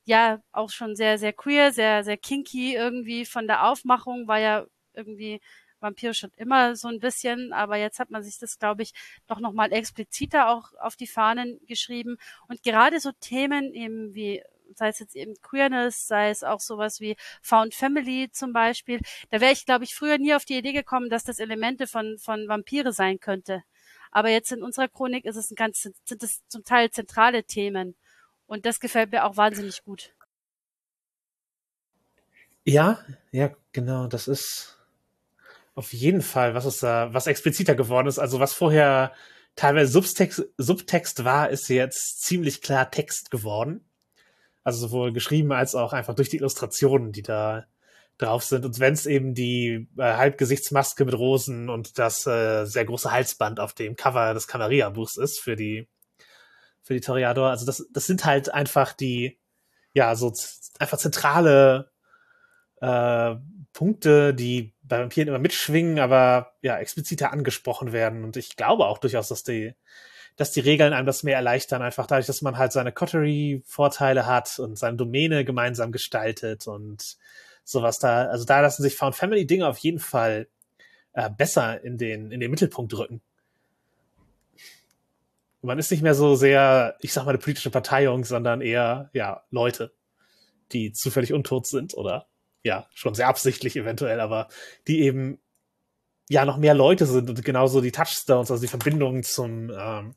ja, 0.05 0.41
auch 0.51 0.69
schon 0.69 0.95
sehr, 0.95 1.17
sehr 1.17 1.33
queer, 1.33 1.71
sehr, 1.73 2.03
sehr 2.03 2.17
kinky 2.17 2.75
irgendwie 2.75 3.25
von 3.25 3.47
der 3.47 3.65
Aufmachung, 3.67 4.27
war 4.27 4.39
ja 4.39 4.65
irgendwie 4.93 5.41
Vampire 5.79 6.13
schon 6.13 6.31
immer 6.37 6.75
so 6.75 6.87
ein 6.87 6.99
bisschen, 6.99 7.53
aber 7.53 7.77
jetzt 7.77 7.99
hat 7.99 8.09
man 8.09 8.23
sich 8.23 8.39
das, 8.39 8.59
glaube 8.59 8.83
ich, 8.83 8.93
doch 9.27 9.39
nochmal 9.39 9.71
expliziter 9.73 10.49
auch 10.49 10.73
auf 10.79 10.95
die 10.95 11.07
Fahnen 11.07 11.59
geschrieben. 11.67 12.17
Und 12.47 12.63
gerade 12.63 12.99
so 12.99 13.11
Themen 13.11 13.73
eben 13.73 14.13
wie 14.13 14.41
sei 14.75 14.89
es 14.89 14.99
jetzt 14.99 15.15
eben 15.15 15.33
Queerness, 15.41 16.07
sei 16.07 16.29
es 16.29 16.43
auch 16.43 16.59
sowas 16.59 16.99
wie 16.99 17.15
Found 17.41 17.73
Family 17.73 18.29
zum 18.31 18.53
Beispiel. 18.53 18.99
Da 19.29 19.41
wäre 19.41 19.53
ich, 19.53 19.65
glaube 19.65 19.83
ich, 19.83 19.95
früher 19.95 20.17
nie 20.17 20.33
auf 20.33 20.45
die 20.45 20.57
Idee 20.57 20.73
gekommen, 20.73 21.09
dass 21.09 21.23
das 21.23 21.39
Elemente 21.39 21.87
von, 21.87 22.17
von 22.19 22.47
Vampire 22.47 22.91
sein 22.91 23.19
könnte. 23.19 23.63
Aber 24.11 24.29
jetzt 24.29 24.51
in 24.51 24.63
unserer 24.63 24.87
Chronik 24.87 25.25
ist 25.25 25.35
es 25.35 25.51
ein 25.51 25.55
ganz, 25.55 25.81
sind 25.81 26.23
es 26.23 26.45
zum 26.47 26.63
Teil 26.63 26.89
zentrale 26.91 27.43
Themen. 27.43 27.95
Und 28.45 28.65
das 28.65 28.79
gefällt 28.79 29.11
mir 29.11 29.25
auch 29.25 29.37
wahnsinnig 29.37 29.83
gut. 29.83 30.13
Ja, 32.63 32.99
ja, 33.31 33.55
genau, 33.71 34.07
das 34.07 34.27
ist 34.27 34.76
auf 35.77 35.93
jeden 35.93 36.23
Fall, 36.23 36.55
was 36.55 36.65
ist 36.65 36.81
da, 36.81 37.13
was 37.13 37.27
expliziter 37.27 37.75
geworden 37.75 38.07
ist. 38.07 38.17
Also 38.17 38.39
was 38.39 38.53
vorher 38.53 39.13
teilweise 39.55 39.91
Subtext, 39.91 40.43
Subtext 40.57 41.23
war, 41.23 41.49
ist 41.51 41.69
jetzt 41.69 42.23
ziemlich 42.23 42.63
klar 42.63 42.89
Text 42.89 43.29
geworden. 43.29 43.87
Also 44.63 44.79
sowohl 44.87 45.13
geschrieben 45.13 45.51
als 45.51 45.75
auch 45.75 45.93
einfach 45.93 46.15
durch 46.15 46.29
die 46.29 46.37
Illustrationen, 46.37 47.11
die 47.11 47.21
da 47.21 47.67
drauf 48.17 48.43
sind. 48.43 48.65
Und 48.65 48.79
wenn 48.79 48.93
es 48.93 49.05
eben 49.05 49.35
die 49.35 49.87
äh, 49.97 50.01
Halbgesichtsmaske 50.01 51.05
mit 51.05 51.13
Rosen 51.13 51.69
und 51.69 51.99
das 51.99 52.25
äh, 52.25 52.65
sehr 52.65 52.85
große 52.85 53.11
Halsband 53.11 53.59
auf 53.59 53.73
dem 53.73 53.95
Cover 53.95 54.33
des 54.33 54.47
Camarilla-Buchs 54.47 55.17
ist 55.17 55.39
für 55.39 55.55
die 55.55 55.87
für 56.81 56.95
die 56.95 57.01
Toreador. 57.01 57.49
Also 57.49 57.67
das, 57.67 57.85
das 57.93 58.07
sind 58.07 58.25
halt 58.25 58.51
einfach 58.51 58.93
die, 58.93 59.37
ja, 59.93 60.15
so 60.15 60.33
einfach 60.79 60.97
zentrale 60.97 61.91
äh, 62.81 63.35
Punkte, 63.73 64.33
die 64.33 64.73
bei 64.87 64.99
Vampiren 64.99 65.27
immer 65.27 65.39
mitschwingen, 65.39 65.99
aber 65.99 66.53
ja, 66.61 66.77
expliziter 66.77 67.31
angesprochen 67.31 67.91
werden. 67.91 68.23
Und 68.23 68.37
ich 68.37 68.55
glaube 68.55 68.85
auch 68.85 68.97
durchaus, 68.97 69.27
dass 69.27 69.43
die, 69.43 69.73
dass 70.35 70.51
die 70.51 70.59
Regeln 70.59 70.93
einem 70.93 71.05
das 71.05 71.23
mehr 71.23 71.35
erleichtern, 71.35 71.81
einfach 71.81 72.07
dadurch, 72.07 72.27
dass 72.27 72.41
man 72.41 72.57
halt 72.57 72.71
seine 72.71 72.91
Coterie-Vorteile 72.91 74.25
hat 74.25 74.59
und 74.59 74.77
seine 74.77 74.97
Domäne 74.97 75.45
gemeinsam 75.45 75.91
gestaltet 75.91 76.67
und 76.67 77.17
sowas 77.63 77.99
da. 77.99 78.27
Also 78.27 78.45
da 78.45 78.61
lassen 78.61 78.83
sich 78.83 78.95
Found 78.95 79.15
Family 79.15 79.45
Dinge 79.45 79.67
auf 79.67 79.77
jeden 79.79 79.99
Fall 79.99 80.47
äh, 81.13 81.29
besser 81.29 81.83
in 81.83 81.97
den, 81.97 82.31
in 82.31 82.39
den 82.39 82.51
Mittelpunkt 82.51 82.93
rücken. 82.97 83.21
Man 85.61 85.79
ist 85.79 85.91
nicht 85.91 86.03
mehr 86.03 86.13
so 86.13 86.35
sehr, 86.35 86.95
ich 87.01 87.11
sag 87.11 87.25
mal, 87.25 87.31
eine 87.31 87.39
politische 87.39 87.71
Parteiung, 87.71 88.23
sondern 88.23 88.61
eher, 88.61 89.09
ja, 89.11 89.43
Leute, 89.49 89.91
die 90.71 90.93
zufällig 90.93 91.33
untot 91.33 91.65
sind 91.65 91.95
oder 91.95 92.27
ja, 92.63 92.87
schon 92.93 93.15
sehr 93.15 93.27
absichtlich 93.27 93.75
eventuell, 93.75 94.19
aber 94.19 94.47
die 94.87 95.01
eben 95.01 95.39
ja 96.29 96.45
noch 96.45 96.57
mehr 96.57 96.73
Leute 96.73 97.05
sind 97.05 97.29
und 97.29 97.43
genauso 97.43 97.81
die 97.81 97.91
Touchstones, 97.91 98.51
also 98.51 98.61
die 98.61 98.67
Verbindungen 98.67 99.23
zum, 99.23 99.71
ähm, 99.71 100.15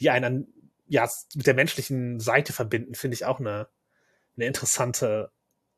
die 0.00 0.10
einen 0.10 0.52
ja 0.86 1.08
mit 1.34 1.46
der 1.46 1.54
menschlichen 1.54 2.20
Seite 2.20 2.52
verbinden, 2.52 2.94
finde 2.94 3.14
ich 3.14 3.24
auch 3.24 3.40
eine, 3.40 3.68
eine 4.36 4.46
interessante 4.46 5.30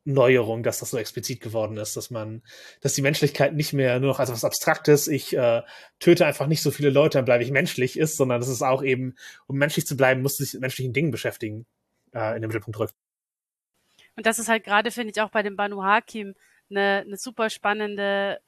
Neuerung, 0.05 0.61
dass 0.61 0.79
das 0.79 0.91
so 0.91 0.97
explizit 0.97 1.41
geworden 1.41 1.77
ist, 1.77 1.97
dass 1.97 2.11
man, 2.11 2.43
dass 2.81 2.93
die 2.93 3.01
Menschlichkeit 3.01 3.55
nicht 3.55 3.73
mehr 3.73 3.99
nur 3.99 4.09
noch 4.09 4.19
als 4.19 4.31
was 4.31 4.43
Abstraktes, 4.43 5.07
ich 5.07 5.35
äh, 5.35 5.63
töte 5.99 6.25
einfach 6.25 6.47
nicht 6.47 6.61
so 6.61 6.69
viele 6.69 6.91
Leute, 6.91 7.17
dann 7.17 7.25
bleibe 7.25 7.43
ich 7.43 7.51
menschlich 7.51 7.97
ist, 7.97 8.15
sondern 8.15 8.39
dass 8.39 8.47
es 8.47 8.61
auch 8.61 8.83
eben, 8.83 9.15
um 9.47 9.57
menschlich 9.57 9.87
zu 9.87 9.97
bleiben, 9.97 10.21
muss 10.21 10.35
sich 10.35 10.53
mit 10.53 10.61
menschlichen 10.61 10.93
Dingen 10.93 11.11
beschäftigen, 11.11 11.65
äh, 12.13 12.35
in 12.35 12.41
den 12.41 12.49
Mittelpunkt 12.49 12.79
rückt. 12.79 12.93
Und 14.15 14.25
das 14.25 14.39
ist 14.39 14.49
halt 14.49 14.63
gerade, 14.63 14.91
finde 14.91 15.11
ich, 15.11 15.21
auch 15.21 15.29
bei 15.29 15.43
dem 15.43 15.55
Banu 15.55 15.83
Hakim 15.83 16.35
eine, 16.69 17.03
eine 17.05 17.17
super 17.17 17.49
spannende 17.49 18.39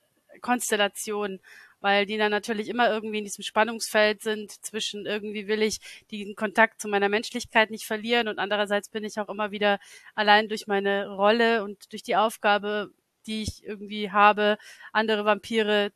Konstellation, 0.41 1.39
weil 1.79 2.05
die 2.05 2.17
dann 2.17 2.31
natürlich 2.31 2.69
immer 2.69 2.89
irgendwie 2.89 3.19
in 3.19 3.23
diesem 3.23 3.43
Spannungsfeld 3.43 4.21
sind 4.21 4.51
zwischen 4.63 5.05
irgendwie 5.05 5.47
will 5.47 5.61
ich 5.61 5.79
den 6.11 6.35
Kontakt 6.35 6.81
zu 6.81 6.87
meiner 6.87 7.09
Menschlichkeit 7.09 7.69
nicht 7.71 7.85
verlieren 7.85 8.27
und 8.27 8.39
andererseits 8.39 8.89
bin 8.89 9.03
ich 9.03 9.19
auch 9.19 9.29
immer 9.29 9.51
wieder 9.51 9.79
allein 10.15 10.49
durch 10.49 10.67
meine 10.67 11.09
Rolle 11.09 11.63
und 11.63 11.91
durch 11.91 12.03
die 12.03 12.15
Aufgabe, 12.15 12.91
die 13.27 13.43
ich 13.43 13.63
irgendwie 13.63 14.11
habe, 14.11 14.57
andere 14.91 15.25
Vampire 15.25 15.91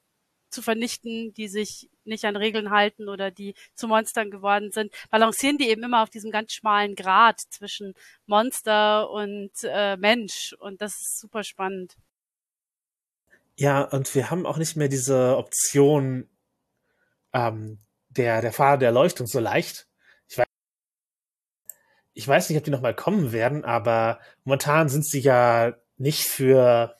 zu 0.50 0.62
vernichten, 0.62 1.34
die 1.34 1.48
sich 1.48 1.90
nicht 2.06 2.26
an 2.26 2.36
Regeln 2.36 2.72
halten 2.72 3.10
oder 3.10 3.32
die 3.32 3.56
zu 3.74 3.88
Monstern 3.88 4.32
geworden 4.32 4.72
sind, 4.72 4.94
balancieren 5.10 5.58
die 5.58 5.70
eben 5.70 5.84
immer 5.84 6.04
auf 6.04 6.10
diesem 6.10 6.32
ganz 6.32 6.54
schmalen 6.54 6.96
Grad 6.96 7.40
zwischen 7.40 7.94
Monster 8.26 9.10
und 9.10 9.52
äh, 9.64 9.98
Mensch. 9.98 10.56
Und 10.60 10.82
das 10.82 10.94
ist 11.02 11.20
super 11.20 11.44
spannend. 11.44 11.96
Ja, 13.56 13.84
und 13.84 14.14
wir 14.16 14.32
haben 14.32 14.46
auch 14.46 14.58
nicht 14.58 14.76
mehr 14.76 14.88
diese 14.88 15.38
Option 15.38 16.30
ähm, 17.34 17.80
der, 18.10 18.42
der 18.42 18.54
Fahrer 18.54 18.78
der 18.78 18.88
Erleuchtung 18.88 19.28
so 19.28 19.40
leicht. 19.40 19.88
Ich 20.28 20.38
weiß, 20.38 20.48
ich 22.14 22.28
weiß 22.28 22.50
nicht, 22.50 22.58
ob 22.58 22.64
die 22.64 22.72
nochmal 22.72 22.96
kommen 22.96 23.32
werden, 23.32 23.64
aber 23.64 24.20
momentan 24.44 24.90
sind 24.90 25.06
sie 25.06 25.20
ja 25.20 25.76
nicht 25.98 26.24
für, 26.24 26.98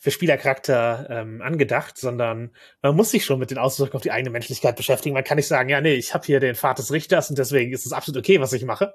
für 0.00 0.10
Spielercharakter 0.10 1.06
ähm, 1.10 1.42
angedacht, 1.42 1.98
sondern 1.98 2.52
man 2.80 2.96
muss 2.96 3.10
sich 3.10 3.26
schon 3.26 3.38
mit 3.38 3.50
den 3.50 3.58
Auswirkungen 3.58 3.96
auf 3.96 4.02
die 4.02 4.10
eigene 4.10 4.30
Menschlichkeit 4.30 4.74
beschäftigen. 4.74 5.12
Man 5.12 5.24
kann 5.24 5.36
nicht 5.36 5.46
sagen, 5.46 5.68
ja, 5.68 5.82
nee, 5.82 5.92
ich 5.92 6.14
habe 6.14 6.24
hier 6.24 6.40
den 6.40 6.54
Pfad 6.54 6.78
des 6.78 6.90
Richters 6.90 7.28
und 7.28 7.38
deswegen 7.38 7.70
ist 7.74 7.84
es 7.84 7.92
absolut 7.92 8.18
okay, 8.18 8.40
was 8.40 8.54
ich 8.54 8.64
mache. 8.64 8.94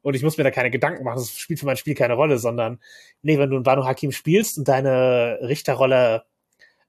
Und 0.00 0.14
ich 0.14 0.22
muss 0.22 0.38
mir 0.38 0.44
da 0.44 0.50
keine 0.50 0.70
Gedanken 0.70 1.04
machen, 1.04 1.18
das 1.18 1.32
spielt 1.32 1.60
für 1.60 1.66
mein 1.66 1.76
Spiel 1.76 1.94
keine 1.94 2.14
Rolle, 2.14 2.38
sondern 2.38 2.80
nee, 3.20 3.38
wenn 3.38 3.50
du 3.50 3.56
einen 3.56 3.62
Banu 3.62 3.84
Hakim 3.84 4.10
spielst 4.10 4.56
und 4.56 4.68
deine 4.68 5.38
Richterrolle 5.42 6.24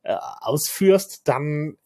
äh, 0.04 0.16
ausführst, 0.40 1.28
dann 1.28 1.78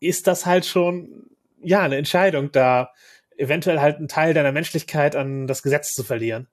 ist 0.00 0.26
das 0.26 0.46
halt 0.46 0.66
schon 0.66 1.30
ja 1.62 1.82
eine 1.82 1.96
Entscheidung, 1.96 2.50
da 2.50 2.90
eventuell 3.36 3.80
halt 3.80 3.98
einen 3.98 4.08
Teil 4.08 4.34
deiner 4.34 4.52
Menschlichkeit 4.52 5.14
an 5.14 5.46
das 5.46 5.62
Gesetz 5.62 5.92
zu 5.92 6.02
verlieren 6.02 6.48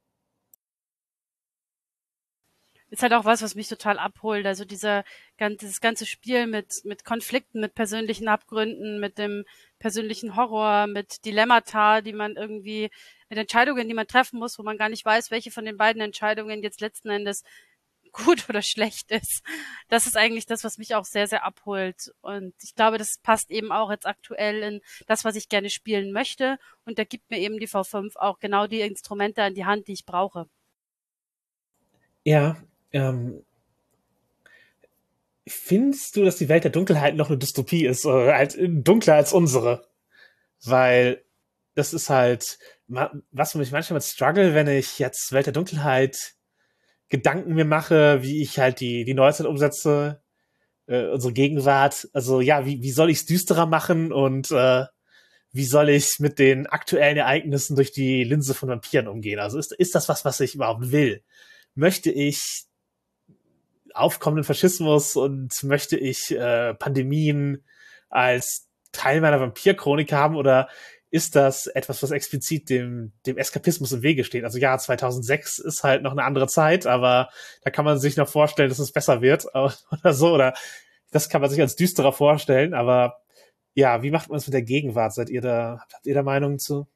ist 2.91 3.03
halt 3.03 3.13
auch 3.13 3.25
was, 3.25 3.41
was 3.41 3.55
mich 3.55 3.69
total 3.69 3.97
abholt. 3.97 4.45
Also 4.45 4.65
dieser 4.65 5.03
dieses 5.39 5.81
ganze 5.81 6.05
Spiel 6.05 6.45
mit 6.45 6.81
mit 6.83 7.05
Konflikten, 7.05 7.61
mit 7.61 7.73
persönlichen 7.73 8.27
Abgründen, 8.27 8.99
mit 8.99 9.17
dem 9.17 9.45
persönlichen 9.79 10.35
Horror, 10.35 10.87
mit 10.87 11.25
Dilemmata, 11.25 12.01
die 12.01 12.13
man 12.13 12.35
irgendwie 12.35 12.91
mit 13.29 13.39
Entscheidungen, 13.39 13.87
die 13.87 13.93
man 13.93 14.07
treffen 14.07 14.39
muss, 14.39 14.59
wo 14.59 14.63
man 14.63 14.77
gar 14.77 14.89
nicht 14.89 15.05
weiß, 15.05 15.31
welche 15.31 15.51
von 15.51 15.65
den 15.65 15.77
beiden 15.77 16.01
Entscheidungen 16.01 16.61
jetzt 16.63 16.81
letzten 16.81 17.09
Endes 17.09 17.43
gut 18.11 18.49
oder 18.49 18.61
schlecht 18.61 19.09
ist. 19.11 19.41
Das 19.87 20.05
ist 20.05 20.17
eigentlich 20.17 20.45
das, 20.45 20.65
was 20.65 20.77
mich 20.77 20.95
auch 20.95 21.05
sehr, 21.05 21.27
sehr 21.27 21.45
abholt. 21.45 22.11
Und 22.19 22.53
ich 22.61 22.75
glaube, 22.75 22.97
das 22.97 23.19
passt 23.23 23.51
eben 23.51 23.71
auch 23.71 23.89
jetzt 23.89 24.05
aktuell 24.05 24.63
in 24.63 24.81
das, 25.07 25.23
was 25.23 25.37
ich 25.37 25.47
gerne 25.47 25.69
spielen 25.69 26.11
möchte. 26.11 26.59
Und 26.85 26.99
da 26.99 27.05
gibt 27.05 27.31
mir 27.31 27.39
eben 27.39 27.57
die 27.57 27.69
V5 27.69 28.17
auch 28.17 28.39
genau 28.39 28.67
die 28.67 28.81
Instrumente 28.81 29.43
an 29.43 29.53
die 29.55 29.65
Hand, 29.65 29.87
die 29.87 29.93
ich 29.93 30.05
brauche. 30.05 30.49
Ja, 32.23 32.57
ähm, 32.93 33.43
findest 35.47 36.15
du, 36.15 36.23
dass 36.23 36.37
die 36.37 36.49
Welt 36.49 36.63
der 36.63 36.71
Dunkelheit 36.71 37.15
noch 37.15 37.29
eine 37.29 37.37
Dystopie 37.37 37.85
ist 37.85 38.05
oder 38.05 38.33
halt 38.35 38.57
dunkler 38.59 39.15
als 39.15 39.33
unsere? 39.33 39.87
Weil 40.63 41.23
das 41.75 41.93
ist 41.93 42.09
halt, 42.09 42.59
was 42.87 43.55
mich 43.55 43.71
manchmal 43.71 43.97
mit 43.97 44.03
struggle, 44.03 44.53
wenn 44.53 44.67
ich 44.67 44.99
jetzt 44.99 45.31
Welt 45.31 45.45
der 45.45 45.53
Dunkelheit 45.53 46.35
Gedanken 47.09 47.55
mir 47.55 47.65
mache, 47.65 48.23
wie 48.23 48.41
ich 48.41 48.57
halt 48.57 48.79
die, 48.79 49.03
die 49.03 49.13
Neuzeit 49.13 49.45
umsetze, 49.45 50.21
äh, 50.87 51.07
unsere 51.07 51.33
Gegenwart. 51.33 52.07
Also 52.13 52.39
ja, 52.39 52.65
wie, 52.65 52.81
wie 52.81 52.91
soll 52.91 53.09
ich 53.09 53.17
es 53.17 53.25
düsterer 53.25 53.65
machen 53.65 54.13
und 54.13 54.49
äh, 54.51 54.85
wie 55.51 55.65
soll 55.65 55.89
ich 55.89 56.19
mit 56.19 56.39
den 56.39 56.67
aktuellen 56.67 57.17
Ereignissen 57.17 57.75
durch 57.75 57.91
die 57.91 58.23
Linse 58.23 58.53
von 58.53 58.69
Vampiren 58.69 59.09
umgehen? 59.09 59.39
Also 59.39 59.59
ist, 59.59 59.73
ist 59.73 59.93
das 59.95 60.07
was, 60.07 60.23
was 60.23 60.39
ich 60.39 60.55
überhaupt 60.55 60.91
will? 60.91 61.23
Möchte 61.75 62.11
ich 62.11 62.65
aufkommenden 63.93 64.43
Faschismus 64.43 65.15
und 65.15 65.63
möchte 65.63 65.97
ich 65.97 66.31
äh, 66.31 66.73
Pandemien 66.73 67.63
als 68.09 68.67
Teil 68.91 69.21
meiner 69.21 69.39
Vampirchronik 69.39 70.11
haben 70.11 70.35
oder 70.35 70.67
ist 71.09 71.35
das 71.35 71.67
etwas, 71.67 72.01
was 72.01 72.11
explizit 72.11 72.69
dem, 72.69 73.11
dem 73.25 73.37
Eskapismus 73.37 73.91
im 73.91 74.01
Wege 74.01 74.23
steht? 74.23 74.45
Also 74.45 74.57
ja, 74.57 74.77
2006 74.77 75.59
ist 75.59 75.83
halt 75.83 76.03
noch 76.03 76.13
eine 76.13 76.23
andere 76.23 76.47
Zeit, 76.47 76.87
aber 76.87 77.29
da 77.63 77.69
kann 77.69 77.83
man 77.83 77.99
sich 77.99 78.15
noch 78.15 78.29
vorstellen, 78.29 78.69
dass 78.69 78.79
es 78.79 78.93
besser 78.93 79.21
wird 79.21 79.45
oder 79.53 80.13
so, 80.13 80.33
oder 80.33 80.53
das 81.11 81.27
kann 81.27 81.41
man 81.41 81.49
sich 81.49 81.59
als 81.59 81.75
düsterer 81.75 82.13
vorstellen, 82.13 82.73
aber 82.73 83.17
ja, 83.73 84.03
wie 84.03 84.11
macht 84.11 84.29
man 84.29 84.37
es 84.37 84.47
mit 84.47 84.53
der 84.53 84.63
Gegenwart? 84.63 85.13
Seid 85.13 85.29
ihr 85.29 85.41
da, 85.41 85.79
habt 85.79 86.05
ihr 86.05 86.13
da 86.13 86.23
Meinungen 86.23 86.59
zu? 86.59 86.87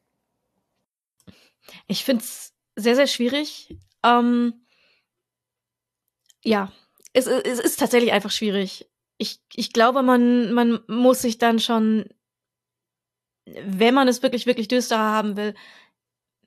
Ich 1.87 2.03
finde 2.03 2.23
es 2.23 2.53
sehr, 2.75 2.95
sehr 2.95 3.07
schwierig. 3.07 3.77
Ähm, 4.03 4.65
ja, 6.43 6.71
es, 7.15 7.27
es 7.27 7.59
ist 7.59 7.79
tatsächlich 7.79 8.11
einfach 8.11 8.31
schwierig. 8.31 8.89
Ich, 9.17 9.39
ich 9.53 9.71
glaube, 9.71 10.03
man, 10.03 10.51
man 10.53 10.81
muss 10.87 11.21
sich 11.21 11.37
dann 11.37 11.59
schon, 11.59 12.09
wenn 13.45 13.93
man 13.93 14.09
es 14.09 14.21
wirklich, 14.21 14.45
wirklich 14.45 14.67
düsterer 14.67 14.99
haben 14.99 15.37
will, 15.37 15.55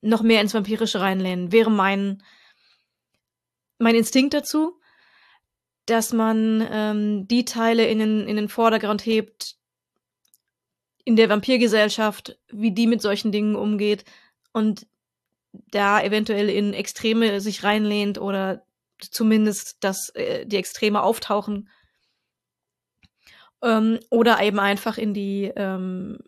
noch 0.03 0.23
mehr 0.23 0.43
ins 0.43 0.53
Vampirische 0.53 1.01
reinlehnen. 1.01 1.53
Wäre 1.53 1.71
mein, 1.71 2.23
mein 3.79 3.95
Instinkt 3.95 4.35
dazu, 4.35 4.79
dass 5.87 6.13
man 6.13 6.67
ähm, 6.71 7.27
die 7.27 7.47
Teile 7.47 7.87
in 7.87 7.99
den, 7.99 8.29
in 8.29 8.37
den 8.37 8.51
Vordergrund 8.51 9.07
hebt, 9.07 9.57
in 11.05 11.17
der 11.17 11.31
Vampirgesellschaft, 11.31 12.39
wie 12.49 12.73
die 12.73 12.87
mit 12.87 13.01
solchen 13.01 13.33
Dingen 13.33 13.57
umgeht 13.57 14.05
und 14.53 14.87
da 15.71 16.03
eventuell 16.03 16.51
in 16.51 16.75
Extreme 16.75 17.41
sich 17.41 17.65
reinlehnt 17.65 18.19
oder 18.19 18.68
zumindest, 19.01 19.77
dass 19.81 20.11
äh, 20.11 20.47
die 20.47 20.57
Extreme 20.57 21.03
auftauchen. 21.03 21.69
Ähm, 23.63 23.99
oder 24.11 24.41
eben 24.41 24.61
einfach 24.61 24.99
in 24.99 25.15
die, 25.15 25.53
ähm, 25.57 26.19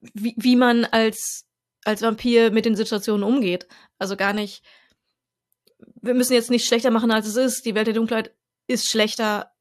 wie, 0.00 0.34
wie 0.36 0.56
man 0.56 0.84
als, 0.84 1.46
als 1.84 2.02
Vampir 2.02 2.50
mit 2.50 2.64
den 2.64 2.76
Situationen 2.76 3.24
umgeht. 3.24 3.66
Also 3.98 4.16
gar 4.16 4.32
nicht, 4.32 4.62
wir 6.02 6.14
müssen 6.14 6.34
jetzt 6.34 6.50
nicht 6.50 6.66
schlechter 6.66 6.90
machen, 6.90 7.10
als 7.10 7.26
es 7.26 7.36
ist. 7.36 7.64
Die 7.64 7.74
Welt 7.74 7.86
der 7.86 7.94
Dunkelheit 7.94 8.34
ist 8.66 8.90
schlechter, 8.90 9.52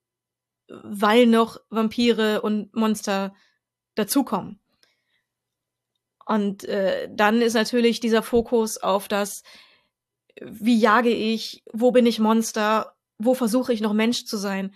weil 0.68 1.26
noch 1.26 1.60
Vampire 1.70 2.42
und 2.42 2.76
Monster 2.76 3.34
dazukommen. 3.96 4.60
Und 6.26 6.64
äh, 6.66 7.10
dann 7.12 7.42
ist 7.42 7.56
natürlich 7.56 8.00
dieser 8.00 8.22
Fokus 8.22 8.78
auf 8.78 9.08
das, 9.08 9.42
wie 10.42 10.78
jage 10.78 11.10
ich, 11.10 11.64
wo 11.72 11.92
bin 11.92 12.06
ich 12.06 12.20
Monster, 12.20 12.96
wo 13.18 13.34
versuche 13.34 13.74
ich 13.74 13.82
noch 13.82 13.94
Mensch 13.94 14.26
zu 14.26 14.38
sein, 14.38 14.74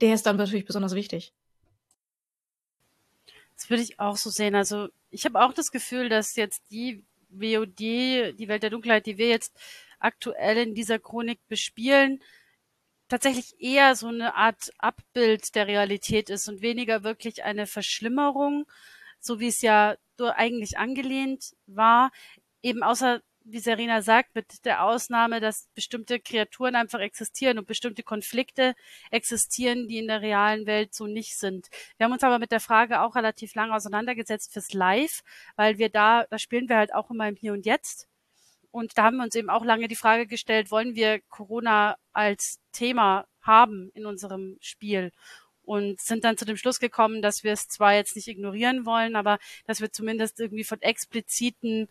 der 0.00 0.14
ist 0.14 0.26
dann 0.26 0.36
natürlich 0.36 0.64
besonders 0.64 0.94
wichtig. 0.94 1.32
Das 3.54 3.70
würde 3.70 3.82
ich 3.82 4.00
auch 4.00 4.16
so 4.16 4.30
sehen. 4.30 4.54
Also 4.56 4.88
ich 5.10 5.24
habe 5.24 5.40
auch 5.40 5.52
das 5.52 5.70
Gefühl, 5.70 6.08
dass 6.08 6.34
jetzt 6.34 6.64
die 6.70 7.04
WOD, 7.28 7.78
die 7.78 8.48
Welt 8.48 8.62
der 8.62 8.70
Dunkelheit, 8.70 9.06
die 9.06 9.18
wir 9.18 9.28
jetzt 9.28 9.56
aktuell 10.00 10.56
in 10.58 10.74
dieser 10.74 10.98
Chronik 10.98 11.38
bespielen, 11.46 12.20
tatsächlich 13.08 13.54
eher 13.60 13.94
so 13.94 14.08
eine 14.08 14.34
Art 14.34 14.72
Abbild 14.78 15.54
der 15.54 15.68
Realität 15.68 16.30
ist 16.30 16.48
und 16.48 16.62
weniger 16.62 17.04
wirklich 17.04 17.44
eine 17.44 17.66
Verschlimmerung, 17.66 18.66
so 19.20 19.38
wie 19.38 19.48
es 19.48 19.62
ja 19.62 19.96
eigentlich 20.18 20.78
angelehnt 20.78 21.54
war. 21.66 22.10
Eben 22.62 22.82
außer 22.82 23.20
wie 23.44 23.58
Serena 23.58 24.02
sagt, 24.02 24.34
mit 24.34 24.64
der 24.64 24.84
Ausnahme, 24.84 25.40
dass 25.40 25.68
bestimmte 25.74 26.20
Kreaturen 26.20 26.74
einfach 26.74 27.00
existieren 27.00 27.58
und 27.58 27.66
bestimmte 27.66 28.02
Konflikte 28.02 28.74
existieren, 29.10 29.88
die 29.88 29.98
in 29.98 30.08
der 30.08 30.22
realen 30.22 30.66
Welt 30.66 30.94
so 30.94 31.06
nicht 31.06 31.36
sind. 31.36 31.68
Wir 31.96 32.04
haben 32.04 32.12
uns 32.12 32.24
aber 32.24 32.38
mit 32.38 32.52
der 32.52 32.60
Frage 32.60 33.00
auch 33.00 33.14
relativ 33.14 33.54
lange 33.54 33.74
auseinandergesetzt 33.74 34.52
fürs 34.52 34.72
Live, 34.72 35.22
weil 35.56 35.78
wir 35.78 35.88
da, 35.88 36.24
da 36.30 36.38
spielen 36.38 36.68
wir 36.68 36.76
halt 36.76 36.94
auch 36.94 37.10
immer 37.10 37.28
im 37.28 37.36
Hier 37.36 37.52
und 37.52 37.66
Jetzt. 37.66 38.08
Und 38.70 38.96
da 38.96 39.04
haben 39.04 39.18
wir 39.18 39.24
uns 39.24 39.34
eben 39.34 39.50
auch 39.50 39.64
lange 39.64 39.88
die 39.88 39.96
Frage 39.96 40.26
gestellt, 40.26 40.70
wollen 40.70 40.94
wir 40.94 41.20
Corona 41.28 41.96
als 42.12 42.60
Thema 42.72 43.26
haben 43.42 43.90
in 43.94 44.06
unserem 44.06 44.56
Spiel? 44.60 45.12
und 45.64 46.00
sind 46.00 46.24
dann 46.24 46.36
zu 46.36 46.44
dem 46.44 46.56
Schluss 46.56 46.80
gekommen, 46.80 47.22
dass 47.22 47.44
wir 47.44 47.52
es 47.52 47.68
zwar 47.68 47.94
jetzt 47.94 48.16
nicht 48.16 48.28
ignorieren 48.28 48.84
wollen, 48.84 49.16
aber 49.16 49.38
dass 49.66 49.80
wir 49.80 49.92
zumindest 49.92 50.40
irgendwie 50.40 50.64
von 50.64 50.82
expliziten 50.82 51.88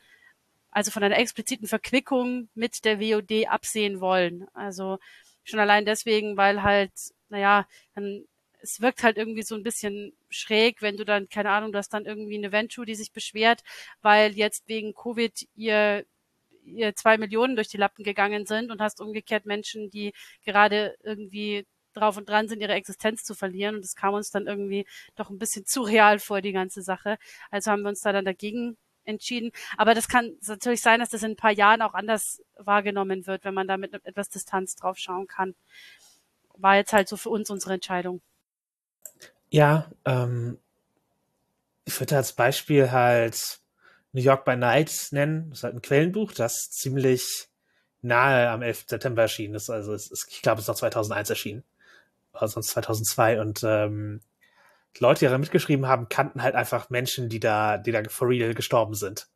also 0.72 0.92
von 0.92 1.04
einer 1.04 1.18
expliziten 1.18 1.68
Verquickung 1.68 2.50
mit 2.56 2.86
der 2.86 3.00
WOD 3.00 3.48
absehen 3.48 4.02
wollen. 4.02 4.48
Also 4.54 4.98
schon 5.44 5.60
allein 5.60 5.86
deswegen, 5.86 6.38
weil 6.38 6.64
halt, 6.64 6.92
naja, 7.30 7.68
dann 7.96 8.26
es 8.64 8.82
wirkt 8.82 9.04
halt 9.04 9.18
irgendwie 9.18 9.44
so 9.44 9.56
ein 9.56 9.64
bisschen 9.64 10.14
schräg, 10.30 10.82
wenn 10.82 10.98
du 10.98 11.06
dann, 11.06 11.30
keine 11.30 11.50
Ahnung, 11.50 11.72
du 11.72 11.78
hast 11.78 11.90
dann 11.94 12.06
irgendwie 12.06 12.38
eine 12.38 12.52
Venture, 12.52 12.86
die 12.86 12.96
sich 12.96 13.12
beschwert, 13.12 13.62
weil 14.02 14.34
jetzt 14.34 14.68
wegen 14.68 14.94
Covid 14.94 15.48
ihr, 15.56 16.06
ihr 16.64 16.96
zwei 16.96 17.18
Millionen 17.18 17.56
durch 17.56 17.70
die 17.70 17.78
Lappen 17.78 18.04
gegangen 18.04 18.46
sind 18.46 18.72
und 18.72 18.82
hast 18.82 19.02
umgekehrt 19.02 19.46
Menschen, 19.46 19.90
die 19.90 20.14
gerade 20.46 20.96
irgendwie 21.04 21.66
drauf 21.94 22.18
und 22.18 22.30
dran 22.30 22.48
sind, 22.48 22.62
ihre 22.62 22.74
Existenz 22.74 23.24
zu 23.24 23.34
verlieren. 23.34 23.76
Und 23.76 23.84
das 23.84 23.96
kam 23.96 24.14
uns 24.14 24.32
dann 24.32 24.48
irgendwie 24.48 24.86
doch 25.16 25.30
ein 25.30 25.40
bisschen 25.40 25.66
zu 25.66 25.82
real 25.82 26.20
vor, 26.20 26.42
die 26.42 26.54
ganze 26.54 26.82
Sache. 26.84 27.18
Also 27.50 27.72
haben 27.72 27.82
wir 27.82 27.90
uns 27.90 28.02
da 28.02 28.14
dann 28.14 28.26
dagegen 28.26 28.78
entschieden. 29.12 29.52
Aber 29.78 29.94
das 29.94 30.08
kann 30.08 30.32
natürlich 30.48 30.82
sein, 30.82 31.00
dass 31.00 31.10
das 31.10 31.24
in 31.24 31.32
ein 31.32 31.36
paar 31.38 31.52
Jahren 31.52 31.82
auch 31.82 31.94
anders 31.94 32.42
wahrgenommen 32.58 33.28
wird, 33.28 33.46
wenn 33.46 33.54
man 33.54 33.68
da 33.68 33.78
mit 33.78 33.94
etwas 34.06 34.30
Distanz 34.30 34.76
drauf 34.76 34.98
schauen 34.98 35.28
kann. 35.28 35.56
War 36.56 36.76
jetzt 36.76 36.94
halt 36.94 37.08
so 37.08 37.18
für 37.18 37.30
uns 37.30 37.50
unsere 37.50 37.74
Entscheidung. 37.74 38.22
Ja, 39.50 39.92
ähm, 40.06 40.58
ich 41.86 42.00
würde 42.00 42.16
als 42.16 42.34
Beispiel 42.34 42.92
halt 42.92 43.60
New 44.14 44.22
York 44.22 44.46
by 44.46 44.56
Night 44.56 45.10
nennen. 45.12 45.50
Das 45.50 45.60
ist 45.60 45.64
halt 45.64 45.76
ein 45.76 45.82
Quellenbuch, 45.82 46.34
das 46.34 46.70
ziemlich 46.72 47.50
nahe 48.02 48.50
am 48.50 48.62
11. 48.62 48.86
September 48.88 49.24
erschienen 49.24 49.56
ist. 49.56 49.70
Also 49.70 49.94
es 49.94 50.10
ist, 50.10 50.28
ich 50.30 50.42
glaube, 50.42 50.60
es 50.60 50.64
ist 50.64 50.68
noch 50.70 50.76
2001 50.76 51.30
erschienen. 51.30 51.64
Sonst 52.34 52.70
2002. 52.70 53.42
Und 53.42 53.62
ähm, 53.64 54.22
Leute, 55.00 55.26
die 55.26 55.32
da 55.32 55.38
mitgeschrieben 55.38 55.88
haben, 55.88 56.10
kannten 56.10 56.44
halt 56.44 56.56
einfach 56.56 56.90
Menschen, 56.90 57.30
die 57.30 57.40
da, 57.40 57.78
die 57.78 57.92
da 57.92 58.04
for 58.10 58.30
real 58.30 58.54
gestorben 58.54 58.94
sind. 58.94 59.28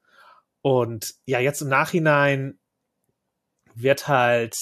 Und 0.62 1.16
ja, 1.26 1.40
jetzt 1.40 1.62
im 1.62 1.70
Nachhinein 1.70 2.60
wird 3.76 4.08
halt, 4.08 4.56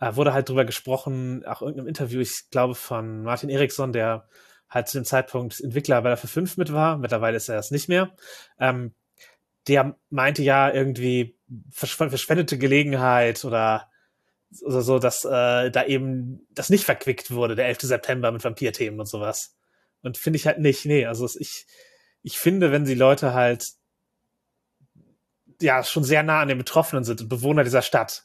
äh, 0.00 0.14
wurde 0.16 0.32
halt 0.32 0.48
drüber 0.48 0.64
gesprochen, 0.64 1.44
auch 1.46 1.62
irgendeinem 1.62 1.88
Interview, 1.88 2.20
ich 2.20 2.50
glaube 2.50 2.74
von 2.74 3.22
Martin 3.22 3.50
Eriksson, 3.50 3.92
der 3.92 4.28
halt 4.68 4.88
zu 4.88 4.98
dem 4.98 5.04
Zeitpunkt 5.04 5.60
Entwickler 5.60 6.02
bei 6.02 6.08
der 6.10 6.18
F5 6.18 6.54
mit 6.56 6.72
war, 6.72 6.98
mittlerweile 6.98 7.36
ist 7.36 7.48
er 7.48 7.58
es 7.58 7.70
nicht 7.70 7.88
mehr, 7.88 8.16
ähm, 8.58 8.94
der 9.68 9.96
meinte 10.08 10.42
ja 10.42 10.72
irgendwie 10.72 11.38
verschwendete 11.70 12.58
Gelegenheit 12.58 13.44
oder, 13.44 13.90
oder 14.62 14.82
so, 14.82 14.98
dass 14.98 15.24
äh, 15.24 15.70
da 15.70 15.84
eben 15.84 16.46
das 16.50 16.70
nicht 16.70 16.84
verquickt 16.84 17.30
wurde, 17.30 17.54
der 17.54 17.66
11. 17.66 17.82
September 17.82 18.32
mit 18.32 18.42
Vampirthemen 18.42 18.98
und 18.98 19.06
sowas. 19.06 19.56
Und 20.02 20.18
finde 20.18 20.36
ich 20.36 20.46
halt 20.46 20.58
nicht, 20.58 20.86
nee, 20.86 21.06
also 21.06 21.28
ich, 21.38 21.66
ich 22.22 22.38
finde, 22.38 22.72
wenn 22.72 22.84
die 22.84 22.94
Leute 22.94 23.34
halt 23.34 23.68
ja 25.60 25.84
schon 25.84 26.04
sehr 26.04 26.22
nah 26.22 26.40
an 26.40 26.48
den 26.48 26.58
Betroffenen 26.58 27.04
sind 27.04 27.20
und 27.20 27.28
Bewohner 27.28 27.64
dieser 27.64 27.82
Stadt 27.82 28.24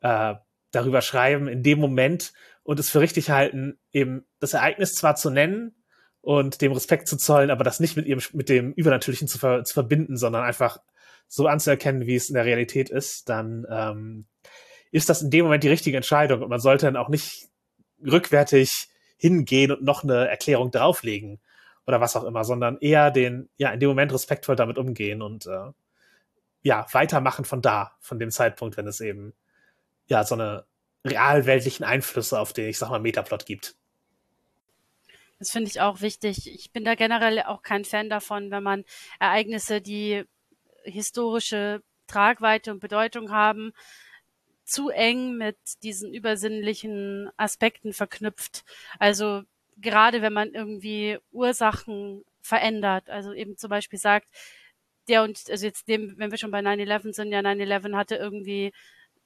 äh, 0.00 0.34
darüber 0.70 1.00
schreiben 1.00 1.48
in 1.48 1.62
dem 1.62 1.78
Moment 1.78 2.32
und 2.62 2.78
es 2.78 2.90
für 2.90 3.00
richtig 3.00 3.30
halten, 3.30 3.78
eben 3.92 4.26
das 4.38 4.52
Ereignis 4.52 4.92
zwar 4.94 5.16
zu 5.16 5.30
nennen 5.30 5.74
und 6.20 6.60
dem 6.60 6.72
Respekt 6.72 7.08
zu 7.08 7.16
zollen, 7.16 7.50
aber 7.50 7.64
das 7.64 7.80
nicht 7.80 7.96
mit 7.96 8.06
ihrem 8.06 8.20
mit 8.32 8.50
dem 8.50 8.72
Übernatürlichen 8.74 9.28
zu, 9.28 9.38
ver, 9.38 9.64
zu 9.64 9.72
verbinden, 9.72 10.18
sondern 10.18 10.44
einfach 10.44 10.78
so 11.28 11.46
anzuerkennen, 11.46 12.06
wie 12.06 12.16
es 12.16 12.28
in 12.28 12.34
der 12.34 12.44
Realität 12.44 12.90
ist, 12.90 13.28
dann 13.28 13.66
ähm, 13.70 14.26
ist 14.90 15.08
das 15.08 15.22
in 15.22 15.30
dem 15.30 15.44
Moment 15.44 15.62
die 15.62 15.68
richtige 15.68 15.96
Entscheidung. 15.96 16.42
Und 16.42 16.48
man 16.48 16.60
sollte 16.60 16.86
dann 16.86 16.96
auch 16.96 17.08
nicht 17.08 17.48
rückwärtig 18.04 18.88
hingehen 19.18 19.72
und 19.72 19.82
noch 19.82 20.04
eine 20.04 20.28
Erklärung 20.28 20.70
drauflegen 20.70 21.40
oder 21.86 22.00
was 22.00 22.16
auch 22.16 22.24
immer, 22.24 22.44
sondern 22.44 22.78
eher 22.78 23.10
den, 23.10 23.48
ja, 23.56 23.70
in 23.70 23.80
dem 23.80 23.88
Moment 23.88 24.12
respektvoll 24.12 24.56
damit 24.56 24.78
umgehen 24.78 25.22
und 25.22 25.46
äh, 25.46 25.72
ja, 26.62 26.86
weitermachen 26.92 27.44
von 27.44 27.62
da, 27.62 27.96
von 28.00 28.18
dem 28.18 28.30
Zeitpunkt, 28.30 28.76
wenn 28.76 28.86
es 28.86 29.00
eben 29.00 29.34
ja 30.06 30.24
so 30.24 30.34
eine 30.34 30.64
realweltlichen 31.04 31.84
Einflüsse 31.84 32.38
auf 32.38 32.52
den, 32.52 32.68
ich 32.68 32.78
sag 32.78 32.90
mal, 32.90 33.00
Metaplot 33.00 33.46
gibt. 33.46 33.76
Das 35.38 35.50
finde 35.50 35.70
ich 35.70 35.80
auch 35.80 36.00
wichtig. 36.00 36.52
Ich 36.52 36.72
bin 36.72 36.84
da 36.84 36.94
generell 36.94 37.42
auch 37.42 37.62
kein 37.62 37.84
Fan 37.84 38.10
davon, 38.10 38.50
wenn 38.50 38.62
man 38.62 38.84
Ereignisse, 39.20 39.80
die 39.80 40.24
historische 40.82 41.82
Tragweite 42.08 42.72
und 42.72 42.80
Bedeutung 42.80 43.30
haben, 43.30 43.72
zu 44.68 44.90
eng 44.90 45.36
mit 45.36 45.56
diesen 45.82 46.12
übersinnlichen 46.12 47.30
Aspekten 47.36 47.92
verknüpft. 47.92 48.64
Also 48.98 49.42
gerade 49.78 50.22
wenn 50.22 50.32
man 50.32 50.52
irgendwie 50.52 51.18
Ursachen 51.32 52.24
verändert, 52.42 53.08
also 53.08 53.32
eben 53.32 53.56
zum 53.56 53.70
Beispiel 53.70 53.98
sagt, 53.98 54.28
der 55.08 55.22
und, 55.22 55.48
also 55.50 55.64
jetzt 55.64 55.88
dem, 55.88 56.18
wenn 56.18 56.30
wir 56.30 56.38
schon 56.38 56.50
bei 56.50 56.60
9-11 56.60 57.14
sind, 57.14 57.32
ja 57.32 57.40
9-11 57.40 57.96
hatte 57.96 58.16
irgendwie 58.16 58.72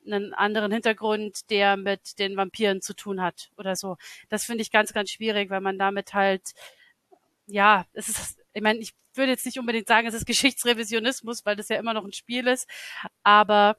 einen 0.06 0.32
anderen 0.32 0.72
Hintergrund, 0.72 1.50
der 1.50 1.76
mit 1.76 2.18
den 2.18 2.36
Vampiren 2.36 2.80
zu 2.80 2.94
tun 2.94 3.20
hat 3.20 3.50
oder 3.56 3.76
so. 3.76 3.96
Das 4.28 4.44
finde 4.44 4.62
ich 4.62 4.70
ganz, 4.70 4.92
ganz 4.92 5.10
schwierig, 5.10 5.50
weil 5.50 5.60
man 5.60 5.78
damit 5.78 6.14
halt, 6.14 6.52
ja, 7.46 7.86
es 7.92 8.08
ist, 8.08 8.38
ich 8.52 8.62
meine, 8.62 8.78
ich 8.78 8.94
würde 9.14 9.32
jetzt 9.32 9.46
nicht 9.46 9.58
unbedingt 9.58 9.88
sagen, 9.88 10.06
es 10.06 10.14
ist 10.14 10.26
Geschichtsrevisionismus, 10.26 11.44
weil 11.44 11.56
das 11.56 11.68
ja 11.68 11.76
immer 11.76 11.94
noch 11.94 12.04
ein 12.04 12.12
Spiel 12.12 12.46
ist, 12.46 12.68
aber 13.22 13.76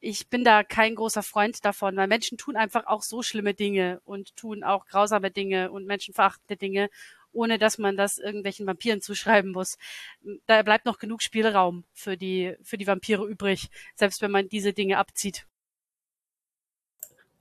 ich 0.00 0.28
bin 0.28 0.44
da 0.44 0.64
kein 0.64 0.94
großer 0.94 1.22
Freund 1.22 1.64
davon, 1.64 1.96
weil 1.96 2.08
Menschen 2.08 2.38
tun 2.38 2.56
einfach 2.56 2.86
auch 2.86 3.02
so 3.02 3.22
schlimme 3.22 3.54
Dinge 3.54 4.00
und 4.04 4.34
tun 4.34 4.64
auch 4.64 4.86
grausame 4.86 5.30
Dinge 5.30 5.70
und 5.70 5.86
menschenverachtende 5.86 6.56
Dinge, 6.56 6.88
ohne 7.32 7.58
dass 7.58 7.78
man 7.78 7.96
das 7.96 8.18
irgendwelchen 8.18 8.66
Vampiren 8.66 9.02
zuschreiben 9.02 9.52
muss. 9.52 9.76
Da 10.46 10.62
bleibt 10.62 10.86
noch 10.86 10.98
genug 10.98 11.22
Spielraum 11.22 11.84
für 11.92 12.16
die, 12.16 12.56
für 12.62 12.78
die 12.78 12.86
Vampire 12.86 13.26
übrig, 13.26 13.68
selbst 13.94 14.22
wenn 14.22 14.30
man 14.30 14.48
diese 14.48 14.72
Dinge 14.72 14.98
abzieht. 14.98 15.46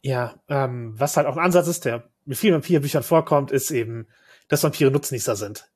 Ja, 0.02 0.40
ähm, 0.48 0.94
was 0.98 1.18
halt 1.18 1.28
auch 1.28 1.38
ein 1.38 1.44
Ansatz 1.44 1.68
ist, 1.68 1.86
der 1.86 2.10
mit 2.26 2.38
vielen 2.38 2.56
Vampirbüchern 2.56 3.04
vorkommt, 3.04 3.52
ist 3.52 3.72
eben, 3.72 4.08
dass 4.48 4.64
Vampire 4.64 4.92
Nutznießer 4.92 5.36
sind. 5.36 5.70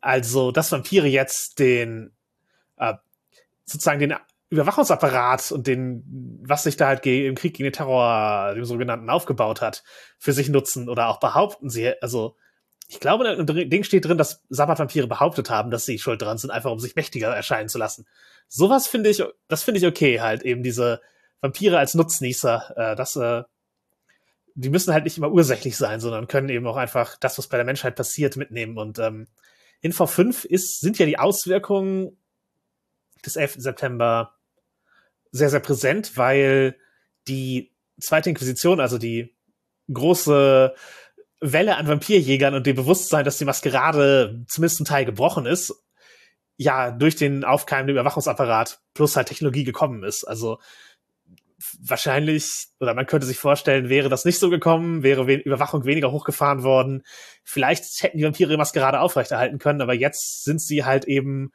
Also, 0.00 0.52
dass 0.52 0.72
Vampire 0.72 1.08
jetzt 1.08 1.58
den, 1.58 2.14
äh, 2.76 2.94
sozusagen 3.64 4.00
den 4.00 4.14
Überwachungsapparat 4.48 5.50
und 5.50 5.66
den, 5.66 6.04
was 6.42 6.62
sich 6.62 6.76
da 6.76 6.86
halt 6.86 7.04
im 7.04 7.34
Krieg 7.34 7.54
gegen 7.54 7.64
den 7.64 7.72
Terror, 7.72 8.54
dem 8.54 8.64
sogenannten, 8.64 9.10
aufgebaut 9.10 9.60
hat, 9.60 9.82
für 10.18 10.32
sich 10.32 10.48
nutzen 10.48 10.88
oder 10.88 11.08
auch 11.08 11.18
behaupten 11.18 11.68
sie, 11.68 12.00
also, 12.00 12.36
ich 12.88 13.00
glaube, 13.00 13.26
im 13.26 13.46
Ding 13.70 13.82
steht 13.82 14.04
drin, 14.04 14.18
dass 14.18 14.44
Sabbat-Vampire 14.48 15.08
behauptet 15.08 15.50
haben, 15.50 15.72
dass 15.72 15.84
sie 15.84 15.98
schuld 15.98 16.22
dran 16.22 16.38
sind, 16.38 16.52
einfach 16.52 16.70
um 16.70 16.78
sich 16.78 16.94
mächtiger 16.94 17.34
erscheinen 17.34 17.68
zu 17.68 17.78
lassen. 17.78 18.06
Sowas 18.46 18.86
finde 18.86 19.10
ich, 19.10 19.24
das 19.48 19.64
finde 19.64 19.80
ich 19.80 19.86
okay, 19.86 20.20
halt 20.20 20.42
eben 20.42 20.62
diese 20.62 21.00
Vampire 21.40 21.78
als 21.78 21.94
Nutznießer, 21.94 22.74
äh, 22.76 22.96
das, 22.96 23.16
äh, 23.16 23.42
die 24.54 24.70
müssen 24.70 24.94
halt 24.94 25.04
nicht 25.04 25.18
immer 25.18 25.32
ursächlich 25.32 25.76
sein, 25.76 25.98
sondern 25.98 26.28
können 26.28 26.48
eben 26.48 26.66
auch 26.66 26.76
einfach 26.76 27.16
das, 27.18 27.36
was 27.36 27.48
bei 27.48 27.56
der 27.56 27.66
Menschheit 27.66 27.96
passiert, 27.96 28.36
mitnehmen. 28.36 28.78
Und 28.78 29.00
ähm, 29.00 29.26
in 29.80 29.92
V5 29.92 30.46
ist, 30.46 30.80
sind 30.80 30.98
ja 30.98 31.06
die 31.06 31.18
Auswirkungen 31.18 32.16
des 33.24 33.36
11. 33.36 33.56
September 33.58 34.35
sehr, 35.36 35.50
sehr 35.50 35.60
präsent, 35.60 36.16
weil 36.16 36.76
die 37.28 37.72
zweite 38.00 38.30
Inquisition, 38.30 38.80
also 38.80 38.98
die 38.98 39.34
große 39.92 40.74
Welle 41.40 41.76
an 41.76 41.88
Vampirjägern 41.88 42.54
und 42.54 42.66
dem 42.66 42.76
Bewusstsein, 42.76 43.24
dass 43.24 43.38
die 43.38 43.44
Maskerade 43.44 44.44
zumindest 44.48 44.80
ein 44.80 44.84
Teil 44.84 45.04
gebrochen 45.04 45.46
ist, 45.46 45.74
ja, 46.56 46.90
durch 46.90 47.16
den 47.16 47.44
aufkeimenden 47.44 47.94
Überwachungsapparat 47.94 48.80
plus 48.94 49.16
halt 49.16 49.28
Technologie 49.28 49.64
gekommen 49.64 50.02
ist. 50.02 50.24
Also 50.24 50.58
wahrscheinlich, 51.80 52.68
oder 52.80 52.94
man 52.94 53.06
könnte 53.06 53.26
sich 53.26 53.38
vorstellen, 53.38 53.88
wäre 53.88 54.08
das 54.08 54.24
nicht 54.24 54.38
so 54.38 54.50
gekommen, 54.50 55.02
wäre 55.02 55.26
we 55.26 55.34
Überwachung 55.34 55.84
weniger 55.84 56.12
hochgefahren 56.12 56.62
worden. 56.62 57.02
Vielleicht 57.44 58.02
hätten 58.02 58.18
die 58.18 58.24
Vampire 58.24 58.50
die 58.50 58.56
Maskerade 58.56 59.00
aufrechterhalten 59.00 59.58
können, 59.58 59.80
aber 59.80 59.94
jetzt 59.94 60.44
sind 60.44 60.60
sie 60.60 60.84
halt 60.84 61.04
eben 61.06 61.52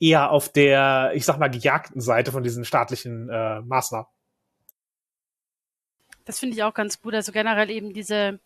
eher 0.00 0.30
auf 0.30 0.50
der, 0.50 1.12
ich 1.14 1.24
sag 1.24 1.38
mal, 1.38 1.48
gejagten 1.48 2.00
Seite 2.00 2.32
von 2.32 2.42
diesen 2.42 2.64
staatlichen 2.64 3.28
äh, 3.28 3.60
Maßnahmen. 3.62 4.06
Das 6.24 6.38
finde 6.38 6.56
ich 6.56 6.62
auch 6.62 6.74
ganz 6.74 7.00
gut. 7.00 7.14
Also 7.14 7.32
generell 7.32 7.70
eben 7.70 7.92
diese, 7.92 8.40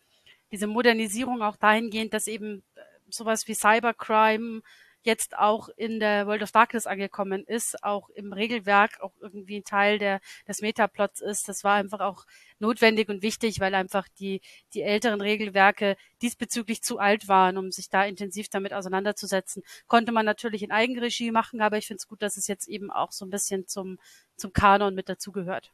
diese 0.51 0.67
Modernisierung 0.67 1.41
auch 1.41 1.57
dahingehend, 1.57 2.13
dass 2.13 2.27
eben 2.27 2.63
äh, 2.75 2.81
sowas 3.09 3.47
wie 3.47 3.53
Cybercrime 3.53 4.61
jetzt 5.05 5.37
auch 5.37 5.69
in 5.75 5.99
der 5.99 6.27
World 6.27 6.43
of 6.43 6.51
Darkness 6.51 6.87
angekommen 6.87 7.43
ist, 7.45 7.83
auch 7.83 8.09
im 8.09 8.33
Regelwerk 8.33 9.01
auch 9.01 9.13
irgendwie 9.21 9.61
Teil 9.61 9.99
der, 9.99 10.19
des 10.47 10.61
Metaplots 10.61 11.21
ist. 11.21 11.47
Das 11.49 11.63
war 11.63 11.75
einfach 11.75 11.99
auch 11.99 12.25
notwendig 12.59 13.09
und 13.09 13.21
wichtig, 13.21 13.59
weil 13.59 13.75
einfach 13.75 14.07
die, 14.19 14.41
die 14.73 14.81
älteren 14.81 15.21
Regelwerke 15.21 15.95
diesbezüglich 16.21 16.81
zu 16.81 16.99
alt 16.99 17.27
waren, 17.27 17.57
um 17.57 17.71
sich 17.71 17.89
da 17.89 18.03
intensiv 18.05 18.49
damit 18.49 18.73
auseinanderzusetzen. 18.73 19.63
Konnte 19.87 20.11
man 20.11 20.25
natürlich 20.25 20.63
in 20.63 20.71
Eigenregie 20.71 21.31
machen, 21.31 21.61
aber 21.61 21.77
ich 21.77 21.87
finde 21.87 21.99
es 21.99 22.07
gut, 22.07 22.21
dass 22.21 22.37
es 22.37 22.47
jetzt 22.47 22.67
eben 22.67 22.91
auch 22.91 23.11
so 23.11 23.25
ein 23.25 23.29
bisschen 23.29 23.67
zum, 23.67 23.99
zum 24.35 24.53
Kanon 24.53 24.95
mit 24.95 25.09
dazugehört. 25.09 25.71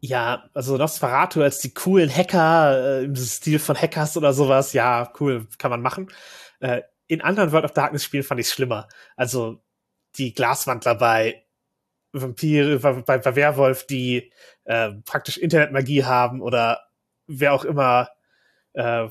Ja, 0.00 0.50
also 0.52 0.76
Nosferatu 0.76 1.42
als 1.42 1.60
die 1.60 1.72
coolen 1.72 2.10
Hacker 2.10 3.00
äh, 3.00 3.04
im 3.04 3.16
Stil 3.16 3.58
von 3.58 3.76
Hackers 3.76 4.16
oder 4.16 4.32
sowas, 4.32 4.72
ja, 4.72 5.12
cool, 5.20 5.46
kann 5.58 5.70
man 5.70 5.80
machen. 5.80 6.10
Äh, 6.60 6.82
in 7.08 7.20
anderen 7.20 7.52
World 7.52 7.64
of 7.64 7.72
Darkness 7.72 8.04
Spielen 8.04 8.24
fand 8.24 8.40
ich 8.40 8.48
es 8.48 8.52
schlimmer. 8.52 8.88
Also 9.16 9.62
die 10.16 10.34
Glaswandler 10.34 10.94
bei 10.94 11.44
Vampire, 12.12 12.78
bei, 12.78 13.18
bei 13.18 13.36
Werwolf, 13.36 13.86
die 13.86 14.32
äh, 14.64 14.92
praktisch 15.04 15.36
Internetmagie 15.36 16.04
haben 16.04 16.40
oder 16.40 16.88
wer 17.26 17.52
auch 17.52 17.64
immer, 17.64 18.08
äh, 18.72 19.08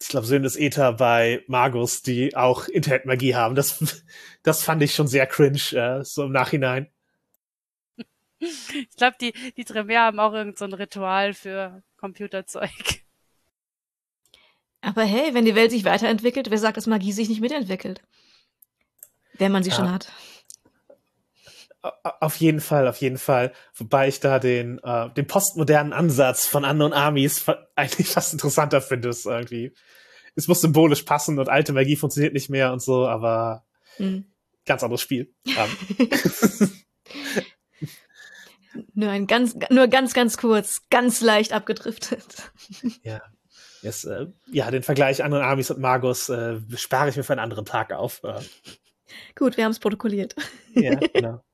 ich 0.00 0.08
glaube, 0.08 0.26
Söhne 0.26 0.42
des 0.42 0.56
Äther 0.56 0.92
bei 0.92 1.42
Magus, 1.46 2.02
die 2.02 2.36
auch 2.36 2.68
Internetmagie 2.68 3.34
haben. 3.34 3.54
Das, 3.54 4.02
das 4.42 4.62
fand 4.62 4.82
ich 4.82 4.94
schon 4.94 5.08
sehr 5.08 5.26
cringe, 5.26 5.72
äh, 5.72 6.04
so 6.04 6.24
im 6.24 6.32
Nachhinein. 6.32 6.90
Ich 8.38 8.96
glaube, 8.96 9.16
die, 9.20 9.32
die 9.56 9.64
Tremere 9.64 10.00
haben 10.00 10.20
auch 10.20 10.34
irgend 10.34 10.58
so 10.58 10.66
Ritual 10.66 11.32
für 11.32 11.82
Computerzeug. 11.96 13.03
Aber 14.84 15.02
hey, 15.02 15.34
wenn 15.34 15.44
die 15.44 15.54
Welt 15.54 15.70
sich 15.70 15.84
weiterentwickelt, 15.84 16.50
wer 16.50 16.58
sagt, 16.58 16.76
dass 16.76 16.86
Magie 16.86 17.12
sich 17.12 17.28
nicht 17.28 17.40
mitentwickelt? 17.40 18.02
Wenn 19.38 19.52
man 19.52 19.62
sie 19.62 19.70
ja. 19.70 19.76
schon 19.76 19.90
hat. 19.90 20.12
Auf 22.20 22.36
jeden 22.36 22.60
Fall, 22.60 22.88
auf 22.88 22.98
jeden 22.98 23.18
Fall. 23.18 23.52
Wobei 23.74 24.08
ich 24.08 24.20
da 24.20 24.38
den, 24.38 24.78
äh, 24.82 25.10
den 25.10 25.26
postmodernen 25.26 25.92
Ansatz 25.92 26.46
von 26.46 26.64
Unknown 26.64 26.92
Armies 26.94 27.44
eigentlich 27.76 28.08
fast 28.08 28.32
interessanter 28.32 28.80
finde. 28.80 29.10
Es 29.10 29.26
irgendwie, 29.26 29.74
es 30.34 30.48
muss 30.48 30.60
symbolisch 30.62 31.02
passen 31.02 31.38
und 31.38 31.48
alte 31.48 31.72
Magie 31.72 31.96
funktioniert 31.96 32.32
nicht 32.32 32.48
mehr 32.48 32.72
und 32.72 32.80
so, 32.80 33.06
aber 33.06 33.64
mhm. 33.98 34.32
ganz 34.64 34.82
anderes 34.82 35.02
Spiel. 35.02 35.34
nur 38.94 39.10
ein 39.10 39.26
ganz, 39.26 39.54
nur 39.70 39.88
ganz, 39.88 40.14
ganz 40.14 40.38
kurz, 40.38 40.82
ganz 40.88 41.20
leicht 41.20 41.52
abgedriftet. 41.52 42.50
Ja. 43.02 43.20
Yes, 43.84 44.04
äh, 44.04 44.28
ja, 44.50 44.70
den 44.70 44.82
Vergleich 44.82 45.22
anderen 45.22 45.44
Armis 45.44 45.70
und 45.70 45.78
Magus 45.78 46.30
äh, 46.30 46.58
spare 46.74 47.10
ich 47.10 47.16
mir 47.16 47.22
für 47.22 47.34
einen 47.34 47.40
anderen 47.40 47.66
Tag 47.66 47.92
auf. 47.92 48.24
Äh. 48.24 48.40
Gut, 49.34 49.58
wir 49.58 49.64
haben 49.64 49.72
es 49.72 49.78
protokolliert. 49.78 50.34
Ja, 50.74 50.94
genau. 50.94 51.44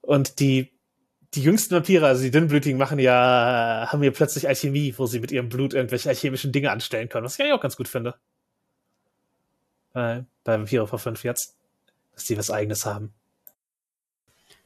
Und 0.00 0.38
die, 0.38 0.72
die 1.34 1.42
jüngsten 1.42 1.74
Vampire, 1.74 2.06
also 2.06 2.22
die 2.22 2.30
Dünnblütigen, 2.30 2.78
machen 2.78 3.00
ja, 3.00 3.88
haben 3.90 4.02
ja 4.04 4.12
plötzlich 4.12 4.46
Alchemie, 4.46 4.94
wo 4.96 5.06
sie 5.06 5.18
mit 5.18 5.32
ihrem 5.32 5.48
Blut 5.48 5.74
irgendwelche 5.74 6.08
alchemischen 6.08 6.52
Dinge 6.52 6.70
anstellen 6.70 7.08
können, 7.08 7.24
was 7.24 7.34
ich 7.34 7.40
eigentlich 7.40 7.54
auch 7.54 7.60
ganz 7.60 7.76
gut 7.76 7.88
finde. 7.88 8.14
Bei, 9.92 10.24
bei 10.44 10.52
Vampire 10.52 10.86
vor 10.86 11.00
5 11.00 11.24
jetzt, 11.24 11.56
dass 12.14 12.26
die 12.26 12.38
was 12.38 12.52
eigenes 12.52 12.86
haben. 12.86 13.12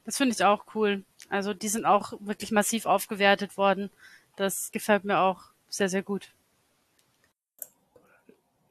Das 0.05 0.17
finde 0.17 0.35
ich 0.35 0.43
auch 0.43 0.65
cool. 0.75 1.03
Also 1.29 1.55
die 1.55 1.67
sind 1.67 1.85
auch 1.85 2.13
wirklich 2.19 2.51
massiv 2.51 2.85
aufgewertet 2.85 3.57
worden. 3.57 3.89
Das 4.35 4.71
gefällt 4.71 5.03
mir 5.03 5.19
auch 5.19 5.51
sehr, 5.69 5.89
sehr 5.89 6.03
gut. 6.03 6.33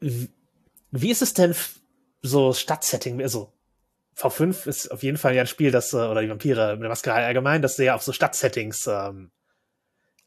Wie 0.01 1.11
ist 1.11 1.23
es 1.23 1.35
denn 1.35 1.55
so 2.23 2.53
Stadtsetting? 2.53 3.23
Also 3.23 3.53
V5 4.17 4.67
ist 4.67 4.91
auf 4.91 5.03
jeden 5.03 5.17
Fall 5.17 5.35
ja 5.35 5.43
ein 5.43 5.47
Spiel, 5.47 5.71
das, 5.71 5.93
äh, 5.93 5.97
oder 5.97 6.23
die 6.23 6.29
Vampire 6.29 6.75
mit 6.75 6.83
der 6.83 6.89
Maskerei 6.89 7.25
allgemein, 7.25 7.63
das 7.63 7.77
sehr 7.77 7.95
auf 7.95 8.03
so 8.03 8.13
Stadtsettings 8.13 8.87
ähm, 8.87 9.31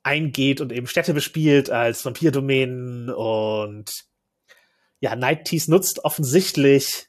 eingeht 0.04 0.62
und 0.62 0.72
eben 0.72 0.88
Städte 0.88 1.14
bespielt 1.14 1.70
als 1.70 2.06
Vampirdomänen 2.06 3.10
und 3.10 4.06
ja, 5.00 5.16
Night 5.16 5.46
Tease 5.46 5.70
nutzt 5.70 6.04
offensichtlich 6.04 7.08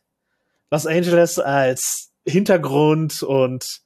Los 0.70 0.87
Angeles 0.87 1.39
als 1.39 2.12
Hintergrund 2.27 3.22
und 3.22 3.81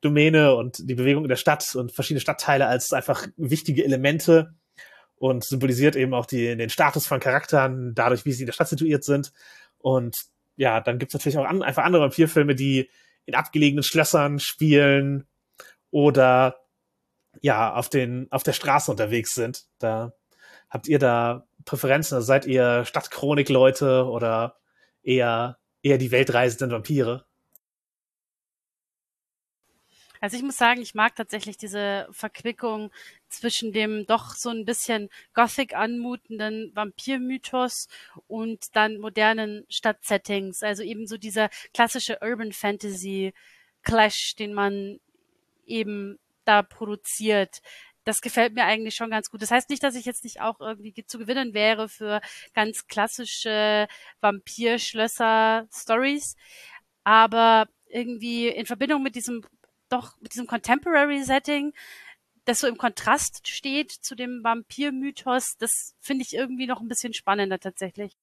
Domäne 0.00 0.54
und 0.54 0.88
die 0.88 0.94
Bewegung 0.94 1.24
in 1.24 1.28
der 1.28 1.36
Stadt 1.36 1.74
und 1.74 1.92
verschiedene 1.92 2.20
Stadtteile 2.20 2.66
als 2.66 2.92
einfach 2.92 3.26
wichtige 3.36 3.84
Elemente 3.84 4.54
und 5.16 5.44
symbolisiert 5.44 5.96
eben 5.96 6.14
auch 6.14 6.26
die, 6.26 6.56
den 6.56 6.70
Status 6.70 7.06
von 7.06 7.20
Charakteren, 7.20 7.94
dadurch, 7.94 8.24
wie 8.24 8.32
sie 8.32 8.42
in 8.42 8.46
der 8.46 8.52
Stadt 8.52 8.68
situiert 8.68 9.04
sind. 9.04 9.32
Und 9.78 10.16
ja, 10.56 10.80
dann 10.80 10.98
gibt's 10.98 11.14
natürlich 11.14 11.38
auch 11.38 11.44
an, 11.44 11.62
einfach 11.62 11.84
andere 11.84 12.02
Vampirfilme, 12.02 12.54
die 12.54 12.90
in 13.26 13.34
abgelegenen 13.34 13.82
Schlössern 13.82 14.38
spielen 14.38 15.26
oder 15.90 16.56
ja, 17.40 17.74
auf 17.74 17.88
den, 17.88 18.26
auf 18.30 18.42
der 18.42 18.52
Straße 18.52 18.90
unterwegs 18.90 19.34
sind. 19.34 19.64
Da 19.78 20.12
habt 20.70 20.88
ihr 20.88 20.98
da 20.98 21.46
Präferenzen? 21.64 22.16
Also 22.16 22.26
seid 22.26 22.46
ihr 22.46 22.84
Stadtchronik-Leute 22.84 24.04
oder 24.06 24.56
eher, 25.02 25.58
eher 25.82 25.98
die 25.98 26.10
weltreisenden 26.10 26.70
Vampire? 26.70 27.27
Also 30.20 30.36
ich 30.36 30.42
muss 30.42 30.56
sagen, 30.56 30.80
ich 30.80 30.94
mag 30.94 31.14
tatsächlich 31.16 31.56
diese 31.56 32.08
Verquickung 32.10 32.90
zwischen 33.28 33.72
dem 33.72 34.06
doch 34.06 34.34
so 34.34 34.50
ein 34.50 34.64
bisschen 34.64 35.08
gothic 35.34 35.74
anmutenden 35.74 36.72
Vampirmythos 36.74 37.88
und 38.26 38.74
dann 38.74 38.98
modernen 38.98 39.64
Stadtsettings. 39.68 40.62
Also 40.62 40.82
eben 40.82 41.06
so 41.06 41.16
dieser 41.16 41.50
klassische 41.72 42.18
Urban 42.20 42.52
Fantasy 42.52 43.32
Clash, 43.82 44.34
den 44.34 44.54
man 44.54 44.98
eben 45.66 46.18
da 46.44 46.62
produziert. 46.62 47.60
Das 48.04 48.20
gefällt 48.22 48.54
mir 48.54 48.64
eigentlich 48.64 48.94
schon 48.94 49.10
ganz 49.10 49.30
gut. 49.30 49.42
Das 49.42 49.50
heißt 49.50 49.68
nicht, 49.70 49.82
dass 49.82 49.94
ich 49.94 50.06
jetzt 50.06 50.24
nicht 50.24 50.40
auch 50.40 50.60
irgendwie 50.60 50.94
zu 51.04 51.18
gewinnen 51.18 51.52
wäre 51.52 51.90
für 51.90 52.22
ganz 52.54 52.86
klassische 52.86 53.86
Vampirschlösser-Stories. 54.20 56.36
Aber 57.04 57.68
irgendwie 57.86 58.48
in 58.48 58.66
Verbindung 58.66 59.02
mit 59.02 59.14
diesem 59.14 59.42
doch 59.88 60.20
mit 60.20 60.32
diesem 60.32 60.46
Contemporary 60.46 61.22
Setting, 61.22 61.72
das 62.44 62.60
so 62.60 62.66
im 62.66 62.78
Kontrast 62.78 63.46
steht 63.46 63.92
zu 63.92 64.14
dem 64.14 64.42
Vampir-Mythos, 64.42 65.56
das 65.58 65.94
finde 66.00 66.24
ich 66.26 66.34
irgendwie 66.34 66.66
noch 66.66 66.80
ein 66.80 66.88
bisschen 66.88 67.12
spannender 67.12 67.58
tatsächlich. 67.58 68.16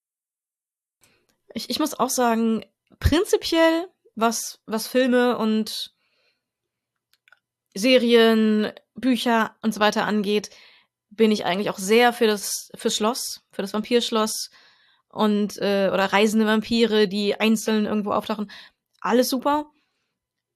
Ich, 1.53 1.70
ich 1.70 1.80
muss 1.80 1.93
auch 1.93 2.09
sagen, 2.09 2.66
prinzipiell, 2.99 3.88
was, 4.16 4.59
was 4.66 4.88
Filme 4.88 5.38
und 5.38 5.93
Serien, 7.76 8.72
Bücher 8.95 9.55
und 9.61 9.74
so 9.74 9.80
weiter 9.80 10.05
angeht, 10.05 10.49
bin 11.09 11.32
ich 11.32 11.45
eigentlich 11.45 11.70
auch 11.70 11.78
sehr 11.78 12.13
für 12.13 12.28
das 12.28 12.72
fürs 12.76 12.95
Schloss, 12.95 13.41
für 13.51 13.61
das 13.61 13.74
Vampirschloss 13.74 14.49
und 15.09 15.57
äh, 15.57 15.89
oder 15.93 16.11
reisende 16.11 16.45
Vampire, 16.45 17.07
die 17.07 17.39
einzeln 17.39 17.86
irgendwo 17.86 18.11
auftauchen. 18.11 18.51
Alles 19.01 19.30
super. 19.30 19.72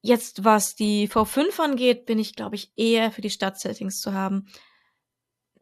Jetzt, 0.01 0.45
was 0.45 0.75
die 0.75 1.09
V5 1.09 1.59
angeht, 1.59 2.05
bin 2.05 2.19
ich, 2.19 2.35
glaube 2.35 2.55
ich, 2.55 2.71
eher 2.75 3.11
für 3.11 3.21
die 3.21 3.29
Stadtsettings 3.29 3.99
zu 3.99 4.13
haben. 4.13 4.47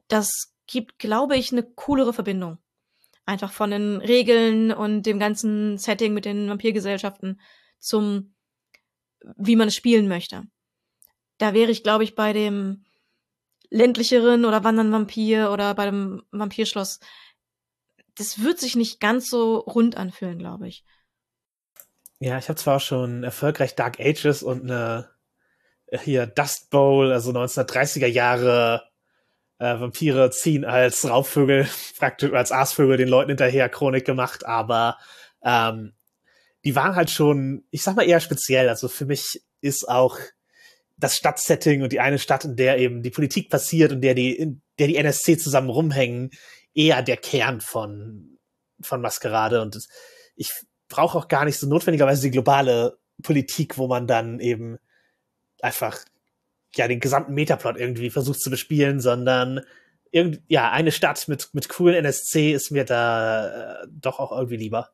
Das 0.07 0.53
gibt, 0.67 0.99
glaube 0.99 1.35
ich, 1.35 1.51
eine 1.51 1.63
coolere 1.63 2.13
Verbindung. 2.13 2.59
Einfach 3.25 3.51
von 3.51 3.71
den 3.71 3.97
Regeln 3.97 4.71
und 4.71 5.03
dem 5.03 5.19
ganzen 5.19 5.77
Setting 5.77 6.13
mit 6.13 6.25
den 6.25 6.49
Vampirgesellschaften 6.49 7.41
zum, 7.79 8.35
wie 9.38 9.55
man 9.55 9.69
es 9.69 9.75
spielen 9.75 10.07
möchte. 10.07 10.43
Da 11.38 11.53
wäre 11.53 11.71
ich, 11.71 11.83
glaube 11.83 12.03
ich, 12.03 12.15
bei 12.15 12.31
dem 12.31 12.85
ländlicheren 13.69 14.45
oder 14.45 14.63
wandern 14.63 14.91
Vampir 14.91 15.51
oder 15.51 15.73
bei 15.73 15.85
dem 15.85 16.23
Vampirschloss. 16.31 16.99
Das 18.15 18.41
wird 18.41 18.59
sich 18.59 18.75
nicht 18.75 18.99
ganz 18.99 19.29
so 19.29 19.57
rund 19.57 19.97
anfühlen, 19.97 20.39
glaube 20.39 20.67
ich. 20.67 20.85
Ja, 22.20 22.38
ich 22.38 22.49
habe 22.49 22.57
zwar 22.57 22.80
schon 22.80 23.24
erfolgreich 23.24 23.76
Dark 23.76 23.99
Ages 23.99 24.41
und 24.41 24.63
eine 24.63 25.09
äh, 25.88 25.99
hier 25.99 26.26
Dust 26.26 26.70
Bowl, 26.70 27.11
also 27.11 27.32
1930er 27.32 28.07
Jahre 28.07 28.84
äh, 29.59 29.80
Vampire 29.80 30.32
ziehen 30.32 30.65
als 30.65 31.07
Raubvögel, 31.07 31.68
praktisch 31.97 32.32
als 32.34 32.51
Aasvögel 32.51 32.97
den 32.97 33.07
Leuten 33.07 33.30
hinterher 33.30 33.70
Chronik 33.70 34.05
gemacht, 34.05 34.45
aber 34.45 34.97
ähm, 35.43 35.93
die 36.63 36.76
waren 36.76 36.95
halt 36.95 37.09
schon, 37.11 37.65
ich 37.72 37.84
sag 37.84 37.95
mal 37.95 38.07
eher 38.07 38.20
speziell. 38.20 38.68
Also 38.68 38.88
für 38.88 39.05
mich 39.05 39.41
ist 39.61 39.88
auch 39.88 40.18
das 40.97 41.15
Stadtsetting 41.15 41.84
und 41.84 41.91
die 41.91 41.99
eine 41.99 42.20
Stadt, 42.20 42.45
in 42.45 42.55
der 42.55 42.80
eben 42.80 43.03
die 43.03 43.11
Politik 43.11 43.49
passiert 43.49 43.91
und 43.91 44.01
der 44.01 44.15
die, 44.15 44.36
in 44.36 44.61
der 44.80 44.88
die 44.88 44.97
NSC 44.97 45.38
zusammen 45.38 45.70
rumhängen, 45.70 46.32
eher 46.74 47.03
der 47.03 47.18
Kern 47.18 47.61
von, 47.61 48.38
von 48.82 49.01
Maskerade. 49.01 49.61
Und 49.61 49.80
ich 50.36 50.51
braucht 50.89 51.15
auch 51.15 51.27
gar 51.27 51.45
nicht 51.45 51.57
so 51.59 51.67
notwendigerweise 51.67 52.23
die 52.23 52.31
globale 52.31 52.97
Politik, 53.21 53.77
wo 53.77 53.88
man 53.88 54.07
dann 54.07 54.39
eben 54.39 54.77
einfach 55.61 55.97
ja 56.75 56.88
den 56.88 56.99
gesamten 56.99 57.33
Metaplot 57.33 57.77
irgendwie 57.77 58.09
versucht 58.09 58.41
zu 58.41 58.49
bespielen, 58.49 58.99
sondern 58.99 59.61
irgend, 60.11 60.41
ja, 60.47 60.71
eine 60.71 60.91
Stadt 60.91 61.27
mit, 61.27 61.49
mit 61.53 61.69
coolen 61.69 61.95
NSC 61.95 62.51
ist 62.51 62.71
mir 62.71 62.85
da 62.85 63.81
äh, 63.83 63.88
doch 63.89 64.19
auch 64.19 64.31
irgendwie 64.31 64.57
lieber. 64.57 64.91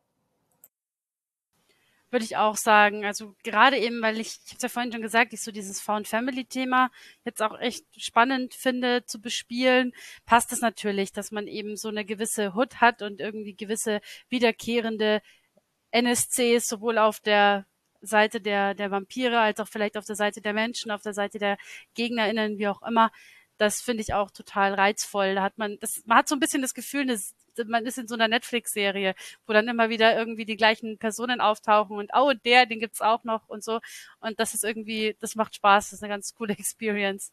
Würde 2.10 2.26
ich 2.26 2.38
auch 2.38 2.58
sagen. 2.58 3.06
Also 3.06 3.36
gerade 3.44 3.78
eben, 3.78 4.00
weil 4.04 4.20
ich, 4.20 4.38
ich 4.46 4.52
habe 4.54 4.62
ja 4.62 4.70
vorhin 4.70 4.92
schon 4.92 5.02
gesagt, 5.02 5.34
ich 5.34 5.42
so 5.42 5.52
dieses 5.52 5.82
Found 5.82 6.08
Family 6.08 6.46
Thema 6.46 6.92
jetzt 7.26 7.42
auch 7.42 7.60
echt 7.60 7.86
spannend 7.98 8.54
finde 8.54 9.04
zu 9.06 9.20
bespielen, 9.20 9.94
passt 10.24 10.54
es 10.54 10.62
natürlich, 10.62 11.12
dass 11.12 11.32
man 11.32 11.48
eben 11.48 11.76
so 11.76 11.90
eine 11.90 12.06
gewisse 12.06 12.54
Hood 12.54 12.82
hat 12.82 13.02
und 13.02 13.20
irgendwie 13.20 13.56
gewisse 13.56 14.00
wiederkehrende 14.30 15.24
NSCs 15.94 16.68
sowohl 16.68 16.98
auf 16.98 17.20
der 17.20 17.66
Seite 18.02 18.42
der, 18.42 18.74
der 18.74 18.92
Vampire 18.92 19.40
als 19.40 19.60
auch 19.60 19.68
vielleicht 19.68 19.98
auf 19.98 20.06
der 20.06 20.16
Seite 20.16 20.42
der 20.42 20.54
Menschen, 20.54 20.92
auf 20.92 21.02
der 21.02 21.14
Seite 21.14 21.40
der 21.40 21.58
GegnerInnen, 21.96 22.58
wie 22.58 22.68
auch 22.68 22.82
immer. 22.84 23.12
Das 23.58 23.82
finde 23.82 24.02
ich 24.02 24.14
auch 24.14 24.32
total 24.32 24.74
reizvoll. 24.74 25.36
Da 25.36 25.44
hat 25.44 25.58
man, 25.58 25.78
das, 25.80 26.04
man 26.06 26.18
hat 26.18 26.28
so 26.28 26.36
ein 26.36 26.40
bisschen 26.40 26.62
das 26.62 26.74
Gefühl, 26.74 27.06
dass 27.06 27.36
man 27.68 27.86
ist 27.86 27.98
in 27.98 28.08
so 28.08 28.16
einer 28.16 28.28
Netflix-Serie, 28.28 29.16
wo 29.46 29.54
dann 29.54 29.68
immer 29.68 29.90
wieder 29.90 30.18
irgendwie 30.18 30.46
die 30.46 30.58
gleichen 30.58 30.98
Personen 30.98 31.40
auftauchen 31.40 31.98
und 31.98 32.12
oh, 32.14 32.34
der, 32.46 32.66
den 32.66 32.80
gibt's 32.80 33.02
auch 33.02 33.24
noch 33.24 33.48
und 33.48 33.64
so. 33.64 33.80
Und 34.20 34.40
das 34.40 34.54
ist 34.54 34.64
irgendwie, 34.64 35.16
das 35.20 35.36
macht 35.36 35.56
Spaß, 35.56 35.92
das 35.92 36.00
ist 36.00 36.04
eine 36.04 36.14
ganz 36.14 36.34
coole 36.36 36.54
Experience. 36.58 37.32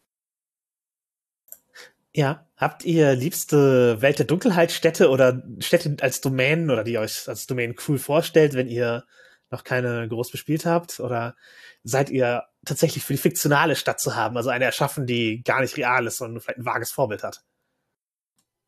Ja, 2.12 2.48
habt 2.56 2.84
ihr 2.84 3.14
liebste 3.14 4.02
Welt 4.02 4.18
der 4.18 4.26
Dunkelheit 4.26 4.72
Städte 4.72 5.10
oder 5.10 5.44
Städte 5.60 5.96
als 6.00 6.20
Domänen 6.20 6.70
oder 6.70 6.82
die 6.82 6.98
euch 6.98 7.28
als 7.28 7.46
Domänen 7.46 7.76
cool 7.86 7.98
vorstellt, 7.98 8.54
wenn 8.54 8.68
ihr 8.68 9.04
noch 9.50 9.62
keine 9.62 10.08
groß 10.08 10.30
bespielt 10.32 10.66
habt? 10.66 10.98
Oder 10.98 11.36
seid 11.84 12.10
ihr 12.10 12.44
tatsächlich 12.64 13.04
für 13.04 13.12
die 13.12 13.18
fiktionale 13.18 13.76
Stadt 13.76 14.00
zu 14.00 14.16
haben, 14.16 14.36
also 14.36 14.50
eine 14.50 14.64
erschaffen, 14.64 15.06
die 15.06 15.42
gar 15.44 15.60
nicht 15.60 15.76
real 15.76 16.06
ist, 16.06 16.18
sondern 16.18 16.40
vielleicht 16.40 16.58
ein 16.58 16.66
vages 16.66 16.90
Vorbild 16.90 17.22
hat? 17.22 17.42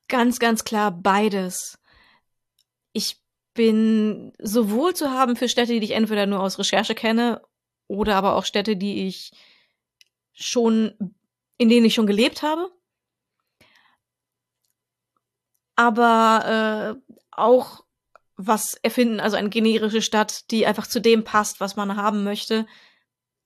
Ganz, 0.08 0.38
ganz 0.38 0.62
klar 0.62 0.92
beides. 0.92 1.78
Ich 2.92 3.20
bin 3.54 4.32
sowohl 4.38 4.94
zu 4.94 5.10
haben 5.10 5.34
für 5.34 5.48
Städte, 5.48 5.78
die 5.80 5.84
ich 5.84 5.92
entweder 5.92 6.26
nur 6.26 6.40
aus 6.40 6.58
Recherche 6.60 6.94
kenne 6.94 7.42
oder 7.88 8.14
aber 8.14 8.36
auch 8.36 8.44
Städte, 8.44 8.76
die 8.76 9.08
ich 9.08 9.32
schon, 10.32 10.94
in 11.58 11.68
denen 11.68 11.86
ich 11.86 11.94
schon 11.94 12.06
gelebt 12.06 12.42
habe 12.42 12.70
aber 15.82 16.96
äh, 16.96 17.14
auch 17.32 17.84
was 18.36 18.74
erfinden, 18.82 19.20
also 19.20 19.36
eine 19.36 19.50
generische 19.50 20.02
Stadt, 20.02 20.50
die 20.50 20.64
einfach 20.66 20.86
zu 20.86 21.00
dem 21.00 21.24
passt, 21.24 21.60
was 21.60 21.76
man 21.76 21.96
haben 21.96 22.22
möchte, 22.22 22.66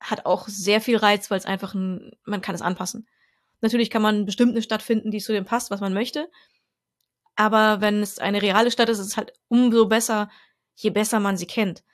hat 0.01 0.26
auch 0.26 0.47
sehr 0.49 0.80
viel 0.80 0.97
Reiz, 0.97 1.30
weil 1.30 1.39
es 1.39 1.47
einfach 1.47 1.74
ein, 1.74 2.12
man 2.24 2.43
kann 2.43 2.55
es 2.55 2.62
anpassen. 2.62 3.09
Natürlich 3.62 3.91
kann 3.91 4.03
man 4.03 4.26
bestimmt 4.26 4.53
eine 4.53 4.62
Stadt 4.62 4.82
finden, 4.82 5.11
die 5.11 5.20
zu 5.20 5.32
dem 5.32 5.47
passt, 5.47 5.70
was 5.70 5.80
man 5.80 5.95
möchte. 5.95 6.30
Aber 7.37 7.80
wenn 7.80 8.03
es 8.03 8.18
eine 8.18 8.43
reale 8.43 8.70
Stadt 8.70 8.91
ist, 8.91 8.99
ist 8.99 9.07
es 9.07 9.16
halt 9.16 9.32
umso 9.49 9.87
besser, 9.87 10.30
je 10.74 10.91
besser 10.91 11.20
man 11.20 11.39
sie 11.39 11.47
kennt. 11.47 11.84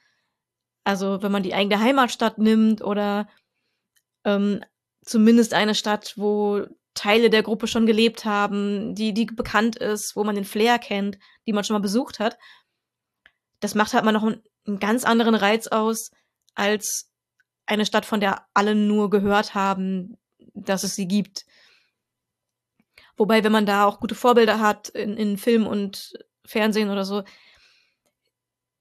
Also 0.85 1.23
wenn 1.23 1.33
man 1.33 1.45
die 1.45 1.55
eigene 1.55 1.79
Heimatstadt 1.79 2.39
nimmt 2.39 2.83
oder 2.83 3.29
ähm, 4.25 4.65
zumindest 5.03 5.55
eine 5.55 5.77
Stadt, 5.77 6.15
wo 6.17 6.67
Teile 6.95 7.31
der 7.31 7.43
Gruppe 7.43 7.67
schon 7.67 7.87
gelebt 7.87 8.25
haben, 8.25 8.95
die, 8.95 9.15
die 9.15 9.27
bekannt 9.27 9.77
ist, 9.77 10.15
wo 10.15 10.25
man 10.25 10.35
den 10.35 10.45
Flair 10.45 10.79
kennt, 10.79 11.19
die 11.47 11.53
man 11.53 11.65
schon 11.65 11.75
mal 11.75 11.81
besucht 11.81 12.19
hat. 12.19 12.39
Das 13.61 13.75
macht 13.75 13.95
halt 13.95 14.05
mal 14.05 14.13
noch 14.13 14.25
einen, 14.25 14.43
einen 14.67 14.79
ganz 14.79 15.05
anderen 15.05 15.35
Reiz 15.35 15.69
aus, 15.69 16.11
als 16.55 17.11
eine 17.67 17.87
Stadt, 17.87 18.05
von 18.05 18.21
der 18.21 18.47
alle 18.55 18.75
nur 18.75 19.09
gehört 19.09 19.55
haben, 19.55 20.19
dass 20.55 20.83
es 20.83 20.95
sie 20.95 21.09
gibt. 21.09 21.47
Wobei, 23.17 23.45
wenn 23.45 23.53
man 23.53 23.67
da 23.67 23.85
auch 23.85 24.01
gute 24.01 24.15
Vorbilder 24.15 24.61
hat 24.61 24.89
in, 24.91 25.17
in 25.17 25.39
Film 25.39 25.67
und 25.67 26.13
Fernsehen 26.45 26.91
oder 26.91 27.05
so, 27.05 27.23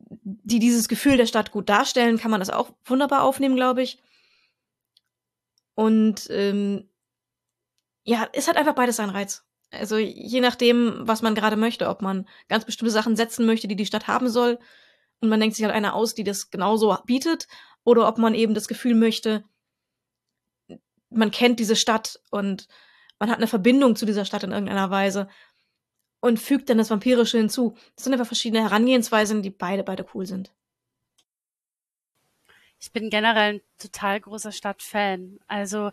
die 0.09 0.59
dieses 0.59 0.89
Gefühl 0.89 1.18
der 1.18 1.26
Stadt 1.26 1.51
gut 1.51 1.70
darstellen, 1.70 2.18
kann 2.18 2.32
man 2.32 2.41
das 2.41 2.49
auch 2.49 2.72
wunderbar 2.86 3.24
aufnehmen, 3.24 3.55
glaube 3.55 3.82
ich. 3.82 4.01
Und 5.76 6.28
ähm, 6.30 6.89
ja, 8.04 8.28
es 8.34 8.47
hat 8.47 8.58
einfach 8.58 8.76
beides 8.76 8.97
seinen 8.97 9.10
Reiz. 9.10 9.45
Also 9.72 9.97
je 9.97 10.41
nachdem, 10.41 10.95
was 11.02 11.22
man 11.22 11.36
gerade 11.36 11.56
möchte, 11.56 11.88
ob 11.88 12.02
man 12.02 12.28
ganz 12.49 12.66
bestimmte 12.66 12.91
Sachen 12.91 13.16
setzen 13.16 13.45
möchte, 13.45 13.68
die 13.68 13.76
die 13.76 13.86
Stadt 13.86 14.08
haben 14.08 14.30
soll, 14.30 14.60
und 15.22 15.30
man 15.30 15.39
denkt 15.39 15.56
sich 15.56 15.64
halt 15.64 15.74
einer 15.74 15.93
aus, 15.93 16.16
die 16.16 16.24
das 16.24 16.49
genauso 16.49 16.97
bietet, 17.06 17.47
oder 17.84 18.08
ob 18.08 18.18
man 18.18 18.34
eben 18.34 18.54
das 18.54 18.68
Gefühl 18.68 18.95
möchte, 18.95 19.43
man 21.10 21.32
kennt 21.32 21.60
diese 21.60 21.76
Stadt 21.76 22.20
und 22.32 22.68
man 23.20 23.30
hat 23.30 23.38
eine 23.38 23.47
Verbindung 23.47 23.95
zu 23.95 24.06
dieser 24.06 24.26
Stadt 24.26 24.43
in 24.43 24.52
irgendeiner 24.52 24.89
Weise 24.89 25.28
und 26.22 26.39
fügt 26.39 26.70
dann 26.70 26.78
das 26.78 26.89
Vampirische 26.89 27.38
hinzu. 27.38 27.76
Das 27.95 28.06
sind 28.06 28.14
einfach 28.14 28.26
verschiedene 28.26 28.64
Herangehensweisen, 28.64 29.41
die 29.43 29.49
beide, 29.52 29.84
beide 29.84 30.06
cool 30.14 30.26
sind. 30.26 30.52
Ich 32.80 32.91
bin 32.91 33.12
generell 33.12 33.56
ein 33.56 33.62
total 33.78 34.20
großer 34.20 34.52
Stadtfan. 34.52 35.39
Also 35.47 35.91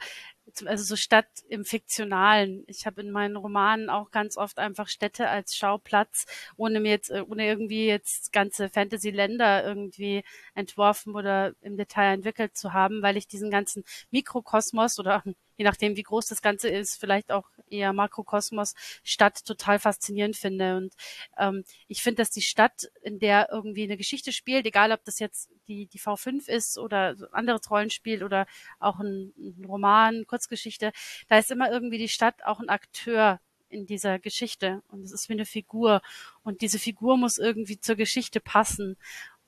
also 0.65 0.85
so 0.85 0.97
Stadt 0.97 1.29
im 1.49 1.65
Fiktionalen. 1.65 2.65
Ich 2.67 2.87
habe 2.87 3.01
in 3.03 3.11
meinen 3.11 3.37
Romanen 3.37 3.91
auch 3.91 4.11
ganz 4.11 4.37
oft 4.37 4.59
einfach 4.59 4.89
Städte 4.89 5.29
als 5.29 5.57
Schauplatz, 5.57 6.27
ohne 6.57 6.81
mir 6.81 6.91
jetzt, 6.91 7.11
ohne 7.11 7.47
irgendwie 7.47 7.87
jetzt 7.87 8.33
ganze 8.33 8.69
Fantasy-Länder 8.69 9.65
irgendwie 9.65 10.25
entworfen 10.55 11.15
oder 11.15 11.53
im 11.61 11.77
Detail 11.77 12.15
entwickelt 12.15 12.57
zu 12.57 12.73
haben, 12.73 13.03
weil 13.03 13.17
ich 13.17 13.29
diesen 13.29 13.51
ganzen 13.51 13.85
Mikrokosmos 14.11 14.99
oder 14.99 15.23
je 15.59 15.65
nachdem, 15.65 15.97
wie 15.97 16.03
groß 16.03 16.27
das 16.27 16.41
Ganze 16.41 16.69
ist, 16.69 16.99
vielleicht 16.99 17.31
auch 17.31 17.51
eher 17.69 17.93
Makrokosmos 17.93 18.75
Stadt 19.03 19.45
total 19.45 19.79
faszinierend 19.79 20.37
finde. 20.37 20.77
Und 20.77 20.95
ähm, 21.37 21.65
ich 21.89 22.03
finde, 22.03 22.23
dass 22.23 22.31
die 22.31 22.43
Stadt, 22.43 22.91
in 23.03 23.19
der 23.19 23.49
irgendwie 23.53 23.83
eine 23.83 23.97
Geschichte 23.97 24.33
spielt, 24.33 24.67
egal 24.67 24.93
ob 24.93 25.05
das 25.05 25.19
jetzt 25.19 25.51
die, 25.67 25.87
die 25.87 25.99
V5 25.99 26.49
ist 26.49 26.79
oder 26.79 27.17
anderes 27.33 27.71
Rollenspiel 27.71 28.23
oder 28.23 28.47
auch 28.79 29.01
ein, 29.01 29.35
ein 29.37 29.65
Roman, 29.67 30.27
Kurzgeschichte, 30.27 30.93
da 31.29 31.39
ist 31.39 31.51
immer 31.51 31.71
irgendwie 31.71 31.99
die 31.99 32.09
Stadt 32.09 32.45
auch 32.45 32.61
ein 32.61 32.69
Akteur 32.69 33.41
in 33.69 33.85
dieser 33.85 34.21
Geschichte. 34.21 34.83
Und 34.89 35.03
es 35.03 35.13
ist 35.13 35.29
wie 35.29 35.35
eine 35.35 35.45
Figur. 35.45 36.01
Und 36.45 36.63
diese 36.63 36.79
Figur 36.79 37.17
muss 37.17 37.39
irgendwie 37.39 37.81
zur 37.81 37.97
Geschichte 37.97 38.41
passen. 38.41 38.97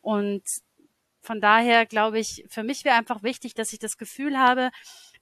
Und 0.02 0.42
von 1.22 1.40
daher 1.40 1.86
glaube 1.86 2.18
ich, 2.18 2.44
für 2.48 2.62
mich 2.62 2.84
wäre 2.84 2.96
einfach 2.96 3.22
wichtig, 3.22 3.54
dass 3.54 3.72
ich 3.72 3.78
das 3.78 3.98
Gefühl 3.98 4.38
habe, 4.38 4.70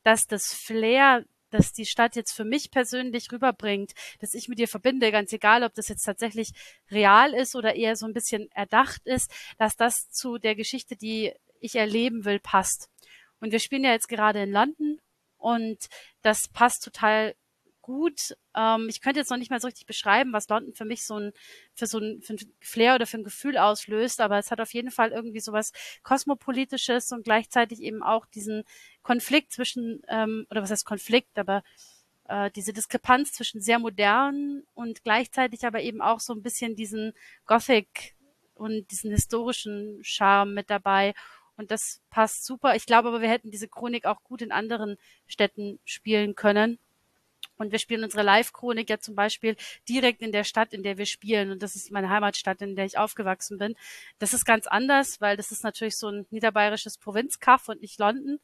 dass 0.03 0.27
das 0.27 0.55
Flair, 0.55 1.25
das 1.51 1.73
die 1.73 1.87
Stadt 1.87 2.17
jetzt 2.17 2.33
für 2.33 2.45
mich 2.45 2.71
persönlich 2.71 3.33
rüberbringt, 3.33 3.93
dass 4.21 4.35
ich 4.35 4.49
mit 4.49 4.59
ihr 4.59 4.69
verbinde, 4.69 5.11
ganz 5.11 5.33
egal, 5.33 5.63
ob 5.63 5.75
das 5.75 5.89
jetzt 5.89 6.05
tatsächlich 6.05 6.53
real 6.91 7.35
ist 7.35 7.57
oder 7.57 7.75
eher 7.75 7.97
so 7.97 8.07
ein 8.07 8.13
bisschen 8.13 8.51
erdacht 8.53 9.03
ist, 9.07 9.33
dass 9.59 9.77
das 9.77 10.11
zu 10.11 10.39
der 10.39 10.55
Geschichte, 10.55 10.97
die 10.97 11.33
ich 11.61 11.75
erleben 11.75 12.25
will, 12.25 12.39
passt. 12.39 12.91
Und 13.41 13.53
wir 13.53 13.61
spielen 13.61 13.85
ja 13.85 13.93
jetzt 13.93 14.09
gerade 14.09 14.43
in 14.43 14.53
London 14.53 15.01
und 15.37 15.87
das 16.23 16.49
passt 16.49 16.83
total 16.85 17.35
gut. 17.89 18.37
Ähm, 18.55 18.87
ich 18.91 19.01
könnte 19.01 19.19
jetzt 19.19 19.31
noch 19.31 19.39
nicht 19.39 19.51
mal 19.51 19.61
so 19.61 19.67
richtig 19.67 19.87
beschreiben, 19.87 20.35
was 20.35 20.47
London 20.49 20.75
für 20.75 20.85
mich 20.85 21.07
so 21.07 21.17
ein, 21.19 21.33
für 21.75 21.87
so 21.87 21.99
ein, 21.99 22.21
für 22.21 22.35
ein 22.35 22.39
Flair 22.61 22.95
oder 22.97 23.07
für 23.07 23.17
ein 23.17 23.25
Gefühl 23.25 23.57
auslöst, 23.57 24.21
aber 24.21 24.37
es 24.39 24.51
hat 24.51 24.61
auf 24.61 24.75
jeden 24.75 24.91
Fall 24.91 25.11
irgendwie 25.11 25.41
sowas 25.41 25.73
Kosmopolitisches 26.03 27.13
und 27.13 27.25
gleichzeitig 27.25 27.81
eben 27.81 28.03
auch 28.03 28.27
diesen 28.27 28.65
Konflikt 29.03 29.53
zwischen, 29.53 30.03
ähm, 30.09 30.47
oder 30.51 30.61
was 30.61 30.71
heißt 30.71 30.85
Konflikt, 30.85 31.39
aber 31.39 31.63
äh, 32.29 32.51
diese 32.51 32.75
Diskrepanz 32.75 33.33
zwischen 33.33 33.63
sehr 33.63 33.79
modern 33.79 34.65
und 34.75 35.03
gleichzeitig 35.03 35.65
aber 35.65 35.81
eben 35.81 36.03
auch 36.03 36.21
so 36.21 36.35
ein 36.35 36.43
bisschen 36.43 36.77
diesen 36.77 37.15
Gothic 37.47 38.17
und 38.55 38.91
diesen 38.91 39.11
historischen 39.11 40.01
Charme 40.03 40.53
mit 40.53 40.69
dabei. 40.69 41.15
Und 41.57 41.71
das 41.71 42.03
passt 42.11 42.45
super. 42.45 42.77
Ich 42.77 42.85
glaube 42.85 43.09
aber, 43.09 43.23
wir 43.23 43.31
hätten 43.31 43.51
diese 43.51 43.67
Chronik 43.67 44.05
auch 44.05 44.23
gut 44.25 44.43
in 44.43 44.53
anderen 44.53 44.99
Städten 45.27 45.81
spielen 45.87 46.35
können. 46.35 46.79
Und 47.59 47.73
wir 47.73 47.79
spielen 47.79 48.05
unsere 48.05 48.23
Live-Chronik 48.23 48.89
ja 48.89 48.99
zum 48.99 49.15
Beispiel 49.15 49.57
direkt 49.89 50.23
in 50.23 50.33
der 50.33 50.45
Stadt, 50.45 50.73
in 50.73 50.83
der 50.83 50.97
wir 50.97 51.07
spielen. 51.07 51.51
Und 51.51 51.63
das 51.63 51.77
ist 51.77 51.91
meine 51.91 52.09
Heimatstadt, 52.09 52.63
in 52.63 52.77
der 52.77 52.87
ich 52.87 52.99
aufgewachsen 52.99 53.59
bin. 53.59 53.75
Das 54.19 54.33
ist 54.33 54.45
ganz 54.45 54.67
anders, 54.67 55.21
weil 55.21 55.37
das 55.37 55.51
ist 55.51 55.65
natürlich 55.65 55.97
so 55.97 56.09
ein 56.09 56.27
niederbayerisches 56.31 56.99
Provinzkaff 56.99 57.69
und 57.69 57.83
nicht 57.83 57.99
London. 57.99 58.39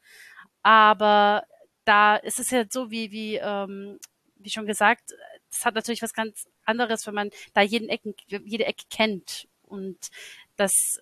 Aber 0.62 1.46
da 1.84 2.16
ist 2.16 2.40
es 2.40 2.50
ja 2.50 2.64
so, 2.68 2.90
wie, 2.90 3.10
wie, 3.12 3.36
ähm, 3.36 3.98
wie 4.36 4.50
schon 4.50 4.66
gesagt, 4.66 5.12
es 5.50 5.64
hat 5.64 5.74
natürlich 5.74 6.02
was 6.02 6.12
ganz 6.12 6.48
anderes, 6.64 7.06
wenn 7.06 7.14
man 7.14 7.30
da 7.52 7.62
jeden 7.62 7.88
Ecken, 7.88 8.14
jede 8.26 8.64
Ecke 8.64 8.84
kennt. 8.90 9.48
Und 9.62 10.08
das, 10.56 11.00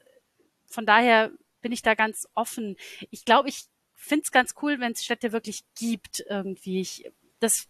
von 0.67 0.87
daher 0.87 1.31
bin 1.61 1.73
ich 1.73 1.83
da 1.83 1.95
ganz 1.95 2.27
offen. 2.35 2.77
Ich 3.11 3.25
glaube, 3.25 3.49
ich 3.49 3.65
finde 3.95 4.25
es 4.25 4.31
ganz 4.31 4.55
cool, 4.61 4.81
wenn 4.81 4.93
es 4.93 5.05
Städte 5.05 5.33
wirklich 5.33 5.65
gibt 5.77 6.25
irgendwie. 6.29 6.81
Ich, 6.81 7.11
das 7.39 7.69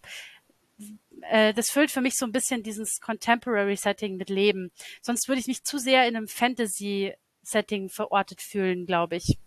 äh, 1.23 1.55
das 1.55 1.71
füllt 1.71 1.91
für 1.91 2.01
mich 2.01 2.17
so 2.17 2.27
ein 2.27 2.33
bisschen 2.33 2.63
dieses 2.63 3.01
Contemporary 3.01 3.77
Setting 3.77 4.17
mit 4.17 4.29
Leben. 4.29 4.71
Sonst 5.01 5.29
würde 5.29 5.41
ich 5.41 5.47
mich 5.47 5.65
zu 5.65 5.79
sehr 5.79 6.07
in 6.09 6.17
einem 6.17 6.29
Fantasy 6.29 7.15
Setting 7.43 7.89
verortet 7.89 8.41
fühlen, 8.41 8.87
glaube 8.87 9.17
ich. 9.17 9.39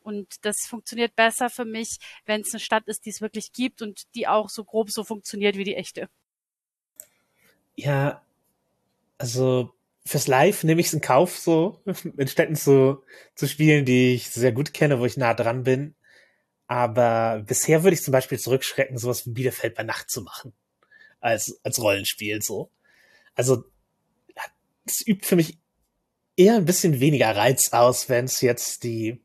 Und 0.00 0.44
das 0.44 0.66
funktioniert 0.66 1.16
besser 1.16 1.50
für 1.50 1.64
mich, 1.64 1.98
wenn 2.24 2.40
es 2.40 2.52
eine 2.52 2.60
Stadt 2.60 2.86
ist, 2.88 3.04
die 3.04 3.10
es 3.10 3.20
wirklich 3.20 3.52
gibt 3.52 3.82
und 3.82 4.02
die 4.14 4.26
auch 4.26 4.48
so 4.48 4.64
grob 4.64 4.90
so 4.90 5.04
funktioniert 5.04 5.56
wie 5.56 5.64
die 5.64 5.74
echte. 5.74 6.08
Ja, 7.76 8.22
also 9.18 9.74
fürs 10.04 10.26
Live 10.26 10.64
nehme 10.64 10.80
ich 10.80 10.88
es 10.88 10.94
in 10.94 11.00
Kauf, 11.00 11.36
so 11.38 11.82
in 12.16 12.28
Städten 12.28 12.56
zu, 12.56 13.02
zu 13.34 13.46
spielen, 13.46 13.84
die 13.84 14.14
ich 14.14 14.30
sehr 14.30 14.52
gut 14.52 14.72
kenne, 14.72 15.00
wo 15.00 15.04
ich 15.04 15.16
nah 15.16 15.34
dran 15.34 15.64
bin. 15.64 15.94
Aber 16.66 17.42
bisher 17.46 17.82
würde 17.82 17.94
ich 17.94 18.02
zum 18.02 18.12
Beispiel 18.12 18.38
zurückschrecken, 18.38 18.98
sowas 18.98 19.26
wie 19.26 19.30
Bielefeld 19.30 19.74
bei 19.74 19.84
Nacht 19.84 20.10
zu 20.10 20.22
machen 20.22 20.52
als, 21.20 21.60
als 21.64 21.80
Rollenspiel 21.80 22.42
so. 22.42 22.70
Also, 23.34 23.64
es 24.84 25.06
übt 25.06 25.26
für 25.26 25.36
mich 25.36 25.58
eher 26.36 26.56
ein 26.56 26.64
bisschen 26.64 27.00
weniger 27.00 27.34
Reiz 27.36 27.72
aus, 27.72 28.08
wenn 28.08 28.24
es 28.24 28.40
jetzt 28.40 28.84
die, 28.84 29.20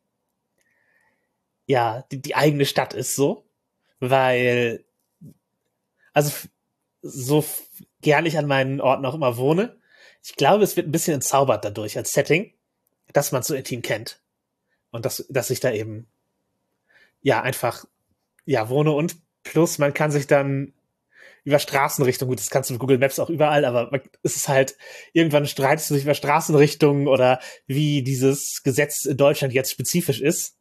ja, 1.68 2.04
die, 2.12 2.22
die 2.22 2.36
eigene 2.36 2.66
Stadt 2.66 2.94
ist 2.94 3.16
so. 3.16 3.46
Weil, 4.00 4.84
also, 6.14 6.32
so 7.02 7.46
gern 8.02 8.26
ich 8.26 8.38
an 8.38 8.48
meinen 8.48 8.82
Orten 8.82 9.06
auch 9.06 9.14
immer 9.14 9.38
wohne, 9.38 9.78
ich 10.24 10.36
glaube, 10.36 10.64
es 10.64 10.76
wird 10.78 10.88
ein 10.88 10.92
bisschen 10.92 11.16
entzaubert 11.16 11.66
dadurch 11.66 11.98
als 11.98 12.12
Setting, 12.12 12.54
dass 13.12 13.32
man 13.32 13.44
so 13.44 13.56
intim 13.56 13.82
kennt. 13.82 14.22
Und 14.92 15.06
dass, 15.06 15.26
dass 15.30 15.50
ich 15.50 15.60
da 15.60 15.72
eben, 15.72 16.08
ja, 17.22 17.42
einfach, 17.42 17.86
ja, 18.46 18.70
wohne 18.70 18.92
und 18.92 19.18
plus 19.44 19.78
man 19.78 19.94
kann 19.94 20.12
sich 20.12 20.28
dann 20.28 20.74
über 21.44 21.60
Straßenrichtungen, 21.60 22.30
gut, 22.30 22.40
das 22.40 22.50
kannst 22.50 22.70
du 22.70 22.74
mit 22.74 22.80
Google 22.80 22.98
Maps 22.98 23.20
auch 23.20 23.30
überall, 23.30 23.66
aber 23.66 23.92
es 24.22 24.36
ist 24.36 24.48
halt, 24.48 24.78
irgendwann 25.12 25.46
streitest 25.46 25.90
du 25.90 25.96
dich 25.96 26.04
über 26.04 26.14
Straßenrichtungen 26.14 27.08
oder 27.08 27.40
wie 27.68 28.02
dieses 28.02 28.64
Gesetz 28.64 29.06
in 29.06 29.18
Deutschland 29.18 29.54
jetzt 29.54 29.72
spezifisch 29.72 30.22
ist. 30.22 30.58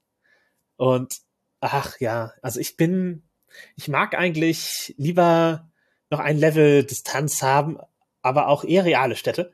Und 0.76 1.18
ach 1.60 2.00
ja, 2.00 2.32
also 2.42 2.58
ich 2.58 2.76
bin, 2.76 3.28
ich 3.76 3.88
mag 3.88 4.14
eigentlich 4.14 4.94
lieber 4.98 5.70
noch 6.10 6.18
ein 6.18 6.36
Level 6.36 6.84
Distanz 6.84 7.42
haben, 7.42 7.78
aber 8.20 8.48
auch 8.48 8.64
eher 8.64 8.84
reale 8.84 9.16
Städte. 9.16 9.52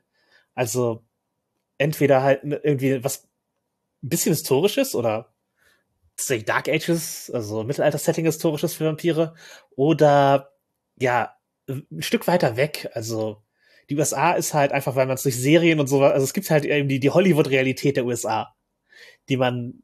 Also 0.55 1.05
entweder 1.77 2.23
halt 2.23 2.41
irgendwie 2.43 3.05
was 3.05 3.25
ein 4.03 4.09
bisschen 4.09 4.33
historisches 4.33 4.95
oder 4.95 5.33
Dark 6.47 6.69
Ages, 6.69 7.31
also 7.33 7.63
Mittelalter-Setting 7.63 8.25
historisches 8.25 8.75
für 8.75 8.87
Vampire 8.87 9.35
oder 9.77 10.53
ja, 11.01 11.35
ein 11.69 12.03
Stück 12.03 12.27
weiter 12.27 12.57
weg. 12.57 12.91
Also 12.95 13.43
die 13.91 13.97
USA 13.97 14.33
ist 14.33 14.55
halt 14.55 14.73
einfach, 14.73 14.97
weil 14.97 15.07
man 15.07 15.15
es 15.15 15.23
durch 15.23 15.37
Serien 15.37 15.81
und 15.81 15.87
so, 15.87 16.03
also 16.03 16.25
es 16.25 16.33
gibt 16.33 16.51
halt 16.51 16.65
eben 16.65 16.89
die, 16.89 17.01
die 17.01 17.11
Hollywood-Realität 17.11 17.97
der 17.97 18.05
USA, 18.05 18.55
die 19.29 19.37
man 19.37 19.83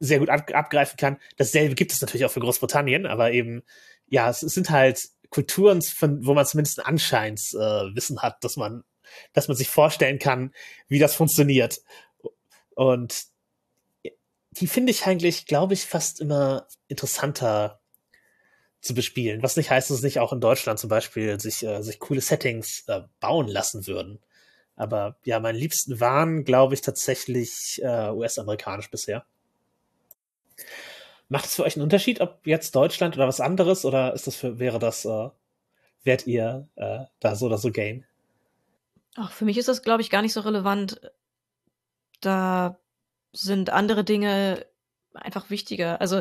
sehr 0.00 0.18
gut 0.18 0.28
ab, 0.28 0.50
abgreifen 0.52 0.96
kann. 0.96 1.18
Dasselbe 1.36 1.74
gibt 1.74 1.92
es 1.92 2.00
natürlich 2.00 2.24
auch 2.24 2.30
für 2.30 2.40
Großbritannien, 2.40 3.06
aber 3.06 3.32
eben, 3.32 3.62
ja, 4.06 4.28
es, 4.28 4.42
es 4.42 4.54
sind 4.54 4.70
halt 4.70 5.08
Kulturen, 5.30 5.82
von, 5.82 6.24
wo 6.24 6.34
man 6.34 6.46
zumindest 6.46 6.78
ein 6.78 6.86
Anscheinswissen 6.86 8.16
äh, 8.16 8.20
hat, 8.20 8.44
dass 8.44 8.56
man, 8.56 8.84
dass 9.32 9.48
man 9.48 9.56
sich 9.56 9.68
vorstellen 9.68 10.18
kann, 10.18 10.52
wie 10.88 10.98
das 10.98 11.14
funktioniert. 11.14 11.80
Und 12.74 13.24
die 14.52 14.66
finde 14.66 14.92
ich 14.92 15.06
eigentlich, 15.06 15.46
glaube 15.46 15.74
ich, 15.74 15.86
fast 15.86 16.20
immer 16.20 16.68
interessanter 16.86 17.80
zu 18.84 18.94
bespielen. 18.94 19.42
Was 19.42 19.56
nicht 19.56 19.70
heißt, 19.70 19.90
dass 19.90 20.02
nicht 20.02 20.20
auch 20.20 20.32
in 20.32 20.40
Deutschland 20.40 20.78
zum 20.78 20.90
Beispiel 20.90 21.40
sich, 21.40 21.64
äh, 21.64 21.82
sich 21.82 21.98
coole 21.98 22.20
Settings 22.20 22.84
äh, 22.86 23.00
bauen 23.18 23.48
lassen 23.48 23.86
würden. 23.86 24.20
Aber 24.76 25.16
ja, 25.24 25.40
meine 25.40 25.56
liebsten 25.56 26.00
waren, 26.00 26.44
glaube 26.44 26.74
ich, 26.74 26.82
tatsächlich 26.82 27.80
äh, 27.82 28.10
US-amerikanisch 28.10 28.90
bisher. 28.90 29.24
Macht 31.28 31.46
es 31.46 31.54
für 31.54 31.64
euch 31.64 31.76
einen 31.76 31.84
Unterschied, 31.84 32.20
ob 32.20 32.46
jetzt 32.46 32.76
Deutschland 32.76 33.16
oder 33.16 33.26
was 33.26 33.40
anderes, 33.40 33.86
oder 33.86 34.12
ist 34.12 34.26
das 34.26 34.36
für, 34.36 34.58
wäre 34.58 34.78
das, 34.78 35.06
äh, 35.06 35.30
werdet 36.02 36.26
ihr 36.26 36.68
äh, 36.76 37.04
da 37.20 37.36
so 37.36 37.46
oder 37.46 37.56
so 37.56 37.70
gehen? 37.70 38.04
Ach, 39.16 39.32
für 39.32 39.46
mich 39.46 39.56
ist 39.56 39.68
das, 39.68 39.82
glaube 39.82 40.02
ich, 40.02 40.10
gar 40.10 40.20
nicht 40.20 40.34
so 40.34 40.40
relevant. 40.40 41.00
Da 42.20 42.78
sind 43.32 43.70
andere 43.70 44.04
Dinge 44.04 44.66
einfach 45.14 45.48
wichtiger. 45.48 46.02
Also 46.02 46.20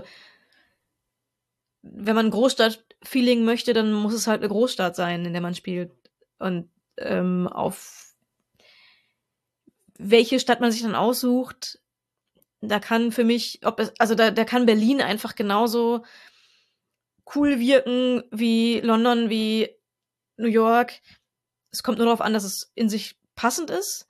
wenn 1.83 2.15
man 2.15 2.31
Großstadt-Feeling 2.31 3.43
möchte, 3.43 3.73
dann 3.73 3.91
muss 3.93 4.13
es 4.13 4.25
halt 4.25 4.41
eine 4.41 4.49
Großstadt 4.49 4.95
sein, 4.95 5.25
in 5.25 5.33
der 5.33 5.41
man 5.41 5.53
spielt. 5.53 5.91
Und 6.39 6.69
ähm, 6.97 7.47
auf 7.47 8.15
welche 9.97 10.39
Stadt 10.39 10.61
man 10.61 10.71
sich 10.71 10.81
dann 10.81 10.95
aussucht, 10.95 11.79
da 12.61 12.79
kann 12.79 13.11
für 13.11 13.25
mich, 13.25 13.59
ob 13.65 13.79
es, 13.79 13.91
also 13.99 14.15
da, 14.15 14.31
da 14.31 14.45
kann 14.45 14.65
Berlin 14.65 15.01
einfach 15.01 15.35
genauso 15.35 16.05
cool 17.35 17.59
wirken 17.59 18.23
wie 18.31 18.79
London, 18.79 19.29
wie 19.29 19.69
New 20.37 20.47
York. 20.47 21.01
Es 21.71 21.83
kommt 21.83 21.97
nur 21.97 22.05
darauf 22.05 22.21
an, 22.21 22.33
dass 22.33 22.45
es 22.45 22.71
in 22.75 22.89
sich 22.89 23.17
passend 23.35 23.69
ist. 23.69 24.07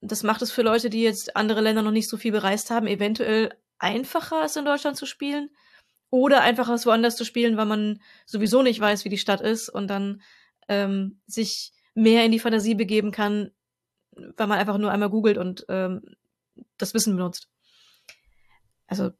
Das 0.00 0.22
macht 0.22 0.42
es 0.42 0.52
für 0.52 0.62
Leute, 0.62 0.90
die 0.90 1.02
jetzt 1.02 1.36
andere 1.36 1.60
Länder 1.60 1.82
noch 1.82 1.90
nicht 1.90 2.08
so 2.08 2.16
viel 2.16 2.32
bereist 2.32 2.70
haben, 2.70 2.86
eventuell 2.86 3.52
einfacher, 3.78 4.44
es 4.44 4.56
in 4.56 4.64
Deutschland 4.64 4.96
zu 4.96 5.06
spielen. 5.06 5.50
Oder 6.10 6.42
einfacher, 6.42 6.74
es 6.74 6.86
woanders 6.86 7.16
zu 7.16 7.24
spielen, 7.24 7.56
weil 7.56 7.66
man 7.66 8.00
sowieso 8.24 8.62
nicht 8.62 8.80
weiß, 8.80 9.04
wie 9.04 9.08
die 9.08 9.18
Stadt 9.18 9.40
ist 9.40 9.68
und 9.68 9.88
dann 9.88 10.22
ähm, 10.68 11.20
sich 11.26 11.72
mehr 11.94 12.24
in 12.24 12.32
die 12.32 12.38
Fantasie 12.38 12.74
begeben 12.74 13.10
kann, 13.10 13.50
weil 14.12 14.46
man 14.46 14.58
einfach 14.58 14.78
nur 14.78 14.92
einmal 14.92 15.10
googelt 15.10 15.38
und 15.38 15.66
ähm, 15.68 16.02
das 16.78 16.94
Wissen 16.94 17.16
benutzt. 17.16 17.48
Also 18.86 19.10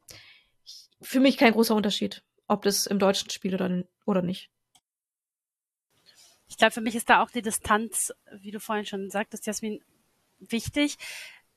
für 1.01 1.19
mich 1.19 1.37
kein 1.37 1.53
großer 1.53 1.75
Unterschied, 1.75 2.23
ob 2.47 2.63
das 2.63 2.87
im 2.87 2.99
Deutschen 2.99 3.29
spielt 3.29 3.53
oder, 3.53 3.83
oder 4.05 4.21
nicht. 4.21 4.49
Ich 6.47 6.57
glaube, 6.57 6.71
für 6.71 6.81
mich 6.81 6.95
ist 6.95 7.09
da 7.09 7.21
auch 7.21 7.29
die 7.29 7.41
Distanz, 7.41 8.13
wie 8.31 8.51
du 8.51 8.59
vorhin 8.59 8.85
schon 8.85 9.09
sagtest, 9.09 9.45
Jasmin, 9.45 9.83
wichtig. 10.39 10.97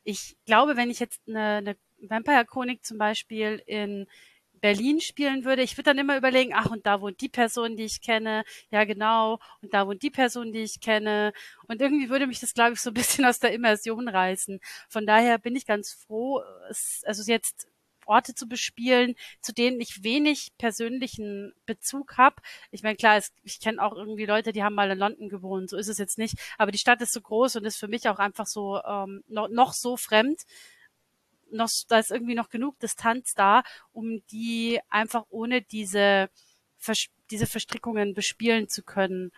Ich 0.03 0.37
glaube, 0.47 0.77
wenn 0.77 0.91
ich 0.91 0.99
jetzt 0.99 1.21
eine, 1.29 1.57
eine 1.57 1.77
Vampire-Chronik 2.01 2.85
zum 2.85 2.99
Beispiel 2.99 3.63
in 3.67 4.07
Berlin 4.61 5.01
spielen 5.01 5.45
würde, 5.45 5.63
ich 5.63 5.77
würde 5.77 5.91
dann 5.91 5.99
immer 5.99 6.17
überlegen, 6.17 6.53
ach, 6.55 6.71
und 6.71 6.87
da 6.87 7.01
wohnt 7.01 7.21
die 7.21 7.29
Person, 7.29 7.77
die 7.77 7.85
ich 7.85 8.01
kenne, 8.01 8.45
ja 8.71 8.85
genau, 8.85 9.39
und 9.63 9.75
da 9.75 9.87
wohnt 9.87 10.03
die 10.03 10.11
Person, 10.11 10.53
die 10.53 10.63
ich 10.63 10.81
kenne. 10.81 11.33
Und 11.67 11.81
irgendwie 11.81 12.11
würde 12.11 12.27
mich 12.27 12.41
das, 12.41 12.55
glaube 12.55 12.75
ich, 12.75 12.81
so 12.81 12.91
ein 12.91 12.95
bisschen 12.95 13.25
aus 13.25 13.39
der 13.39 13.53
Immersion 13.53 14.09
reißen. 14.09 14.61
Von 14.89 15.07
daher 15.07 15.39
bin 15.39 15.57
ich 15.57 15.67
ganz 15.67 15.93
froh, 15.93 16.43
es, 16.69 17.03
also 17.07 17.23
jetzt 17.31 17.69
Orte 18.11 18.35
zu 18.35 18.49
bespielen, 18.49 19.15
zu 19.41 19.55
denen 19.55 19.81
ich 19.81 20.03
wenig 20.03 20.53
persönlichen 20.59 21.55
Bezug 21.65 22.19
habe. 22.19 22.37
Ich 22.73 22.83
meine, 22.83 22.97
klar, 22.97 23.17
es, 23.17 23.33
ich 23.45 23.61
kenne 23.61 23.83
auch 23.83 23.95
irgendwie 23.95 24.27
Leute, 24.27 24.53
die 24.53 24.65
haben 24.65 24.75
mal 24.75 24.91
in 24.91 24.99
London 24.99 25.29
gewohnt, 25.29 25.71
so 25.71 25.77
ist 25.77 25.89
es 25.89 25.99
jetzt 25.99 26.19
nicht. 26.19 26.35
Aber 26.59 26.73
die 26.73 26.79
Stadt 26.79 27.01
ist 27.01 27.13
so 27.13 27.21
groß 27.21 27.57
und 27.57 27.65
ist 27.65 27.77
für 27.77 27.89
mich 27.89 28.09
auch 28.09 28.19
einfach 28.19 28.47
so 28.47 28.81
ähm, 28.83 29.23
noch, 29.29 29.49
noch 29.49 29.73
so 29.73 29.97
fremd, 29.97 30.43
noch, 31.53 31.71
da 31.89 31.99
ist 31.99 32.11
irgendwie 32.11 32.35
noch 32.35 32.49
genug 32.49 32.79
Distanz 32.79 33.35
da, 33.35 33.63
um 33.93 34.25
die 34.31 34.81
einfach 34.89 35.25
ohne 35.31 35.63
diese, 35.63 36.31
diese 37.31 37.47
Verstrickungen 37.47 38.15
bespielen 38.15 38.69
zu 38.69 38.83
können. 38.83 39.33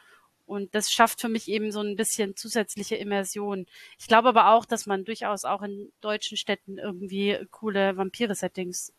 Und 0.46 0.74
das 0.74 0.90
schafft 0.90 1.20
für 1.20 1.28
mich 1.28 1.48
eben 1.48 1.72
so 1.72 1.80
ein 1.80 1.96
bisschen 1.96 2.36
zusätzliche 2.36 2.96
Immersion. 2.96 3.66
Ich 3.98 4.06
glaube 4.06 4.28
aber 4.28 4.52
auch, 4.52 4.66
dass 4.66 4.86
man 4.86 5.04
durchaus 5.04 5.44
auch 5.44 5.62
in 5.62 5.92
deutschen 6.00 6.36
Städten 6.36 6.78
irgendwie 6.78 7.38
coole 7.50 7.96
Vampire-Settings 7.96 8.92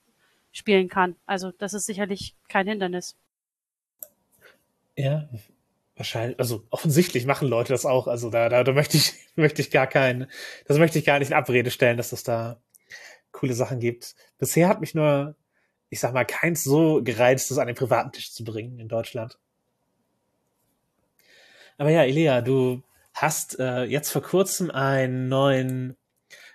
spielen 0.51 0.87
kann. 0.87 1.15
Also 1.25 1.51
das 1.51 1.73
ist 1.73 1.85
sicherlich 1.85 2.35
kein 2.47 2.67
Hindernis. 2.67 3.15
Ja, 4.95 5.27
wahrscheinlich, 5.95 6.39
also 6.39 6.65
offensichtlich 6.69 7.25
machen 7.25 7.47
Leute 7.47 7.73
das 7.73 7.85
auch. 7.85 8.07
Also 8.07 8.29
da, 8.29 8.49
da, 8.49 8.63
da 8.63 8.71
möchte 8.71 8.97
ich, 8.97 9.13
möchte 9.35 9.61
ich 9.61 9.71
gar 9.71 9.87
keinen, 9.87 10.27
das 10.67 10.77
möchte 10.77 10.99
ich 10.99 11.05
gar 11.05 11.19
nicht 11.19 11.29
in 11.29 11.35
Abrede 11.35 11.71
stellen, 11.71 11.97
dass 11.97 12.11
das 12.11 12.23
da 12.23 12.61
coole 13.33 13.53
Sachen 13.53 13.79
gibt. 13.79 14.15
Bisher 14.37 14.69
hat 14.69 14.79
mich 14.79 14.95
nur, 14.95 15.35
ich 15.89 15.99
sag 15.99 16.13
mal, 16.13 16.25
keins 16.25 16.63
so 16.63 17.03
gereizt, 17.03 17.51
das 17.51 17.57
an 17.57 17.67
den 17.67 17.75
privaten 17.75 18.13
Tisch 18.13 18.31
zu 18.31 18.45
bringen 18.45 18.79
in 18.79 18.87
Deutschland. 18.87 19.37
Aber 21.77 21.89
ja, 21.89 22.03
Elia, 22.03 22.41
du 22.41 22.83
hast 23.13 23.59
äh, 23.59 23.83
jetzt 23.83 24.11
vor 24.11 24.21
kurzem 24.21 24.71
einen 24.71 25.27
neuen 25.27 25.97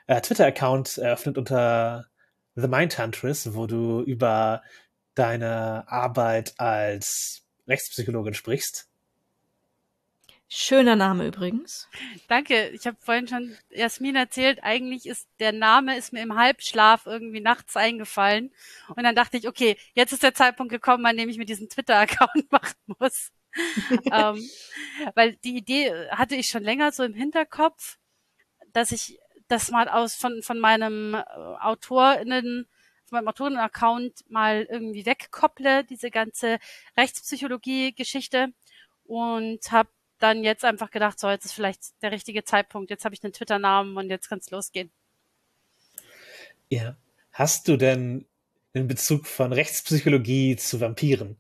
äh, 0.07 0.21
Twitter-Account 0.21 0.99
eröffnet 0.99 1.37
unter 1.37 2.07
The 2.55 2.69
Mindhuntress, 2.69 3.55
wo 3.55 3.67
du 3.67 4.01
über 4.03 4.63
deine 5.15 5.85
Arbeit 5.89 6.55
als 6.59 7.43
Rechtspsychologin 7.67 8.35
sprichst. 8.35 8.88
Schöner 10.51 10.97
Name 10.97 11.27
übrigens. 11.27 11.89
Danke. 12.27 12.71
Ich 12.71 12.87
habe 12.87 12.97
vorhin 13.01 13.29
schon 13.29 13.55
Jasmin 13.69 14.17
erzählt, 14.17 14.61
eigentlich 14.63 15.05
ist 15.05 15.29
der 15.41 15.53
Name 15.53 15.99
ist 15.99 16.15
mir 16.15 16.23
im 16.23 16.37
Halbschlaf 16.37 17.05
irgendwie 17.05 17.41
nachts 17.41 17.77
eingefallen. 17.77 18.51
Und 18.89 19.03
dann 19.05 19.15
dachte 19.15 19.37
ich, 19.37 19.47
okay, 19.47 19.77
jetzt 19.93 20.13
ist 20.13 20.23
der 20.23 20.33
Zeitpunkt 20.33 20.73
gekommen, 20.73 21.05
an 21.05 21.19
dem 21.19 21.29
ich 21.29 21.37
mir 21.37 21.45
diesen 21.45 21.69
Twitter-Account 21.69 22.51
machen 22.51 22.77
muss. 22.99 23.31
ähm, 24.11 24.49
weil 25.15 25.37
die 25.37 25.57
Idee 25.57 25.93
hatte 26.11 26.35
ich 26.35 26.49
schon 26.49 26.63
länger 26.63 26.93
so 26.93 27.03
im 27.03 27.15
Hinterkopf, 27.15 27.99
dass 28.73 28.91
ich 28.91 29.19
das 29.49 29.71
mal 29.71 29.89
aus 29.89 30.15
von, 30.15 30.43
von 30.43 30.59
meinem 30.59 31.15
äh, 31.15 31.25
AutorInnen 31.61 32.67
von 33.09 33.17
meinem 33.17 33.29
Autoren-Account 33.29 34.31
mal 34.31 34.67
irgendwie 34.71 35.07
wegkopple, 35.07 35.85
diese 35.85 36.11
ganze 36.11 36.59
Rechtspsychologie-Geschichte 36.97 38.53
und 39.05 39.73
habe 39.73 39.89
dann 40.19 40.45
jetzt 40.45 40.65
einfach 40.65 40.91
gedacht, 40.91 41.19
so, 41.19 41.29
jetzt 41.29 41.45
ist 41.45 41.53
vielleicht 41.53 42.03
der 42.03 42.13
richtige 42.13 42.45
Zeitpunkt, 42.45 42.91
jetzt 42.91 43.05
habe 43.05 43.15
ich 43.15 43.23
einen 43.23 43.33
Twitter-Namen 43.33 43.97
und 43.97 44.11
jetzt 44.11 44.29
kann 44.29 44.39
es 44.39 44.51
losgehen. 44.51 44.91
Ja. 46.69 46.97
Hast 47.33 47.69
du 47.69 47.77
denn 47.77 48.27
einen 48.75 48.89
Bezug 48.89 49.27
von 49.27 49.53
Rechtspsychologie 49.53 50.57
zu 50.57 50.81
Vampiren? 50.81 51.37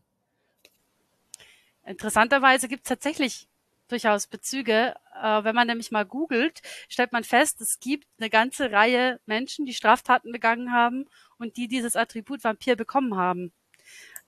Interessanterweise 1.85 2.69
gibt 2.69 2.85
es 2.85 2.89
tatsächlich 2.89 3.49
durchaus 3.89 4.27
Bezüge. 4.27 4.95
Äh, 5.21 5.45
wenn 5.45 5.55
man 5.55 5.67
nämlich 5.67 5.91
mal 5.91 6.05
googelt, 6.05 6.61
stellt 6.89 7.13
man 7.13 7.25
fest, 7.25 7.61
es 7.61 7.81
gibt 7.81 8.07
eine 8.19 8.31
ganze 8.31 8.71
Reihe 8.71 9.19
Menschen, 9.27 9.67
die 9.67 9.75
Straftaten 9.75 10.31
begangen 10.31 10.73
haben 10.73 11.07
und 11.39 11.57
die 11.57 11.67
dieses 11.67 11.97
Attribut 11.97 12.45
Vampir 12.45 12.77
bekommen 12.77 13.17
haben. 13.17 13.53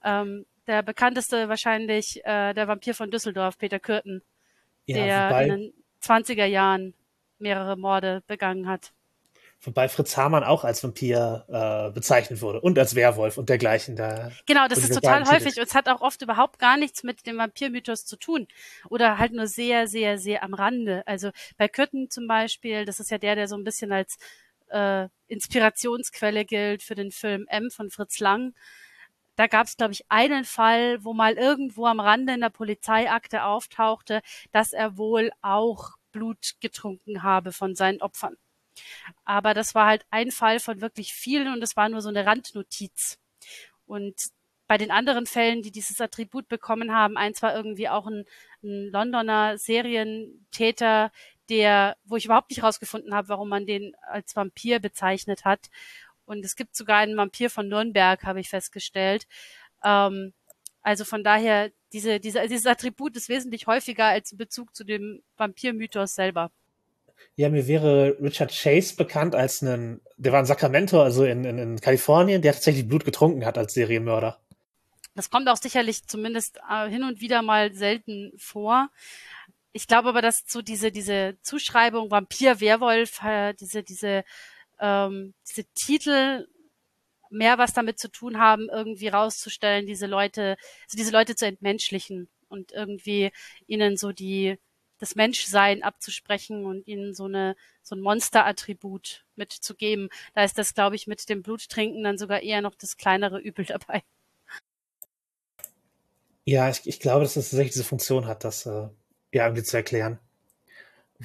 Ähm, 0.03 0.47
der 0.67 0.83
bekannteste 0.83 1.49
wahrscheinlich 1.49 2.25
äh, 2.25 2.55
der 2.55 2.69
Vampir 2.69 2.95
von 2.95 3.11
Düsseldorf, 3.11 3.59
Peter 3.59 3.79
Kürten 3.79 4.23
ja, 4.97 5.05
der 5.05 5.31
wobei, 5.31 5.45
in 5.45 5.49
den 5.49 5.73
20er 6.03 6.45
Jahren 6.45 6.95
mehrere 7.39 7.77
Morde 7.77 8.23
begangen 8.27 8.69
hat. 8.69 8.93
Wobei 9.63 9.91
Fritz 9.91 10.17
Hamann 10.17 10.43
auch 10.43 10.65
als 10.65 10.83
Vampir 10.83 11.45
äh, 11.49 11.93
bezeichnet 11.93 12.41
wurde 12.41 12.63
und 12.63 12.79
als 12.79 12.95
Werwolf 12.95 13.37
und 13.37 13.51
dergleichen. 13.51 13.95
Da 13.95 14.33
genau, 14.47 14.67
das 14.69 14.79
ist 14.79 14.95
total 14.95 15.31
häufig 15.31 15.59
und 15.59 15.67
es 15.67 15.75
hat 15.75 15.87
auch 15.87 16.01
oft 16.01 16.23
überhaupt 16.23 16.59
gar 16.59 16.79
nichts 16.79 17.03
mit 17.03 17.27
dem 17.27 17.37
Vampirmythos 17.37 18.07
zu 18.07 18.17
tun 18.17 18.49
oder 18.89 19.19
halt 19.19 19.33
nur 19.33 19.47
sehr, 19.47 19.87
sehr, 19.87 20.17
sehr 20.17 20.43
am 20.45 20.55
Rande. 20.55 21.03
Also 21.07 21.31
bei 21.59 21.69
Kürten 21.69 22.09
zum 22.09 22.27
Beispiel, 22.27 22.87
das 22.87 23.01
ist 23.01 23.11
ja 23.11 23.19
der, 23.19 23.35
der 23.35 23.49
so 23.49 23.57
ein 23.57 23.65
bisschen 23.65 23.93
als 23.93 24.17
äh, 24.71 25.09
Inspirationsquelle 25.27 26.47
gilt 26.47 26.83
für 26.83 26.95
den 26.95 27.11
Film 27.11 27.47
M 27.51 27.71
von 27.71 27.91
Fritz 27.91 28.19
Lang 28.19 28.55
da 29.41 29.47
gab 29.47 29.67
es, 29.67 29.79
glaube 29.79 29.95
ich, 29.95 30.05
einen 30.11 30.45
Fall, 30.45 31.03
wo 31.03 31.15
mal 31.15 31.39
irgendwo 31.39 31.87
am 31.87 31.99
Rande 31.99 32.35
in 32.35 32.43
der 32.43 32.51
Polizeiakte 32.51 33.45
auftauchte, 33.45 34.21
dass 34.53 34.75
er 34.75 34.99
wohl 34.99 35.31
auch 35.41 35.93
Blut 36.13 36.57
getrunken 36.61 37.23
habe 37.23 37.51
von 37.53 37.75
seinen 37.75 38.03
Opfern. 38.03 38.37
Aber 39.25 39.55
das 39.55 39.75
war 39.75 39.87
halt 39.87 40.05
ein 40.11 40.31
Fall 40.31 40.61
von 40.61 40.83
wirklich 40.83 41.15
vielen 41.15 41.49
und 41.55 41.63
es 41.63 41.75
war 41.75 41.89
nur 41.89 42.03
so 42.03 42.11
eine 42.11 42.27
Randnotiz. 42.27 43.19
Und 43.87 44.15
bei 44.67 44.77
den 44.77 44.91
anderen 44.91 45.25
Fällen, 45.25 45.63
die 45.63 45.71
dieses 45.73 46.03
Attribut 46.03 46.47
bekommen 46.47 46.93
haben, 46.93 47.17
eins 47.17 47.41
war 47.41 47.57
irgendwie 47.57 47.89
auch 47.89 48.07
ein, 48.07 48.27
ein 48.63 48.91
Londoner 48.93 49.57
Serientäter, 49.57 51.13
der, 51.49 51.97
wo 52.05 52.17
ich 52.17 52.27
überhaupt 52.27 52.51
nicht 52.51 52.63
rausgefunden 52.63 53.15
habe, 53.15 53.31
warum 53.31 53.49
man 53.49 53.65
den 53.65 53.95
als 54.03 54.37
Vampir 54.37 54.81
bezeichnet 54.81 55.47
hat. 55.47 55.71
Und 56.31 56.45
es 56.45 56.55
gibt 56.55 56.77
sogar 56.77 56.99
einen 56.99 57.17
Vampir 57.17 57.51
von 57.51 57.67
Nürnberg, 57.67 58.23
habe 58.23 58.39
ich 58.39 58.49
festgestellt. 58.49 59.27
Ähm, 59.83 60.33
also 60.81 61.05
von 61.05 61.25
daher, 61.25 61.73
diese, 61.93 62.21
diese, 62.21 62.47
dieses 62.47 62.67
Attribut 62.67 63.17
ist 63.17 63.29
wesentlich 63.29 63.67
häufiger 63.67 64.05
als 64.05 64.31
in 64.31 64.39
Bezug 64.39 64.77
zu 64.77 64.85
dem 64.85 65.23
Vampirmythos 65.39 66.15
selber. 66.15 66.53
Ja, 67.35 67.49
mir 67.49 67.67
wäre 67.67 68.17
Richard 68.23 68.53
Chase 68.53 68.95
bekannt 68.95 69.35
als 69.35 69.61
einen, 69.61 70.01
der 70.19 70.31
war 70.31 70.39
in 70.39 70.47
Sacramento, 70.47 71.03
also 71.03 71.25
in, 71.25 71.45
in, 71.45 71.59
in 71.59 71.81
Kalifornien, 71.81 72.43
der 72.43 72.53
tatsächlich 72.53 72.87
Blut 72.87 73.05
getrunken 73.05 73.45
hat 73.45 73.59
als 73.59 73.75
Serienmörder. 73.75 74.39
Das 75.17 75.31
kommt 75.31 75.49
auch 75.49 75.57
sicherlich 75.57 76.07
zumindest 76.07 76.61
äh, 76.71 76.89
hin 76.89 77.03
und 77.03 77.21
wieder 77.21 77.43
mal 77.43 77.75
selten 77.75 78.33
vor. 78.37 78.89
Ich 79.73 79.89
glaube 79.89 80.11
aber, 80.11 80.23
dass 80.23 80.45
so 80.47 80.63
diese, 80.63 80.93
diese 80.93 81.39
Zuschreibung 81.43 82.13
Vampir, 82.13 82.61
Werwolf, 82.61 83.21
äh, 83.25 83.53
diese, 83.55 83.83
diese 83.83 84.23
ähm, 84.81 85.35
diese 85.49 85.65
Titel 85.75 86.47
mehr 87.31 87.59
was 87.59 87.73
damit 87.73 87.99
zu 87.99 88.11
tun 88.11 88.39
haben, 88.39 88.69
irgendwie 88.69 89.09
rauszustellen, 89.09 89.87
diese 89.87 90.07
Leute, 90.07 90.57
also 90.85 90.97
diese 90.97 91.13
Leute 91.13 91.37
zu 91.37 91.47
entmenschlichen 91.47 92.29
und 92.49 92.73
irgendwie 92.73 93.31
ihnen 93.67 93.97
so 93.97 94.13
die 94.13 94.59
das 94.99 95.15
Menschsein 95.15 95.83
abzusprechen 95.83 96.67
und 96.67 96.87
ihnen 96.87 97.15
so 97.15 97.25
eine 97.25 97.57
so 97.83 97.97
ein 97.97 98.03
Monsterattribut 98.03 99.25
mitzugeben. 99.35 100.11
Da 100.35 100.45
ist 100.45 100.59
das, 100.59 100.75
glaube 100.75 100.97
ich, 100.97 101.07
mit 101.07 101.27
dem 101.29 101.43
Bluttrinken 101.43 102.05
dann 102.05 102.19
sogar 102.19 102.43
eher 102.43 102.61
noch 102.61 102.75
das 102.75 102.97
kleinere 102.99 103.39
Übel 103.41 103.65
dabei. 103.65 104.03
Ja, 106.45 106.69
ich, 106.69 106.87
ich 106.87 107.01
glaube, 107.01 107.23
dass 107.23 107.35
das 107.35 107.51
tatsächlich 107.51 107.73
diese 107.73 107.85
Funktion 107.85 108.27
hat, 108.27 108.45
das 108.45 108.67
äh, 108.67 108.89
ja 109.33 109.45
irgendwie 109.45 109.63
zu 109.63 109.77
erklären. 109.77 110.19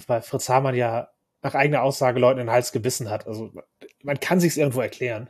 Weil 0.08 0.22
Fritz 0.22 0.50
Hamann 0.50 0.76
ja 0.76 1.10
nach 1.46 1.54
eigener 1.54 1.84
Aussage 1.84 2.20
Leuten 2.20 2.40
in 2.40 2.48
den 2.48 2.52
Hals 2.52 2.72
gebissen 2.72 3.12
hat. 3.12 3.28
Also 3.28 3.54
man 4.02 4.20
kann 4.20 4.40
sich's 4.40 4.58
irgendwo 4.58 4.82
erklären. 4.82 5.30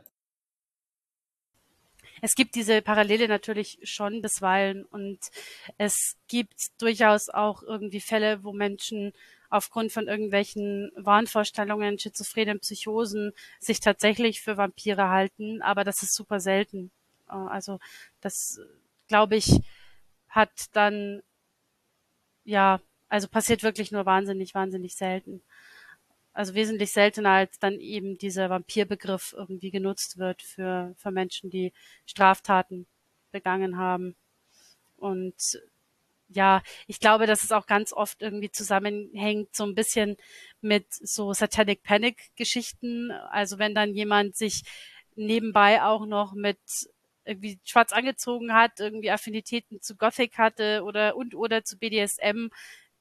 es 2.22 2.34
gibt 2.34 2.54
diese 2.54 2.80
Parallele 2.80 3.28
natürlich 3.28 3.78
schon 3.82 4.22
bisweilen 4.22 4.86
und 4.86 5.18
es 5.76 6.16
gibt 6.26 6.80
durchaus 6.80 7.28
auch 7.28 7.62
irgendwie 7.62 8.00
Fälle, 8.00 8.42
wo 8.42 8.54
Menschen 8.54 9.12
aufgrund 9.50 9.92
von 9.92 10.08
irgendwelchen 10.08 10.90
Wahnvorstellungen, 10.96 11.98
schizophrenen 11.98 12.60
Psychosen 12.60 13.32
sich 13.60 13.80
tatsächlich 13.80 14.40
für 14.40 14.56
Vampire 14.56 15.10
halten, 15.10 15.60
aber 15.60 15.84
das 15.84 16.02
ist 16.02 16.14
super 16.14 16.40
selten. 16.40 16.90
Äh, 17.28 17.34
also 17.34 17.78
das, 18.22 18.58
glaube 19.06 19.36
ich, 19.36 19.60
hat 20.30 20.50
dann, 20.72 21.22
ja, 22.44 22.80
also 23.10 23.28
passiert 23.28 23.62
wirklich 23.62 23.92
nur 23.92 24.06
wahnsinnig, 24.06 24.54
wahnsinnig 24.54 24.96
selten. 24.96 25.42
Also 26.36 26.54
wesentlich 26.54 26.92
seltener 26.92 27.30
als 27.30 27.58
dann 27.58 27.80
eben 27.80 28.18
dieser 28.18 28.50
Vampirbegriff 28.50 29.34
irgendwie 29.34 29.70
genutzt 29.70 30.18
wird 30.18 30.42
für, 30.42 30.94
für 30.98 31.10
Menschen, 31.10 31.48
die 31.48 31.72
Straftaten 32.04 32.86
begangen 33.32 33.78
haben. 33.78 34.16
Und 34.98 35.58
ja, 36.28 36.62
ich 36.86 37.00
glaube, 37.00 37.26
dass 37.26 37.42
es 37.42 37.52
auch 37.52 37.66
ganz 37.66 37.90
oft 37.94 38.20
irgendwie 38.20 38.50
zusammenhängt, 38.50 39.56
so 39.56 39.64
ein 39.64 39.74
bisschen 39.74 40.18
mit 40.60 40.84
so 40.90 41.32
Satanic 41.32 41.82
Panic 41.82 42.30
Geschichten. 42.36 43.12
Also 43.30 43.58
wenn 43.58 43.74
dann 43.74 43.94
jemand 43.94 44.36
sich 44.36 44.62
nebenbei 45.14 45.82
auch 45.82 46.04
noch 46.04 46.34
mit 46.34 46.58
irgendwie 47.24 47.58
schwarz 47.64 47.92
angezogen 47.92 48.52
hat, 48.52 48.78
irgendwie 48.78 49.10
Affinitäten 49.10 49.80
zu 49.80 49.96
Gothic 49.96 50.36
hatte 50.36 50.82
oder 50.84 51.16
und 51.16 51.34
oder 51.34 51.64
zu 51.64 51.78
BDSM, 51.78 52.50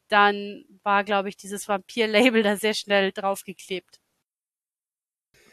dann 0.07 0.65
war, 0.83 1.03
glaube 1.03 1.29
ich, 1.29 1.37
dieses 1.37 1.67
Vampir-Label 1.67 2.43
da 2.43 2.57
sehr 2.57 2.73
schnell 2.73 3.11
draufgeklebt. 3.11 3.99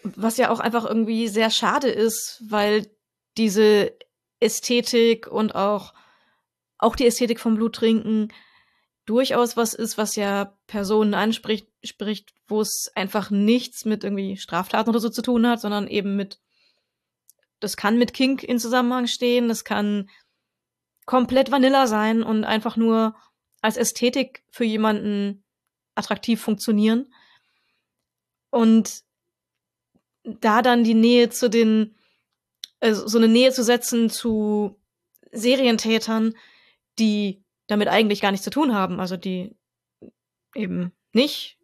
Was 0.03 0.37
ja 0.37 0.51
auch 0.51 0.61
einfach 0.61 0.85
irgendwie 0.85 1.29
sehr 1.29 1.51
schade 1.51 1.89
ist, 1.89 2.43
weil 2.49 2.91
diese 3.37 3.97
Ästhetik 4.41 5.27
und 5.27 5.55
auch, 5.55 5.95
auch 6.79 6.97
die 6.97 7.07
Ästhetik 7.07 7.41
vom 7.41 7.55
Bluttrinken 7.55 8.33
durchaus 9.07 9.57
was 9.57 9.75
ist, 9.75 9.99
was 9.99 10.17
ja 10.17 10.57
Personen 10.67 11.15
anspricht, 11.15 11.69
spricht, 11.83 12.35
wo 12.47 12.61
es 12.61 12.91
einfach 12.95 13.31
nichts 13.31 13.85
mit 13.85 14.05
irgendwie 14.05 14.37
Straftaten 14.37 14.91
oder 14.91 15.01
so 15.01 15.09
zu 15.09 15.23
tun 15.23 15.47
hat, 15.47 15.61
sondern 15.61 15.89
eben 15.89 16.17
mit, 16.17 16.41
das 17.61 17.77
kann 17.77 17.99
mit 17.99 18.15
Kink 18.15 18.43
in 18.43 18.59
Zusammenhang 18.59 19.07
stehen, 19.07 19.49
das 19.49 19.65
kann 19.65 20.09
komplett 21.07 21.51
Vanilla 21.51 21.87
sein 21.87 22.23
und 22.23 22.45
einfach 22.45 22.77
nur 22.77 23.17
als 23.63 23.77
Ästhetik 23.79 24.45
für 24.51 24.65
jemanden 24.65 25.45
attraktiv 25.95 26.41
funktionieren. 26.41 27.13
Und 28.51 29.03
da 30.25 30.61
dann 30.61 30.85
die 30.85 30.95
Nähe 30.95 31.31
zu 31.31 31.49
den, 31.49 31.97
also 32.81 33.09
so 33.09 33.19
eine 33.19 33.29
Nähe 33.29 33.53
zu 33.53 33.65
setzen 33.65 34.11
zu 34.11 34.79
Serientätern, 35.31 36.35
die 36.99 37.43
damit 37.67 37.89
eigentlich 37.89 38.21
gar 38.21 38.33
nichts 38.33 38.45
zu 38.45 38.51
tun 38.51 38.75
haben, 38.75 39.01
also 39.01 39.17
die 39.17 39.57
eben 40.55 40.93
nicht 41.13 41.59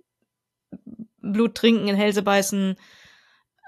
Blut 1.20 1.54
trinken, 1.54 1.88
in 1.88 1.96
Hälse 1.96 2.22
beißen, 2.22 2.76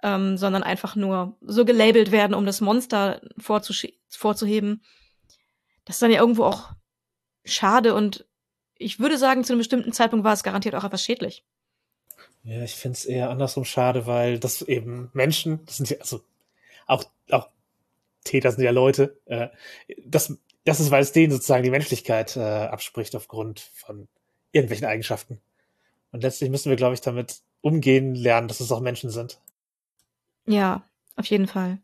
ähm, 0.02 0.36
sondern 0.38 0.62
einfach 0.62 0.96
nur 0.96 1.36
so 1.42 1.64
gelabelt 1.64 2.10
werden, 2.10 2.34
um 2.34 2.46
das 2.46 2.60
Monster 2.60 3.20
vorzuheben. 3.38 4.82
Das 5.84 5.96
ist 5.96 6.02
dann 6.02 6.10
ja 6.10 6.20
irgendwo 6.20 6.44
auch 6.44 6.72
schade 7.44 7.94
und 7.94 8.26
ich 8.76 8.98
würde 8.98 9.18
sagen, 9.18 9.44
zu 9.44 9.52
einem 9.52 9.60
bestimmten 9.60 9.92
Zeitpunkt 9.92 10.24
war 10.24 10.32
es 10.32 10.42
garantiert 10.42 10.74
auch 10.74 10.84
etwas 10.84 11.04
schädlich. 11.04 11.44
Ja, 12.42 12.62
ich 12.62 12.74
finde 12.74 12.96
es 12.96 13.04
eher 13.04 13.30
andersrum 13.30 13.64
schade, 13.64 14.06
weil 14.06 14.38
das 14.38 14.62
eben 14.62 15.10
Menschen, 15.12 15.64
das 15.66 15.76
sind 15.76 15.90
ja, 15.90 15.98
also 15.98 16.22
auch, 16.86 17.04
auch 17.30 17.48
Täter 18.24 18.50
sind 18.50 18.64
ja 18.64 18.70
Leute, 18.70 19.18
äh, 19.26 19.48
das, 20.04 20.36
das 20.64 20.80
ist, 20.80 20.90
weil 20.90 21.02
es 21.02 21.12
denen 21.12 21.32
sozusagen 21.32 21.62
die 21.62 21.70
Menschlichkeit 21.70 22.36
äh, 22.36 22.40
abspricht 22.40 23.14
aufgrund 23.14 23.60
von 23.60 24.08
irgendwelchen 24.52 24.86
Eigenschaften. 24.86 25.40
Und 26.12 26.22
letztlich 26.22 26.50
müssen 26.50 26.70
wir, 26.70 26.76
glaube 26.76 26.94
ich, 26.94 27.00
damit 27.00 27.40
umgehen 27.60 28.14
lernen, 28.14 28.48
dass 28.48 28.60
es 28.60 28.72
auch 28.72 28.80
Menschen 28.80 29.10
sind. 29.10 29.40
Ja, 30.46 30.82
auf 31.16 31.26
jeden 31.26 31.46
Fall. 31.46 31.78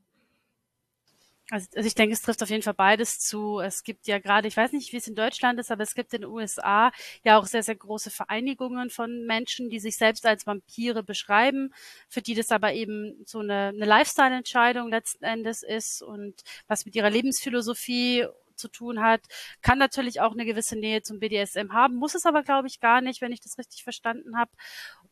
Also, 1.50 1.68
also 1.76 1.86
ich 1.86 1.94
denke, 1.94 2.12
es 2.12 2.22
trifft 2.22 2.42
auf 2.42 2.50
jeden 2.50 2.62
Fall 2.62 2.74
beides 2.74 3.20
zu. 3.20 3.60
Es 3.60 3.84
gibt 3.84 4.08
ja 4.08 4.18
gerade, 4.18 4.48
ich 4.48 4.56
weiß 4.56 4.72
nicht, 4.72 4.92
wie 4.92 4.96
es 4.96 5.06
in 5.06 5.14
Deutschland 5.14 5.60
ist, 5.60 5.70
aber 5.70 5.84
es 5.84 5.94
gibt 5.94 6.12
in 6.12 6.22
den 6.22 6.30
USA 6.30 6.90
ja 7.22 7.38
auch 7.38 7.46
sehr, 7.46 7.62
sehr 7.62 7.76
große 7.76 8.10
Vereinigungen 8.10 8.90
von 8.90 9.26
Menschen, 9.26 9.70
die 9.70 9.78
sich 9.78 9.96
selbst 9.96 10.26
als 10.26 10.46
Vampire 10.46 11.04
beschreiben, 11.04 11.72
für 12.08 12.20
die 12.20 12.34
das 12.34 12.50
aber 12.50 12.72
eben 12.72 13.22
so 13.26 13.38
eine, 13.38 13.68
eine 13.68 13.84
Lifestyle-Entscheidung 13.84 14.90
letzten 14.90 15.24
Endes 15.24 15.62
ist 15.62 16.02
und 16.02 16.34
was 16.66 16.84
mit 16.84 16.96
ihrer 16.96 17.10
Lebensphilosophie 17.10 18.26
zu 18.56 18.68
tun 18.68 19.00
hat, 19.02 19.20
kann 19.62 19.78
natürlich 19.78 20.20
auch 20.20 20.32
eine 20.32 20.46
gewisse 20.46 20.76
Nähe 20.76 21.02
zum 21.02 21.20
BDSM 21.20 21.72
haben, 21.72 21.94
muss 21.96 22.14
es 22.14 22.26
aber, 22.26 22.42
glaube 22.42 22.66
ich, 22.68 22.80
gar 22.80 23.00
nicht, 23.02 23.20
wenn 23.20 23.32
ich 23.32 23.40
das 23.40 23.58
richtig 23.58 23.84
verstanden 23.84 24.36
habe 24.38 24.50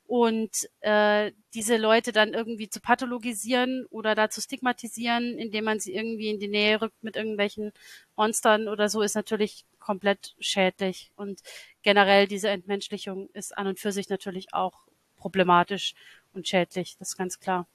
und 0.07 0.69
äh, 0.81 1.33
diese 1.55 1.77
Leute 1.77 2.13
dann 2.13 2.35
irgendwie 2.35 2.69
zu 2.69 2.81
pathologisieren 2.81 3.87
oder 3.91 4.15
da 4.15 4.29
zu 4.29 4.41
stigmatisieren, 4.41 5.39
indem 5.39 5.65
man 5.65 5.81
sie 5.81 5.95
irgendwie 5.95 6.29
in 6.29 6.39
die 6.39 6.49
Nähe 6.49 6.81
rückt 6.81 7.03
mit 7.03 7.17
irgendwelchen 7.17 7.73
Monstern 8.17 8.69
oder 8.69 8.89
so, 8.89 9.03
ist 9.03 9.15
natürlich 9.15 9.65
komplett 9.79 10.35
schädlich. 10.39 11.11
Und 11.17 11.41
generell 11.83 12.27
diese 12.27 12.49
Entmenschlichung 12.49 13.31
ist 13.33 13.57
an 13.57 13.67
und 13.67 13.81
für 13.81 13.93
sich 13.93 14.09
natürlich 14.09 14.53
auch 14.53 14.83
problematisch 15.17 15.95
und 16.35 16.47
schädlich, 16.47 16.97
das 16.99 17.11
ist 17.11 17.17
ganz 17.17 17.41
klar. 17.41 17.67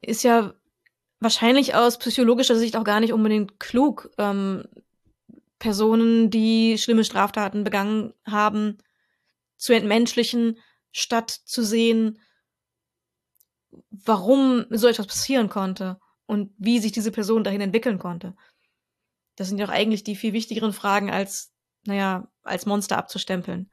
Ist 0.00 0.22
ja 0.22 0.54
wahrscheinlich 1.18 1.74
aus 1.74 1.98
psychologischer 1.98 2.56
Sicht 2.56 2.76
auch 2.76 2.84
gar 2.84 3.00
nicht 3.00 3.12
unbedingt 3.12 3.60
klug, 3.60 4.10
ähm, 4.16 4.64
Personen, 5.58 6.30
die 6.30 6.78
schlimme 6.78 7.04
Straftaten 7.04 7.64
begangen 7.64 8.14
haben, 8.24 8.78
zu 9.56 9.74
entmenschlichen 9.74 10.58
statt 10.92 11.30
zu 11.30 11.62
sehen, 11.62 12.20
warum 13.90 14.66
so 14.70 14.88
etwas 14.88 15.06
passieren 15.06 15.48
konnte 15.48 16.00
und 16.26 16.52
wie 16.58 16.78
sich 16.78 16.92
diese 16.92 17.12
Person 17.12 17.44
dahin 17.44 17.60
entwickeln 17.60 17.98
konnte. 17.98 18.36
Das 19.36 19.48
sind 19.48 19.58
ja 19.58 19.66
auch 19.66 19.70
eigentlich 19.70 20.04
die 20.04 20.16
viel 20.16 20.32
wichtigeren 20.32 20.72
Fragen, 20.72 21.10
als, 21.10 21.52
naja, 21.86 22.30
als 22.42 22.66
Monster 22.66 22.98
abzustempeln. 22.98 23.70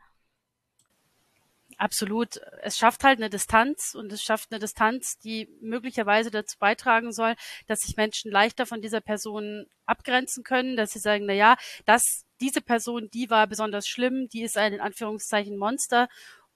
Absolut. 1.78 2.42
Es 2.64 2.78
schafft 2.78 3.04
halt 3.04 3.20
eine 3.20 3.30
Distanz 3.30 3.94
und 3.94 4.12
es 4.12 4.24
schafft 4.24 4.52
eine 4.52 4.60
Distanz, 4.60 5.20
die 5.20 5.48
möglicherweise 5.62 6.32
dazu 6.32 6.58
beitragen 6.58 7.12
soll, 7.12 7.36
dass 7.68 7.82
sich 7.82 7.96
Menschen 7.96 8.32
leichter 8.32 8.66
von 8.66 8.82
dieser 8.82 9.00
Person 9.00 9.68
abgrenzen 9.86 10.44
können, 10.44 10.76
dass 10.76 10.92
sie 10.92 11.00
sagen, 11.00 11.26
na 11.28 11.34
ja, 11.34 11.56
das, 11.86 12.26
diese 12.42 12.62
Person, 12.62 13.10
die 13.14 13.30
war 13.30 13.46
besonders 13.46 13.88
schlimm, 13.88 14.28
die 14.30 14.42
ist 14.42 14.58
ein 14.58 14.74
in 14.74 14.82
Anführungszeichen 14.82 15.56
Monster 15.58 16.08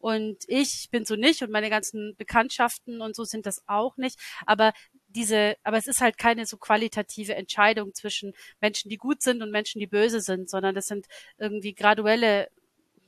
und 0.02 0.44
ich 0.48 0.90
bin 0.92 1.06
so 1.06 1.16
nicht 1.16 1.42
und 1.42 1.52
meine 1.52 1.70
ganzen 1.70 2.16
Bekanntschaften 2.18 3.02
und 3.02 3.16
so 3.16 3.24
sind 3.24 3.46
das 3.46 3.64
auch 3.68 3.98
nicht. 3.98 4.20
Aber 4.46 4.74
diese, 5.08 5.56
aber 5.64 5.78
es 5.78 5.88
ist 5.88 6.02
halt 6.02 6.18
keine 6.18 6.46
so 6.46 6.58
qualitative 6.58 7.36
Entscheidung 7.36 7.94
zwischen 7.94 8.34
Menschen, 8.62 8.90
die 8.90 8.98
gut 8.98 9.22
sind 9.22 9.42
und 9.42 9.52
Menschen, 9.52 9.80
die 9.80 9.88
böse 9.88 10.22
sind, 10.22 10.50
sondern 10.50 10.76
das 10.76 10.88
sind 10.88 11.08
irgendwie 11.38 11.74
graduelle 11.74 12.50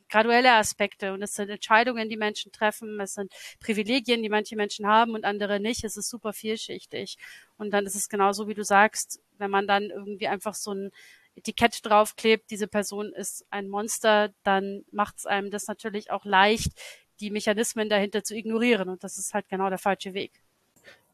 graduelle 0.10 0.54
Aspekte 0.54 1.12
und 1.14 1.24
es 1.24 1.34
sind 1.34 1.50
Entscheidungen, 1.50 2.08
die 2.08 2.18
Menschen 2.18 2.52
treffen, 2.52 3.00
es 3.00 3.16
sind 3.16 3.34
Privilegien, 3.60 4.22
die 4.22 4.30
manche 4.30 4.56
Menschen 4.56 4.86
haben 4.86 5.14
und 5.14 5.26
andere 5.26 5.60
nicht. 5.60 5.84
Es 5.84 5.98
ist 5.98 6.08
super 6.08 6.34
vielschichtig. 6.34 7.18
Und 7.58 7.72
dann 7.72 7.88
ist 7.88 7.96
es 7.96 8.10
genauso, 8.10 8.48
wie 8.48 8.54
du 8.54 8.64
sagst, 8.64 9.22
wenn 9.40 9.50
man 9.50 9.66
dann 9.66 9.90
irgendwie 9.90 10.28
einfach 10.28 10.54
so 10.54 10.72
ein 10.72 10.92
Etikett 11.36 11.86
draufklebt, 11.86 12.52
diese 12.52 12.68
Person 12.68 13.12
ist 13.14 13.46
ein 13.50 13.70
Monster, 13.70 14.34
dann 14.44 14.84
macht 14.92 15.20
es 15.20 15.26
einem 15.26 15.52
das 15.52 15.68
natürlich 15.68 16.12
auch 16.12 16.26
leicht, 16.26 16.72
die 17.20 17.32
Mechanismen 17.32 17.90
dahinter 17.90 18.24
zu 18.24 18.36
ignorieren. 18.36 18.90
Und 18.90 19.04
das 19.04 19.18
ist 19.18 19.34
halt 19.34 19.50
genau 19.50 19.70
der 19.70 19.78
falsche 19.78 20.14
Weg. 20.14 20.32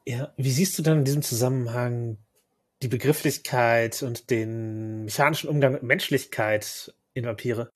Ja, 0.05 0.33
wie 0.37 0.51
siehst 0.51 0.77
du 0.77 0.83
dann 0.83 0.99
in 0.99 1.05
diesem 1.05 1.21
Zusammenhang 1.21 2.17
die 2.81 2.87
Begrifflichkeit 2.87 4.01
und 4.03 4.29
den 4.29 5.05
mechanischen 5.05 5.49
Umgang 5.49 5.73
mit 5.73 5.83
Menschlichkeit 5.83 6.93
in 7.13 7.25
Vampire? 7.25 7.71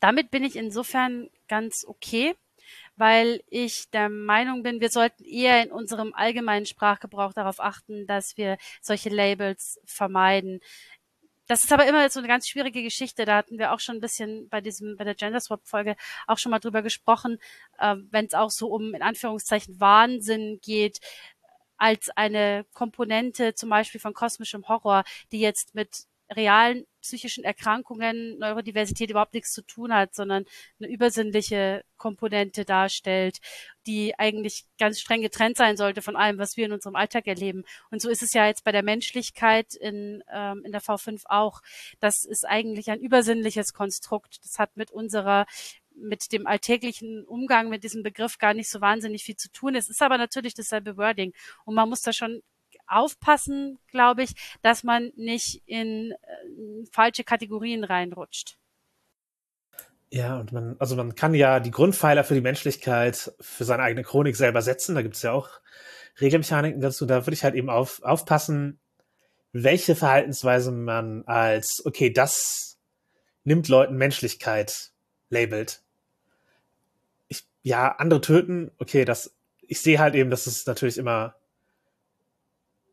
Damit 0.00 0.30
bin 0.30 0.44
ich 0.44 0.56
insofern 0.56 1.30
ganz 1.48 1.84
okay, 1.86 2.34
weil 2.96 3.42
ich 3.48 3.90
der 3.90 4.08
Meinung 4.08 4.62
bin, 4.62 4.80
wir 4.80 4.90
sollten 4.90 5.24
eher 5.24 5.62
in 5.62 5.72
unserem 5.72 6.12
allgemeinen 6.14 6.66
Sprachgebrauch 6.66 7.32
darauf 7.32 7.60
achten, 7.60 8.06
dass 8.06 8.36
wir 8.36 8.58
solche 8.80 9.08
Labels 9.08 9.80
vermeiden. 9.84 10.60
Das 11.48 11.64
ist 11.64 11.72
aber 11.72 11.86
immer 11.86 12.08
so 12.08 12.20
eine 12.20 12.28
ganz 12.28 12.48
schwierige 12.48 12.82
Geschichte. 12.82 13.24
Da 13.24 13.36
hatten 13.36 13.58
wir 13.58 13.72
auch 13.72 13.80
schon 13.80 13.96
ein 13.96 14.00
bisschen 14.00 14.48
bei 14.48 14.60
diesem, 14.60 14.96
bei 14.96 15.04
der 15.04 15.14
Gender 15.14 15.40
Swap 15.40 15.66
Folge 15.66 15.96
auch 16.26 16.38
schon 16.38 16.50
mal 16.50 16.60
drüber 16.60 16.82
gesprochen, 16.82 17.38
äh, 17.78 17.96
wenn 18.10 18.26
es 18.26 18.34
auch 18.34 18.50
so 18.50 18.68
um 18.68 18.94
in 18.94 19.02
Anführungszeichen 19.02 19.80
Wahnsinn 19.80 20.60
geht, 20.62 21.00
als 21.76 22.10
eine 22.10 22.64
Komponente 22.72 23.54
zum 23.54 23.68
Beispiel 23.68 24.00
von 24.00 24.14
kosmischem 24.14 24.68
Horror, 24.68 25.02
die 25.32 25.40
jetzt 25.40 25.74
mit 25.74 26.04
realen 26.32 26.86
psychischen 27.00 27.44
Erkrankungen, 27.44 28.38
Neurodiversität 28.38 29.10
überhaupt 29.10 29.34
nichts 29.34 29.52
zu 29.52 29.62
tun 29.62 29.92
hat, 29.92 30.14
sondern 30.14 30.44
eine 30.78 30.88
übersinnliche 30.88 31.84
Komponente 31.96 32.64
darstellt, 32.64 33.38
die 33.86 34.18
eigentlich 34.18 34.64
ganz 34.78 35.00
streng 35.00 35.20
getrennt 35.20 35.56
sein 35.56 35.76
sollte 35.76 36.00
von 36.02 36.16
allem, 36.16 36.38
was 36.38 36.56
wir 36.56 36.66
in 36.66 36.72
unserem 36.72 36.96
Alltag 36.96 37.26
erleben. 37.26 37.64
Und 37.90 38.00
so 38.00 38.08
ist 38.08 38.22
es 38.22 38.32
ja 38.32 38.46
jetzt 38.46 38.64
bei 38.64 38.72
der 38.72 38.84
Menschlichkeit 38.84 39.74
in, 39.74 40.22
ähm, 40.32 40.62
in 40.64 40.72
der 40.72 40.80
V5 40.80 41.22
auch. 41.26 41.60
Das 42.00 42.24
ist 42.24 42.46
eigentlich 42.46 42.90
ein 42.90 43.00
übersinnliches 43.00 43.72
Konstrukt. 43.72 44.38
Das 44.44 44.58
hat 44.58 44.76
mit 44.76 44.90
unserer 44.90 45.46
mit 45.94 46.32
dem 46.32 46.46
alltäglichen 46.46 47.24
Umgang 47.26 47.68
mit 47.68 47.84
diesem 47.84 48.02
Begriff 48.02 48.38
gar 48.38 48.54
nicht 48.54 48.70
so 48.70 48.80
wahnsinnig 48.80 49.24
viel 49.24 49.36
zu 49.36 49.50
tun. 49.50 49.74
Es 49.74 49.90
ist 49.90 50.00
aber 50.00 50.16
natürlich 50.16 50.54
dasselbe 50.54 50.96
Wording. 50.96 51.34
Und 51.64 51.74
man 51.74 51.88
muss 51.88 52.00
da 52.00 52.12
schon 52.12 52.42
aufpassen, 52.92 53.78
glaube 53.88 54.22
ich, 54.22 54.32
dass 54.62 54.84
man 54.84 55.12
nicht 55.16 55.62
in 55.66 56.12
äh, 56.12 56.86
falsche 56.92 57.24
Kategorien 57.24 57.84
reinrutscht. 57.84 58.58
Ja, 60.10 60.38
und 60.38 60.52
man, 60.52 60.76
also 60.78 60.94
man 60.94 61.14
kann 61.14 61.32
ja 61.32 61.58
die 61.58 61.70
Grundpfeiler 61.70 62.22
für 62.22 62.34
die 62.34 62.42
Menschlichkeit 62.42 63.32
für 63.40 63.64
seine 63.64 63.82
eigene 63.82 64.04
Chronik 64.04 64.36
selber 64.36 64.60
setzen. 64.60 64.94
Da 64.94 65.00
gibt 65.00 65.16
es 65.16 65.22
ja 65.22 65.32
auch 65.32 65.48
Regelmechaniken 66.20 66.82
dazu. 66.82 67.06
Da 67.06 67.24
würde 67.24 67.32
ich 67.32 67.44
halt 67.44 67.54
eben 67.54 67.70
auf, 67.70 68.02
aufpassen, 68.02 68.78
welche 69.52 69.94
Verhaltensweise 69.94 70.70
man 70.70 71.24
als, 71.24 71.82
okay, 71.86 72.10
das 72.10 72.78
nimmt 73.44 73.68
Leuten 73.68 73.96
Menschlichkeit 73.96 74.92
labelt. 75.30 75.82
Ich, 77.28 77.46
ja, 77.62 77.92
andere 77.96 78.20
töten, 78.20 78.70
okay, 78.78 79.06
das, 79.06 79.34
ich 79.62 79.80
sehe 79.80 79.98
halt 79.98 80.14
eben, 80.14 80.28
dass 80.28 80.46
es 80.46 80.66
natürlich 80.66 80.98
immer 80.98 81.36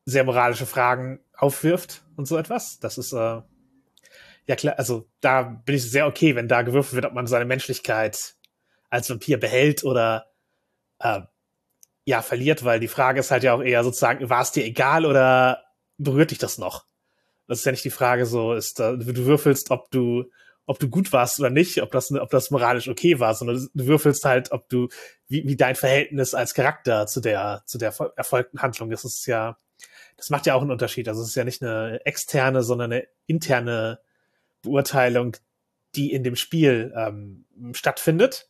sehr 0.09 0.23
moralische 0.23 0.65
Fragen 0.65 1.19
aufwirft 1.35 2.03
und 2.15 2.27
so 2.27 2.37
etwas. 2.37 2.79
Das 2.79 2.97
ist, 2.97 3.13
äh, 3.13 3.41
ja 4.49 4.55
klar, 4.55 4.75
also 4.77 5.07
da 5.21 5.43
bin 5.43 5.75
ich 5.75 5.89
sehr 5.89 6.07
okay, 6.07 6.35
wenn 6.35 6.47
da 6.47 6.63
gewürfelt 6.63 6.95
wird, 6.95 7.05
ob 7.05 7.13
man 7.13 7.27
seine 7.27 7.45
Menschlichkeit 7.45 8.35
als 8.89 9.09
Vampir 9.09 9.39
behält 9.39 9.83
oder 9.83 10.31
äh, 10.99 11.21
ja, 12.05 12.23
verliert, 12.23 12.65
weil 12.65 12.79
die 12.79 12.87
Frage 12.87 13.19
ist 13.19 13.29
halt 13.29 13.43
ja 13.43 13.53
auch 13.53 13.61
eher 13.61 13.83
sozusagen, 13.83 14.29
war 14.29 14.41
es 14.41 14.51
dir 14.51 14.65
egal 14.65 15.05
oder 15.05 15.63
berührt 15.97 16.31
dich 16.31 16.39
das 16.39 16.57
noch? 16.57 16.85
Das 17.47 17.59
ist 17.59 17.65
ja 17.65 17.71
nicht 17.71 17.85
die 17.85 17.91
Frage 17.91 18.25
so, 18.25 18.53
ist, 18.53 18.79
äh, 18.79 18.97
du 18.97 19.25
würfelst, 19.25 19.69
ob 19.69 19.91
du, 19.91 20.25
ob 20.65 20.79
du 20.79 20.89
gut 20.89 21.13
warst 21.13 21.39
oder 21.39 21.51
nicht, 21.51 21.81
ob 21.83 21.91
das, 21.91 22.11
ob 22.11 22.31
das 22.31 22.49
moralisch 22.49 22.87
okay 22.87 23.19
war, 23.19 23.35
sondern 23.35 23.69
du 23.73 23.85
würfelst 23.85 24.25
halt, 24.25 24.51
ob 24.51 24.67
du, 24.69 24.87
wie, 25.27 25.47
wie 25.47 25.55
dein 25.57 25.75
Verhältnis 25.75 26.33
als 26.33 26.55
Charakter 26.55 27.05
zu 27.05 27.21
der, 27.21 27.61
zu 27.67 27.77
der 27.77 27.93
erfolgten 28.15 28.61
Handlung 28.61 28.91
ist. 28.91 29.03
Das 29.03 29.13
ist 29.13 29.27
ja, 29.27 29.57
das 30.19 30.29
macht 30.29 30.45
ja 30.45 30.53
auch 30.53 30.61
einen 30.61 30.71
Unterschied. 30.71 31.07
Also 31.07 31.21
es 31.21 31.29
ist 31.29 31.35
ja 31.35 31.45
nicht 31.45 31.63
eine 31.63 32.05
externe, 32.05 32.61
sondern 32.61 32.91
eine 32.91 33.07
interne 33.25 33.99
Beurteilung, 34.61 35.37
die 35.95 36.11
in 36.11 36.23
dem 36.23 36.35
Spiel 36.35 36.93
ähm, 36.95 37.45
stattfindet. 37.73 38.47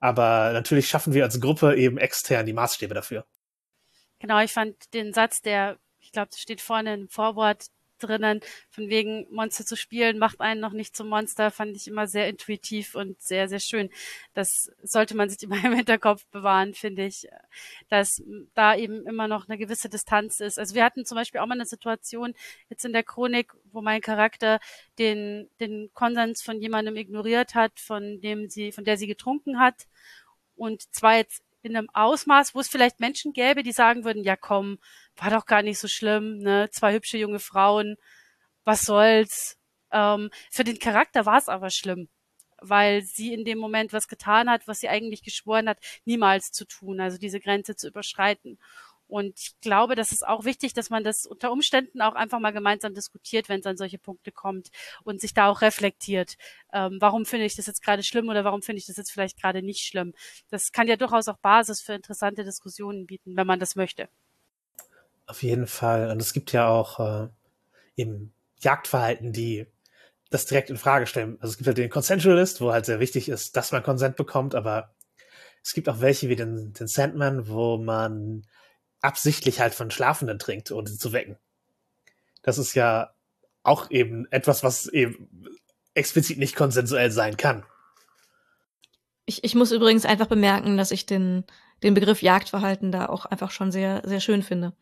Aber 0.00 0.52
natürlich 0.52 0.88
schaffen 0.88 1.14
wir 1.14 1.22
als 1.24 1.40
Gruppe 1.40 1.76
eben 1.76 1.96
extern 1.96 2.44
die 2.44 2.52
Maßstäbe 2.52 2.92
dafür. 2.92 3.24
Genau, 4.18 4.40
ich 4.40 4.52
fand 4.52 4.92
den 4.94 5.12
Satz, 5.12 5.42
der, 5.42 5.78
ich 6.00 6.10
glaube, 6.10 6.30
steht 6.36 6.60
vorne 6.60 6.94
im 6.94 7.08
Vorwort, 7.08 7.66
drinnen, 8.06 8.40
von 8.70 8.88
wegen 8.88 9.26
Monster 9.30 9.64
zu 9.64 9.76
spielen, 9.76 10.18
macht 10.18 10.40
einen 10.40 10.60
noch 10.60 10.72
nicht 10.72 10.96
zum 10.96 11.08
Monster, 11.08 11.50
fand 11.50 11.76
ich 11.76 11.88
immer 11.88 12.06
sehr 12.06 12.28
intuitiv 12.28 12.94
und 12.94 13.20
sehr, 13.20 13.48
sehr 13.48 13.60
schön. 13.60 13.90
Das 14.34 14.70
sollte 14.82 15.16
man 15.16 15.28
sich 15.28 15.42
immer 15.42 15.64
im 15.64 15.74
Hinterkopf 15.74 16.26
bewahren, 16.26 16.74
finde 16.74 17.06
ich, 17.06 17.28
dass 17.88 18.22
da 18.54 18.76
eben 18.76 19.06
immer 19.06 19.28
noch 19.28 19.48
eine 19.48 19.58
gewisse 19.58 19.88
Distanz 19.88 20.40
ist. 20.40 20.58
Also 20.58 20.74
wir 20.74 20.84
hatten 20.84 21.04
zum 21.04 21.16
Beispiel 21.16 21.40
auch 21.40 21.46
mal 21.46 21.54
eine 21.54 21.66
Situation 21.66 22.34
jetzt 22.68 22.84
in 22.84 22.92
der 22.92 23.02
Chronik, 23.02 23.52
wo 23.72 23.82
mein 23.82 24.00
Charakter 24.00 24.60
den, 24.98 25.48
den 25.60 25.90
Konsens 25.94 26.42
von 26.42 26.60
jemandem 26.60 26.96
ignoriert 26.96 27.54
hat, 27.54 27.78
von 27.80 28.20
dem 28.20 28.48
sie, 28.48 28.72
von 28.72 28.84
der 28.84 28.96
sie 28.96 29.06
getrunken 29.06 29.58
hat 29.58 29.86
und 30.56 30.94
zwar 30.94 31.16
jetzt 31.16 31.42
in 31.62 31.76
einem 31.76 31.88
Ausmaß, 31.92 32.54
wo 32.54 32.60
es 32.60 32.68
vielleicht 32.68 33.00
Menschen 33.00 33.32
gäbe, 33.32 33.62
die 33.62 33.72
sagen 33.72 34.04
würden, 34.04 34.24
ja 34.24 34.36
komm, 34.36 34.78
war 35.16 35.30
doch 35.30 35.46
gar 35.46 35.62
nicht 35.62 35.78
so 35.78 35.88
schlimm, 35.88 36.38
ne? 36.38 36.68
Zwei 36.72 36.94
hübsche 36.94 37.18
junge 37.18 37.38
Frauen, 37.38 37.96
was 38.64 38.82
soll's? 38.82 39.58
Ähm, 39.92 40.30
für 40.50 40.64
den 40.64 40.78
Charakter 40.78 41.26
war 41.26 41.38
es 41.38 41.48
aber 41.48 41.70
schlimm, 41.70 42.08
weil 42.60 43.02
sie 43.02 43.32
in 43.34 43.44
dem 43.44 43.58
Moment 43.58 43.92
was 43.92 44.08
getan 44.08 44.50
hat, 44.50 44.68
was 44.68 44.80
sie 44.80 44.88
eigentlich 44.88 45.22
geschworen 45.22 45.68
hat, 45.68 45.78
niemals 46.04 46.52
zu 46.52 46.64
tun, 46.66 47.00
also 47.00 47.18
diese 47.18 47.40
Grenze 47.40 47.76
zu 47.76 47.88
überschreiten. 47.88 48.58
Und 49.12 49.38
ich 49.38 49.60
glaube, 49.60 49.94
das 49.94 50.10
ist 50.10 50.26
auch 50.26 50.46
wichtig, 50.46 50.72
dass 50.72 50.88
man 50.88 51.04
das 51.04 51.26
unter 51.26 51.52
Umständen 51.52 52.00
auch 52.00 52.14
einfach 52.14 52.40
mal 52.40 52.52
gemeinsam 52.52 52.94
diskutiert, 52.94 53.50
wenn 53.50 53.60
es 53.60 53.66
an 53.66 53.76
solche 53.76 53.98
Punkte 53.98 54.32
kommt 54.32 54.70
und 55.04 55.20
sich 55.20 55.34
da 55.34 55.48
auch 55.50 55.60
reflektiert. 55.60 56.36
Ähm, 56.72 56.96
warum 56.98 57.26
finde 57.26 57.44
ich 57.44 57.54
das 57.54 57.66
jetzt 57.66 57.82
gerade 57.82 58.02
schlimm 58.04 58.30
oder 58.30 58.44
warum 58.44 58.62
finde 58.62 58.78
ich 58.80 58.86
das 58.86 58.96
jetzt 58.96 59.12
vielleicht 59.12 59.38
gerade 59.38 59.60
nicht 59.62 59.84
schlimm? 59.84 60.14
Das 60.48 60.72
kann 60.72 60.88
ja 60.88 60.96
durchaus 60.96 61.28
auch 61.28 61.36
Basis 61.38 61.82
für 61.82 61.92
interessante 61.92 62.42
Diskussionen 62.42 63.06
bieten, 63.06 63.36
wenn 63.36 63.46
man 63.46 63.60
das 63.60 63.76
möchte. 63.76 64.08
Auf 65.32 65.42
jeden 65.42 65.66
Fall. 65.66 66.10
Und 66.10 66.20
es 66.20 66.34
gibt 66.34 66.52
ja 66.52 66.68
auch 66.68 67.00
äh, 67.00 67.28
eben 67.96 68.34
Jagdverhalten, 68.60 69.32
die 69.32 69.66
das 70.28 70.44
direkt 70.44 70.68
in 70.68 70.76
Frage 70.76 71.06
stellen. 71.06 71.38
Also 71.40 71.52
es 71.52 71.56
gibt 71.56 71.68
halt 71.68 71.78
den 71.78 71.88
Consensualist, 71.88 72.60
wo 72.60 72.70
halt 72.70 72.84
sehr 72.84 73.00
wichtig 73.00 73.30
ist, 73.30 73.56
dass 73.56 73.72
man 73.72 73.82
Konsent 73.82 74.16
bekommt, 74.16 74.54
aber 74.54 74.94
es 75.64 75.72
gibt 75.72 75.88
auch 75.88 76.02
welche 76.02 76.28
wie 76.28 76.36
den, 76.36 76.74
den 76.74 76.86
Sandman, 76.86 77.48
wo 77.48 77.78
man 77.78 78.46
absichtlich 79.00 79.58
halt 79.58 79.72
von 79.72 79.90
Schlafenden 79.90 80.38
trinkt, 80.38 80.70
um 80.70 80.86
sie 80.86 80.98
zu 80.98 81.14
wecken. 81.14 81.38
Das 82.42 82.58
ist 82.58 82.74
ja 82.74 83.14
auch 83.62 83.90
eben 83.90 84.30
etwas, 84.30 84.62
was 84.62 84.86
eben 84.86 85.30
explizit 85.94 86.36
nicht 86.36 86.56
konsensuell 86.56 87.10
sein 87.10 87.38
kann. 87.38 87.64
Ich, 89.24 89.44
ich 89.44 89.54
muss 89.54 89.72
übrigens 89.72 90.04
einfach 90.04 90.26
bemerken, 90.26 90.76
dass 90.76 90.90
ich 90.90 91.06
den, 91.06 91.44
den 91.82 91.94
Begriff 91.94 92.20
Jagdverhalten 92.20 92.92
da 92.92 93.06
auch 93.06 93.24
einfach 93.24 93.50
schon 93.50 93.72
sehr, 93.72 94.02
sehr 94.04 94.20
schön 94.20 94.42
finde. 94.42 94.74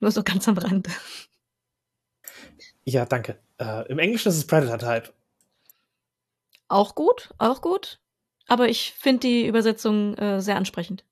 Nur 0.00 0.10
so 0.10 0.22
ganz 0.22 0.46
am 0.48 0.58
Rand. 0.58 0.88
Ja, 2.84 3.04
danke. 3.04 3.38
Äh, 3.58 3.88
Im 3.90 3.98
Englischen 3.98 4.28
ist 4.28 4.36
es 4.36 4.46
Predator-Type. 4.46 5.12
Auch 6.68 6.94
gut, 6.94 7.30
auch 7.38 7.60
gut. 7.60 8.00
Aber 8.48 8.68
ich 8.68 8.92
finde 8.92 9.20
die 9.20 9.46
Übersetzung 9.46 10.14
äh, 10.14 10.40
sehr 10.40 10.56
ansprechend. 10.56 11.04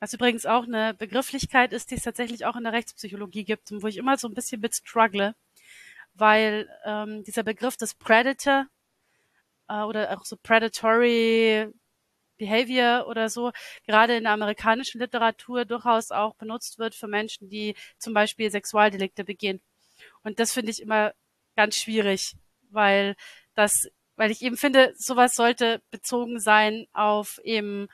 Was 0.00 0.14
übrigens 0.14 0.46
auch 0.46 0.64
eine 0.64 0.94
Begrifflichkeit 0.94 1.72
ist, 1.72 1.90
die 1.90 1.96
es 1.96 2.04
tatsächlich 2.04 2.46
auch 2.46 2.56
in 2.56 2.64
der 2.64 2.72
Rechtspsychologie 2.72 3.44
gibt 3.44 3.72
und 3.72 3.82
wo 3.82 3.88
ich 3.88 3.96
immer 3.96 4.16
so 4.16 4.28
ein 4.28 4.34
bisschen 4.34 4.60
mit 4.60 4.74
struggle, 4.74 5.34
weil 6.14 6.68
ähm, 6.84 7.24
dieser 7.24 7.42
Begriff 7.42 7.76
des 7.76 7.94
Predator 7.94 8.66
äh, 9.68 9.82
oder 9.82 10.16
auch 10.16 10.24
so 10.24 10.36
Predatory 10.36 11.72
Behavior 12.38 13.06
oder 13.08 13.28
so 13.28 13.52
gerade 13.86 14.16
in 14.16 14.24
der 14.24 14.32
amerikanischen 14.32 15.00
Literatur 15.00 15.64
durchaus 15.64 16.10
auch 16.10 16.34
benutzt 16.36 16.78
wird 16.78 16.94
für 16.94 17.08
Menschen, 17.08 17.48
die 17.48 17.74
zum 17.98 18.14
Beispiel 18.14 18.50
Sexualdelikte 18.50 19.24
begehen. 19.24 19.60
Und 20.22 20.40
das 20.40 20.52
finde 20.52 20.70
ich 20.70 20.80
immer 20.80 21.12
ganz 21.56 21.76
schwierig, 21.76 22.36
weil 22.70 23.16
das, 23.54 23.88
weil 24.16 24.30
ich 24.30 24.42
eben 24.42 24.56
finde, 24.56 24.94
sowas 24.96 25.34
sollte 25.34 25.82
bezogen 25.90 26.40
sein 26.40 26.86
auf 26.92 27.40
eben 27.44 27.88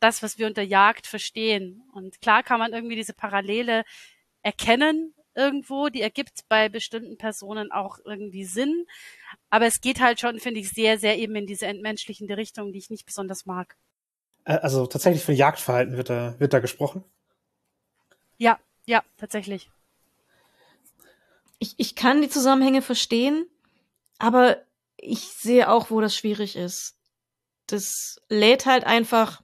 das, 0.00 0.22
was 0.22 0.38
wir 0.38 0.46
unter 0.46 0.62
Jagd 0.62 1.06
verstehen. 1.06 1.82
Und 1.92 2.20
klar 2.20 2.42
kann 2.42 2.58
man 2.58 2.72
irgendwie 2.72 2.96
diese 2.96 3.14
Parallele 3.14 3.84
erkennen 4.42 5.14
irgendwo, 5.34 5.88
die 5.88 6.00
ergibt 6.00 6.48
bei 6.48 6.68
bestimmten 6.68 7.18
Personen 7.18 7.70
auch 7.70 7.98
irgendwie 8.04 8.44
Sinn. 8.44 8.86
Aber 9.50 9.66
es 9.66 9.80
geht 9.80 10.00
halt 10.00 10.20
schon, 10.20 10.40
finde 10.40 10.60
ich, 10.60 10.70
sehr, 10.70 10.98
sehr 10.98 11.18
eben 11.18 11.36
in 11.36 11.46
diese 11.46 11.66
entmenschlichende 11.66 12.36
Richtung, 12.36 12.72
die 12.72 12.78
ich 12.78 12.90
nicht 12.90 13.06
besonders 13.06 13.46
mag. 13.46 13.76
Also 14.44 14.86
tatsächlich 14.86 15.24
für 15.24 15.32
Jagdverhalten 15.32 15.96
wird 15.96 16.10
da, 16.10 16.38
wird 16.38 16.52
da 16.52 16.60
gesprochen? 16.60 17.04
Ja, 18.38 18.58
ja, 18.86 19.02
tatsächlich. 19.16 19.70
Ich, 21.58 21.74
ich 21.78 21.94
kann 21.94 22.22
die 22.22 22.28
Zusammenhänge 22.28 22.82
verstehen, 22.82 23.46
aber 24.18 24.58
ich 24.96 25.20
sehe 25.20 25.70
auch, 25.70 25.90
wo 25.90 26.00
das 26.00 26.14
schwierig 26.14 26.56
ist. 26.56 26.96
Das 27.66 28.20
lädt 28.28 28.66
halt 28.66 28.84
einfach 28.84 29.42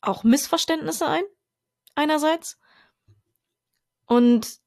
auch 0.00 0.24
Missverständnisse 0.24 1.06
ein, 1.06 1.24
einerseits. 1.94 2.58
Und 4.06 4.58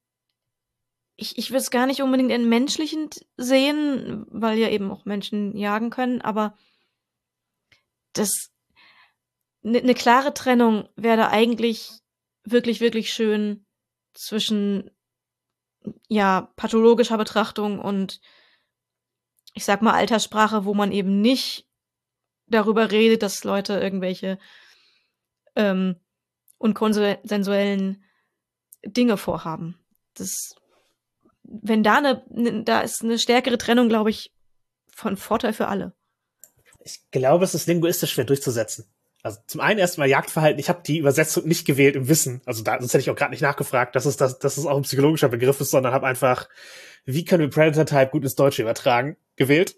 ich, 1.18 1.38
ich 1.38 1.50
würde 1.50 1.58
es 1.58 1.72
gar 1.72 1.88
nicht 1.88 2.02
unbedingt 2.02 2.32
entmenschlichend 2.32 3.26
sehen, 3.38 4.26
weil 4.30 4.60
ja 4.60 4.70
eben 4.70 4.92
auch 4.92 5.06
Menschen 5.06 5.58
jagen 5.58 5.90
können, 5.90 6.22
aber 6.22 6.56
das 8.14 8.52
eine 9.64 9.82
ne 9.82 9.96
klare 9.96 10.34
Trennung 10.34 10.88
wäre 10.96 11.18
da 11.18 11.30
eigentlich 11.30 11.92
wirklich, 12.44 12.80
wirklich 12.80 13.12
schön 13.12 13.66
zwischen 14.14 14.92
ja, 16.08 16.54
pathologischer 16.56 17.18
Betrachtung 17.18 17.80
und 17.80 18.22
ich 19.54 19.66
sag 19.66 19.82
mal 19.82 19.94
Alterssprache, 19.94 20.66
wo 20.66 20.74
man 20.76 20.92
eben 20.92 21.20
nicht 21.22 21.68
darüber 22.46 22.92
redet, 22.92 23.24
dass 23.24 23.44
Leute 23.44 23.74
irgendwelche 23.74 24.38
ähm, 25.56 25.96
und 26.58 26.76
konsensuellen 26.76 28.04
Dinge 28.86 29.18
vorhaben. 29.18 29.80
Das 30.14 30.56
wenn 31.48 31.84
da 31.84 31.98
eine, 31.98 32.24
ne, 32.30 32.64
da 32.64 32.82
ist 32.82 33.04
eine 33.04 33.18
stärkere 33.18 33.58
Trennung, 33.58 33.90
glaube 33.90 34.10
ich, 34.10 34.32
von 34.94 35.18
Vorteil 35.18 35.54
für 35.54 35.68
alle. 35.68 35.94
Ich 36.80 37.02
glaube, 37.12 37.46
es 37.46 37.54
ist 37.54 37.68
linguistisch 37.68 38.14
schwer 38.14 38.26
durchzusetzen. 38.26 38.86
Also 39.24 39.40
zum 39.48 39.62
einen 39.62 39.80
erstmal 39.80 40.08
Jagdverhalten. 40.08 40.60
Ich 40.60 40.70
habe 40.70 40.84
die 40.86 41.00
Übersetzung 41.00 41.48
nicht 41.48 41.66
gewählt 41.66 41.96
im 41.96 42.08
Wissen. 42.08 42.42
Also 42.46 42.64
da, 42.64 42.80
sonst 42.80 42.94
hätte 42.94 43.02
ich 43.02 43.10
auch 43.10 43.16
gerade 43.16 43.32
nicht 43.32 43.42
nachgefragt, 43.42 43.96
dass 43.96 44.06
es, 44.06 44.16
das, 44.16 44.40
dass 44.40 44.58
es 44.58 44.66
auch 44.66 44.78
ein 44.78 44.84
psychologischer 44.84 45.30
Begriff 45.30 45.60
ist, 45.60 45.72
sondern 45.72 45.94
habe 45.94 46.08
einfach, 46.08 46.48
wie 47.06 47.26
können 47.26 47.42
wir 47.42 47.50
Predator-Type 47.50 48.12
gut 48.12 48.24
ins 48.24 48.36
Deutsche 48.36 48.62
übertragen, 48.62 49.18
gewählt. 49.36 49.76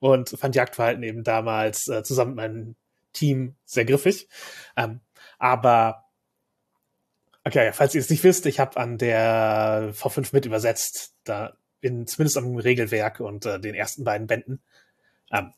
Und 0.00 0.30
fand 0.30 0.54
Jagdverhalten 0.54 1.02
eben 1.02 1.24
damals 1.24 1.88
äh, 1.88 2.02
zusammen 2.02 2.30
mit 2.30 2.36
meinem 2.36 2.76
Team 3.12 3.56
sehr 3.64 3.84
griffig. 3.84 4.28
Ähm, 4.76 5.00
aber 5.38 6.07
okay, 7.48 7.72
falls 7.72 7.94
ihr 7.94 8.00
es 8.00 8.10
nicht 8.10 8.24
wisst, 8.24 8.46
ich 8.46 8.60
habe 8.60 8.76
an 8.76 8.98
der 8.98 9.92
V5 9.94 10.28
mit 10.32 10.46
übersetzt, 10.46 11.14
da 11.24 11.56
in 11.80 12.06
zumindest 12.06 12.36
am 12.36 12.56
Regelwerk 12.56 13.20
und 13.20 13.46
äh, 13.46 13.58
den 13.58 13.74
ersten 13.74 14.04
beiden 14.04 14.26
Bänden. 14.26 14.60
Ähm, 15.32 15.52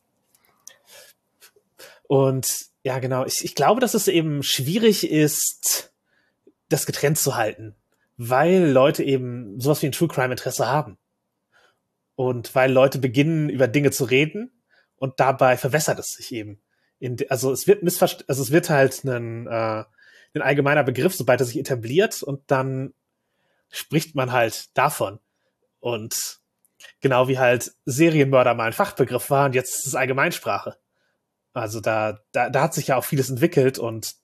und 2.07 2.67
ja, 2.83 2.99
genau, 2.99 3.25
ich, 3.27 3.45
ich 3.45 3.55
glaube, 3.55 3.81
dass 3.81 3.95
es 3.95 4.09
eben 4.09 4.43
schwierig 4.43 5.11
ist, 5.11 5.93
das 6.69 6.87
getrennt 6.87 7.19
zu 7.19 7.37
halten, 7.37 7.75
weil 8.17 8.71
Leute 8.71 9.03
eben 9.03 9.61
sowas 9.61 9.83
wie 9.83 9.87
ein 9.87 9.93
True 9.93 10.09
Crime 10.09 10.33
Interesse 10.33 10.67
haben. 10.67 10.99
Und 12.15 12.55
weil 12.55 12.71
Leute 12.71 12.99
beginnen, 12.99 13.49
über 13.49 13.67
Dinge 13.67 13.91
zu 13.91 14.05
reden 14.05 14.51
und 14.97 15.21
dabei 15.21 15.57
verwässert 15.57 15.99
es 15.99 16.11
sich 16.11 16.33
eben. 16.33 16.61
In, 16.99 17.17
also 17.31 17.51
es 17.51 17.67
wird 17.67 17.83
missverstanden, 17.83 18.29
also 18.29 18.43
es 18.43 18.51
wird 18.51 18.69
halt 18.69 19.05
ein, 19.05 19.47
äh, 19.47 19.85
ein 20.35 20.43
allgemeiner 20.43 20.85
Begriff, 20.85 21.15
sobald 21.15 21.41
er 21.41 21.47
sich 21.47 21.59
etabliert 21.59 22.23
und 22.23 22.43
dann 22.51 22.95
spricht 23.69 24.15
man 24.15 24.33
halt 24.33 24.77
davon. 24.77 25.19
Und 25.81 26.41
genau 27.01 27.29
wie 27.29 27.39
halt 27.39 27.73
Serienmörder 27.85 28.55
mal 28.55 28.67
ein 28.67 28.73
Fachbegriff 28.73 29.31
war 29.31 29.47
und 29.47 29.55
jetzt 29.55 29.81
ist 29.81 29.87
es 29.89 29.95
Allgemeinsprache. 29.95 30.77
Also 31.53 31.81
da, 31.81 32.21
da, 32.33 32.49
da 32.51 32.63
hat 32.63 32.75
sich 32.75 32.89
ja 32.89 32.97
auch 32.97 33.05
vieles 33.05 33.31
entwickelt 33.31 33.79
und 33.79 34.15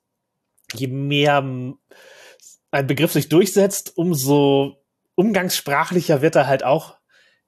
je 0.74 0.87
mehr 0.87 1.39
ein 1.39 2.87
Begriff 2.87 3.12
sich 3.12 3.28
durchsetzt, 3.28 3.97
umso 3.97 4.85
umgangssprachlicher 5.15 6.23
wird 6.23 6.37
er 6.37 6.47
halt 6.47 6.62
auch 6.62 6.97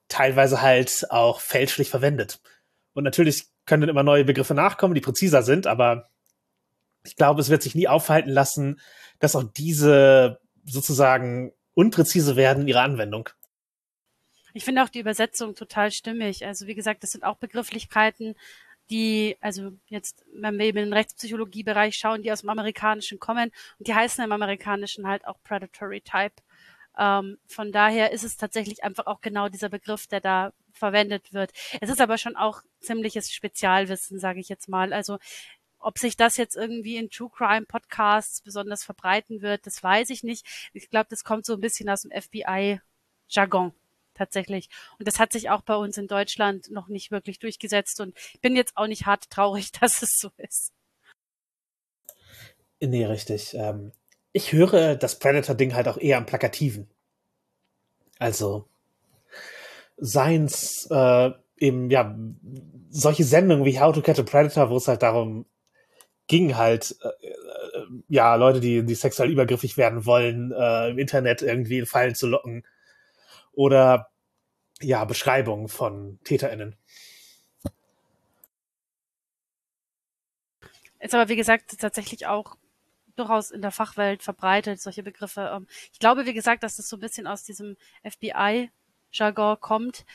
teilweise 0.07 0.61
halt 0.61 1.05
auch 1.11 1.39
fälschlich 1.39 1.89
verwendet. 1.89 2.41
Und 2.93 3.03
natürlich 3.03 3.47
können 3.65 3.81
dann 3.81 3.89
immer 3.89 4.03
neue 4.03 4.25
Begriffe 4.25 4.55
nachkommen, 4.55 4.95
die 4.95 5.01
präziser 5.01 5.43
sind, 5.43 5.67
aber 5.67 6.09
ich 7.05 7.15
glaube, 7.15 7.41
es 7.41 7.49
wird 7.49 7.63
sich 7.63 7.75
nie 7.75 7.87
aufhalten 7.87 8.29
lassen, 8.29 8.79
dass 9.19 9.35
auch 9.35 9.43
diese 9.43 10.39
sozusagen 10.65 11.53
unpräzise 11.73 12.35
werden 12.35 12.63
in 12.63 12.67
ihrer 12.67 12.81
Anwendung. 12.81 13.29
Ich 14.53 14.65
finde 14.65 14.83
auch 14.83 14.89
die 14.89 14.99
Übersetzung 14.99 15.55
total 15.55 15.91
stimmig. 15.91 16.45
Also 16.45 16.67
wie 16.67 16.75
gesagt, 16.75 17.03
das 17.03 17.11
sind 17.11 17.23
auch 17.23 17.37
Begrifflichkeiten, 17.37 18.35
die, 18.89 19.37
also 19.39 19.71
jetzt, 19.87 20.25
wenn 20.33 20.57
wir 20.57 20.65
eben 20.65 20.79
in 20.79 20.85
den 20.85 20.93
Rechtspsychologiebereich 20.93 21.95
schauen, 21.95 22.23
die 22.23 22.31
aus 22.31 22.41
dem 22.41 22.49
Amerikanischen 22.49 23.19
kommen 23.19 23.51
und 23.77 23.87
die 23.87 23.93
heißen 23.93 24.23
im 24.23 24.31
Amerikanischen 24.31 25.07
halt 25.07 25.27
auch 25.27 25.37
Predatory 25.43 26.01
Type. 26.01 26.41
Ähm, 26.97 27.37
von 27.47 27.71
daher 27.71 28.11
ist 28.11 28.23
es 28.23 28.35
tatsächlich 28.35 28.83
einfach 28.83 29.05
auch 29.05 29.21
genau 29.21 29.47
dieser 29.47 29.69
Begriff, 29.69 30.07
der 30.07 30.21
da 30.21 30.53
verwendet 30.73 31.33
wird. 31.33 31.51
Es 31.81 31.89
ist 31.89 32.01
aber 32.01 32.17
schon 32.17 32.35
auch 32.35 32.61
ziemliches 32.79 33.31
Spezialwissen, 33.31 34.19
sage 34.19 34.39
ich 34.39 34.49
jetzt 34.49 34.69
mal. 34.69 34.91
Also 34.91 35.19
ob 35.79 35.97
sich 35.97 36.17
das 36.17 36.37
jetzt 36.37 36.55
irgendwie 36.55 36.97
in 36.97 37.09
True 37.09 37.29
Crime 37.33 37.65
Podcasts 37.65 38.41
besonders 38.41 38.83
verbreiten 38.83 39.41
wird, 39.41 39.65
das 39.65 39.81
weiß 39.81 40.09
ich 40.09 40.23
nicht. 40.23 40.45
Ich 40.73 40.89
glaube, 40.89 41.07
das 41.09 41.23
kommt 41.23 41.45
so 41.45 41.53
ein 41.53 41.61
bisschen 41.61 41.89
aus 41.89 42.01
dem 42.01 42.11
FBI 42.11 42.81
Jargon 43.29 43.73
tatsächlich. 44.13 44.69
Und 44.99 45.07
das 45.07 45.19
hat 45.19 45.31
sich 45.31 45.49
auch 45.49 45.61
bei 45.61 45.75
uns 45.75 45.97
in 45.97 46.07
Deutschland 46.07 46.69
noch 46.69 46.89
nicht 46.89 47.09
wirklich 47.11 47.39
durchgesetzt 47.39 47.99
und 48.01 48.17
ich 48.33 48.41
bin 48.41 48.55
jetzt 48.55 48.75
auch 48.75 48.87
nicht 48.87 49.05
hart 49.05 49.29
traurig, 49.29 49.71
dass 49.79 50.01
es 50.01 50.17
so 50.19 50.29
ist. 50.37 50.73
Nee, 52.81 53.05
richtig. 53.05 53.53
Ähm, 53.55 53.91
ich 54.31 54.51
höre 54.53 54.95
das 54.95 55.19
Predator-Ding 55.19 55.73
halt 55.73 55.87
auch 55.87 55.97
eher 55.97 56.17
am 56.17 56.25
Plakativen. 56.25 56.89
Also, 58.19 58.67
seins 59.97 60.87
äh, 60.91 61.31
eben, 61.57 61.89
ja, 61.89 62.17
solche 62.89 63.23
Sendungen 63.23 63.65
wie 63.65 63.79
How 63.79 63.93
to 63.93 64.01
Catch 64.01 64.19
a 64.19 64.23
Predator, 64.23 64.69
wo 64.69 64.77
es 64.77 64.87
halt 64.87 65.01
darum 65.01 65.45
ging 66.29 66.55
halt, 66.55 66.95
äh, 67.01 67.27
äh, 67.27 67.87
ja, 68.07 68.35
Leute, 68.35 68.61
die, 68.61 68.85
die 68.85 68.95
sexuell 68.95 69.31
übergriffig 69.31 69.75
werden 69.75 70.05
wollen, 70.05 70.53
äh, 70.53 70.89
im 70.89 70.99
Internet 70.99 71.41
irgendwie 71.41 71.79
in 71.79 71.85
Fallen 71.85 72.15
zu 72.15 72.27
locken. 72.27 72.65
Oder 73.51 74.09
ja, 74.79 75.03
Beschreibungen 75.03 75.67
von 75.67 76.19
TäterInnen. 76.23 76.77
Ist 80.99 81.15
aber, 81.15 81.29
wie 81.29 81.35
gesagt, 81.35 81.79
tatsächlich 81.79 82.27
auch 82.27 82.55
durchaus 83.15 83.51
in 83.51 83.61
der 83.61 83.71
Fachwelt 83.71 84.21
verbreitet, 84.21 84.79
solche 84.79 85.03
Begriffe. 85.03 85.51
Ähm, 85.53 85.67
ich 85.91 85.99
glaube, 85.99 86.25
wie 86.27 86.33
gesagt, 86.33 86.61
dass 86.61 86.77
das 86.77 86.87
so 86.87 86.97
ein 86.97 87.01
bisschen 87.01 87.25
aus 87.25 87.43
diesem 87.43 87.75
FBI-Jargon 88.03 89.59
kommt. 89.59 90.05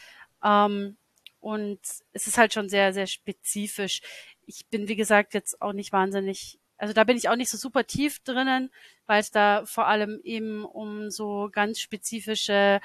Ähm, 0.45 0.97
und 1.41 1.81
es 2.13 2.27
ist 2.27 2.39
halt 2.39 2.55
schon 2.55 2.69
sehr, 2.71 2.95
sehr 2.95 3.07
spezifisch 3.07 4.01
ich 4.47 4.67
bin, 4.67 4.89
wie 4.89 4.97
gesagt, 4.97 5.35
jetzt 5.35 5.61
auch 5.63 5.73
nicht 5.73 5.93
wahnsinnig, 5.93 6.59
also 6.77 6.93
da 6.93 7.05
bin 7.05 7.17
ich 7.17 7.29
auch 7.29 7.37
nicht 7.37 7.51
so 7.51 7.57
super 7.57 7.87
tief 7.87 8.21
drinnen, 8.21 8.71
weil 9.07 9.21
es 9.21 9.31
da 9.31 9.65
vor 9.67 9.87
allem 9.87 10.21
eben 10.25 10.65
um 10.65 11.11
so 11.11 11.49
ganz 11.53 11.81
spezifische 11.81 12.81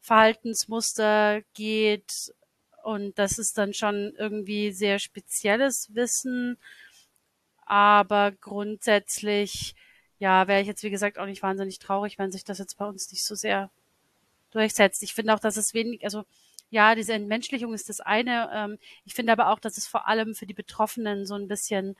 Verhaltensmuster 0.00 1.42
geht. 1.54 2.34
Und 2.82 3.18
das 3.18 3.38
ist 3.38 3.56
dann 3.56 3.72
schon 3.72 4.14
irgendwie 4.18 4.72
sehr 4.72 4.98
spezielles 4.98 5.94
Wissen. 5.94 6.58
Aber 7.66 8.32
grundsätzlich, 8.32 9.74
ja, 10.18 10.46
wäre 10.46 10.60
ich 10.60 10.66
jetzt, 10.66 10.82
wie 10.82 10.90
gesagt, 10.90 11.18
auch 11.18 11.26
nicht 11.26 11.42
wahnsinnig 11.42 11.78
traurig, 11.78 12.18
wenn 12.18 12.30
sich 12.30 12.44
das 12.44 12.58
jetzt 12.58 12.76
bei 12.76 12.86
uns 12.86 13.10
nicht 13.10 13.24
so 13.24 13.34
sehr 13.34 13.70
durchsetzt. 14.50 15.02
Ich 15.02 15.14
finde 15.14 15.34
auch, 15.34 15.40
dass 15.40 15.56
es 15.56 15.74
wenig, 15.74 16.04
also 16.04 16.24
ja, 16.70 16.94
diese 16.94 17.12
Entmenschlichung 17.12 17.72
ist 17.74 17.88
das 17.88 18.00
eine. 18.00 18.50
Ähm, 18.52 18.78
ich 19.04 19.14
finde 19.14 19.32
aber 19.32 19.50
auch, 19.50 19.58
dass 19.58 19.78
es 19.78 19.86
vor 19.86 20.08
allem 20.08 20.34
für 20.34 20.46
die 20.46 20.54
Betroffenen 20.54 21.26
so 21.26 21.34
ein 21.34 21.48
bisschen 21.48 21.96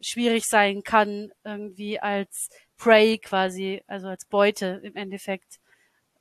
schwierig 0.00 0.46
sein 0.46 0.82
kann, 0.82 1.32
irgendwie 1.44 2.00
als 2.00 2.50
Prey 2.76 3.18
quasi, 3.18 3.82
also 3.86 4.08
als 4.08 4.24
Beute 4.24 4.80
im 4.82 4.96
Endeffekt 4.96 5.60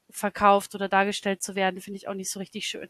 verkauft 0.09 0.75
oder 0.75 0.87
dargestellt 0.89 1.41
zu 1.41 1.55
werden, 1.55 1.81
finde 1.81 1.97
ich 1.97 2.07
auch 2.07 2.13
nicht 2.13 2.31
so 2.31 2.39
richtig 2.39 2.67
schön. 2.67 2.89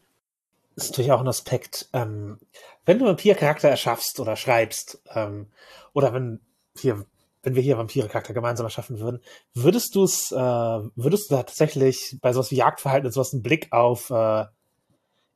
Das 0.76 0.86
ist 0.86 0.90
natürlich 0.90 1.12
auch 1.12 1.20
ein 1.20 1.28
Aspekt. 1.28 1.88
Ähm, 1.92 2.38
wenn 2.84 2.98
du 2.98 3.06
Vampir-Charakter 3.06 3.68
erschaffst 3.68 4.18
oder 4.20 4.36
schreibst, 4.36 5.00
ähm, 5.14 5.46
oder 5.92 6.12
wenn 6.12 6.40
hier, 6.76 7.06
wenn 7.42 7.54
wir 7.54 7.62
hier 7.62 7.78
Vampire-Charakter 7.78 8.34
gemeinsam 8.34 8.66
erschaffen 8.66 8.98
würden, 8.98 9.20
würdest 9.54 9.94
du 9.94 10.04
es, 10.04 10.32
äh, 10.32 10.36
würdest 10.36 11.30
du 11.30 11.36
da 11.36 11.44
tatsächlich 11.44 12.18
bei 12.20 12.32
sowas 12.32 12.50
wie 12.50 12.56
Jagdverhalten 12.56 13.06
und 13.06 13.12
sowas 13.12 13.32
einen 13.32 13.42
Blick 13.42 13.72
auf 13.72 14.10
äh, 14.10 14.46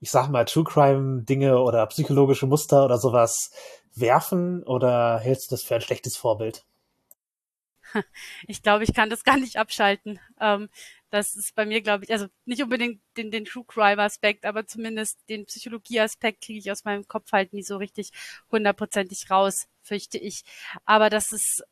ich 0.01 0.11
sag 0.11 0.29
mal, 0.29 0.45
True 0.45 0.65
Crime 0.65 1.23
Dinge 1.23 1.61
oder 1.61 1.87
psychologische 1.87 2.47
Muster 2.47 2.85
oder 2.85 2.99
sowas 2.99 3.51
werfen 3.95 4.63
oder 4.63 5.19
hältst 5.19 5.51
du 5.51 5.55
das 5.55 5.63
für 5.63 5.75
ein 5.75 5.81
schlechtes 5.81 6.17
Vorbild? 6.17 6.65
Ich 8.47 8.63
glaube, 8.63 8.85
ich 8.85 8.95
kann 8.95 9.11
das 9.11 9.25
gar 9.25 9.39
nicht 9.39 9.57
abschalten. 9.57 10.21
Ähm, 10.41 10.69
das 11.11 11.37
ist 11.37 11.55
bei 11.55 11.65
mir, 11.65 11.81
glaube 11.81 12.05
ich, 12.05 12.13
also 12.13 12.27
nicht 12.45 12.63
unbedingt 12.63 13.01
den, 13.17 13.31
den 13.31 13.45
True 13.47 13.65
Crime 13.67 14.03
Aspekt, 14.03 14.45
aber 14.45 14.67
zumindest 14.67 15.19
den 15.29 15.47
Psychologie 15.47 16.01
Aspekt 16.01 16.43
kriege 16.45 16.59
ich 16.59 16.71
aus 16.71 16.85
meinem 16.85 17.09
Kopf 17.09 17.33
halt 17.33 17.53
nie 17.53 17.63
so 17.63 17.79
richtig 17.79 18.11
hundertprozentig 18.51 19.31
raus, 19.31 19.69
fürchte 19.83 20.19
ich. 20.19 20.45
Aber 20.85 21.09
das 21.09 21.33
ist, 21.33 21.65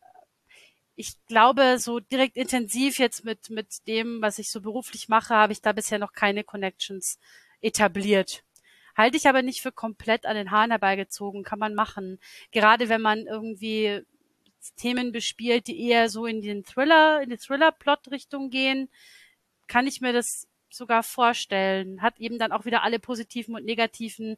ich 0.95 1.15
glaube, 1.27 1.79
so 1.79 2.01
direkt 2.01 2.37
intensiv 2.37 2.99
jetzt 2.99 3.25
mit, 3.25 3.51
mit 3.51 3.87
dem, 3.87 4.23
was 4.23 4.39
ich 4.39 4.51
so 4.51 4.63
beruflich 4.63 5.09
mache, 5.09 5.35
habe 5.35 5.53
ich 5.53 5.61
da 5.61 5.73
bisher 5.73 5.99
noch 5.99 6.13
keine 6.13 6.43
Connections 6.45 7.19
etabliert. 7.67 8.45
Halte 8.97 9.17
ich 9.19 9.29
aber 9.29 9.43
nicht 9.43 9.61
für 9.61 9.73
komplett 9.73 10.25
an 10.25 10.37
den 10.37 10.51
Haaren 10.51 10.71
herbeigezogen, 10.71 11.43
kann 11.45 11.59
man 11.59 11.75
machen. 11.75 12.19
Gerade 12.51 12.89
wenn 12.89 13.03
man 13.03 13.27
irgendwie 13.27 14.03
Themen 14.77 15.13
bespielt, 15.13 15.67
die 15.67 15.89
eher 15.89 16.09
so 16.09 16.27
in 16.27 16.41
den 16.41 16.65
Thriller, 16.65 17.21
in 17.23 17.31
die 17.31 17.37
Thriller-Plot-Richtung 17.37 18.51
gehen, 18.51 18.89
kann 19.67 19.87
ich 19.87 20.01
mir 20.01 20.13
das 20.13 20.49
sogar 20.71 21.03
vorstellen. 21.03 22.03
Hat 22.03 22.19
eben 22.19 22.39
dann 22.39 22.53
auch 22.53 22.65
wieder 22.65 22.83
alle 22.83 22.99
positiven 22.99 23.55
und 23.55 23.65
negativen 23.65 24.37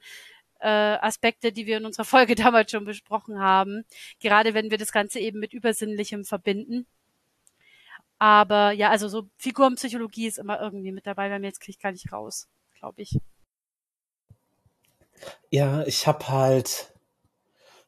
äh, 0.61 0.69
Aspekte, 0.69 1.53
die 1.53 1.67
wir 1.67 1.79
in 1.79 1.87
unserer 1.87 2.05
Folge 2.05 2.35
damals 2.35 2.71
schon 2.71 2.85
besprochen 2.85 3.39
haben. 3.39 3.85
Gerade 4.21 4.55
wenn 4.55 4.71
wir 4.71 4.79
das 4.79 4.93
Ganze 4.93 5.21
eben 5.21 5.39
mit 5.39 5.53
Übersinnlichem 5.53 6.25
verbinden. 6.25 6.87
Aber 8.19 8.73
ja, 8.73 8.91
also 8.91 9.09
so 9.09 9.29
Figurenpsychologie 9.39 10.27
ist 10.27 10.39
immer 10.39 10.61
irgendwie 10.61 10.93
mit 10.93 11.07
dabei, 11.07 11.31
weil 11.31 11.39
mir 11.39 11.47
jetzt 11.47 11.61
kriege 11.61 11.77
ich 11.77 11.83
gar 11.83 11.93
nicht 11.93 12.13
raus 12.13 12.49
glaube 12.79 13.03
ich. 13.03 13.19
Ja, 15.51 15.85
ich 15.87 16.07
habe 16.07 16.29
halt 16.29 16.95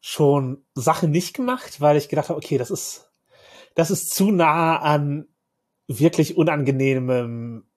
schon 0.00 0.64
Sachen 0.74 1.10
nicht 1.10 1.34
gemacht, 1.34 1.80
weil 1.80 1.96
ich 1.96 2.08
gedacht 2.08 2.28
habe, 2.28 2.38
okay, 2.38 2.58
das 2.58 2.70
ist, 2.70 3.10
das 3.74 3.90
ist 3.90 4.14
zu 4.14 4.30
nah 4.30 4.78
an 4.78 5.28
wirklich 5.86 6.36
unangenehmem 6.36 7.70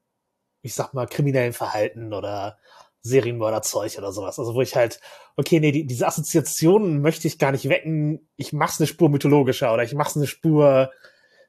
ich 0.64 0.74
sag 0.74 0.94
mal, 0.94 1.08
kriminellen 1.08 1.54
Verhalten 1.54 2.14
oder 2.14 2.58
Serienmörderzeug 3.02 3.98
oder 3.98 4.14
sowas. 4.14 4.40
Also 4.40 4.56
wo 4.56 4.62
ich 4.62 4.76
halt, 4.76 5.00
okay, 5.36 5.60
nee, 5.60 5.74
die, 5.74 5.86
diese 5.86 6.08
Assoziationen 6.08 7.02
möchte 7.02 7.28
ich 7.28 7.38
gar 7.38 7.52
nicht 7.52 7.68
wecken. 7.68 8.30
Ich 8.38 8.54
mach's 8.54 8.80
eine 8.80 8.88
Spur 8.88 9.10
mythologischer 9.10 9.74
oder 9.74 9.84
ich 9.84 9.94
mach's 9.94 10.16
eine 10.16 10.26
Spur 10.26 10.92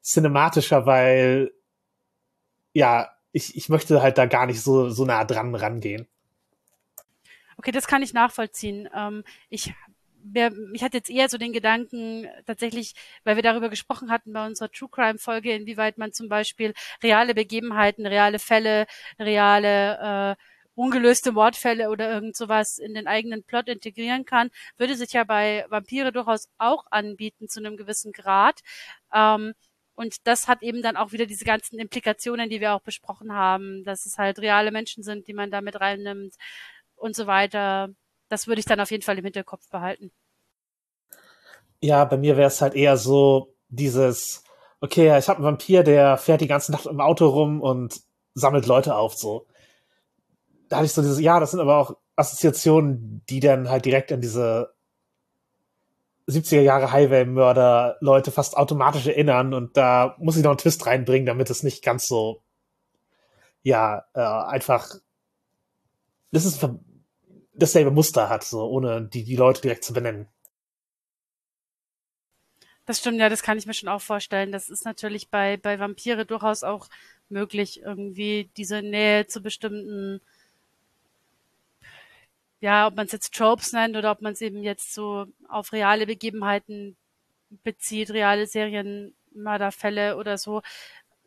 cinematischer, 0.03 0.85
weil 0.85 1.53
ja, 2.73 3.09
ich, 3.35 3.57
ich 3.57 3.69
möchte 3.69 4.01
halt 4.01 4.17
da 4.17 4.27
gar 4.27 4.47
nicht 4.47 4.63
so, 4.63 4.89
so 4.91 5.05
nah 5.05 5.25
dran 5.25 5.55
rangehen. 5.55 6.07
Okay, 7.59 7.73
das 7.73 7.87
kann 7.87 8.03
ich 8.03 8.15
nachvollziehen. 8.15 8.89
Ähm, 8.95 9.25
ich 9.51 9.75
ich 10.73 10.83
hatte 10.83 10.97
jetzt 10.97 11.11
eher 11.11 11.29
so 11.29 11.37
den 11.37 11.53
Gedanken, 11.53 12.27
tatsächlich, 12.47 12.95
weil 13.25 13.37
wir 13.37 13.43
darüber 13.43 13.69
gesprochen 13.69 14.11
hatten 14.11 14.33
bei 14.33 14.47
unserer 14.47 14.71
True 14.71 14.89
Crime 14.91 15.19
Folge, 15.19 15.53
inwieweit 15.53 15.99
man 15.99 16.15
zum 16.15 16.31
Beispiel 16.31 16.73
reale 17.03 17.35
Begebenheiten, 17.35 18.07
reale 18.07 18.39
Fälle, 18.39 18.87
reale 19.19 20.33
äh, 20.33 20.43
ungelöste 20.75 21.33
Mordfälle 21.33 21.91
oder 21.91 22.11
irgend 22.11 22.37
sowas 22.37 22.79
in 22.79 22.95
den 22.95 23.07
eigenen 23.07 23.43
Plot 23.43 23.69
integrieren 23.69 24.25
kann, 24.25 24.51
würde 24.79 24.97
sich 24.97 25.13
ja 25.13 25.25
bei 25.25 25.67
Vampire 25.69 26.11
durchaus 26.11 26.49
auch 26.57 26.87
anbieten 26.91 27.49
zu 27.49 27.61
einem 27.61 27.77
gewissen 27.77 28.13
Grad. 28.13 28.61
Ähm, 29.13 29.53
und 29.95 30.27
das 30.27 30.49
hat 30.49 30.63
eben 30.63 30.83
dann 30.83 30.97
auch 30.97 31.13
wieder 31.13 31.27
diese 31.27 31.45
ganzen 31.45 31.79
Implikationen, 31.79 32.51
die 32.51 32.61
wir 32.61 32.75
auch 32.75 32.83
besprochen 32.83 33.33
haben, 33.33 33.85
dass 33.85 34.07
es 34.07 34.19
halt 34.19 34.39
reale 34.39 34.71
Menschen 34.71 35.03
sind, 35.03 35.29
die 35.29 35.35
man 35.35 35.51
da 35.51 35.61
mit 35.61 35.81
reinnimmt 35.81 36.35
und 36.97 37.17
so 37.17 37.27
weiter 37.27 37.91
das 38.29 38.47
würde 38.47 38.61
ich 38.61 38.67
dann 38.67 38.81
auf 38.81 38.91
jeden 38.91 39.03
Fall 39.03 39.19
im 39.19 39.25
Hinterkopf 39.25 39.69
behalten. 39.71 40.11
Ja, 41.81 42.05
bei 42.05 42.17
mir 42.17 42.37
wäre 42.37 42.49
es 42.49 42.61
halt 42.61 42.75
eher 42.75 42.97
so 42.97 43.55
dieses, 43.69 44.43
okay, 44.81 45.17
ich 45.17 45.29
habe 45.29 45.39
einen 45.39 45.47
Vampir, 45.47 45.83
der 45.83 46.17
fährt 46.17 46.41
die 46.41 46.49
ganze 46.49 46.73
Nacht 46.73 46.87
im 46.87 47.01
Auto 47.01 47.29
rum 47.29 47.61
und 47.61 48.01
sammelt 48.35 48.67
Leute 48.67 48.97
auf, 48.97 49.15
so. 49.15 49.47
Da 50.69 50.77
hatte 50.77 50.87
ich 50.87 50.93
so 50.93 51.03
dieses, 51.03 51.21
ja, 51.21 51.39
das 51.41 51.51
sind 51.51 51.61
aber 51.61 51.77
auch 51.77 51.97
Assoziationen, 52.17 53.23
die 53.29 53.41
dann 53.41 53.69
halt 53.69 53.85
direkt 53.85 54.11
an 54.13 54.21
diese 54.21 54.74
70er 56.29 56.61
Jahre 56.61 56.93
Highway-Mörder 56.93 57.99
Leute 58.01 58.31
fast 58.31 58.57
automatisch 58.57 59.07
erinnern 59.07 59.53
und 59.55 59.77
da 59.77 60.17
muss 60.19 60.37
ich 60.37 60.43
noch 60.43 60.51
einen 60.51 60.59
Twist 60.59 60.87
reinbringen, 60.87 61.27
damit 61.27 61.51
es 61.51 61.63
nicht 61.63 61.85
ganz 61.85 62.07
so, 62.07 62.43
ja, 63.63 64.05
äh, 64.15 64.21
einfach, 64.21 64.95
das 66.33 66.45
ist 66.45 66.67
dasselbe 67.55 67.91
Muster 67.91 68.29
hat, 68.29 68.45
so 68.45 68.67
ohne 68.67 69.03
die, 69.03 69.25
die 69.25 69.37
Leute 69.37 69.61
direkt 69.63 69.85
zu 69.85 69.93
benennen. 69.93 70.29
Das 72.87 72.99
stimmt, 72.99 73.19
ja, 73.19 73.29
das 73.29 73.43
kann 73.43 73.57
ich 73.57 73.67
mir 73.67 73.75
schon 73.75 73.89
auch 73.89 74.03
vorstellen. 74.03 74.53
Das 74.53 74.69
ist 74.69 74.85
natürlich 74.85 75.31
bei, 75.31 75.57
bei 75.57 75.79
Vampire 75.79 76.27
durchaus 76.27 76.63
auch 76.63 76.89
möglich, 77.31 77.81
irgendwie 77.83 78.51
diese 78.57 78.83
Nähe 78.83 79.27
zu 79.27 79.41
bestimmten, 79.41 80.21
ja, 82.65 82.87
ob 82.87 82.97
man 82.97 83.05
es 83.05 83.13
jetzt 83.13 83.35
Tropes 83.35 83.73
nennt 83.75 83.95
oder 83.95 84.11
ob 84.11 84.23
man 84.23 84.33
es 84.33 84.41
eben 84.41 84.63
jetzt 84.63 84.95
so 84.95 85.27
auf 85.51 85.73
reale 85.75 86.07
Begebenheiten 86.07 86.97
bezieht, 87.63 88.11
reale 88.11 88.47
Serienmörderfälle 88.47 90.17
oder 90.17 90.39
so. 90.39 90.63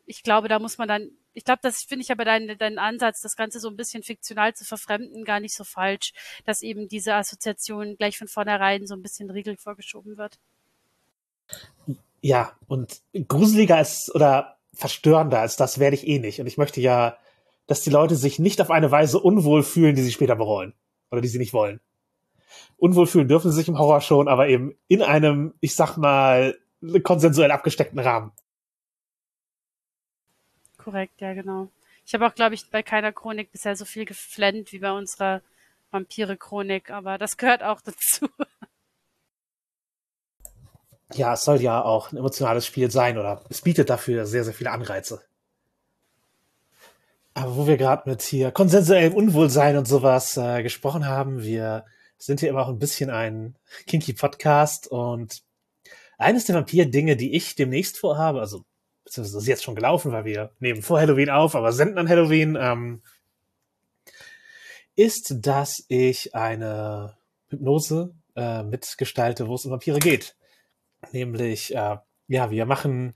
Ich 0.04 0.24
glaube, 0.24 0.48
da 0.48 0.58
muss 0.58 0.78
man 0.78 0.88
dann 0.88 1.10
ich 1.34 1.44
glaube, 1.44 1.60
das 1.62 1.84
finde 1.84 2.02
ich 2.02 2.10
aber 2.10 2.24
deinen 2.24 2.58
dein 2.58 2.80
Ansatz, 2.80 3.20
das 3.20 3.36
Ganze 3.36 3.60
so 3.60 3.68
ein 3.68 3.76
bisschen 3.76 4.02
fiktional 4.02 4.52
zu 4.54 4.64
verfremden, 4.64 5.24
gar 5.24 5.38
nicht 5.38 5.54
so 5.54 5.62
falsch, 5.62 6.12
dass 6.44 6.62
eben 6.62 6.88
diese 6.88 7.14
Assoziation 7.14 7.96
gleich 7.96 8.18
von 8.18 8.26
vornherein 8.26 8.88
so 8.88 8.94
ein 8.96 9.02
bisschen 9.02 9.30
Riegel 9.30 9.56
vorgeschoben 9.56 10.18
wird. 10.18 10.40
Ja, 12.20 12.50
und 12.66 13.00
gruseliger 13.28 13.76
als 13.76 14.12
oder 14.12 14.56
verstörender 14.74 15.38
als 15.38 15.54
das 15.54 15.78
werde 15.78 15.94
ich 15.94 16.08
eh 16.08 16.18
nicht. 16.18 16.40
Und 16.40 16.48
ich 16.48 16.58
möchte 16.58 16.80
ja, 16.80 17.16
dass 17.68 17.82
die 17.82 17.90
Leute 17.90 18.16
sich 18.16 18.40
nicht 18.40 18.60
auf 18.60 18.72
eine 18.72 18.90
Weise 18.90 19.20
unwohl 19.20 19.62
fühlen, 19.62 19.94
die 19.94 20.02
sie 20.02 20.10
später 20.10 20.34
bereuen. 20.34 20.74
Oder 21.10 21.20
die 21.20 21.28
sie 21.28 21.38
nicht 21.38 21.52
wollen. 21.52 21.80
Unwohl 22.76 23.06
fühlen 23.06 23.28
dürfen 23.28 23.50
sie 23.50 23.56
sich 23.56 23.68
im 23.68 23.78
Horror 23.78 24.00
schon, 24.00 24.28
aber 24.28 24.48
eben 24.48 24.74
in 24.88 25.02
einem, 25.02 25.54
ich 25.60 25.74
sag 25.74 25.96
mal, 25.96 26.58
konsensuell 27.02 27.50
abgesteckten 27.50 27.98
Rahmen 27.98 28.32
korrekt, 30.88 31.20
ja, 31.20 31.34
genau. 31.34 31.68
Ich 32.06 32.14
habe 32.14 32.26
auch, 32.26 32.34
glaube 32.34 32.54
ich, 32.54 32.70
bei 32.70 32.82
keiner 32.82 33.12
Chronik 33.12 33.52
bisher 33.52 33.76
so 33.76 33.84
viel 33.84 34.06
geflennt 34.06 34.72
wie 34.72 34.78
bei 34.78 34.90
unserer 34.90 35.42
Vampire-Chronik, 35.90 36.90
aber 36.90 37.18
das 37.18 37.36
gehört 37.36 37.62
auch 37.62 37.82
dazu. 37.82 38.26
Ja, 41.14 41.34
es 41.34 41.44
soll 41.44 41.60
ja 41.60 41.82
auch 41.82 42.12
ein 42.12 42.16
emotionales 42.16 42.66
Spiel 42.66 42.90
sein 42.90 43.18
oder 43.18 43.44
es 43.48 43.62
bietet 43.62 43.90
dafür 43.90 44.26
sehr, 44.26 44.44
sehr 44.44 44.54
viele 44.54 44.70
Anreize. 44.70 45.22
Aber 47.38 47.56
wo 47.56 47.66
wir 47.68 47.76
gerade 47.76 48.10
mit 48.10 48.22
hier 48.22 48.50
konsensuellem 48.50 49.14
Unwohlsein 49.14 49.76
und 49.76 49.86
sowas 49.86 50.36
äh, 50.36 50.64
gesprochen 50.64 51.06
haben, 51.06 51.44
wir 51.44 51.84
sind 52.16 52.40
hier 52.40 52.48
immer 52.48 52.62
auch 52.62 52.68
ein 52.68 52.80
bisschen 52.80 53.10
ein 53.10 53.54
kinky 53.86 54.12
Podcast 54.12 54.88
und 54.88 55.44
eines 56.18 56.46
der 56.46 56.56
Vampir-Dinge, 56.56 57.14
die 57.14 57.36
ich 57.36 57.54
demnächst 57.54 57.96
vorhabe, 57.96 58.40
also 58.40 58.64
beziehungsweise 59.04 59.36
das 59.36 59.44
ist 59.44 59.48
jetzt 59.48 59.62
schon 59.62 59.76
gelaufen, 59.76 60.10
weil 60.10 60.24
wir 60.24 60.50
nehmen 60.58 60.82
vor 60.82 60.98
Halloween 60.98 61.30
auf, 61.30 61.54
aber 61.54 61.72
senden 61.72 61.98
an 61.98 62.08
Halloween, 62.08 62.58
ähm, 62.60 63.02
ist, 64.96 65.36
dass 65.38 65.84
ich 65.86 66.34
eine 66.34 67.18
Hypnose 67.50 68.16
äh, 68.34 68.64
mitgestalte, 68.64 69.46
wo 69.46 69.54
es 69.54 69.64
um 69.64 69.70
Vampire 69.70 70.00
geht. 70.00 70.34
Nämlich, 71.12 71.72
äh, 71.72 71.98
ja, 72.26 72.50
wir 72.50 72.66
machen 72.66 73.14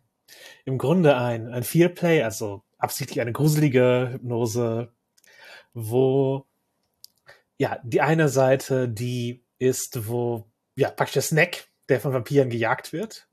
im 0.65 0.79
Grunde 0.79 1.17
ein, 1.17 1.49
ein 1.49 1.65
Fearplay, 1.65 2.23
also 2.23 2.63
absichtlich 2.83 3.21
eine 3.21 3.33
gruselige 3.33 4.11
Hypnose, 4.13 4.93
wo 5.73 6.47
ja, 7.57 7.79
die 7.85 8.01
eine 8.01 8.29
Seite, 8.29 8.89
die 8.89 9.45
ist, 9.59 10.09
wo 10.09 10.51
ja, 10.75 10.91
praktisch 10.91 11.15
der 11.15 11.23
Snack, 11.23 11.69
der 11.89 12.01
von 12.01 12.13
Vampiren 12.13 12.51
gejagt 12.51 12.93
wird 12.93 13.29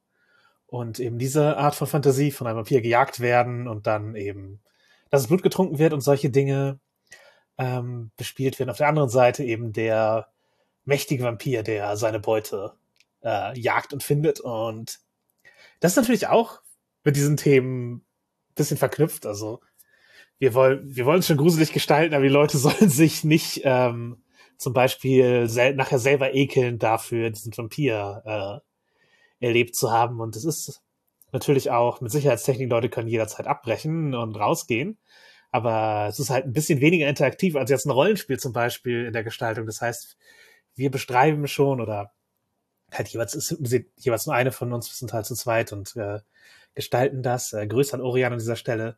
und 0.67 0.99
eben 0.99 1.17
diese 1.17 1.57
Art 1.57 1.73
von 1.73 1.87
Fantasie 1.87 2.31
von 2.31 2.45
einem 2.45 2.57
Vampir 2.57 2.81
gejagt 2.81 3.19
werden 3.21 3.67
und 3.67 3.87
dann 3.87 4.15
eben, 4.15 4.61
dass 5.09 5.27
Blut 5.27 5.41
getrunken 5.41 5.79
wird 5.79 5.93
und 5.93 6.01
solche 6.01 6.29
Dinge 6.29 6.79
ähm, 7.57 8.11
bespielt 8.17 8.59
werden. 8.59 8.69
Auf 8.69 8.77
der 8.77 8.87
anderen 8.87 9.09
Seite 9.09 9.43
eben 9.43 9.73
der 9.73 10.27
mächtige 10.85 11.23
Vampir, 11.23 11.63
der 11.63 11.97
seine 11.97 12.19
Beute 12.19 12.73
äh, 13.23 13.59
jagt 13.59 13.93
und 13.93 14.03
findet. 14.03 14.39
Und 14.39 14.99
das 15.79 15.93
ist 15.93 15.97
natürlich 15.97 16.27
auch 16.27 16.61
mit 17.03 17.15
diesen 17.15 17.37
Themen 17.37 18.05
bisschen 18.59 18.77
verknüpft. 18.77 19.25
Also 19.25 19.61
wir 20.37 20.53
wollen, 20.53 20.95
wir 20.95 21.05
wollen 21.05 21.19
es 21.19 21.27
schon 21.27 21.37
gruselig 21.37 21.73
gestalten, 21.73 22.13
aber 22.13 22.23
die 22.23 22.29
Leute 22.29 22.57
sollen 22.59 22.89
sich 22.89 23.23
nicht 23.23 23.61
ähm, 23.63 24.23
zum 24.57 24.73
Beispiel 24.73 25.47
sel 25.49 25.75
nachher 25.75 25.99
selber 25.99 26.33
ekeln 26.35 26.79
dafür, 26.79 27.29
diesen 27.29 27.55
Vampir 27.57 28.61
äh, 29.41 29.45
erlebt 29.45 29.75
zu 29.75 29.91
haben. 29.91 30.19
Und 30.19 30.35
es 30.35 30.45
ist 30.45 30.81
natürlich 31.31 31.71
auch 31.71 32.01
mit 32.01 32.11
Sicherheitstechnik, 32.11 32.69
Leute 32.69 32.89
können 32.89 33.07
jederzeit 33.07 33.47
abbrechen 33.47 34.13
und 34.13 34.35
rausgehen. 34.35 34.97
Aber 35.51 36.07
es 36.09 36.19
ist 36.19 36.29
halt 36.29 36.45
ein 36.45 36.53
bisschen 36.53 36.81
weniger 36.81 37.07
interaktiv 37.07 37.55
als 37.55 37.71
jetzt 37.71 37.85
ein 37.85 37.91
Rollenspiel 37.91 38.37
zum 38.39 38.53
Beispiel 38.53 39.05
in 39.05 39.13
der 39.13 39.23
Gestaltung. 39.23 39.65
Das 39.65 39.81
heißt, 39.81 40.17
wir 40.75 40.91
beschreiben 40.91 41.47
schon 41.47 41.81
oder 41.81 42.13
halt 42.91 43.07
jeweils 43.09 43.35
ist 43.35 43.55
jeweils 43.97 44.25
nur 44.25 44.35
eine 44.35 44.51
von 44.51 44.73
uns, 44.73 44.89
wir 44.89 44.95
sind 44.95 45.13
halt 45.13 45.25
zu 45.25 45.35
zweit 45.35 45.71
und 45.71 45.95
äh, 45.95 46.19
gestalten 46.79 47.21
das. 47.21 47.53
Äh, 47.53 47.67
Grüße 47.67 47.93
an 47.93 48.01
Orion 48.01 48.31
an 48.33 48.39
dieser 48.39 48.55
Stelle. 48.55 48.97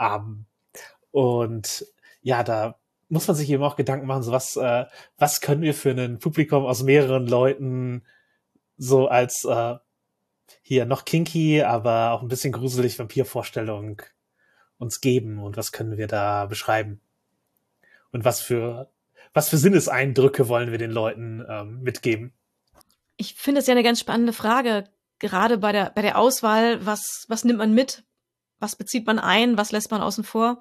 Ähm, 0.00 0.46
und 1.12 1.86
ja, 2.20 2.42
da 2.42 2.78
muss 3.08 3.28
man 3.28 3.36
sich 3.36 3.48
eben 3.50 3.62
auch 3.62 3.76
Gedanken 3.76 4.06
machen, 4.06 4.22
so 4.22 4.32
was, 4.32 4.56
äh, 4.56 4.86
was 5.18 5.40
können 5.40 5.62
wir 5.62 5.74
für 5.74 5.90
ein 5.90 6.18
Publikum 6.18 6.66
aus 6.66 6.82
mehreren 6.82 7.26
Leuten 7.26 8.02
so 8.76 9.06
als 9.06 9.44
äh, 9.44 9.76
hier 10.62 10.86
noch 10.86 11.04
kinky, 11.04 11.62
aber 11.62 12.12
auch 12.12 12.22
ein 12.22 12.28
bisschen 12.28 12.52
gruselig 12.52 12.98
Vampirvorstellung 12.98 14.02
uns 14.78 15.00
geben 15.00 15.38
und 15.38 15.56
was 15.56 15.72
können 15.72 15.96
wir 15.96 16.08
da 16.08 16.46
beschreiben? 16.46 17.00
Und 18.10 18.24
was 18.24 18.40
für 18.40 18.90
was 19.34 19.48
für 19.48 19.56
Sinneseindrücke 19.56 20.48
wollen 20.48 20.70
wir 20.70 20.78
den 20.78 20.90
Leuten 20.90 21.44
ähm, 21.48 21.82
mitgeben? 21.82 22.32
Ich 23.16 23.34
finde 23.34 23.60
es 23.60 23.66
ja 23.66 23.72
eine 23.72 23.82
ganz 23.82 24.00
spannende 24.00 24.32
Frage, 24.32 24.84
gerade 25.22 25.56
bei 25.56 25.72
der 25.72 25.90
bei 25.94 26.02
der 26.02 26.18
Auswahl, 26.18 26.84
was 26.84 27.24
was 27.28 27.44
nimmt 27.44 27.58
man 27.58 27.72
mit, 27.72 28.04
was 28.58 28.76
bezieht 28.76 29.06
man 29.06 29.18
ein, 29.18 29.56
was 29.56 29.72
lässt 29.72 29.90
man 29.90 30.02
außen 30.02 30.24
vor? 30.24 30.60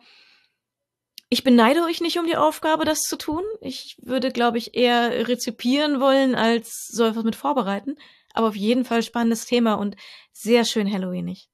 Ich 1.27 1.43
beneide 1.43 1.83
euch 1.83 2.01
nicht 2.01 2.19
um 2.19 2.25
die 2.25 2.35
Aufgabe, 2.35 2.85
das 2.85 3.01
zu 3.01 3.17
tun. 3.17 3.43
Ich 3.61 3.97
würde, 4.01 4.31
glaube 4.31 4.57
ich, 4.57 4.75
eher 4.75 5.27
rezipieren 5.27 5.99
wollen, 5.99 6.35
als 6.35 6.87
so 6.87 7.05
etwas 7.05 7.23
mit 7.23 7.35
vorbereiten. 7.35 7.95
Aber 8.33 8.49
auf 8.49 8.55
jeden 8.55 8.85
Fall 8.85 9.01
spannendes 9.01 9.45
Thema 9.45 9.75
und 9.75 9.95
sehr 10.33 10.65
schön 10.65 10.91
Halloweenig. 10.91 11.49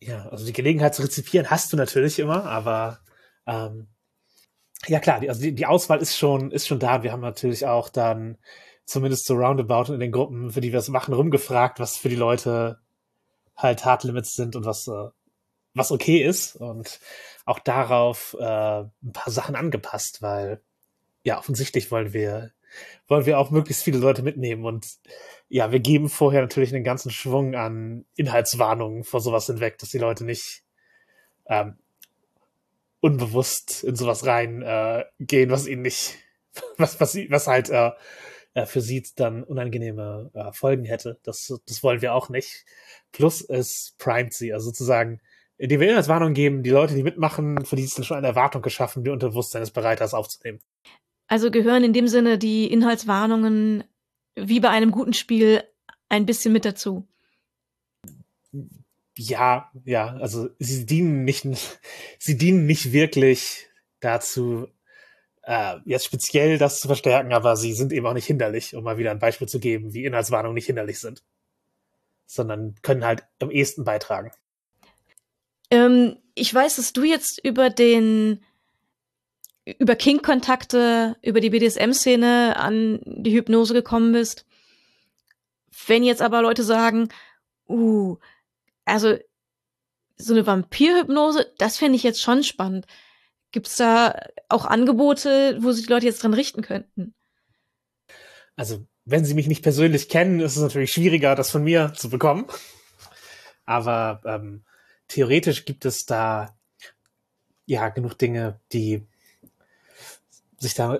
Ja, 0.00 0.28
also 0.28 0.46
die 0.46 0.52
Gelegenheit 0.52 0.94
zu 0.94 1.02
rezipieren 1.02 1.50
hast 1.50 1.72
du 1.72 1.76
natürlich 1.76 2.18
immer, 2.18 2.44
aber 2.44 3.00
ähm, 3.46 3.88
ja 4.86 5.00
klar, 5.00 5.20
die, 5.20 5.28
also 5.28 5.42
die, 5.42 5.54
die 5.54 5.66
Auswahl 5.66 6.00
ist 6.00 6.16
schon, 6.16 6.50
ist 6.52 6.66
schon 6.66 6.78
da. 6.78 7.02
Wir 7.02 7.12
haben 7.12 7.20
natürlich 7.20 7.66
auch 7.66 7.88
dann 7.88 8.38
zumindest 8.90 9.26
so 9.26 9.34
roundabout 9.34 9.92
in 9.92 10.00
den 10.00 10.12
Gruppen, 10.12 10.50
für 10.50 10.60
die 10.60 10.72
wir 10.72 10.80
es 10.80 10.88
machen, 10.88 11.14
rumgefragt, 11.14 11.78
was 11.78 11.96
für 11.96 12.08
die 12.08 12.16
Leute 12.16 12.80
halt 13.56 13.84
Hard 13.84 14.04
Limits 14.04 14.34
sind 14.34 14.56
und 14.56 14.64
was 14.64 14.88
äh, 14.88 15.08
was 15.74 15.92
okay 15.92 16.22
ist. 16.22 16.56
Und 16.56 17.00
auch 17.44 17.58
darauf 17.58 18.36
äh, 18.38 18.44
ein 18.44 19.12
paar 19.12 19.32
Sachen 19.32 19.54
angepasst, 19.54 20.22
weil 20.22 20.60
ja, 21.22 21.38
offensichtlich 21.38 21.90
wollen 21.90 22.12
wir, 22.12 22.52
wollen 23.06 23.26
wir 23.26 23.38
auch 23.38 23.50
möglichst 23.50 23.82
viele 23.82 23.98
Leute 23.98 24.22
mitnehmen. 24.22 24.64
Und 24.64 24.86
ja, 25.48 25.70
wir 25.70 25.80
geben 25.80 26.08
vorher 26.08 26.40
natürlich 26.40 26.74
einen 26.74 26.84
ganzen 26.84 27.10
Schwung 27.10 27.54
an 27.54 28.04
Inhaltswarnungen 28.16 29.04
vor 29.04 29.20
sowas 29.20 29.46
hinweg, 29.46 29.78
dass 29.78 29.90
die 29.90 29.98
Leute 29.98 30.24
nicht 30.24 30.64
ähm, 31.46 31.78
unbewusst 33.00 33.84
in 33.84 33.96
sowas 33.96 34.26
rein 34.26 34.62
äh, 34.62 35.04
gehen, 35.20 35.50
was 35.50 35.66
ihnen 35.66 35.82
nicht, 35.82 36.16
was, 36.76 37.00
was, 37.00 37.16
was 37.28 37.46
halt 37.46 37.70
äh, 37.70 37.90
äh, 38.54 38.66
für 38.66 38.80
sie 38.80 39.04
dann 39.16 39.44
unangenehme 39.44 40.30
äh, 40.34 40.52
Folgen 40.52 40.84
hätte. 40.84 41.18
Das, 41.22 41.52
das 41.66 41.82
wollen 41.82 42.02
wir 42.02 42.14
auch 42.14 42.28
nicht. 42.28 42.64
Plus 43.12 43.42
es 43.42 43.94
primet 43.98 44.32
sie, 44.32 44.52
also 44.52 44.66
sozusagen, 44.66 45.20
indem 45.56 45.80
wir 45.80 45.88
Inhaltswarnungen 45.88 46.34
geben, 46.34 46.62
die 46.62 46.70
Leute, 46.70 46.94
die 46.94 47.02
mitmachen, 47.02 47.64
für 47.64 47.76
die 47.76 47.84
ist 47.84 47.98
dann 47.98 48.04
schon 48.04 48.16
eine 48.16 48.28
Erwartung 48.28 48.62
geschaffen, 48.62 49.04
die 49.04 49.10
Unterbewusstsein 49.10 49.62
ist 49.62 49.72
bereit, 49.72 50.00
das 50.00 50.14
aufzunehmen. 50.14 50.60
Also 51.28 51.50
gehören 51.50 51.84
in 51.84 51.92
dem 51.92 52.08
Sinne 52.08 52.38
die 52.38 52.66
Inhaltswarnungen 52.72 53.84
wie 54.34 54.60
bei 54.60 54.70
einem 54.70 54.90
guten 54.90 55.12
Spiel 55.12 55.62
ein 56.08 56.26
bisschen 56.26 56.52
mit 56.52 56.64
dazu. 56.64 57.06
Ja, 59.16 59.70
ja, 59.84 60.16
also 60.16 60.48
sie 60.58 60.86
dienen 60.86 61.24
nicht, 61.24 61.46
sie 62.18 62.36
dienen 62.36 62.66
nicht 62.66 62.92
wirklich 62.92 63.68
dazu, 64.00 64.66
äh, 65.42 65.76
jetzt 65.84 66.04
speziell 66.04 66.58
das 66.58 66.80
zu 66.80 66.86
verstärken, 66.86 67.32
aber 67.32 67.56
sie 67.56 67.72
sind 67.72 67.92
eben 67.92 68.06
auch 68.06 68.14
nicht 68.14 68.26
hinderlich, 68.26 68.74
um 68.74 68.84
mal 68.84 68.98
wieder 68.98 69.10
ein 69.10 69.18
Beispiel 69.18 69.48
zu 69.48 69.58
geben, 69.58 69.94
wie 69.94 70.04
Inhaltswarnungen 70.04 70.54
nicht 70.54 70.66
hinderlich 70.66 70.98
sind, 70.98 71.22
sondern 72.26 72.74
können 72.82 73.04
halt 73.04 73.24
am 73.40 73.50
ehesten 73.50 73.84
beitragen. 73.84 74.30
Ähm, 75.70 76.16
ich 76.34 76.52
weiß, 76.52 76.76
dass 76.76 76.92
du 76.92 77.04
jetzt 77.04 77.40
über 77.44 77.70
den 77.70 78.40
über 79.78 79.94
King-Kontakte, 79.94 81.16
über 81.22 81.40
die 81.40 81.50
BDSM-Szene 81.50 82.56
an 82.56 83.00
die 83.04 83.32
Hypnose 83.32 83.74
gekommen 83.74 84.12
bist. 84.12 84.46
Wenn 85.86 86.02
jetzt 86.02 86.22
aber 86.22 86.42
Leute 86.42 86.64
sagen, 86.64 87.08
uh, 87.68 88.16
also 88.84 89.16
so 90.16 90.34
eine 90.34 90.46
Vampir-Hypnose, 90.46 91.52
das 91.58 91.78
fände 91.78 91.96
ich 91.96 92.02
jetzt 92.02 92.20
schon 92.20 92.42
spannend. 92.42 92.86
Gibt's 93.52 93.76
da 93.76 94.14
auch 94.48 94.64
Angebote, 94.64 95.58
wo 95.60 95.72
sich 95.72 95.86
die 95.86 95.92
Leute 95.92 96.06
jetzt 96.06 96.22
dran 96.22 96.34
richten 96.34 96.62
könnten? 96.62 97.14
Also, 98.56 98.86
wenn 99.04 99.24
sie 99.24 99.34
mich 99.34 99.48
nicht 99.48 99.62
persönlich 99.62 100.08
kennen, 100.08 100.40
ist 100.40 100.56
es 100.56 100.62
natürlich 100.62 100.92
schwieriger, 100.92 101.34
das 101.34 101.50
von 101.50 101.64
mir 101.64 101.92
zu 101.94 102.10
bekommen. 102.10 102.46
Aber 103.64 104.20
ähm, 104.24 104.64
theoretisch 105.08 105.64
gibt 105.64 105.84
es 105.84 106.06
da 106.06 106.56
ja 107.66 107.88
genug 107.88 108.18
Dinge, 108.18 108.60
die 108.72 109.06
sich 110.58 110.74
da, 110.74 110.98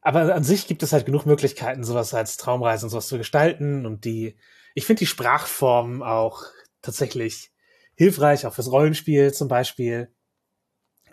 aber 0.00 0.34
an 0.34 0.44
sich 0.44 0.66
gibt 0.66 0.82
es 0.82 0.92
halt 0.92 1.06
genug 1.06 1.26
Möglichkeiten, 1.26 1.84
sowas 1.84 2.14
als 2.14 2.36
Traumreisen 2.36 2.86
und 2.86 2.90
sowas 2.90 3.08
zu 3.08 3.18
gestalten 3.18 3.86
und 3.86 4.04
die, 4.04 4.36
ich 4.74 4.86
finde 4.86 5.00
die 5.00 5.06
Sprachform 5.06 6.02
auch 6.02 6.44
tatsächlich 6.82 7.50
hilfreich, 7.94 8.46
auch 8.46 8.54
fürs 8.54 8.70
Rollenspiel 8.70 9.32
zum 9.32 9.48
Beispiel, 9.48 10.12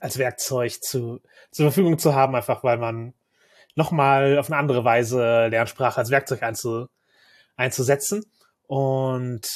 als 0.02 0.18
Werkzeug 0.18 0.84
zu, 0.84 1.22
zur 1.52 1.66
Verfügung 1.66 2.00
zu 2.00 2.14
haben, 2.14 2.36
einfach 2.36 2.64
weil 2.64 2.78
man 2.78 3.14
nochmal 3.76 4.38
auf 4.38 4.48
eine 4.50 4.58
andere 4.58 4.84
Weise 4.84 5.48
lernt, 5.48 5.70
Sprache 5.70 6.00
als 6.00 6.10
Werkzeug 6.10 6.44
einzu, 6.44 6.88
einzusetzen. 7.56 8.26
Und 8.68 9.48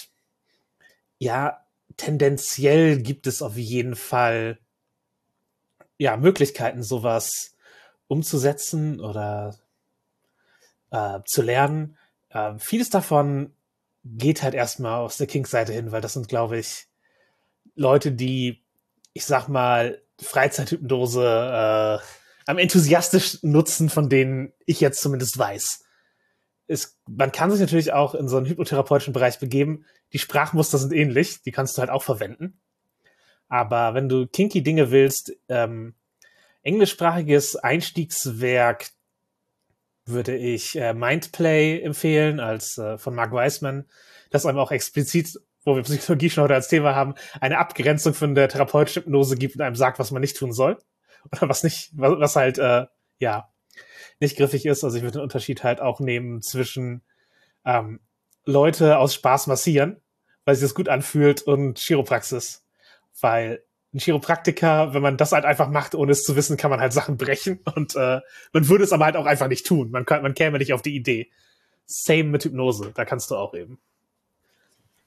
ja, 1.18 1.66
tendenziell 1.98 3.02
gibt 3.02 3.28
es 3.28 3.42
auf 3.42 3.58
jeden 3.58 3.96
Fall 3.96 4.60
ja 5.98 6.18
Möglichkeiten, 6.18 6.84
sowas 6.84 7.56
umzusetzen 8.08 9.00
oder 9.00 9.56
äh, 10.92 11.20
zu 11.26 11.42
lernen. 11.42 11.98
Äh, 12.30 12.54
vieles 12.58 12.90
davon 12.90 13.54
geht 14.04 14.44
halt 14.44 14.54
erstmal 14.54 15.00
aus 15.00 15.18
der 15.18 15.28
Kings-Seite 15.28 15.74
hin, 15.74 15.92
weil 15.92 16.02
das 16.02 16.14
sind, 16.14 16.28
glaube 16.28 16.60
ich, 16.60 16.88
Leute, 17.76 18.12
die, 18.12 18.62
ich 19.14 19.26
sag 19.26 19.48
mal, 19.48 20.03
Freizeithypnose 20.22 22.02
äh, 22.02 22.06
am 22.46 22.58
enthusiastischsten 22.58 23.52
nutzen, 23.52 23.90
von 23.90 24.10
denen 24.10 24.54
ich 24.66 24.80
jetzt 24.80 25.02
zumindest 25.02 25.38
weiß. 25.38 25.84
Es, 26.68 26.98
man 27.08 27.32
kann 27.32 27.52
sich 27.52 27.60
natürlich 27.60 27.94
auch 27.94 28.16
in 28.16 28.28
so 28.28 28.38
einen 28.38 28.46
hypnotherapeutischen 28.46 29.14
Bereich 29.14 29.40
begeben. 29.40 29.86
Die 30.14 30.20
Sprachmuster 30.20 30.78
sind 30.78 30.94
ähnlich, 30.94 31.42
die 31.42 31.52
kannst 31.52 31.78
du 31.78 31.82
halt 31.82 31.90
auch 31.90 32.04
verwenden. 32.04 32.60
Aber 33.50 33.94
wenn 33.94 34.10
du 34.10 34.28
kinky 34.28 34.64
Dinge 34.64 34.92
willst, 34.92 35.34
ähm, 35.50 35.96
englischsprachiges 36.64 37.56
Einstiegswerk 37.56 38.90
würde 40.06 40.36
ich 40.36 40.76
äh, 40.76 40.94
Mindplay 40.94 41.82
empfehlen, 41.82 42.40
als 42.40 42.78
äh, 42.78 42.98
von 42.98 43.16
Mark 43.16 43.32
Weisman, 43.32 43.86
das 44.32 44.46
einem 44.46 44.58
auch 44.58 44.72
explizit, 44.72 45.40
wo 45.64 45.76
wir 45.76 45.84
Psychologie 45.84 46.30
schon 46.30 46.44
heute 46.44 46.56
als 46.56 46.68
Thema 46.68 46.96
haben, 46.96 47.16
eine 47.40 47.58
Abgrenzung 47.58 48.14
von 48.14 48.36
der 48.36 48.50
therapeutischen 48.50 49.04
Hypnose 49.04 49.36
gibt 49.36 49.56
und 49.56 49.62
einem 49.62 49.76
sagt, 49.76 50.00
was 50.00 50.12
man 50.12 50.22
nicht 50.22 50.38
tun 50.38 50.52
soll. 50.52 50.78
Oder 51.32 51.50
was 51.50 51.64
nicht, 51.64 51.92
was, 51.94 52.20
was 52.20 52.36
halt, 52.36 52.58
äh, 52.58 52.86
ja, 53.20 53.50
nicht 54.20 54.38
griffig 54.38 54.66
ist. 54.66 54.84
Also 54.84 54.98
ich 54.98 55.04
würde 55.04 55.20
den 55.20 55.24
Unterschied 55.24 55.64
halt 55.64 55.82
auch 55.82 56.00
nehmen 56.00 56.42
zwischen 56.42 57.04
ähm, 57.66 58.00
Leute 58.46 58.98
aus 58.98 59.14
Spaß 59.14 59.48
massieren, 59.48 60.02
weil 60.46 60.56
sich 60.56 60.64
das 60.64 60.76
gut 60.76 60.90
anfühlt, 60.90 61.42
und 61.42 61.80
Chiropraxis. 61.80 62.66
Weil 63.20 63.64
ein 63.94 64.00
Chiropraktiker, 64.00 64.94
wenn 64.94 65.02
man 65.02 65.18
das 65.18 65.32
halt 65.32 65.46
einfach 65.46 65.70
macht, 65.70 65.96
ohne 65.96 66.12
es 66.12 66.24
zu 66.24 66.36
wissen, 66.36 66.58
kann 66.58 66.72
man 66.72 66.82
halt 66.82 66.94
Sachen 66.94 67.18
brechen 67.18 67.60
und 67.76 67.96
äh, 67.96 68.22
man 68.52 68.68
würde 68.68 68.84
es 68.84 68.92
aber 68.92 69.06
halt 69.06 69.16
auch 69.16 69.26
einfach 69.26 69.48
nicht 69.48 69.66
tun. 69.66 69.92
Man, 69.92 70.06
kann, 70.06 70.24
man 70.24 70.34
käme 70.34 70.58
nicht 70.58 70.74
auf 70.74 70.82
die 70.82 70.96
Idee. 70.96 71.32
Same 71.86 72.26
mit 72.26 72.44
Hypnose, 72.44 72.92
da 72.96 73.06
kannst 73.06 73.30
du 73.30 73.36
auch 73.36 73.54
eben. 73.54 73.80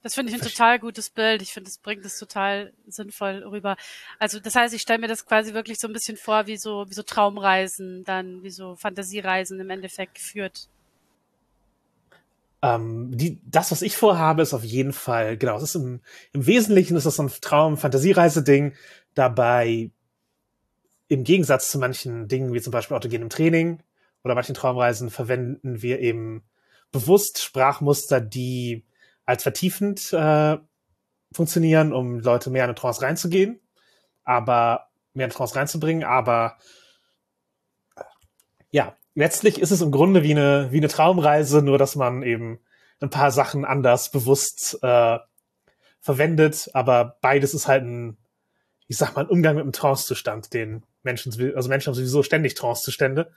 Das 0.06 0.14
finde 0.14 0.32
ich 0.32 0.40
ein 0.40 0.48
total 0.48 0.78
gutes 0.78 1.10
Bild. 1.10 1.42
Ich 1.42 1.52
finde, 1.52 1.68
es 1.68 1.78
bringt 1.78 2.04
es 2.04 2.16
total 2.16 2.72
sinnvoll 2.86 3.42
rüber. 3.42 3.76
Also 4.20 4.38
das 4.38 4.54
heißt, 4.54 4.72
ich 4.72 4.82
stelle 4.82 5.00
mir 5.00 5.08
das 5.08 5.26
quasi 5.26 5.52
wirklich 5.52 5.80
so 5.80 5.88
ein 5.88 5.92
bisschen 5.92 6.16
vor, 6.16 6.46
wie 6.46 6.58
so, 6.58 6.86
wie 6.88 6.94
so 6.94 7.02
Traumreisen, 7.02 8.04
dann 8.04 8.44
wie 8.44 8.50
so 8.50 8.76
Fantasiereisen 8.76 9.58
im 9.58 9.68
Endeffekt 9.68 10.14
geführt. 10.14 10.68
Ähm, 12.62 13.10
die, 13.18 13.40
das, 13.46 13.72
was 13.72 13.82
ich 13.82 13.96
vorhabe, 13.96 14.42
ist 14.42 14.54
auf 14.54 14.62
jeden 14.62 14.92
Fall, 14.92 15.36
genau, 15.36 15.56
es 15.56 15.64
ist 15.64 15.74
im, 15.74 16.00
im 16.32 16.46
Wesentlichen 16.46 16.96
ist 16.96 17.06
das 17.06 17.16
so 17.16 17.24
ein 17.24 17.32
Traum-Fantasiereise-Ding. 17.40 18.74
Dabei, 19.14 19.90
im 21.08 21.24
Gegensatz 21.24 21.68
zu 21.68 21.80
manchen 21.80 22.28
Dingen, 22.28 22.52
wie 22.52 22.60
zum 22.60 22.70
Beispiel 22.70 22.96
autogenem 22.96 23.28
Training 23.28 23.82
oder 24.22 24.36
manchen 24.36 24.54
Traumreisen, 24.54 25.10
verwenden 25.10 25.82
wir 25.82 25.98
eben 25.98 26.44
bewusst 26.92 27.42
Sprachmuster, 27.42 28.20
die 28.20 28.85
als 29.26 29.42
vertiefend 29.42 30.12
äh, 30.12 30.56
funktionieren, 31.32 31.92
um 31.92 32.20
Leute 32.20 32.50
mehr 32.50 32.64
in 32.64 32.70
eine 32.70 32.74
Trance 32.74 33.02
reinzugehen, 33.02 33.60
aber 34.24 34.88
mehr 35.12 35.26
in 35.26 35.30
eine 35.30 35.36
Trance 35.36 35.56
reinzubringen, 35.56 36.04
aber 36.04 36.56
ja, 38.70 38.96
letztlich 39.14 39.60
ist 39.60 39.70
es 39.70 39.80
im 39.80 39.90
Grunde 39.90 40.22
wie 40.22 40.32
eine, 40.32 40.70
wie 40.70 40.78
eine 40.78 40.88
Traumreise, 40.88 41.62
nur 41.62 41.78
dass 41.78 41.96
man 41.96 42.22
eben 42.22 42.60
ein 43.00 43.10
paar 43.10 43.30
Sachen 43.30 43.64
anders 43.64 44.10
bewusst 44.10 44.78
äh, 44.82 45.18
verwendet, 46.00 46.70
aber 46.72 47.18
beides 47.20 47.52
ist 47.52 47.68
halt 47.68 47.84
ein, 47.84 48.16
ich 48.86 48.96
sag 48.96 49.14
mal, 49.16 49.22
ein 49.22 49.30
Umgang 49.30 49.56
mit 49.56 49.62
einem 49.62 49.72
Trancezustand, 49.72 50.54
den 50.54 50.84
Menschen, 51.02 51.32
also 51.54 51.68
Menschen 51.68 51.88
haben 51.88 51.94
sowieso 51.94 52.22
ständig 52.22 52.54
Trancezustände, 52.54 53.32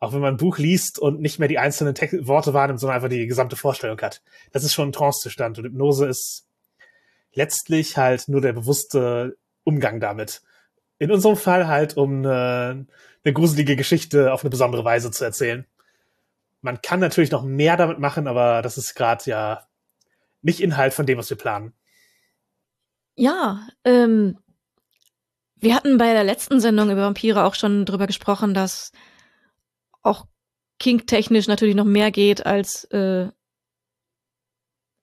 auch 0.00 0.14
wenn 0.14 0.20
man 0.20 0.34
ein 0.34 0.38
Buch 0.38 0.58
liest 0.58 0.98
und 0.98 1.20
nicht 1.20 1.38
mehr 1.38 1.48
die 1.48 1.58
einzelnen 1.58 1.94
Te 1.94 2.26
Worte 2.26 2.54
wahrnimmt, 2.54 2.80
sondern 2.80 2.96
einfach 2.96 3.10
die 3.10 3.26
gesamte 3.26 3.54
Vorstellung 3.54 4.00
hat. 4.00 4.22
Das 4.50 4.64
ist 4.64 4.72
schon 4.72 4.88
ein 4.88 4.92
Trancezustand 4.92 5.58
und 5.58 5.66
Hypnose 5.66 6.06
ist 6.06 6.46
letztlich 7.34 7.98
halt 7.98 8.26
nur 8.26 8.40
der 8.40 8.54
bewusste 8.54 9.36
Umgang 9.62 10.00
damit. 10.00 10.42
In 10.98 11.10
unserem 11.10 11.36
Fall 11.36 11.68
halt, 11.68 11.98
um 11.98 12.18
eine, 12.18 12.86
eine 13.24 13.32
gruselige 13.34 13.76
Geschichte 13.76 14.32
auf 14.32 14.42
eine 14.42 14.50
besondere 14.50 14.84
Weise 14.84 15.10
zu 15.10 15.22
erzählen. 15.22 15.66
Man 16.62 16.80
kann 16.80 17.00
natürlich 17.00 17.30
noch 17.30 17.42
mehr 17.42 17.76
damit 17.76 17.98
machen, 17.98 18.26
aber 18.26 18.62
das 18.62 18.78
ist 18.78 18.94
gerade 18.94 19.24
ja 19.30 19.66
nicht 20.40 20.60
Inhalt 20.60 20.94
von 20.94 21.06
dem, 21.06 21.18
was 21.18 21.28
wir 21.28 21.36
planen. 21.36 21.74
Ja, 23.16 23.66
ähm, 23.84 24.38
wir 25.56 25.74
hatten 25.74 25.98
bei 25.98 26.14
der 26.14 26.24
letzten 26.24 26.58
Sendung 26.58 26.90
über 26.90 27.02
Vampire 27.02 27.44
auch 27.44 27.54
schon 27.54 27.84
drüber 27.84 28.06
gesprochen, 28.06 28.54
dass 28.54 28.92
auch 30.02 30.26
Kink-technisch 30.78 31.46
natürlich 31.46 31.74
noch 31.74 31.84
mehr 31.84 32.10
geht 32.10 32.46
als, 32.46 32.84
äh, 32.84 33.28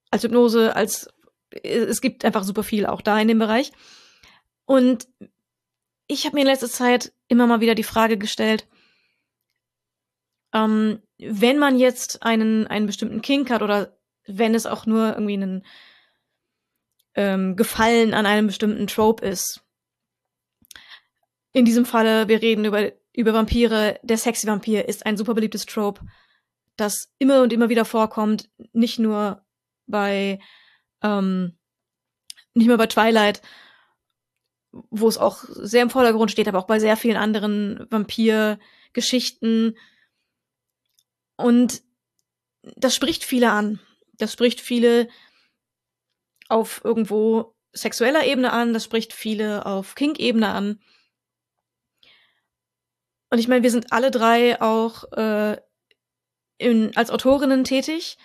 als 0.10 0.24
Hypnose, 0.24 0.76
als 0.76 1.10
es 1.64 2.02
gibt 2.02 2.26
einfach 2.26 2.44
super 2.44 2.64
viel 2.64 2.86
auch 2.86 3.02
da 3.02 3.20
in 3.20 3.28
dem 3.28 3.40
Bereich. 3.40 3.72
Und 4.66 5.08
ich 6.08 6.26
habe 6.26 6.36
mir 6.36 6.42
in 6.42 6.48
letzter 6.48 6.70
Zeit 6.70 7.14
immer 7.28 7.48
mal 7.48 7.62
wieder 7.62 7.76
die 7.76 7.84
Frage 7.84 8.18
gestellt, 8.18 8.68
ähm, 10.54 11.02
wenn 11.20 11.58
man 11.58 11.78
jetzt 11.78 12.24
einen, 12.24 12.68
einen 12.68 12.86
bestimmten 12.86 13.22
Kink 13.22 13.50
hat 13.50 13.62
oder 13.62 13.98
wenn 14.26 14.56
es 14.56 14.66
auch 14.66 14.86
nur 14.86 15.14
irgendwie 15.14 15.34
einen 15.34 15.66
ähm, 17.16 17.56
Gefallen 17.56 18.14
an 18.14 18.26
einem 18.26 18.48
bestimmten 18.48 18.88
Trope 18.88 19.26
ist. 19.26 19.64
In 21.54 21.66
diesem 21.66 21.86
Falle, 21.86 22.28
wir 22.28 22.42
reden 22.42 22.66
über, 22.66 22.92
über 23.18 23.34
Vampire. 23.34 24.00
Der 24.04 24.18
sexy 24.18 24.48
Vampir 24.48 24.88
ist 24.88 25.06
ein 25.06 25.18
super 25.18 25.34
beliebtes 25.34 25.66
Trope, 25.66 26.06
das 26.78 27.12
immer 27.18 27.42
und 27.42 27.52
immer 27.52 27.68
wieder 27.68 27.84
vorkommt, 27.84 28.50
nicht 28.72 29.00
nur 29.00 29.44
bei, 29.88 30.40
ähm, 31.02 31.58
nicht 32.54 32.68
nur 32.68 32.78
bei 32.78 32.86
Twilight, 32.86 33.42
wo 34.72 35.08
es 35.08 35.18
auch 35.18 35.44
sehr 35.48 35.82
im 35.82 35.90
Vordergrund 35.90 36.32
steht, 36.32 36.48
aber 36.48 36.60
auch 36.60 36.68
bei 36.68 36.80
sehr 36.80 36.96
vielen 36.96 37.18
anderen 37.18 37.88
Vampir-Geschichten. 37.90 39.76
Und 41.38 41.82
das 42.76 42.96
spricht 42.96 43.24
viele 43.24 43.52
an. 43.52 43.80
Das 44.14 44.32
spricht 44.32 44.62
viele 44.62 45.08
auf 46.50 46.82
irgendwo 46.84 47.56
sexueller 47.74 48.26
Ebene 48.26 48.52
an, 48.52 48.74
das 48.74 48.84
spricht 48.84 49.14
viele 49.14 49.66
auf 49.66 49.96
Kink-Ebene 49.96 50.50
an. 50.50 50.80
Und 53.30 53.40
ich 53.40 53.48
meine, 53.48 53.64
wir 53.64 53.72
sind 53.72 53.92
alle 53.92 54.12
drei 54.12 54.62
auch 54.62 55.12
äh, 55.14 55.58
in, 56.58 56.96
als 56.96 57.12
Autorinnen 57.12 57.64
tätig 57.64 58.18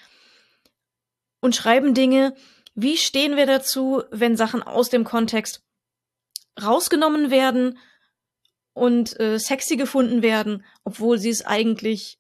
und 1.41 1.57
schreiben 1.57 1.95
Dinge. 1.95 2.35
Wie 2.75 2.97
stehen 2.97 3.37
wir 3.37 3.47
dazu, 3.47 4.03
wenn 4.11 4.37
Sachen 4.37 4.63
aus 4.63 4.89
dem 4.91 5.05
Kontext 5.05 5.63
rausgenommen 6.63 7.31
werden 7.31 7.79
und 8.73 9.19
äh, 9.21 9.39
sexy 9.39 9.77
gefunden 9.77 10.23
werden, 10.23 10.65
obwohl 10.85 11.19
sie 11.19 11.31
es 11.31 11.45
eigentlich 11.45 12.19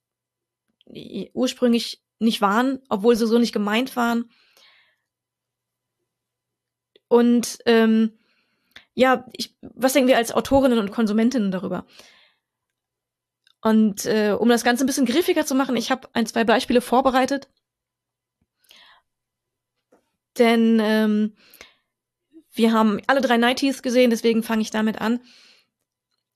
ursprünglich 1.32 2.02
nicht 2.18 2.40
waren, 2.40 2.80
obwohl 2.88 3.16
sie 3.16 3.26
so 3.26 3.38
nicht 3.38 3.52
gemeint 3.52 3.96
waren? 3.96 4.30
Und 7.08 7.58
ähm, 7.66 8.18
ja, 8.94 9.26
ich, 9.32 9.54
was 9.60 9.92
denken 9.92 10.08
wir 10.08 10.16
als 10.16 10.32
Autorinnen 10.32 10.78
und 10.78 10.90
Konsumentinnen 10.90 11.50
darüber? 11.50 11.86
Und 13.62 14.06
äh, 14.06 14.36
um 14.38 14.48
das 14.48 14.64
Ganze 14.64 14.84
ein 14.84 14.88
bisschen 14.88 15.06
griffiger 15.06 15.46
zu 15.46 15.54
machen, 15.54 15.76
ich 15.76 15.90
habe 15.90 16.08
ein, 16.12 16.26
zwei 16.26 16.44
Beispiele 16.44 16.80
vorbereitet. 16.80 17.48
Denn 20.36 20.80
ähm, 20.80 21.36
wir 22.52 22.72
haben 22.72 23.00
alle 23.06 23.20
drei 23.20 23.36
Nighties 23.36 23.82
gesehen, 23.82 24.10
deswegen 24.10 24.42
fange 24.42 24.62
ich 24.62 24.70
damit 24.70 25.00
an. 25.00 25.20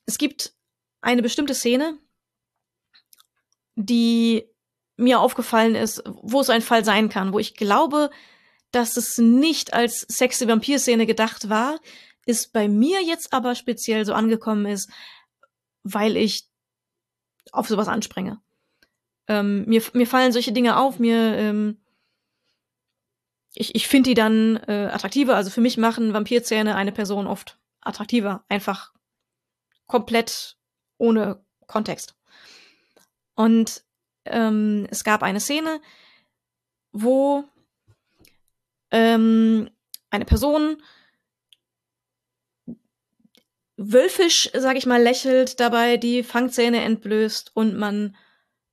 Es 0.07 0.19
gibt 0.19 0.53
eine 1.01 1.23
bestimmte 1.23 1.55
Szene, 1.55 1.98
die 3.74 4.48
mir 4.97 5.20
aufgefallen 5.20 5.74
ist, 5.74 6.03
wo 6.07 6.40
es 6.40 6.48
ein 6.48 6.62
Fall 6.62 6.85
sein 6.85 7.09
kann, 7.09 7.32
wo 7.32 7.39
ich 7.39 7.55
glaube, 7.55 8.11
dass 8.70 8.97
es 8.97 9.19
nicht 9.19 9.74
als 9.74 10.07
sexy 10.09 10.47
Vampir-Szene 10.48 11.07
gedacht 11.07 11.48
war, 11.48 11.81
ist 12.24 12.53
bei 12.53 12.69
mir 12.69 13.03
jetzt 13.03 13.32
aber 13.32 13.55
speziell 13.55 14.05
so 14.05 14.12
angekommen 14.12 14.66
ist, 14.66 14.90
weil 15.82 16.16
ich 16.16 16.48
auf 17.52 17.68
sowas 17.68 17.89
anspringe. 17.89 18.40
Ähm, 19.28 19.64
mir, 19.66 19.82
mir 19.93 20.06
fallen 20.06 20.32
solche 20.32 20.52
Dinge 20.52 20.77
auf, 20.78 20.98
mir 20.98 21.36
ähm, 21.36 21.78
ich, 23.59 23.74
ich 23.74 23.89
finde 23.89 24.10
die 24.10 24.14
dann 24.14 24.56
äh, 24.68 24.90
attraktiver. 24.93 25.35
Also 25.35 25.51
für 25.51 25.62
mich 25.62 25.78
machen 25.78 26.12
Vampirzähne 26.12 26.74
eine 26.74 26.93
Person 26.93 27.27
oft 27.27 27.59
attraktiver. 27.81 28.44
Einfach 28.48 28.93
komplett 29.86 30.59
ohne 30.98 31.43
Kontext. 31.66 32.16
Und 33.35 33.82
ähm, 34.27 34.86
es 34.90 35.05
gab 35.05 35.23
eine 35.23 35.40
Szene, 35.40 35.81
wo 36.93 37.44
ähm, 38.90 39.70
eine 40.10 40.27
Person 40.27 40.82
wölfisch, 43.77 44.51
sag 44.55 44.77
ich 44.77 44.86
mal, 44.86 45.03
lächelt, 45.03 45.61
dabei 45.61 45.97
die 45.97 46.23
Fangzähne 46.23 46.82
entblößt 46.82 47.53
und 47.55 47.77
man 47.77 48.16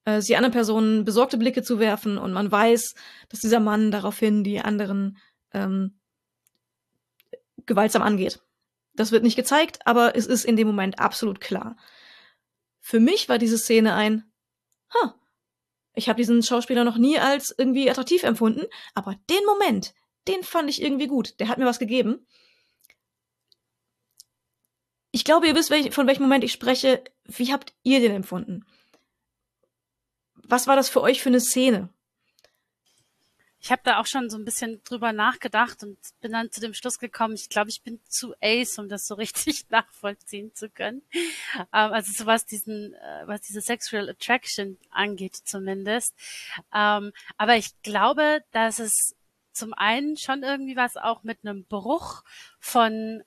äh, 0.06 0.22
sie 0.22 0.36
anderen 0.36 0.54
Personen 0.54 1.06
besorgte 1.06 1.38
Blicke 1.38 1.64
zu 1.64 1.80
werfen 1.80 2.18
und 2.18 2.34
man 2.34 2.52
weiß, 2.52 2.96
dass 3.30 3.40
dieser 3.40 3.60
Mann 3.60 3.92
daraufhin 3.92 4.44
die 4.44 4.60
anderen 4.60 5.18
ähm, 5.54 6.00
gewaltsam 7.66 8.02
angeht. 8.02 8.42
Das 8.96 9.12
wird 9.12 9.24
nicht 9.24 9.36
gezeigt, 9.36 9.80
aber 9.86 10.16
es 10.16 10.28
ist 10.28 10.46
in 10.46 10.56
dem 10.56 10.68
Moment 10.68 11.00
absolut 11.00 11.42
klar. 11.42 11.78
Für 12.80 13.00
mich 13.00 13.30
war 13.30 13.38
diese 13.38 13.58
Szene 13.58 13.96
ein, 13.96 14.26
ha, 14.94 15.16
ich 15.96 16.10
habe 16.10 16.18
diesen 16.18 16.44
Schauspieler 16.44 16.84
noch 16.84 16.98
nie 16.98 17.18
als 17.18 17.54
irgendwie 17.58 17.90
attraktiv 17.90 18.24
empfunden, 18.24 18.66
aber 18.94 19.16
den 19.30 19.46
Moment, 19.46 19.94
den 20.28 20.44
fand 20.44 20.70
ich 20.70 20.82
irgendwie 20.82 21.08
gut. 21.08 21.40
Der 21.40 21.48
hat 21.48 21.58
mir 21.58 21.66
was 21.66 21.80
gegeben. 21.80 22.26
Ich 25.16 25.24
glaube, 25.24 25.46
ihr 25.48 25.56
wisst, 25.56 25.72
von 25.94 26.08
welchem 26.08 26.24
Moment 26.24 26.44
ich 26.44 26.52
spreche. 26.52 27.04
Wie 27.26 27.54
habt 27.54 27.72
ihr 27.84 28.00
den 28.00 28.14
empfunden? 28.14 28.66
Was 30.34 30.66
war 30.66 30.76
das 30.76 30.90
für 30.90 31.02
euch 31.02 31.22
für 31.22 31.30
eine 31.30 31.40
Szene? 31.40 31.90
Ich 33.60 33.72
habe 33.72 33.84
da 33.86 34.00
auch 34.00 34.08
schon 34.08 34.32
so 34.32 34.38
ein 34.40 34.44
bisschen 34.44 34.82
drüber 34.84 35.14
nachgedacht 35.14 35.84
und 35.84 36.00
bin 36.20 36.32
dann 36.32 36.52
zu 36.52 36.62
dem 36.62 36.74
Schluss 36.74 36.98
gekommen, 36.98 37.36
ich 37.36 37.48
glaube, 37.48 37.70
ich 37.70 37.84
bin 37.84 38.02
zu 38.10 38.34
ace, 38.42 38.80
um 38.80 38.90
das 38.90 39.06
so 39.06 39.14
richtig 39.24 39.70
nachvollziehen 39.70 40.52
zu 40.56 40.68
können. 40.68 41.04
Ähm, 41.56 41.68
also 41.72 42.12
so 42.12 42.26
was 42.26 42.48
diesen, 42.48 42.96
äh, 42.96 43.28
was 43.28 43.42
diese 43.42 43.62
Sexual 43.62 44.10
Attraction 44.10 44.80
angeht 44.90 45.36
zumindest. 45.36 46.16
Ähm, 46.74 47.14
aber 47.38 47.56
ich 47.56 47.80
glaube, 47.84 48.44
dass 48.52 48.80
es 48.80 49.16
zum 49.52 49.74
einen 49.76 50.18
schon 50.18 50.42
irgendwie 50.42 50.76
was 50.76 50.98
auch 50.98 51.22
mit 51.22 51.38
einem 51.44 51.66
Bruch 51.66 52.24
von 52.60 53.24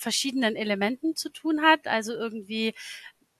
verschiedenen 0.00 0.56
Elementen 0.56 1.14
zu 1.14 1.28
tun 1.28 1.62
hat. 1.62 1.86
Also 1.86 2.12
irgendwie, 2.12 2.74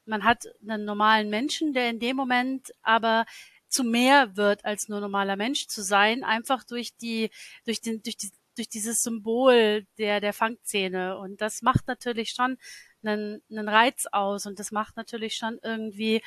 man 0.04 0.24
hat 0.24 0.44
einen 0.62 0.84
normalen 0.84 1.30
Menschen, 1.30 1.72
der 1.72 1.90
in 1.90 1.98
dem 1.98 2.16
Moment 2.16 2.72
aber 2.82 3.26
zu 3.68 3.84
mehr 3.84 4.36
wird, 4.36 4.64
als 4.64 4.88
nur 4.88 5.00
normaler 5.00 5.36
Mensch 5.36 5.68
zu 5.68 5.82
sein, 5.82 6.24
einfach 6.24 6.64
durch 6.64 6.96
die, 6.96 7.30
durch 7.64 7.80
den, 7.80 8.02
durch 8.02 8.16
die, 8.16 8.30
durch 8.56 8.68
dieses 8.68 9.02
Symbol 9.02 9.86
der, 9.98 10.20
der 10.20 10.32
Fangzähne. 10.32 11.18
Und 11.18 11.40
das 11.40 11.62
macht 11.62 11.86
natürlich 11.86 12.30
schon 12.30 12.58
einen, 13.02 13.42
einen 13.50 13.68
Reiz 13.68 14.06
aus 14.12 14.46
und 14.46 14.58
das 14.58 14.72
macht 14.72 14.96
natürlich 14.96 15.36
schon 15.36 15.58
irgendwie, 15.62 16.22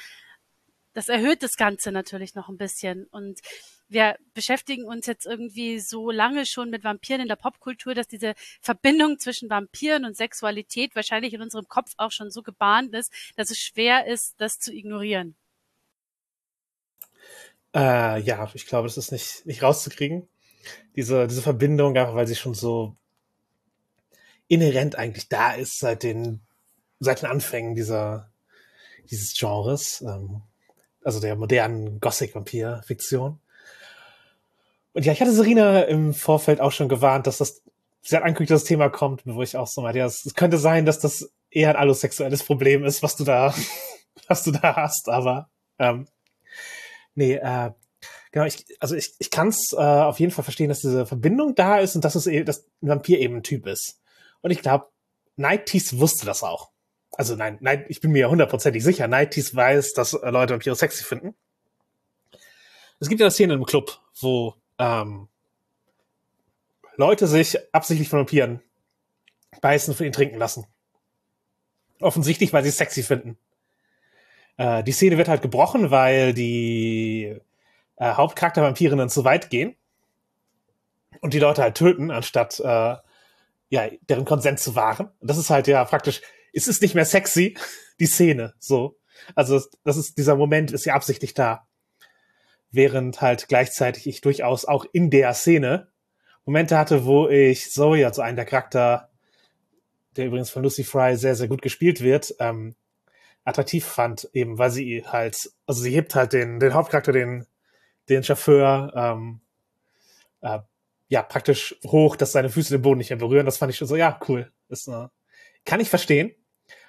das 0.94 1.10
erhöht 1.10 1.44
das 1.44 1.58
Ganze 1.58 1.92
natürlich 1.92 2.34
noch 2.34 2.50
ein 2.50 2.58
bisschen. 2.58 3.06
Und 3.08 3.40
wir 3.94 4.18
beschäftigen 4.34 4.86
uns 4.86 5.06
jetzt 5.06 5.26
irgendwie 5.26 5.80
so 5.80 6.12
lange 6.12 6.46
schon 6.46 6.70
mit 6.70 6.84
Vampiren 6.84 7.22
in 7.22 7.28
der 7.28 7.36
Popkultur, 7.36 7.94
dass 7.94 8.08
diese 8.08 8.34
Verbindung 8.62 9.20
zwischen 9.20 9.50
Vampiren 9.50 10.06
und 10.06 10.18
Sexualität 10.18 10.96
wahrscheinlich 10.96 11.34
in 11.34 11.42
unserem 11.42 11.68
Kopf 11.68 11.94
auch 11.98 12.12
schon 12.12 12.32
so 12.32 12.42
gebahnt 12.42 12.94
ist, 12.94 13.12
dass 13.36 13.52
es 13.52 13.60
schwer 13.60 14.08
ist, 14.08 14.36
das 14.40 14.60
zu 14.60 14.74
ignorieren. 14.74 15.36
Äh, 17.76 18.22
ja, 18.22 18.50
ich 18.54 18.68
glaube, 18.68 18.88
das 18.88 18.98
ist 18.98 19.12
nicht, 19.12 19.46
nicht 19.46 19.64
rauszukriegen. 19.64 20.28
Diese, 20.96 21.28
diese 21.28 21.42
Verbindung, 21.42 21.98
einfach 21.98 22.16
weil 22.16 22.28
sie 22.28 22.36
schon 22.36 22.54
so 22.54 22.96
inhärent 24.48 24.96
eigentlich 24.98 25.30
da 25.30 25.54
ist 25.54 25.80
seit 25.80 26.04
den, 26.04 26.42
seit 27.00 27.22
den 27.22 27.30
Anfängen 27.30 27.76
dieser, 27.76 28.32
dieses 29.10 29.34
Genres, 29.38 30.02
ähm, 30.02 30.42
also 31.04 31.20
der 31.20 31.36
modernen 31.36 32.00
Gothic-Vampir-Fiktion. 32.00 33.40
Und 34.94 35.06
ja, 35.06 35.12
ich 35.12 35.22
hatte 35.22 35.34
Serena 35.34 35.82
im 35.82 36.14
Vorfeld 36.14 36.62
auch 36.62 36.72
schon 36.72 36.90
gewarnt, 36.90 37.28
dass 37.28 37.38
das, 37.38 37.62
sie 38.02 38.16
hat 38.16 38.24
angekündigt, 38.24 38.52
dass 38.52 38.62
das 38.62 38.68
Thema 38.68 38.90
kommt, 38.90 39.24
wo 39.26 39.42
ich 39.42 39.58
auch 39.58 39.68
so 39.68 39.82
meinte, 39.82 40.00
ja, 40.00 40.06
es 40.06 40.34
könnte 40.36 40.58
sein, 40.58 40.86
dass 40.86 41.00
das 41.00 41.32
eher 41.50 41.70
ein 41.70 41.76
allosexuelles 41.76 42.44
Problem 42.44 42.84
ist, 42.84 43.04
was 43.04 43.16
du 43.16 43.24
da, 43.24 43.54
was 44.28 44.44
du 44.44 44.52
da 44.52 44.76
hast, 44.76 45.10
aber 45.10 45.50
ähm, 45.80 46.08
nee, 47.16 47.34
äh, 47.36 47.72
genau, 48.32 48.46
ich, 48.46 48.66
also 48.80 48.96
ich, 48.96 49.14
ich 49.20 49.32
kann 49.32 49.50
es 49.50 49.74
äh, 49.74 49.78
auf 49.78 50.20
jeden 50.20 50.32
Fall 50.32 50.44
verstehen, 50.44 50.70
dass 50.70 50.82
diese 50.82 51.06
Verbindung 51.06 51.56
da 51.56 51.80
ist 51.80 51.96
und 51.96 52.06
dass 52.06 52.16
es 52.16 52.28
eben, 52.28 52.46
dass 52.46 52.66
ein 52.82 52.90
Vampir 52.90 53.20
eben 53.20 53.38
ein 53.38 53.44
Typ 53.44 53.66
ist. 53.66 54.00
Und 54.42 54.52
ich 54.52 54.62
glaube, 54.62 54.88
Nighties 55.36 56.00
wusste 56.00 56.26
das 56.26 56.44
auch. 56.44 56.72
Also 57.16 57.36
nein, 57.36 57.58
nein, 57.62 57.86
ich 57.90 58.02
bin 58.02 58.12
mir 58.12 58.30
hundertprozentig 58.30 58.84
sicher, 58.84 59.08
Nighties 59.08 59.56
weiß, 59.56 59.94
dass 59.94 60.14
äh, 60.14 60.30
Leute 60.30 60.54
Vampire 60.54 60.76
sexy 60.76 61.04
finden. 61.04 61.36
Es 63.00 63.10
gibt 63.10 63.20
ja 63.20 63.26
eine 63.26 63.32
Szene 63.32 63.54
im 63.54 63.66
Club, 63.66 64.00
wo 64.22 64.56
ähm, 64.84 65.28
Leute 66.96 67.28
sich 67.28 67.58
absichtlich 67.74 68.10
von 68.10 68.20
Vampiren 68.20 68.62
beißen 69.62 69.92
und 69.92 69.98
von 69.98 70.06
ihnen 70.06 70.14
trinken 70.14 70.38
lassen. 70.38 70.66
Offensichtlich, 72.02 72.54
weil 72.54 72.64
sie 72.64 72.70
es 72.70 72.78
sexy 72.78 73.02
finden. 73.02 73.38
Äh, 74.58 74.84
die 74.84 74.92
Szene 74.92 75.18
wird 75.18 75.30
halt 75.30 75.42
gebrochen, 75.42 75.90
weil 75.90 76.34
die 76.34 77.40
äh, 77.96 78.14
Hauptcharakter-Vampirinnen 78.14 79.10
zu 79.10 79.24
weit 79.24 79.50
gehen 79.50 79.76
und 81.22 81.34
die 81.34 81.40
Leute 81.40 81.62
halt 81.62 81.76
töten, 81.76 82.12
anstatt 82.12 82.60
äh, 82.60 82.96
ja, 83.70 83.90
deren 84.02 84.26
Konsent 84.26 84.60
zu 84.60 84.76
wahren. 84.76 85.10
Das 85.22 85.38
ist 85.38 85.50
halt 85.50 85.68
ja 85.68 85.84
praktisch, 85.86 86.22
es 86.52 86.68
ist 86.68 86.82
nicht 86.82 86.94
mehr 86.94 87.06
sexy, 87.06 87.58
die 88.00 88.06
Szene, 88.06 88.54
so. 88.60 89.00
Also, 89.36 89.62
das 89.86 89.96
ist, 89.96 90.18
dieser 90.18 90.36
Moment 90.36 90.72
ist 90.72 90.86
ja 90.86 90.96
absichtlich 90.96 91.34
da 91.34 91.66
während 92.74 93.22
halt 93.22 93.48
gleichzeitig 93.48 94.08
ich 94.08 94.22
durchaus 94.22 94.66
auch 94.66 94.86
in 94.92 95.10
der 95.10 95.34
Szene 95.34 95.88
Momente 96.46 96.78
hatte, 96.78 97.06
wo 97.06 97.30
ich 97.30 97.72
Zoe, 97.72 98.06
also 98.06 98.22
einen 98.22 98.36
der 98.36 98.46
Charakter, 98.46 99.10
der 100.18 100.26
übrigens 100.26 100.50
von 100.50 100.62
Lucy 100.62 100.84
Fry 100.84 101.16
sehr, 101.16 101.36
sehr 101.36 101.48
gut 101.48 101.62
gespielt 101.62 102.02
wird, 102.02 102.36
ähm, 102.40 102.76
attraktiv 103.46 103.86
fand, 103.86 104.30
eben 104.34 104.58
weil 104.58 104.72
sie 104.72 105.06
halt, 105.06 105.52
also 105.66 105.82
sie 105.82 105.92
hebt 105.92 106.16
halt 106.16 106.34
den, 106.34 106.60
den 106.60 106.74
Hauptcharakter, 106.74 107.14
den, 107.14 107.46
den 108.10 108.24
Chauffeur, 108.24 108.92
ähm, 108.96 109.42
äh, 110.42 110.60
ja, 111.08 111.22
praktisch 111.22 111.76
hoch, 111.86 112.16
dass 112.16 112.34
seine 112.34 112.50
Füße 112.50 112.74
den 112.74 112.82
Boden 112.82 112.98
nicht 112.98 113.10
mehr 113.10 113.20
berühren. 113.20 113.46
Das 113.46 113.58
fand 113.58 113.72
ich 113.72 113.78
schon 113.78 113.88
so, 113.88 113.96
ja, 113.96 114.20
cool. 114.28 114.52
Das, 114.68 114.88
äh, 114.88 115.08
kann 115.66 115.80
ich 115.80 115.90
verstehen. 115.90 116.34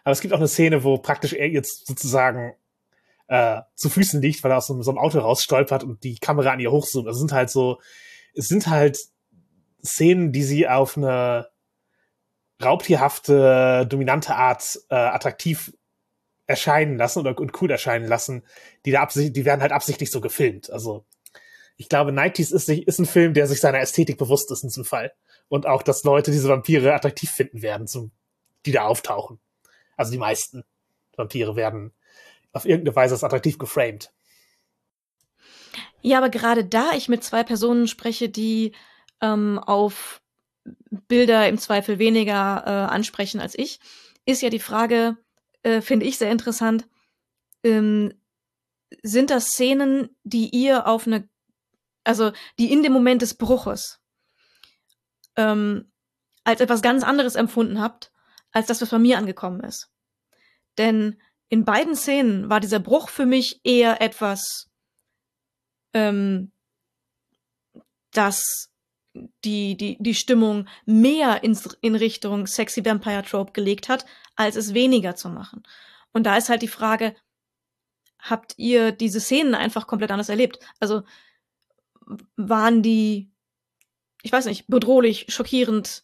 Aber 0.02 0.12
es 0.12 0.20
gibt 0.20 0.34
auch 0.34 0.38
eine 0.38 0.48
Szene, 0.48 0.84
wo 0.84 0.98
praktisch 0.98 1.32
er 1.32 1.48
jetzt 1.48 1.86
sozusagen 1.86 2.54
äh, 3.28 3.62
zu 3.74 3.88
Füßen 3.88 4.20
liegt, 4.20 4.42
weil 4.44 4.50
er 4.50 4.58
aus 4.58 4.66
so, 4.66 4.80
so 4.82 4.90
einem 4.90 4.98
Auto 4.98 5.18
rausstolpert 5.18 5.84
und 5.84 6.04
die 6.04 6.18
Kamera 6.18 6.50
an 6.52 6.60
ihr 6.60 6.70
hochzoomt. 6.70 7.06
Das 7.06 7.18
sind 7.18 7.32
halt 7.32 7.50
so, 7.50 7.80
es 8.34 8.48
sind 8.48 8.66
halt 8.66 8.98
Szenen, 9.84 10.32
die 10.32 10.42
sie 10.42 10.68
auf 10.68 10.96
eine 10.96 11.48
raubtierhafte, 12.62 13.86
dominante 13.88 14.34
Art 14.34 14.78
äh, 14.88 14.94
attraktiv 14.94 15.72
erscheinen 16.46 16.96
lassen 16.98 17.20
oder 17.20 17.38
und 17.38 17.60
cool 17.60 17.70
erscheinen 17.70 18.06
lassen, 18.06 18.44
die 18.84 18.90
da 18.90 19.00
absicht, 19.00 19.34
die 19.34 19.44
werden 19.44 19.62
halt 19.62 19.72
absichtlich 19.72 20.10
so 20.10 20.20
gefilmt. 20.20 20.70
Also 20.70 21.06
ich 21.76 21.88
glaube, 21.88 22.12
Nighties 22.12 22.52
ist, 22.52 22.68
ist 22.68 22.98
ein 22.98 23.06
Film, 23.06 23.34
der 23.34 23.46
sich 23.46 23.60
seiner 23.60 23.80
Ästhetik 23.80 24.18
bewusst 24.18 24.50
ist 24.50 24.62
in 24.62 24.68
diesem 24.68 24.84
Fall. 24.84 25.12
Und 25.48 25.66
auch, 25.66 25.82
dass 25.82 26.04
Leute 26.04 26.30
diese 26.30 26.48
Vampire 26.48 26.94
attraktiv 26.94 27.30
finden 27.30 27.62
werden, 27.62 27.86
zum, 27.86 28.12
die 28.64 28.72
da 28.72 28.84
auftauchen. 28.84 29.40
Also 29.96 30.12
die 30.12 30.18
meisten 30.18 30.64
Vampire 31.16 31.56
werden 31.56 31.92
auf 32.54 32.64
irgendeine 32.64 32.96
Weise 32.96 33.14
als 33.14 33.24
attraktiv 33.24 33.58
geframed. 33.58 34.12
Ja, 36.00 36.18
aber 36.18 36.28
gerade 36.28 36.64
da 36.64 36.92
ich 36.92 37.08
mit 37.08 37.24
zwei 37.24 37.42
Personen 37.42 37.88
spreche, 37.88 38.28
die 38.28 38.72
ähm, 39.20 39.58
auf 39.58 40.22
Bilder 41.08 41.48
im 41.48 41.58
Zweifel 41.58 41.98
weniger 41.98 42.62
äh, 42.66 42.92
ansprechen 42.92 43.40
als 43.40 43.56
ich, 43.58 43.80
ist 44.24 44.42
ja 44.42 44.50
die 44.50 44.58
Frage, 44.58 45.16
äh, 45.62 45.80
finde 45.80 46.06
ich 46.06 46.18
sehr 46.18 46.30
interessant, 46.30 46.88
ähm, 47.62 48.12
sind 49.02 49.30
das 49.30 49.46
Szenen, 49.46 50.14
die 50.22 50.50
ihr 50.50 50.86
auf 50.86 51.06
eine, 51.06 51.28
also 52.04 52.32
die 52.58 52.72
in 52.72 52.82
dem 52.82 52.92
Moment 52.92 53.22
des 53.22 53.34
Bruches 53.34 54.00
ähm, 55.36 55.90
als 56.44 56.60
etwas 56.60 56.82
ganz 56.82 57.02
anderes 57.02 57.34
empfunden 57.34 57.80
habt, 57.80 58.12
als 58.52 58.66
das, 58.66 58.80
was 58.82 58.90
bei 58.90 58.98
mir 58.98 59.18
angekommen 59.18 59.60
ist. 59.60 59.90
Denn 60.78 61.20
in 61.54 61.64
beiden 61.64 61.94
Szenen 61.94 62.50
war 62.50 62.58
dieser 62.58 62.80
Bruch 62.80 63.08
für 63.08 63.26
mich 63.26 63.60
eher 63.62 64.02
etwas, 64.02 64.72
ähm, 65.92 66.50
das 68.10 68.72
die, 69.44 69.76
die, 69.76 69.96
die 70.00 70.16
Stimmung 70.16 70.66
mehr 70.84 71.44
ins, 71.44 71.78
in 71.80 71.94
Richtung 71.94 72.48
Sexy 72.48 72.84
Vampire 72.84 73.22
Trope 73.22 73.52
gelegt 73.52 73.88
hat, 73.88 74.04
als 74.34 74.56
es 74.56 74.74
weniger 74.74 75.14
zu 75.14 75.28
machen. 75.28 75.62
Und 76.12 76.24
da 76.24 76.36
ist 76.36 76.48
halt 76.48 76.62
die 76.62 76.66
Frage, 76.66 77.14
habt 78.18 78.54
ihr 78.56 78.90
diese 78.90 79.20
Szenen 79.20 79.54
einfach 79.54 79.86
komplett 79.86 80.10
anders 80.10 80.30
erlebt? 80.30 80.58
Also 80.80 81.04
waren 82.34 82.82
die, 82.82 83.30
ich 84.22 84.32
weiß 84.32 84.46
nicht, 84.46 84.66
bedrohlich, 84.66 85.26
schockierend, 85.28 86.02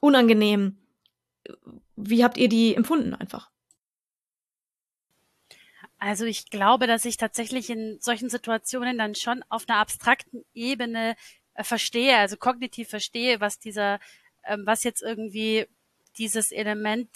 unangenehm? 0.00 0.78
Wie 1.96 2.22
habt 2.22 2.36
ihr 2.36 2.48
die 2.48 2.76
empfunden 2.76 3.12
einfach? 3.12 3.50
Also 6.04 6.26
ich 6.26 6.50
glaube, 6.50 6.86
dass 6.86 7.06
ich 7.06 7.16
tatsächlich 7.16 7.70
in 7.70 7.96
solchen 7.98 8.28
Situationen 8.28 8.98
dann 8.98 9.14
schon 9.14 9.42
auf 9.48 9.64
einer 9.66 9.78
abstrakten 9.78 10.44
Ebene 10.52 11.16
äh, 11.54 11.64
verstehe, 11.64 12.18
also 12.18 12.36
kognitiv 12.36 12.90
verstehe, 12.90 13.40
was 13.40 13.58
dieser, 13.58 14.00
ähm, 14.44 14.64
was 14.66 14.84
jetzt 14.84 15.00
irgendwie 15.00 15.66
dieses 16.18 16.52
Element 16.52 17.08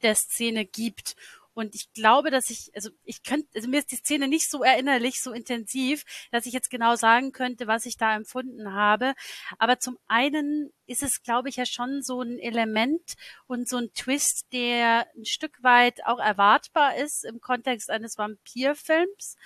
der 0.00 0.14
Szene 0.14 0.64
gibt. 0.64 1.16
Und 1.54 1.74
ich 1.74 1.92
glaube, 1.92 2.30
dass 2.30 2.50
ich, 2.50 2.70
also 2.74 2.90
ich 3.04 3.22
könnte, 3.22 3.48
also 3.54 3.68
mir 3.68 3.80
ist 3.80 3.90
die 3.90 3.96
Szene 3.96 4.28
nicht 4.28 4.50
so 4.50 4.62
erinnerlich, 4.62 5.20
so 5.20 5.32
intensiv, 5.32 6.04
dass 6.30 6.46
ich 6.46 6.52
jetzt 6.52 6.70
genau 6.70 6.96
sagen 6.96 7.32
könnte, 7.32 7.66
was 7.66 7.86
ich 7.86 7.96
da 7.96 8.14
empfunden 8.14 8.72
habe. 8.72 9.14
Aber 9.58 9.78
zum 9.78 9.98
einen 10.06 10.72
ist 10.86 11.02
es, 11.02 11.22
glaube 11.22 11.48
ich, 11.48 11.56
ja 11.56 11.66
schon 11.66 12.02
so 12.02 12.22
ein 12.22 12.38
Element 12.38 13.14
und 13.46 13.68
so 13.68 13.78
ein 13.78 13.92
Twist, 13.94 14.46
der 14.52 15.06
ein 15.16 15.24
Stück 15.24 15.62
weit 15.62 16.04
auch 16.06 16.18
erwartbar 16.18 16.96
ist 16.96 17.24
im 17.24 17.40
Kontext 17.40 17.90
eines 17.90 18.16
Vampirfilms, 18.16 19.36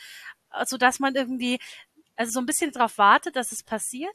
so 0.54 0.58
also, 0.58 0.76
dass 0.76 1.00
man 1.00 1.16
irgendwie 1.16 1.58
also 2.16 2.32
so 2.32 2.40
ein 2.40 2.46
bisschen 2.46 2.72
darauf 2.72 2.98
wartet, 2.98 3.36
dass 3.36 3.52
es 3.52 3.62
passiert. 3.62 4.14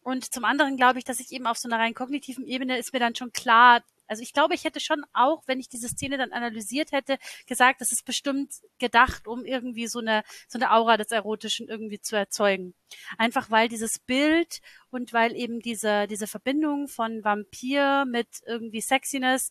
Und 0.00 0.32
zum 0.32 0.44
anderen 0.44 0.76
glaube 0.76 0.98
ich, 0.98 1.04
dass 1.04 1.20
ich 1.20 1.30
eben 1.32 1.46
auf 1.46 1.58
so 1.58 1.68
einer 1.68 1.78
rein 1.78 1.94
kognitiven 1.94 2.46
Ebene 2.46 2.78
ist 2.78 2.92
mir 2.92 3.00
dann 3.00 3.14
schon 3.14 3.32
klar, 3.32 3.82
also 4.08 4.22
ich 4.22 4.32
glaube, 4.32 4.54
ich 4.54 4.64
hätte 4.64 4.80
schon 4.80 5.04
auch, 5.12 5.42
wenn 5.46 5.60
ich 5.60 5.68
diese 5.68 5.88
Szene 5.88 6.16
dann 6.16 6.32
analysiert 6.32 6.92
hätte, 6.92 7.18
gesagt, 7.46 7.80
das 7.80 7.92
ist 7.92 8.04
bestimmt 8.04 8.54
gedacht, 8.78 9.28
um 9.28 9.44
irgendwie 9.44 9.86
so 9.86 10.00
eine, 10.00 10.24
so 10.48 10.58
eine 10.58 10.72
Aura 10.72 10.96
des 10.96 11.12
Erotischen 11.12 11.68
irgendwie 11.68 12.00
zu 12.00 12.16
erzeugen. 12.16 12.74
Einfach 13.18 13.50
weil 13.50 13.68
dieses 13.68 13.98
Bild 13.98 14.60
und 14.90 15.12
weil 15.12 15.36
eben 15.36 15.60
diese, 15.60 16.06
diese 16.06 16.26
Verbindung 16.26 16.88
von 16.88 17.22
Vampir 17.22 18.06
mit 18.06 18.28
irgendwie 18.46 18.80
Sexiness 18.80 19.50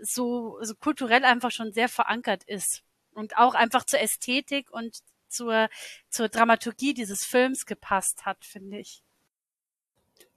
so, 0.00 0.58
so 0.62 0.74
kulturell 0.74 1.24
einfach 1.24 1.50
schon 1.50 1.72
sehr 1.72 1.88
verankert 1.88 2.44
ist. 2.44 2.82
Und 3.14 3.36
auch 3.36 3.54
einfach 3.54 3.84
zur 3.84 4.00
Ästhetik 4.00 4.70
und 4.70 5.00
zur, 5.28 5.68
zur 6.08 6.28
Dramaturgie 6.28 6.94
dieses 6.94 7.24
Films 7.24 7.66
gepasst 7.66 8.24
hat, 8.24 8.44
finde 8.44 8.78
ich. 8.78 9.02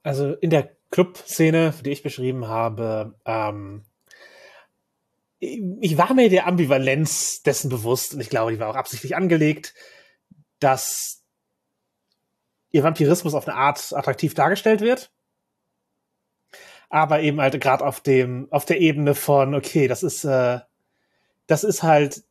Also 0.03 0.33
in 0.35 0.49
der 0.49 0.75
Club-Szene, 0.95 1.73
die 1.83 1.89
ich 1.91 2.03
beschrieben 2.03 2.47
habe, 2.47 3.19
ähm, 3.25 3.83
ich 5.39 5.97
war 5.97 6.13
mir 6.13 6.29
der 6.29 6.47
Ambivalenz 6.47 7.41
dessen 7.43 7.69
bewusst 7.69 8.13
und 8.13 8.21
ich 8.21 8.29
glaube, 8.29 8.53
die 8.53 8.59
war 8.59 8.69
auch 8.69 8.77
absichtlich 8.77 9.13
angelegt, 9.13 9.73
dass 10.59 11.21
ihr 12.71 12.83
Vampirismus 12.83 13.33
auf 13.33 13.45
eine 13.45 13.57
Art 13.57 13.91
attraktiv 13.91 14.35
dargestellt 14.35 14.79
wird. 14.79 15.11
Aber 16.87 17.19
eben 17.19 17.41
halt 17.41 17.59
gerade 17.59 17.85
auf 17.85 17.99
dem, 17.99 18.47
auf 18.49 18.63
der 18.63 18.79
Ebene 18.79 19.15
von, 19.15 19.53
okay, 19.53 19.89
das 19.89 20.01
ist, 20.01 20.23
äh, 20.23 20.61
das 21.45 21.65
ist 21.65 21.83
halt 21.83 22.23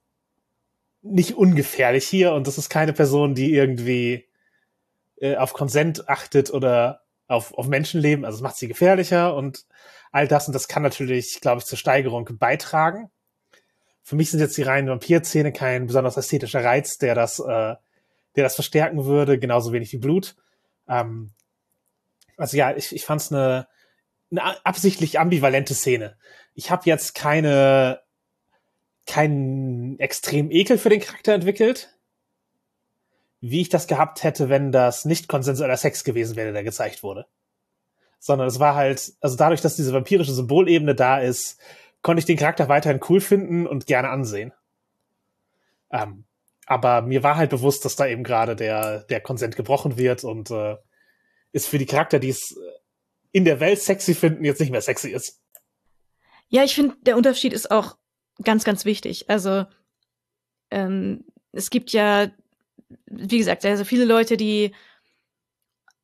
nicht 1.02 1.34
ungefährlich 1.34 2.08
hier 2.08 2.32
und 2.32 2.46
das 2.46 2.56
ist 2.56 2.70
keine 2.70 2.94
Person, 2.94 3.34
die 3.34 3.52
irgendwie 3.52 4.26
äh, 5.20 5.36
auf 5.36 5.52
Konsent 5.52 6.08
achtet 6.08 6.50
oder 6.50 7.03
auf, 7.26 7.54
auf 7.54 7.66
Menschenleben, 7.66 8.24
also 8.24 8.36
es 8.36 8.42
macht 8.42 8.56
sie 8.56 8.68
gefährlicher 8.68 9.34
und 9.34 9.64
all 10.12 10.28
das 10.28 10.46
und 10.46 10.52
das 10.54 10.68
kann 10.68 10.82
natürlich, 10.82 11.40
glaube 11.40 11.60
ich, 11.60 11.64
zur 11.64 11.78
Steigerung 11.78 12.28
beitragen. 12.38 13.10
Für 14.02 14.16
mich 14.16 14.30
sind 14.30 14.40
jetzt 14.40 14.56
die 14.56 14.62
reinen 14.62 14.88
Vampir-Szene 14.88 15.52
kein 15.52 15.86
besonders 15.86 16.16
ästhetischer 16.16 16.62
Reiz, 16.62 16.98
der 16.98 17.14
das, 17.14 17.38
äh, 17.38 17.74
der 18.36 18.44
das 18.44 18.54
verstärken 18.54 19.06
würde, 19.06 19.38
genauso 19.38 19.72
wenig 19.72 19.92
wie 19.92 19.98
Blut. 19.98 20.36
Ähm, 20.88 21.32
also 22.36 22.56
ja, 22.56 22.76
ich, 22.76 22.94
ich 22.94 23.04
fand 23.04 23.22
es 23.22 23.32
eine, 23.32 23.66
eine 24.30 24.64
absichtlich 24.66 25.18
ambivalente 25.18 25.74
Szene. 25.74 26.18
Ich 26.54 26.70
habe 26.70 26.82
jetzt 26.84 27.14
keine 27.14 28.04
keinen 29.06 29.98
extrem 29.98 30.50
Ekel 30.50 30.78
für 30.78 30.88
den 30.88 31.00
Charakter 31.00 31.34
entwickelt, 31.34 31.93
wie 33.50 33.60
ich 33.60 33.68
das 33.68 33.86
gehabt 33.86 34.22
hätte, 34.22 34.48
wenn 34.48 34.72
das 34.72 35.04
nicht 35.04 35.28
konsensueller 35.28 35.76
Sex 35.76 36.02
gewesen 36.02 36.34
wäre, 36.34 36.52
der 36.52 36.64
gezeigt 36.64 37.02
wurde. 37.02 37.26
Sondern 38.18 38.48
es 38.48 38.58
war 38.58 38.74
halt, 38.74 39.12
also 39.20 39.36
dadurch, 39.36 39.60
dass 39.60 39.76
diese 39.76 39.92
vampirische 39.92 40.32
Symbolebene 40.32 40.94
da 40.94 41.18
ist, 41.18 41.60
konnte 42.00 42.20
ich 42.20 42.24
den 42.24 42.38
Charakter 42.38 42.70
weiterhin 42.70 43.00
cool 43.10 43.20
finden 43.20 43.66
und 43.66 43.86
gerne 43.86 44.08
ansehen. 44.08 44.54
Ähm, 45.90 46.24
aber 46.64 47.02
mir 47.02 47.22
war 47.22 47.36
halt 47.36 47.50
bewusst, 47.50 47.84
dass 47.84 47.96
da 47.96 48.06
eben 48.06 48.24
gerade 48.24 48.56
der, 48.56 49.00
der 49.00 49.20
Konsent 49.20 49.56
gebrochen 49.56 49.98
wird 49.98 50.24
und 50.24 50.50
äh, 50.50 50.76
ist 51.52 51.68
für 51.68 51.78
die 51.78 51.86
Charakter, 51.86 52.18
die 52.18 52.30
es 52.30 52.58
in 53.30 53.44
der 53.44 53.60
Welt 53.60 53.80
sexy 53.80 54.14
finden, 54.14 54.44
jetzt 54.44 54.60
nicht 54.60 54.70
mehr 54.70 54.80
sexy 54.80 55.10
ist. 55.10 55.42
Ja, 56.48 56.64
ich 56.64 56.74
finde, 56.74 56.96
der 57.02 57.18
Unterschied 57.18 57.52
ist 57.52 57.70
auch 57.70 57.98
ganz, 58.42 58.64
ganz 58.64 58.86
wichtig. 58.86 59.28
Also 59.28 59.66
ähm, 60.70 61.24
es 61.52 61.68
gibt 61.68 61.90
ja 61.92 62.30
wie 63.06 63.38
gesagt, 63.38 63.62
sehr, 63.62 63.76
sehr 63.76 63.86
viele 63.86 64.04
Leute, 64.04 64.36
die 64.36 64.72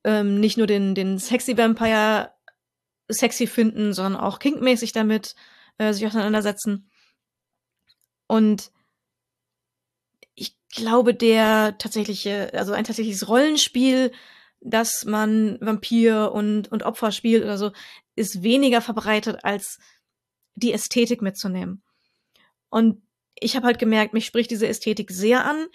ähm, 0.05 0.41
nicht 0.41 0.57
nur 0.57 0.67
den, 0.67 0.95
den 0.95 1.19
Sexy 1.19 1.57
Vampire 1.57 2.33
sexy 3.09 3.47
finden, 3.47 3.93
sondern 3.93 4.21
auch 4.21 4.39
kinkmäßig 4.39 4.93
damit 4.93 5.35
äh, 5.79 5.93
sich 5.93 6.07
auseinandersetzen. 6.07 6.91
Und 8.27 8.71
ich 10.35 10.57
glaube, 10.73 11.15
der 11.15 11.77
tatsächliche, 11.79 12.53
also 12.55 12.73
ein 12.73 12.85
tatsächliches 12.85 13.29
Rollenspiel, 13.29 14.13
dass 14.61 15.05
man 15.05 15.59
Vampir 15.61 16.33
und, 16.33 16.71
und 16.71 16.83
Opfer 16.83 17.13
spielt 17.13 17.43
oder 17.43 17.59
so, 17.59 17.73
ist 18.15 18.43
weniger 18.43 18.81
verbreitet 18.81 19.45
als 19.45 19.79
die 20.55 20.73
Ästhetik 20.73 21.23
mitzunehmen. 21.23 21.83
Und 22.69 23.03
ich 23.35 23.57
habe 23.57 23.67
halt 23.67 23.79
gemerkt, 23.79 24.13
mich 24.13 24.27
spricht 24.27 24.51
diese 24.51 24.69
Ästhetik 24.69 25.11
sehr 25.11 25.45
an 25.45 25.67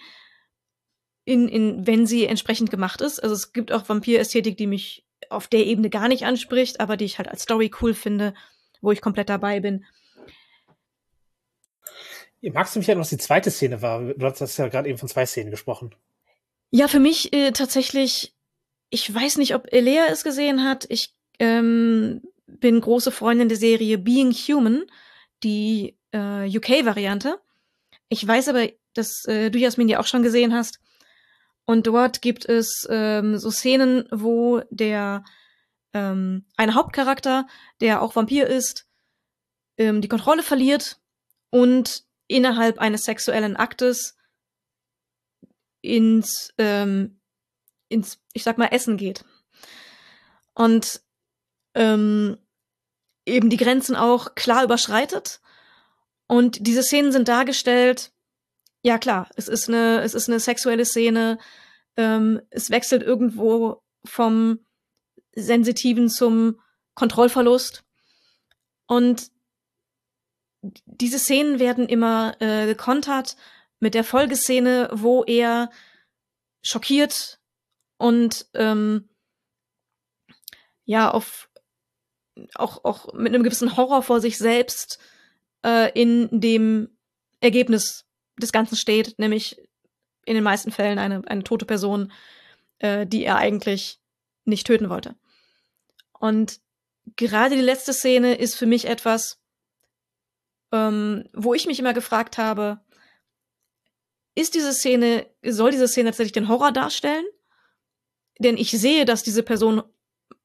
in, 1.26 1.48
in, 1.48 1.86
wenn 1.86 2.06
sie 2.06 2.24
entsprechend 2.24 2.70
gemacht 2.70 3.02
ist. 3.02 3.22
Also 3.22 3.34
es 3.34 3.52
gibt 3.52 3.72
auch 3.72 3.86
Vampirästhetik, 3.88 4.56
die 4.56 4.68
mich 4.68 5.04
auf 5.28 5.48
der 5.48 5.66
Ebene 5.66 5.90
gar 5.90 6.08
nicht 6.08 6.24
anspricht, 6.24 6.80
aber 6.80 6.96
die 6.96 7.04
ich 7.04 7.18
halt 7.18 7.28
als 7.28 7.42
Story 7.42 7.70
cool 7.82 7.92
finde, 7.92 8.32
wo 8.80 8.92
ich 8.92 9.02
komplett 9.02 9.28
dabei 9.28 9.60
bin. 9.60 9.84
Magst 12.40 12.76
du 12.76 12.78
mich 12.78 12.88
erinnern, 12.88 13.00
was 13.00 13.10
die 13.10 13.18
zweite 13.18 13.50
Szene 13.50 13.82
war? 13.82 14.00
Du 14.14 14.24
hast 14.24 14.56
ja 14.56 14.68
gerade 14.68 14.88
eben 14.88 14.98
von 14.98 15.08
zwei 15.08 15.26
Szenen 15.26 15.50
gesprochen. 15.50 15.92
Ja, 16.70 16.86
für 16.86 17.00
mich 17.00 17.32
äh, 17.32 17.50
tatsächlich, 17.50 18.32
ich 18.90 19.12
weiß 19.12 19.38
nicht, 19.38 19.56
ob 19.56 19.72
Elea 19.72 20.06
es 20.08 20.22
gesehen 20.22 20.62
hat. 20.62 20.86
Ich 20.88 21.12
ähm, 21.40 22.22
bin 22.46 22.80
große 22.80 23.10
Freundin 23.10 23.48
der 23.48 23.58
Serie 23.58 23.98
Being 23.98 24.32
Human, 24.32 24.84
die 25.42 25.96
äh, 26.12 26.46
UK-Variante. 26.56 27.40
Ich 28.08 28.24
weiß 28.24 28.48
aber, 28.48 28.68
dass 28.94 29.24
äh, 29.24 29.50
du, 29.50 29.58
Jasmin, 29.58 29.88
die 29.88 29.96
auch 29.96 30.06
schon 30.06 30.22
gesehen 30.22 30.54
hast. 30.54 30.78
Und 31.66 31.86
dort 31.86 32.22
gibt 32.22 32.46
es 32.46 32.86
ähm, 32.88 33.38
so 33.38 33.50
Szenen, 33.50 34.08
wo 34.10 34.62
der 34.70 35.24
ähm, 35.92 36.46
ein 36.56 36.74
Hauptcharakter, 36.74 37.46
der 37.80 38.02
auch 38.02 38.14
Vampir 38.14 38.46
ist, 38.46 38.86
ähm, 39.76 40.00
die 40.00 40.08
Kontrolle 40.08 40.42
verliert 40.42 41.00
und 41.50 42.04
innerhalb 42.28 42.78
eines 42.78 43.02
sexuellen 43.02 43.56
Aktes 43.56 44.16
ins, 45.82 46.52
ähm, 46.58 47.20
ins, 47.88 48.20
ich 48.32 48.44
sag 48.44 48.58
mal, 48.58 48.66
Essen 48.68 48.96
geht. 48.96 49.24
Und 50.54 51.02
ähm, 51.74 52.38
eben 53.26 53.50
die 53.50 53.56
Grenzen 53.56 53.96
auch 53.96 54.34
klar 54.34 54.64
überschreitet. 54.64 55.40
Und 56.28 56.66
diese 56.66 56.82
Szenen 56.82 57.12
sind 57.12 57.28
dargestellt, 57.28 58.12
ja 58.86 58.98
klar, 58.98 59.28
es 59.34 59.48
ist 59.48 59.68
eine, 59.68 60.00
es 60.02 60.14
ist 60.14 60.28
eine 60.28 60.38
sexuelle 60.38 60.84
Szene, 60.84 61.38
ähm, 61.96 62.40
es 62.50 62.70
wechselt 62.70 63.02
irgendwo 63.02 63.82
vom 64.04 64.60
Sensitiven 65.34 66.08
zum 66.08 66.60
Kontrollverlust. 66.94 67.82
Und 68.86 69.32
diese 70.84 71.18
Szenen 71.18 71.58
werden 71.58 71.88
immer 71.88 72.36
äh, 72.40 72.66
gekontert 72.66 73.36
mit 73.80 73.94
der 73.94 74.04
Folgeszene, 74.04 74.88
wo 74.92 75.24
er 75.24 75.70
schockiert 76.62 77.40
und 77.98 78.46
ähm, 78.54 79.08
ja 80.84 81.10
auf 81.10 81.50
auch 82.54 82.84
auch 82.84 83.14
mit 83.14 83.34
einem 83.34 83.42
gewissen 83.42 83.76
Horror 83.76 84.02
vor 84.02 84.20
sich 84.20 84.38
selbst 84.38 85.00
äh, 85.64 85.90
in 86.00 86.28
dem 86.30 86.96
Ergebnis 87.40 88.05
des 88.40 88.52
Ganzen 88.52 88.76
steht, 88.76 89.18
nämlich 89.18 89.60
in 90.24 90.34
den 90.34 90.44
meisten 90.44 90.72
Fällen 90.72 90.98
eine 90.98 91.22
eine 91.26 91.44
tote 91.44 91.64
Person, 91.64 92.12
äh, 92.78 93.06
die 93.06 93.24
er 93.24 93.36
eigentlich 93.36 94.00
nicht 94.44 94.66
töten 94.66 94.90
wollte. 94.90 95.16
Und 96.18 96.60
gerade 97.16 97.56
die 97.56 97.62
letzte 97.62 97.92
Szene 97.92 98.34
ist 98.34 98.56
für 98.56 98.66
mich 98.66 98.86
etwas, 98.86 99.40
ähm, 100.72 101.28
wo 101.32 101.54
ich 101.54 101.66
mich 101.66 101.78
immer 101.78 101.94
gefragt 101.94 102.38
habe, 102.38 102.80
ist 104.34 104.54
diese 104.54 104.72
Szene, 104.72 105.26
soll 105.44 105.70
diese 105.70 105.88
Szene 105.88 106.10
tatsächlich 106.10 106.32
den 106.32 106.48
Horror 106.48 106.72
darstellen? 106.72 107.24
Denn 108.38 108.58
ich 108.58 108.70
sehe, 108.70 109.04
dass 109.06 109.22
diese 109.22 109.42
Person 109.42 109.82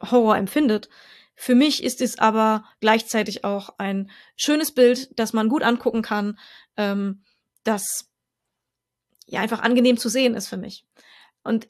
Horror 0.01 0.37
empfindet. 0.37 0.89
Für 1.35 1.55
mich 1.55 1.83
ist 1.83 2.01
es 2.01 2.17
aber 2.19 2.63
gleichzeitig 2.79 3.43
auch 3.43 3.75
ein 3.77 4.09
schönes 4.35 4.71
Bild, 4.71 5.09
das 5.19 5.33
man 5.33 5.49
gut 5.49 5.63
angucken 5.63 6.01
kann, 6.01 6.39
ähm, 6.77 7.23
das 7.63 8.09
ja 9.25 9.39
einfach 9.39 9.61
angenehm 9.61 9.97
zu 9.97 10.09
sehen 10.09 10.35
ist 10.35 10.47
für 10.47 10.57
mich. 10.57 10.85
Und 11.43 11.67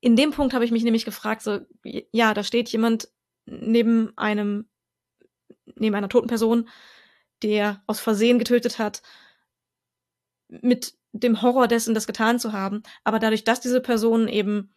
in 0.00 0.16
dem 0.16 0.32
Punkt 0.32 0.54
habe 0.54 0.64
ich 0.64 0.70
mich 0.70 0.84
nämlich 0.84 1.04
gefragt, 1.04 1.42
so, 1.42 1.60
ja, 2.12 2.34
da 2.34 2.42
steht 2.42 2.68
jemand 2.68 3.08
neben 3.46 4.12
einem, 4.16 4.68
neben 5.76 5.94
einer 5.94 6.08
toten 6.08 6.28
Person, 6.28 6.68
der 7.42 7.82
aus 7.86 8.00
Versehen 8.00 8.38
getötet 8.38 8.78
hat, 8.78 9.02
mit 10.48 10.94
dem 11.12 11.42
Horror 11.42 11.68
dessen, 11.68 11.94
das 11.94 12.06
getan 12.06 12.38
zu 12.38 12.52
haben. 12.52 12.82
Aber 13.02 13.18
dadurch, 13.18 13.44
dass 13.44 13.60
diese 13.60 13.80
Person 13.80 14.28
eben 14.28 14.74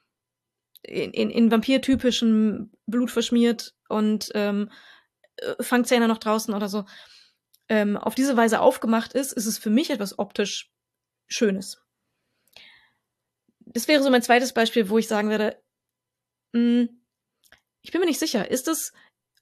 in, 0.81 1.11
in, 1.11 1.29
in 1.29 1.51
vampirtypischem 1.51 2.71
Blut 2.85 3.11
verschmiert 3.11 3.75
und 3.89 4.31
ähm, 4.35 4.69
äh, 5.37 5.61
Fangzähne 5.61 6.07
noch 6.07 6.19
draußen 6.19 6.53
oder 6.53 6.69
so, 6.69 6.85
ähm, 7.69 7.97
auf 7.97 8.15
diese 8.15 8.37
Weise 8.37 8.61
aufgemacht 8.61 9.13
ist, 9.13 9.33
ist 9.33 9.45
es 9.45 9.57
für 9.57 9.69
mich 9.69 9.89
etwas 9.89 10.17
optisch 10.19 10.71
Schönes. 11.27 11.81
Das 13.59 13.87
wäre 13.87 14.01
so 14.01 14.09
mein 14.09 14.21
zweites 14.21 14.53
Beispiel, 14.53 14.89
wo 14.89 14.97
ich 14.97 15.07
sagen 15.07 15.29
würde, 15.29 15.61
mh, 16.53 16.61
hm, 16.61 17.01
ich 17.81 17.91
bin 17.91 18.01
mir 18.01 18.07
nicht 18.07 18.19
sicher, 18.19 18.49
ist 18.49 18.67
es, 18.67 18.93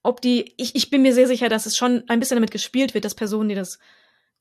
ob 0.03 0.21
die, 0.21 0.53
ich, 0.57 0.75
ich 0.75 0.89
bin 0.91 1.01
mir 1.01 1.13
sehr 1.13 1.27
sicher, 1.27 1.49
dass 1.49 1.65
es 1.65 1.75
schon 1.75 2.03
ein 2.09 2.19
bisschen 2.19 2.35
damit 2.35 2.51
gespielt 2.51 2.93
wird, 2.93 3.05
dass 3.05 3.15
Personen, 3.15 3.49
die 3.49 3.55
das 3.55 3.79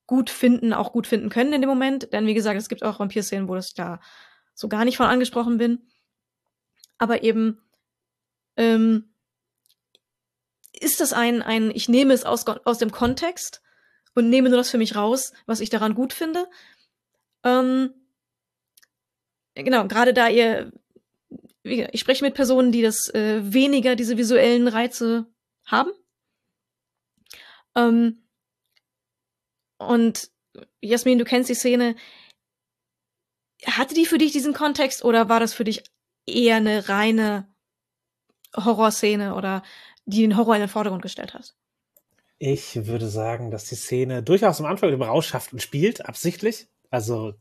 gut 0.07 0.29
finden, 0.29 0.75
auch 0.75 0.93
gut 0.93 1.07
finden 1.07 1.31
können 1.31 1.55
in 1.55 1.63
dem 1.63 1.71
Moment. 1.71 2.13
Denn 2.13 2.27
wie 2.27 2.35
gesagt, 2.35 2.59
es 2.59 2.69
gibt 2.69 2.83
auch 2.83 2.99
Vampir-Szenen, 3.01 3.49
wo 3.49 3.55
das 3.55 3.73
da 3.73 4.01
so 4.55 4.69
gar 4.69 4.85
nicht 4.85 4.99
von 4.99 5.07
angesprochen 5.07 5.57
bin. 5.57 5.89
Aber 6.99 7.23
eben, 7.23 7.63
ähm, 8.57 9.15
ist 10.73 11.01
das 11.01 11.13
ein, 11.13 11.41
ein, 11.41 11.71
ich 11.71 11.89
nehme 11.89 12.13
es 12.13 12.25
aus, 12.25 12.47
aus 12.47 12.79
dem 12.79 12.91
Kontext 12.91 13.63
und 14.15 14.31
nehme 14.31 14.49
nur 14.49 14.59
das 14.59 14.71
für 14.71 14.79
mich 14.79 14.97
raus, 14.97 15.33
was 15.47 15.61
ich 15.61 15.71
daran 15.71 15.95
gut 15.95 16.13
finde. 16.13 16.49
Ähm, 17.43 17.93
genau, 19.55 19.87
gerade 19.87 20.15
da 20.15 20.29
ihr, 20.29 20.73
ich 21.63 22.01
spreche 22.01 22.25
mit 22.25 22.35
Personen, 22.35 22.73
die 22.73 22.83
das 22.83 23.13
äh, 23.15 23.41
weniger 23.43 23.97
diese 23.97 24.17
visuellen 24.17 24.69
Reize 24.69 25.27
haben. 25.67 25.91
Ähm, 27.75 28.27
und 29.79 30.31
Jasmin, 30.81 31.19
du 31.19 31.25
kennst 31.25 31.51
die 31.51 31.55
Szene. 31.55 31.97
Hatte 33.67 33.95
die 33.95 34.07
für 34.07 34.19
dich 34.19 34.33
diesen 34.33 34.53
Kontext 34.53 35.05
oder 35.05 35.29
war 35.29 35.41
das 35.41 35.55
für 35.55 35.65
dich 35.65 35.85
eher 36.27 36.57
eine 36.57 36.89
reine 36.89 37.49
Horrorszene 38.55 39.35
oder 39.35 39.63
die 40.05 40.21
den 40.21 40.37
Horror 40.37 40.55
in 40.55 40.61
den 40.61 40.69
Vordergrund 40.69 41.03
gestellt 41.03 41.35
hat? 41.35 41.55
Ich 42.39 42.87
würde 42.87 43.09
sagen, 43.09 43.51
dass 43.51 43.65
die 43.65 43.77
Szene 43.77 44.23
durchaus 44.23 44.61
am 44.61 44.67
Anfang 44.67 44.93
über 44.93 45.07
Rauschschaften 45.07 45.61
spielt, 45.61 46.05
absichtlich. 46.07 46.69
Also 46.91 47.35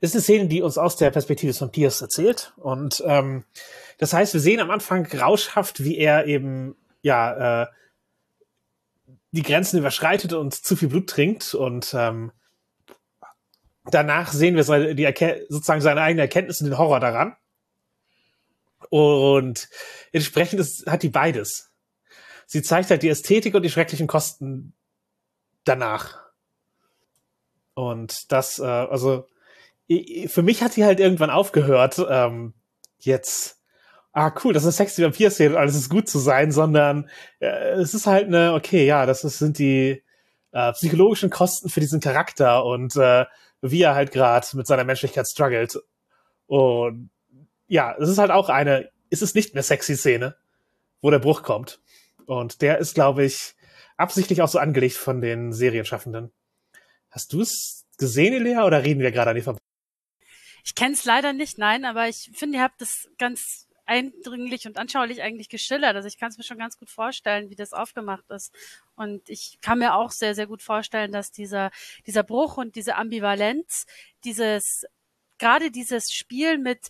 ist 0.00 0.14
eine 0.14 0.22
Szene, 0.22 0.46
die 0.48 0.62
uns 0.62 0.78
aus 0.78 0.96
der 0.96 1.10
Perspektive 1.10 1.50
des 1.50 1.60
Vampirs 1.60 2.00
erzählt. 2.00 2.52
Und 2.56 3.02
ähm, 3.06 3.44
das 3.98 4.12
heißt, 4.12 4.34
wir 4.34 4.40
sehen 4.40 4.60
am 4.60 4.70
Anfang 4.70 5.06
rauschhaft, 5.06 5.82
wie 5.82 5.96
er 5.96 6.26
eben 6.26 6.76
ja 7.02 7.62
äh, 7.62 7.66
die 9.32 9.42
Grenzen 9.42 9.78
überschreitet 9.78 10.32
und 10.32 10.54
zu 10.54 10.76
viel 10.76 10.88
Blut 10.88 11.08
trinkt. 11.08 11.54
Und 11.54 11.94
ähm, 11.96 12.32
danach 13.90 14.32
sehen 14.32 14.56
wir 14.56 14.64
seine, 14.64 14.94
die 14.94 15.12
sozusagen 15.48 15.80
seine 15.80 16.02
eigene 16.02 16.22
Erkenntnis 16.22 16.60
und 16.60 16.68
den 16.68 16.78
Horror 16.78 17.00
daran. 17.00 17.36
Und 18.90 19.68
entsprechend 20.12 20.60
ist, 20.60 20.86
hat 20.86 21.02
die 21.02 21.08
beides. 21.08 21.70
Sie 22.46 22.62
zeigt 22.62 22.90
halt 22.90 23.02
die 23.02 23.08
Ästhetik 23.08 23.54
und 23.54 23.62
die 23.62 23.70
schrecklichen 23.70 24.06
Kosten 24.06 24.74
danach. 25.64 26.18
Und 27.74 28.30
das, 28.32 28.58
äh, 28.58 28.64
also 28.64 29.26
für 30.26 30.42
mich 30.42 30.62
hat 30.62 30.76
die 30.76 30.84
halt 30.84 31.00
irgendwann 31.00 31.30
aufgehört, 31.30 32.04
ähm, 32.08 32.54
jetzt, 32.98 33.60
ah 34.12 34.32
cool, 34.42 34.52
das 34.52 34.62
ist 34.62 34.80
eine 34.80 34.88
sexy 34.88 35.02
Vampir-Szene 35.02 35.54
und 35.54 35.60
alles 35.60 35.74
ist 35.74 35.90
gut 35.90 36.08
zu 36.08 36.18
sein, 36.18 36.52
sondern 36.52 37.10
äh, 37.40 37.72
es 37.72 37.92
ist 37.94 38.06
halt 38.06 38.26
eine, 38.26 38.54
okay, 38.54 38.86
ja, 38.86 39.04
das 39.06 39.24
ist, 39.24 39.38
sind 39.38 39.58
die 39.58 40.02
äh, 40.52 40.72
psychologischen 40.72 41.30
Kosten 41.30 41.68
für 41.68 41.80
diesen 41.80 42.00
Charakter 42.00 42.64
und 42.64 42.96
äh, 42.96 43.26
wie 43.60 43.82
er 43.82 43.94
halt 43.94 44.12
gerade 44.12 44.46
mit 44.54 44.66
seiner 44.66 44.84
Menschlichkeit 44.84 45.26
struggelt. 45.26 45.78
Und 46.46 47.10
ja, 47.66 47.94
es 47.98 48.08
ist 48.08 48.18
halt 48.18 48.30
auch 48.30 48.48
eine, 48.48 48.88
es 49.10 49.22
ist 49.22 49.34
nicht 49.34 49.54
mehr 49.54 49.62
sexy 49.62 49.96
Szene, 49.96 50.36
wo 51.02 51.10
der 51.10 51.18
Bruch 51.18 51.42
kommt. 51.42 51.80
Und 52.26 52.62
der 52.62 52.78
ist, 52.78 52.94
glaube 52.94 53.24
ich, 53.24 53.54
absichtlich 53.96 54.42
auch 54.42 54.48
so 54.48 54.58
angelegt 54.58 54.96
von 54.96 55.20
den 55.20 55.52
Serienschaffenden. 55.52 56.32
Hast 57.10 57.32
du 57.32 57.40
es 57.40 57.84
gesehen, 57.98 58.34
Elia, 58.34 58.64
oder 58.66 58.82
reden 58.84 59.00
wir 59.00 59.12
gerade 59.12 59.30
an 59.30 59.36
die 59.36 59.42
vorbei? 59.42 59.60
Ich 60.64 60.74
kenne 60.74 60.94
es 60.94 61.04
leider 61.04 61.32
nicht, 61.32 61.58
nein, 61.58 61.84
aber 61.84 62.08
ich 62.08 62.30
finde, 62.34 62.58
ihr 62.58 62.62
habt 62.62 62.80
das 62.80 63.08
ganz 63.18 63.68
eindringlich 63.86 64.66
und 64.66 64.78
anschaulich 64.78 65.22
eigentlich 65.22 65.48
geschildert. 65.48 65.94
Also 65.94 66.08
ich 66.08 66.18
kann 66.18 66.30
es 66.30 66.38
mir 66.38 66.44
schon 66.44 66.58
ganz 66.58 66.78
gut 66.78 66.90
vorstellen, 66.90 67.50
wie 67.50 67.54
das 67.54 67.72
aufgemacht 67.72 68.28
ist. 68.30 68.52
Und 68.96 69.28
ich 69.28 69.58
kann 69.60 69.78
mir 69.78 69.94
auch 69.94 70.10
sehr, 70.10 70.34
sehr 70.34 70.46
gut 70.46 70.62
vorstellen, 70.62 71.12
dass 71.12 71.30
dieser, 71.30 71.70
dieser 72.06 72.22
Bruch 72.22 72.56
und 72.56 72.76
diese 72.76 72.96
Ambivalenz, 72.96 73.84
dieses, 74.24 74.86
gerade 75.38 75.70
dieses 75.70 76.12
Spiel 76.12 76.58
mit 76.58 76.88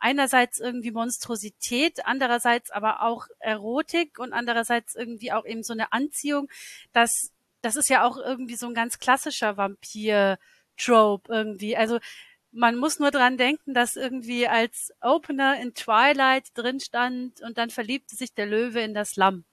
einerseits 0.00 0.58
irgendwie 0.58 0.90
Monstrosität, 0.90 2.06
andererseits 2.06 2.70
aber 2.70 3.02
auch 3.02 3.26
Erotik 3.38 4.18
und 4.18 4.32
andererseits 4.32 4.94
irgendwie 4.94 5.32
auch 5.32 5.44
eben 5.44 5.62
so 5.62 5.72
eine 5.72 5.92
Anziehung, 5.92 6.48
das, 6.92 7.32
das 7.62 7.76
ist 7.76 7.88
ja 7.88 8.04
auch 8.04 8.16
irgendwie 8.16 8.56
so 8.56 8.66
ein 8.66 8.74
ganz 8.74 8.98
klassischer 8.98 9.56
Vampir-Trope 9.56 11.32
irgendwie. 11.32 11.76
Also 11.76 11.98
man 12.52 12.76
muss 12.76 12.98
nur 12.98 13.10
dran 13.10 13.36
denken, 13.36 13.74
dass 13.74 13.96
irgendwie 13.96 14.48
als 14.48 14.92
Opener 15.00 15.60
in 15.60 15.74
Twilight 15.74 16.48
drin 16.54 16.80
stand 16.80 17.40
und 17.42 17.58
dann 17.58 17.70
verliebte 17.70 18.16
sich 18.16 18.34
der 18.34 18.46
Löwe 18.46 18.80
in 18.80 18.94
das 18.94 19.16
Lamm. 19.16 19.44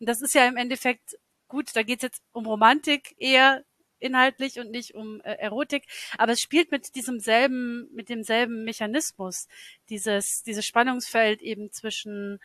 Und 0.00 0.08
das 0.08 0.20
ist 0.20 0.34
ja 0.34 0.46
im 0.46 0.56
Endeffekt 0.56 1.16
gut, 1.48 1.74
da 1.74 1.82
geht's 1.82 2.02
jetzt 2.02 2.22
um 2.32 2.46
Romantik 2.46 3.14
eher 3.18 3.64
inhaltlich 3.98 4.58
und 4.58 4.70
nicht 4.70 4.94
um 4.94 5.20
äh, 5.22 5.34
Erotik, 5.34 5.84
aber 6.18 6.32
es 6.32 6.40
spielt 6.40 6.70
mit 6.70 6.94
diesem 6.94 7.20
selben, 7.20 7.88
mit 7.94 8.08
demselben 8.08 8.64
Mechanismus, 8.64 9.48
dieses, 9.88 10.42
dieses 10.42 10.66
Spannungsfeld 10.66 11.42
eben 11.42 11.72
zwischen 11.72 12.40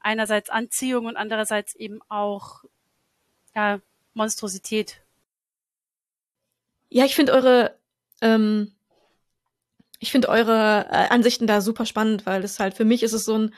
einerseits 0.00 0.50
Anziehung 0.50 1.06
und 1.06 1.16
andererseits 1.16 1.74
eben 1.74 2.00
auch 2.08 2.64
ja, 3.54 3.80
Monstrosität. 4.12 5.00
Ja, 6.90 7.04
ich 7.04 7.14
finde 7.14 7.32
eure 7.32 7.76
ähm, 8.20 8.72
ich 9.98 10.12
finde 10.12 10.28
eure 10.28 10.86
äh, 10.90 11.08
Ansichten 11.08 11.46
da 11.46 11.60
super 11.60 11.86
spannend, 11.86 12.26
weil 12.26 12.44
es 12.44 12.60
halt 12.60 12.74
für 12.74 12.84
mich 12.84 13.02
ist 13.02 13.12
es 13.12 13.24
so 13.24 13.38
ein 13.38 13.54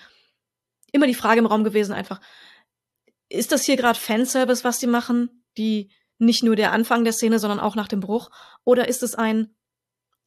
immer 0.92 1.06
die 1.06 1.14
Frage 1.14 1.40
im 1.40 1.46
Raum 1.46 1.64
gewesen 1.64 1.92
einfach, 1.92 2.20
ist 3.28 3.52
das 3.52 3.64
hier 3.64 3.76
gerade 3.76 3.98
Fanservice, 3.98 4.64
was 4.64 4.78
die 4.78 4.86
machen, 4.86 5.42
die 5.58 5.90
nicht 6.18 6.42
nur 6.42 6.56
der 6.56 6.72
Anfang 6.72 7.04
der 7.04 7.12
Szene, 7.12 7.38
sondern 7.38 7.60
auch 7.60 7.74
nach 7.74 7.88
dem 7.88 8.00
Bruch, 8.00 8.30
oder 8.64 8.88
ist 8.88 9.02
es 9.02 9.14
ein 9.14 9.56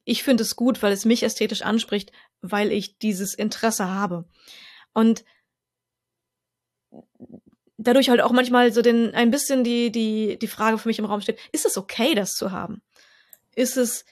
ich 0.10 0.24
finde 0.24 0.42
es 0.42 0.56
gut, 0.56 0.82
weil 0.82 0.92
es 0.92 1.06
mich 1.06 1.22
ästhetisch 1.22 1.62
anspricht, 1.62 2.12
weil 2.42 2.72
ich 2.72 2.98
dieses 2.98 3.36
Interesse 3.36 3.88
habe. 3.90 4.26
Und 4.92 5.24
dadurch 7.78 8.10
halt 8.10 8.22
auch 8.22 8.32
manchmal 8.32 8.74
so 8.74 8.82
den 8.82 9.14
ein 9.14 9.30
bisschen 9.30 9.64
die 9.64 9.92
die 9.92 10.40
die 10.40 10.48
Frage 10.48 10.80
für 10.80 10.88
mich 10.88 10.98
im 10.98 11.06
Raum 11.06 11.22
steht, 11.22 11.40
ist 11.52 11.66
es 11.66 11.78
okay 11.78 12.16
das 12.16 12.36
zu 12.36 12.52
haben? 12.52 12.82
Ist 13.56 13.78
es 13.78 14.04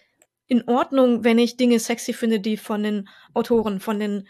in 0.47 0.67
Ordnung, 0.67 1.23
wenn 1.23 1.39
ich 1.39 1.57
Dinge 1.57 1.79
sexy 1.79 2.13
finde, 2.13 2.39
die 2.39 2.57
von 2.57 2.83
den 2.83 3.09
Autoren, 3.33 3.79
von 3.79 3.99
den 3.99 4.27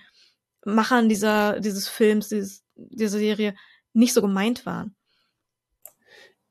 Machern 0.66 1.10
dieser, 1.10 1.60
dieses 1.60 1.88
Films, 1.88 2.30
dieses, 2.30 2.64
dieser 2.76 3.20
Serie 3.20 3.56
nicht 3.94 4.14
so 4.14 4.22
gemeint 4.22 4.66
waren. 4.66 4.96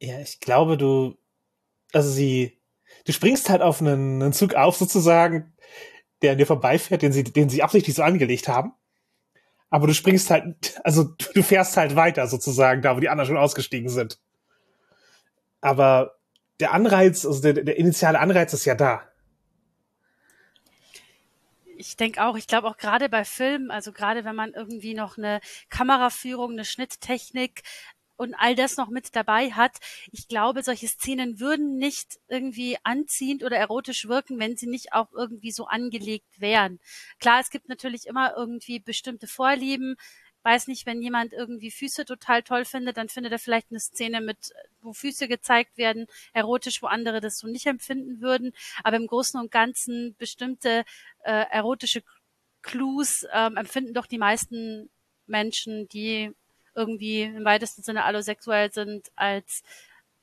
Ja, 0.07 0.21
ich 0.21 0.39
glaube, 0.39 0.77
du, 0.77 1.19
also 1.93 2.09
sie, 2.09 2.61
du 3.07 3.13
springst 3.13 3.51
halt 3.51 3.61
auf 3.61 3.81
einen, 3.81 4.23
einen 4.23 4.33
Zug 4.33 4.55
auf 4.55 4.77
sozusagen, 4.77 5.53
der 6.23 6.33
an 6.33 6.39
dir 6.39 6.47
vorbeifährt, 6.47 7.03
den 7.03 7.11
sie, 7.11 7.25
den 7.25 7.49
sie 7.49 7.65
absichtlich 7.65 7.97
so 7.97 8.05
angelegt 8.05 8.47
haben. 8.47 8.73
Aber 9.69 9.89
du 9.89 9.95
springst 9.95 10.31
halt, 10.31 10.81
also 10.85 11.17
du 11.35 11.43
fährst 11.43 11.77
halt 11.77 11.97
weiter 11.97 12.29
sozusagen, 12.29 12.83
da 12.83 12.95
wo 12.95 13.01
die 13.01 13.09
anderen 13.09 13.27
schon 13.27 13.37
ausgestiegen 13.37 13.89
sind. 13.89 14.21
Aber 15.61 16.15
der 16.61 16.73
Anreiz, 16.73 17.27
also 17.27 17.43
der, 17.43 17.65
der 17.65 17.77
initiale 17.77 18.21
Anreiz 18.21 18.53
ist 18.53 18.65
ja 18.65 18.77
da 18.77 19.03
ich 21.79 21.97
denke 21.97 22.25
auch, 22.25 22.37
ich 22.37 22.47
glaube 22.47 22.69
auch 22.69 22.77
gerade 22.77 23.09
bei 23.09 23.25
Filmen, 23.25 23.71
also 23.71 23.93
gerade 23.93 24.25
wenn 24.25 24.35
man 24.35 24.53
irgendwie 24.53 24.95
noch 24.95 25.19
eine 25.19 25.41
Kameraführung, 25.69 26.53
eine 26.53 26.65
Schnitttechnik 26.65 27.63
und 28.17 28.35
all 28.35 28.55
das 28.55 28.77
noch 28.77 28.89
mit 28.89 29.15
dabei 29.15 29.51
hat. 29.53 29.77
Ich 30.13 30.29
glaube, 30.29 30.63
solche 30.63 30.89
Szenen 30.89 31.41
würden 31.41 31.77
nicht 31.77 32.19
irgendwie 32.29 32.77
anziehend 32.83 33.43
oder 33.45 33.57
erotisch 33.57 34.09
wirken, 34.09 34.39
wenn 34.39 34.57
sie 34.57 34.67
nicht 34.67 34.93
auch 34.93 35.13
irgendwie 35.13 35.51
so 35.51 35.67
angelegt 35.67 36.41
wären. 36.41 36.81
Klar, 37.19 37.41
es 37.41 37.51
gibt 37.51 37.69
natürlich 37.69 38.07
immer 38.07 38.35
irgendwie 38.37 38.79
bestimmte 38.79 39.27
Vorlieben 39.27 39.97
weiß 40.47 40.69
nicht, 40.69 40.87
wenn 40.87 41.03
jemand 41.03 41.33
irgendwie 41.33 41.73
Füße 41.73 42.05
total 42.05 42.45
toll 42.45 42.65
findet, 42.65 42.97
dann 42.97 43.09
findet 43.09 43.33
er 43.33 43.41
vielleicht 43.41 43.67
eine 43.71 43.81
Szene 43.81 44.21
mit, 44.21 44.53
wo 44.81 44.93
Füße 44.93 45.27
gezeigt 45.27 45.77
werden, 45.77 46.07
erotisch, 46.33 46.83
wo 46.83 46.87
andere 46.87 47.21
das 47.21 47.39
so 47.39 47.49
nicht 47.49 47.67
empfinden 47.67 48.21
würden. 48.21 48.53
Aber 48.85 48.97
im 48.97 49.09
Großen 49.09 49.41
und 49.41 49.51
Ganzen 49.51 50.15
bestimmte 50.19 50.85
äh, 51.25 51.47
erotische 51.51 52.05
Clues 52.63 53.27
ähm, 53.33 53.57
empfinden 53.57 53.93
doch 53.93 54.07
die 54.07 54.19
meisten 54.19 54.89
Menschen, 55.27 55.89
die 55.89 56.33
irgendwie 56.77 57.23
im 57.23 57.45
weitesten 57.45 57.83
Sinne 57.83 58.05
allosexuell 58.05 58.71
sind, 58.73 59.11
als 59.17 59.63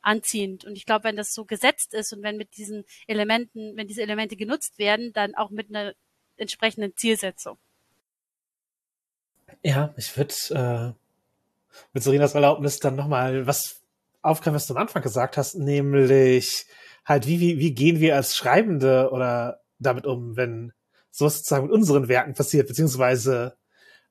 anziehend. 0.01 0.65
Und 0.65 0.75
ich 0.75 0.85
glaube, 0.85 1.05
wenn 1.05 1.15
das 1.15 1.33
so 1.33 1.45
gesetzt 1.45 1.93
ist 1.93 2.13
und 2.13 2.21
wenn 2.23 2.37
mit 2.37 2.57
diesen 2.57 2.85
Elementen, 3.07 3.75
wenn 3.75 3.87
diese 3.87 4.01
Elemente 4.01 4.35
genutzt 4.35 4.77
werden, 4.77 5.13
dann 5.13 5.35
auch 5.35 5.49
mit 5.49 5.69
einer 5.69 5.93
entsprechenden 6.37 6.95
Zielsetzung. 6.95 7.57
Ja, 9.61 9.93
ich 9.97 10.15
würde 10.17 10.33
äh, 10.51 11.77
mit 11.93 12.03
Sarinas 12.03 12.35
Erlaubnis 12.35 12.79
dann 12.79 12.95
nochmal 12.95 13.47
was 13.47 13.81
aufgreifen, 14.21 14.55
was 14.55 14.67
du 14.67 14.73
am 14.73 14.81
Anfang 14.81 15.01
gesagt 15.01 15.37
hast, 15.37 15.55
nämlich 15.55 16.65
halt, 17.05 17.27
wie, 17.27 17.39
wie, 17.39 17.59
wie 17.59 17.73
gehen 17.73 17.99
wir 17.99 18.15
als 18.15 18.35
Schreibende 18.35 19.09
oder 19.11 19.61
damit 19.79 20.05
um, 20.05 20.35
wenn 20.35 20.73
sowas 21.11 21.37
sozusagen 21.37 21.65
mit 21.65 21.73
unseren 21.73 22.07
Werken 22.07 22.33
passiert, 22.33 22.67
beziehungsweise 22.67 23.57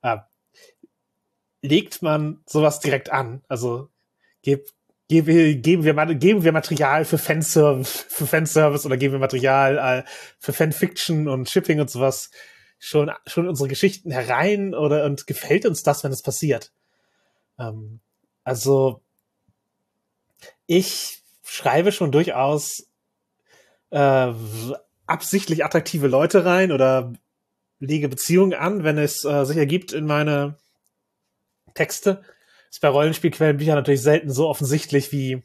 äh, 0.03 0.19
legt 1.63 2.03
man 2.03 2.43
sowas 2.47 2.81
direkt 2.81 3.11
an? 3.11 3.43
Also 3.49 3.89
geb, 4.43 4.69
geben 5.09 5.27
wir, 5.27 5.55
geben 5.57 5.85
wir, 5.85 6.15
geben 6.15 6.45
wir 6.45 6.53
Material 6.53 7.05
für 7.05 7.19
Fanservice, 7.19 8.05
für 8.09 8.27
Fanservice 8.27 8.85
oder 8.85 8.97
geben 8.97 9.15
wir 9.15 9.21
Material 9.21 9.79
äh, 9.79 10.09
für 10.39 10.53
Fanfiction 10.53 11.29
und 11.29 11.49
Shipping 11.49 11.81
und 11.81 11.91
sowas 11.91 12.31
schon, 12.79 13.11
schon 13.27 13.49
unsere 13.49 13.69
Geschichten 13.69 14.11
herein 14.11 14.75
oder 14.75 15.05
und 15.05 15.27
gefällt 15.27 15.65
uns 15.67 15.83
das, 15.83 16.03
wenn 16.03 16.13
es 16.13 16.23
passiert? 16.23 16.73
Ähm, 17.59 18.01
also 18.45 19.03
ich 20.67 21.23
schreibe 21.45 21.93
schon 21.93 22.11
durchaus 22.11 22.89
äh, 23.91 24.33
absichtlich 25.07 25.65
attraktive 25.65 26.09
Leute 26.09 26.45
rein 26.45 26.73
oder 26.73 27.13
lege 27.79 28.09
Beziehungen 28.09 28.55
an, 28.55 28.83
wenn 28.83 28.99
es 28.99 29.25
äh, 29.25 29.45
sich 29.45 29.57
ergibt 29.57 29.93
in 29.93 30.07
meine 30.07 30.57
Texte. 31.75 32.23
Ist 32.71 32.81
bei 32.81 32.89
Rollenspielquellenbüchern 32.89 33.75
natürlich 33.75 34.03
selten 34.03 34.31
so 34.31 34.49
offensichtlich 34.49 35.13
wie 35.13 35.43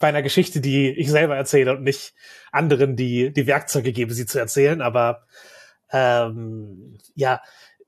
bei 0.00 0.08
einer 0.08 0.22
Geschichte, 0.22 0.60
die 0.60 0.90
ich 0.90 1.10
selber 1.10 1.36
erzähle 1.36 1.72
und 1.72 1.82
nicht 1.82 2.14
anderen, 2.52 2.96
die 2.96 3.32
die 3.32 3.46
Werkzeuge 3.46 3.92
gebe, 3.92 4.12
sie 4.12 4.26
zu 4.26 4.38
erzählen. 4.38 4.82
Aber 4.82 5.26
ähm, 5.90 6.98
ja, 7.14 7.40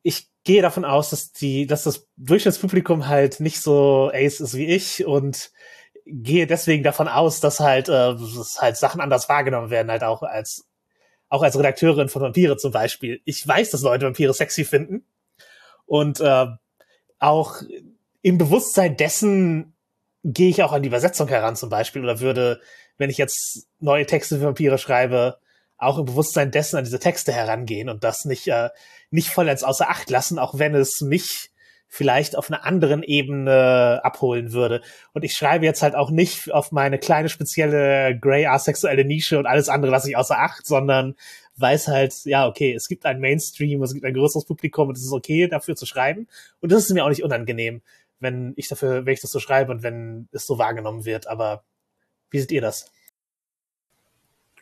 ich 0.02 0.30
gehe 0.44 0.62
davon 0.62 0.85
aus, 0.85 1.10
dass 1.10 1.32
die, 1.32 1.66
dass 1.66 1.82
das 1.82 2.09
Durchschnittspublikum 2.16 3.09
halt 3.09 3.40
nicht 3.40 3.60
so 3.60 4.10
ace 4.14 4.40
ist 4.40 4.55
wie 4.55 4.66
ich 4.66 5.05
und 5.05 5.51
gehe 6.06 6.47
deswegen 6.47 6.82
davon 6.82 7.09
aus, 7.09 7.40
dass 7.40 7.60
halt, 7.60 7.89
äh, 7.89 8.14
dass 8.14 8.59
halt 8.60 8.76
Sachen 8.76 9.01
anders 9.01 9.28
wahrgenommen 9.28 9.70
werden, 9.70 9.90
halt 9.90 10.05
auch 10.05 10.22
als 10.22 10.68
auch 11.28 11.43
als 11.43 11.59
Redakteurin 11.59 12.09
von 12.09 12.22
Vampire 12.22 12.56
zum 12.56 12.72
Beispiel. 12.72 13.20
Ich 13.26 13.47
weiß, 13.47 13.70
dass 13.70 13.82
Leute 13.82 14.06
Vampire 14.06 14.32
sexy 14.32 14.64
finden 14.64 15.05
und 15.85 16.20
äh, 16.20 16.47
auch 17.19 17.62
im 18.23 18.39
Bewusstsein 18.39 18.97
dessen 18.97 19.74
gehe 20.24 20.51
ich 20.51 20.62
auch 20.62 20.73
an 20.73 20.82
die 20.82 20.89
Übersetzung 20.89 21.28
heran 21.28 21.57
zum 21.57 21.70
Beispiel 21.70 22.03
oder 22.03 22.20
würde, 22.20 22.61
wenn 22.97 23.11
ich 23.11 23.19
jetzt 23.19 23.69
neue 23.78 24.07
Texte 24.07 24.36
für 24.36 24.47
Vampire 24.47 24.78
schreibe, 24.78 25.39
auch 25.77 25.99
im 25.99 26.05
Bewusstsein 26.05 26.51
dessen 26.51 26.77
an 26.77 26.85
diese 26.85 26.99
Texte 26.99 27.32
herangehen 27.32 27.89
und 27.89 28.03
das 28.03 28.24
nicht, 28.24 28.49
äh, 28.49 28.70
nicht 29.11 29.31
vollends 29.31 29.62
außer 29.62 29.89
Acht 29.89 30.11
lassen, 30.11 30.39
auch 30.39 30.59
wenn 30.59 30.74
es 30.74 31.01
mich 31.01 31.51
vielleicht 31.86 32.36
auf 32.36 32.51
einer 32.51 32.66
anderen 32.66 33.03
Ebene 33.03 34.01
abholen 34.03 34.53
würde. 34.53 34.82
Und 35.15 35.24
ich 35.24 35.32
schreibe 35.32 35.65
jetzt 35.65 35.82
halt 35.82 35.95
auch 35.95 36.11
nicht 36.11 36.53
auf 36.53 36.70
meine 36.70 36.99
kleine 36.99 37.31
spezielle 37.31 38.19
grey 38.19 38.47
asexuelle 38.47 39.05
Nische 39.05 39.39
und 39.39 39.47
alles 39.47 39.69
andere 39.69 39.93
lasse 39.93 40.11
ich 40.11 40.16
außer 40.16 40.39
Acht, 40.39 40.66
sondern 40.66 41.15
weiß 41.60 41.89
halt, 41.89 42.24
ja, 42.24 42.47
okay, 42.47 42.72
es 42.72 42.89
gibt 42.89 43.06
ein 43.06 43.20
Mainstream, 43.20 43.82
es 43.82 43.93
gibt 43.93 44.05
ein 44.05 44.14
größeres 44.14 44.44
Publikum 44.44 44.89
und 44.89 44.97
es 44.97 45.05
ist 45.05 45.12
okay, 45.12 45.48
dafür 45.48 45.76
zu 45.76 45.86
schreiben. 45.86 46.28
Und 46.60 46.72
das 46.72 46.85
ist 46.85 46.90
mir 46.93 47.05
auch 47.05 47.09
nicht 47.09 47.24
unangenehm, 47.24 47.82
wenn 48.20 48.52
ich 48.56 48.68
dafür, 48.68 49.06
wenn 49.06 49.14
ich 49.14 49.20
das 49.20 49.30
so 49.30 49.40
schreibe 49.40 49.72
und 49.72 49.82
wenn 49.82 50.28
es 50.32 50.47
so 50.47 50.59
wahrgenommen 50.59 51.05
wird. 51.05 51.26
Aber 51.26 51.64
wie 52.30 52.40
seht 52.40 52.52
ihr 52.52 52.60
das? 52.60 52.90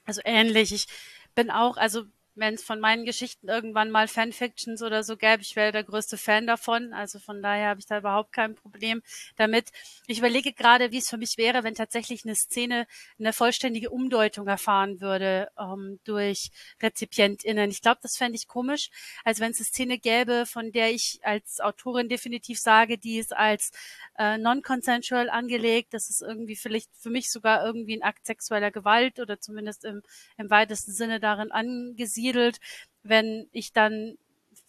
Also 0.05 0.21
ähnlich. 0.25 0.73
Ich 0.73 0.87
bin 1.35 1.51
auch, 1.51 1.77
also 1.77 2.05
wenn 2.37 2.55
es 2.55 2.63
von 2.63 2.81
meinen 2.81 3.05
Geschichten 3.05 3.49
irgendwann 3.49 3.91
mal 3.91 4.09
Fanfictions 4.09 4.83
oder 4.83 5.03
so 5.03 5.17
gäbe, 5.17 5.43
ich 5.43 5.57
wäre 5.57 5.73
der 5.73 5.85
größte 5.85 6.19
Fan 6.19 6.47
davon. 6.47 6.93
Also 6.93 7.19
von 7.19 7.43
daher 7.43 7.71
habe 7.71 7.81
ich 7.81 7.87
da 7.87 7.99
überhaupt 7.99 8.33
kein 8.33 8.55
Problem 8.55 9.03
damit. 9.37 9.71
Ich 10.07 10.19
überlege 10.19 10.53
gerade, 10.53 10.93
wie 10.93 10.99
es 10.99 11.09
für 11.09 11.17
mich 11.17 11.39
wäre, 11.39 11.65
wenn 11.65 11.75
tatsächlich 11.75 12.25
eine 12.25 12.35
Szene 12.35 12.87
eine 13.19 13.33
vollständige 13.33 13.91
Umdeutung 13.91 14.47
erfahren 14.47 15.01
würde 15.01 15.49
ähm, 15.59 15.99
durch 16.05 16.51
RezipientInnen. 16.83 17.71
Ich 17.71 17.81
glaube, 17.81 18.01
das 18.03 18.17
fände 18.17 18.37
ich 18.37 18.47
komisch. 18.47 18.91
Also 19.25 19.43
wenn 19.43 19.53
es 19.53 19.59
eine 19.59 19.67
Szene 19.67 19.99
gäbe, 19.99 20.45
von 20.47 20.73
der 20.73 20.93
ich 20.93 21.21
als 21.23 21.61
Autorin 21.61 22.09
definitiv 22.09 22.61
sage, 22.61 22.99
die 22.99 23.17
ist 23.19 23.35
als 23.35 23.73
äh, 24.19 24.37
non-consensual 24.37 25.31
angelegt, 25.31 25.95
das 25.95 26.11
ist 26.11 26.21
irgendwie 26.21 26.57
vielleicht 26.57 26.91
für 26.97 27.11
mich 27.11 27.31
sogar 27.31 27.65
irgendwie 27.65 27.97
ein 27.97 28.03
Akt 28.03 28.27
sexueller 28.27 28.71
Gewalt 28.71 29.21
oder 29.21 29.41
zumindest 29.41 29.87
im, 29.87 30.03
im 30.37 30.51
weitesten 30.51 30.93
Sinne 30.93 31.19
darin 31.19 31.51
angesiedelt 31.51 32.26
angesiedelt, 32.35 32.61
wenn 33.03 33.49
ich 33.53 33.73
dann 33.73 34.17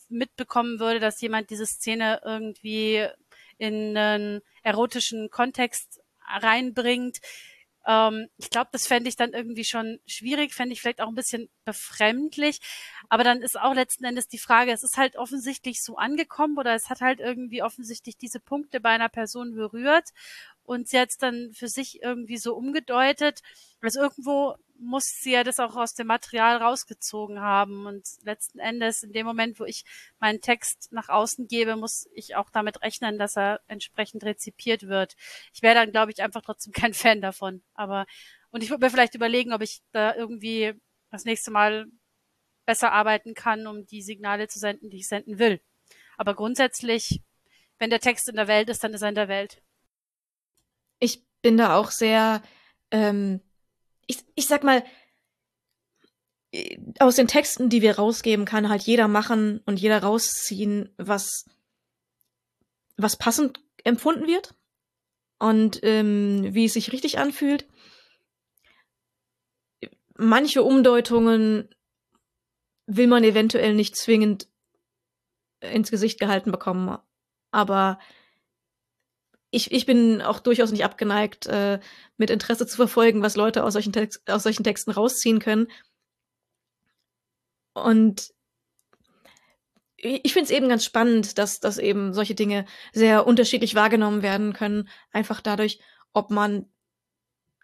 mitbekommen 0.10 0.80
würde, 0.80 1.00
dass 1.00 1.22
jemand 1.22 1.50
diese 1.50 1.66
Szene 1.66 2.22
irgendwie 2.24 3.08
in 3.58 3.98
einen 3.98 4.42
erotischen 4.64 5.30
Kontext 5.30 6.02
reinbringt, 6.28 7.20
Ähm, 7.88 8.28
ich 8.38 8.50
glaube, 8.50 8.70
das 8.74 8.86
fände 8.86 9.08
ich 9.10 9.16
dann 9.16 9.34
irgendwie 9.34 9.64
schon 9.64 10.00
schwierig, 10.06 10.54
fände 10.54 10.74
ich 10.74 10.82
vielleicht 10.82 11.00
auch 11.02 11.08
ein 11.08 11.16
bisschen 11.16 11.50
befremdlich. 11.66 12.60
Aber 13.10 13.24
dann 13.24 13.42
ist 13.42 13.58
auch 13.60 13.74
letzten 13.74 14.04
Endes 14.06 14.28
die 14.28 14.40
Frage, 14.40 14.74
es 14.74 14.84
ist 14.84 14.98
halt 14.98 15.16
offensichtlich 15.18 15.82
so 15.82 15.96
angekommen 15.98 16.58
oder 16.58 16.76
es 16.76 16.90
hat 16.90 17.00
halt 17.02 17.22
irgendwie 17.22 17.64
offensichtlich 17.64 18.18
diese 18.18 18.42
Punkte 18.42 18.82
bei 18.82 18.90
einer 18.90 19.10
Person 19.10 19.56
berührt 19.56 20.10
und 20.68 20.90
sie 20.90 21.00
hat 21.00 21.10
es 21.10 21.18
dann 21.18 21.54
für 21.54 21.70
sich 21.70 22.04
irgendwie 22.04 22.38
so 22.38 22.54
umgedeutet. 22.54 23.42
Also 23.82 24.02
irgendwo 24.02 24.56
muss 24.78 25.06
sie 25.06 25.32
ja 25.32 25.46
das 25.46 25.60
auch 25.60 25.78
aus 25.78 25.94
dem 25.94 26.08
Material 26.08 26.58
rausgezogen 26.58 27.40
haben. 27.40 27.86
Und 27.86 28.06
letzten 28.24 28.60
Endes, 28.60 29.02
in 29.02 29.14
dem 29.14 29.26
Moment, 29.26 29.62
wo 29.62 29.64
ich 29.64 29.86
meinen 30.20 30.42
Text 30.42 30.90
nach 30.92 31.08
außen 31.08 31.48
gebe, 31.48 31.78
muss 31.78 32.10
ich 32.14 32.36
auch 32.36 32.50
damit 32.50 32.82
rechnen, 32.82 33.18
dass 33.18 33.38
er 33.38 33.62
entsprechend 33.68 34.26
rezipiert 34.26 34.90
wird. 34.90 35.16
Ich 35.54 35.62
wäre 35.62 35.74
dann, 35.74 35.92
glaube 35.92 36.12
ich, 36.12 36.22
einfach 36.22 36.42
trotzdem 36.42 36.74
kein 36.74 36.94
Fan 36.94 37.22
davon. 37.22 37.64
Aber, 37.74 38.06
und 38.52 38.62
ich 38.62 38.70
würde 38.70 38.86
mir 38.86 38.92
vielleicht 38.92 39.16
überlegen, 39.16 39.54
ob 39.54 39.62
ich 39.62 39.82
da 39.94 40.14
irgendwie 40.16 40.74
das 41.12 41.24
nächste 41.24 41.50
Mal 41.50 41.88
besser 42.66 42.92
arbeiten 42.92 43.36
kann, 43.36 43.68
um 43.68 43.86
die 43.86 44.02
Signale 44.02 44.50
zu 44.50 44.60
senden, 44.60 44.90
die 44.90 44.98
ich 44.98 45.08
senden 45.08 45.40
will. 45.40 45.62
Aber 46.18 46.36
grundsätzlich, 46.36 47.22
wenn 47.80 47.90
der 47.90 48.02
Text 48.02 48.28
in 48.28 48.36
der 48.36 48.50
Welt 48.50 48.70
ist, 48.70 48.84
dann 48.84 48.94
ist 48.94 49.02
er 49.02 49.10
in 49.10 49.16
der 49.16 49.30
Welt. 49.30 49.62
Ich 51.00 51.24
bin 51.42 51.58
da 51.58 51.76
auch 51.76 51.92
sehr 51.92 52.42
ähm, 52.92 53.42
ich, 54.08 54.24
ich 54.36 54.48
sag 54.48 54.64
mal, 54.64 54.84
äh, 56.52 56.78
aus 57.00 57.18
den 57.18 57.28
Texten, 57.28 57.70
die 57.70 57.82
wir 57.82 57.98
rausgeben, 57.98 58.46
kann 58.46 58.70
halt 58.70 58.84
jeder 58.84 59.08
machen 59.08 59.62
und 59.66 59.80
jeder 59.80 60.02
rausziehen, 60.02 60.94
was, 60.98 61.46
was 62.96 63.18
passend 63.18 63.60
empfunden 63.84 64.26
wird 64.26 64.56
und 65.40 65.80
ähm, 65.84 66.54
wie 66.54 66.66
es 66.66 66.74
sich 66.74 66.92
richtig 66.92 67.20
anfühlt. 67.20 67.68
Manche 70.18 70.64
Umdeutungen 70.64 71.70
will 72.88 73.08
man 73.08 73.24
eventuell 73.24 73.76
nicht 73.76 73.96
zwingend 73.96 74.48
ins 75.60 75.92
Gesicht 75.92 76.20
gehalten 76.20 76.52
bekommen, 76.52 76.98
aber 77.52 78.00
ich, 79.50 79.72
ich 79.72 79.86
bin 79.86 80.22
auch 80.22 80.40
durchaus 80.40 80.72
nicht 80.72 80.84
abgeneigt, 80.84 81.48
äh, 81.48 81.80
mit 82.18 82.30
Interesse 82.30 82.68
zu 82.68 82.76
verfolgen, 82.76 83.22
was 83.22 83.36
Leute 83.36 83.64
aus 83.64 83.74
solchen, 83.74 83.94
Text, 83.94 84.30
aus 84.30 84.44
solchen 84.44 84.64
Texten 84.64 84.92
rausziehen 84.92 85.40
können. 85.40 85.68
Und 87.74 88.34
ich 89.98 90.34
finde 90.34 90.46
es 90.46 90.52
eben 90.52 90.70
ganz 90.70 90.86
spannend, 90.86 91.38
dass, 91.38 91.60
dass 91.60 91.78
eben 91.78 92.14
solche 92.14 92.36
Dinge 92.36 92.66
sehr 92.94 93.26
unterschiedlich 93.26 93.74
wahrgenommen 93.74 94.22
werden 94.22 94.54
können. 94.54 94.90
Einfach 95.12 95.42
dadurch, 95.42 95.80
ob 96.14 96.30
man 96.30 96.70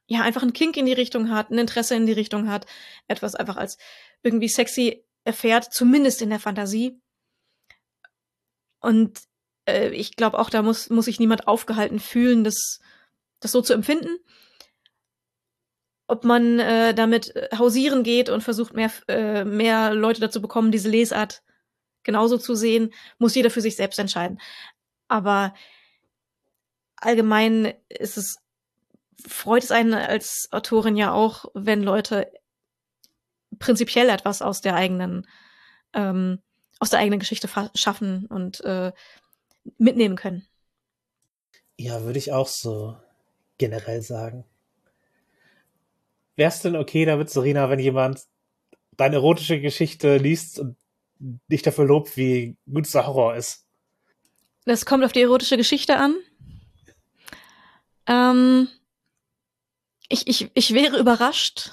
ja 0.07 0.21
einfach 0.21 0.41
einen 0.41 0.53
Kink 0.53 0.77
in 0.77 0.85
die 0.85 0.93
Richtung 0.93 1.29
hat, 1.29 1.51
ein 1.51 1.57
Interesse 1.57 1.95
in 1.95 2.05
die 2.05 2.13
Richtung 2.13 2.49
hat, 2.49 2.65
etwas 3.07 3.35
einfach 3.35 3.57
als 3.57 3.77
irgendwie 4.23 4.49
sexy 4.49 5.05
erfährt, 5.23 5.73
zumindest 5.73 6.21
in 6.21 6.29
der 6.29 6.39
Fantasie. 6.39 6.99
Und 8.79 9.21
äh, 9.67 9.89
ich 9.89 10.15
glaube 10.15 10.39
auch, 10.39 10.49
da 10.49 10.61
muss, 10.61 10.89
muss 10.89 11.05
sich 11.05 11.19
niemand 11.19 11.47
aufgehalten 11.47 11.99
fühlen, 11.99 12.43
das, 12.43 12.79
das 13.39 13.51
so 13.51 13.61
zu 13.61 13.73
empfinden. 13.73 14.17
Ob 16.07 16.23
man 16.23 16.59
äh, 16.59 16.93
damit 16.93 17.35
äh, 17.35 17.49
hausieren 17.57 18.03
geht 18.03 18.29
und 18.29 18.41
versucht, 18.41 18.73
mehr, 18.73 18.91
äh, 19.07 19.45
mehr 19.45 19.93
Leute 19.93 20.21
dazu 20.21 20.41
bekommen, 20.41 20.71
diese 20.71 20.89
Lesart 20.89 21.41
genauso 22.03 22.37
zu 22.37 22.55
sehen, 22.55 22.93
muss 23.17 23.35
jeder 23.35 23.49
für 23.49 23.61
sich 23.61 23.75
selbst 23.75 23.97
entscheiden. 23.99 24.39
Aber 25.07 25.53
allgemein 26.97 27.73
ist 27.87 28.17
es, 28.17 28.37
freut 29.25 29.63
es 29.63 29.71
einen 29.71 29.93
als 29.93 30.49
Autorin 30.51 30.97
ja 30.97 31.13
auch, 31.13 31.45
wenn 31.53 31.81
Leute 31.81 32.31
prinzipiell 33.59 34.09
etwas 34.09 34.41
aus 34.41 34.61
der 34.61 34.75
eigenen, 34.75 35.25
ähm, 35.93 36.41
aus 36.79 36.89
der 36.89 36.99
eigenen 36.99 37.19
Geschichte 37.19 37.49
schaffen 37.75 38.25
und 38.25 38.61
äh, 38.61 38.91
mitnehmen 39.77 40.15
können. 40.15 40.45
Ja, 41.77 42.03
würde 42.03 42.19
ich 42.19 42.31
auch 42.31 42.47
so 42.47 42.95
generell 43.57 44.01
sagen. 44.01 44.45
Wär's 46.35 46.61
denn 46.61 46.75
okay 46.75 47.05
damit, 47.05 47.29
Serena, 47.29 47.69
wenn 47.69 47.79
jemand 47.79 48.21
deine 48.97 49.15
erotische 49.17 49.59
Geschichte 49.59 50.17
liest 50.17 50.59
und 50.59 50.75
dich 51.19 51.61
dafür 51.61 51.85
lobt, 51.85 52.17
wie 52.17 52.57
gut 52.71 52.91
der 52.93 53.07
Horror 53.07 53.35
ist? 53.35 53.65
Das 54.65 54.85
kommt 54.85 55.03
auf 55.03 55.11
die 55.11 55.21
erotische 55.21 55.57
Geschichte 55.57 55.97
an. 55.97 56.15
Ähm, 58.07 58.67
ich, 60.09 60.27
ich, 60.27 60.49
ich 60.53 60.73
wäre 60.73 60.99
überrascht 60.99 61.71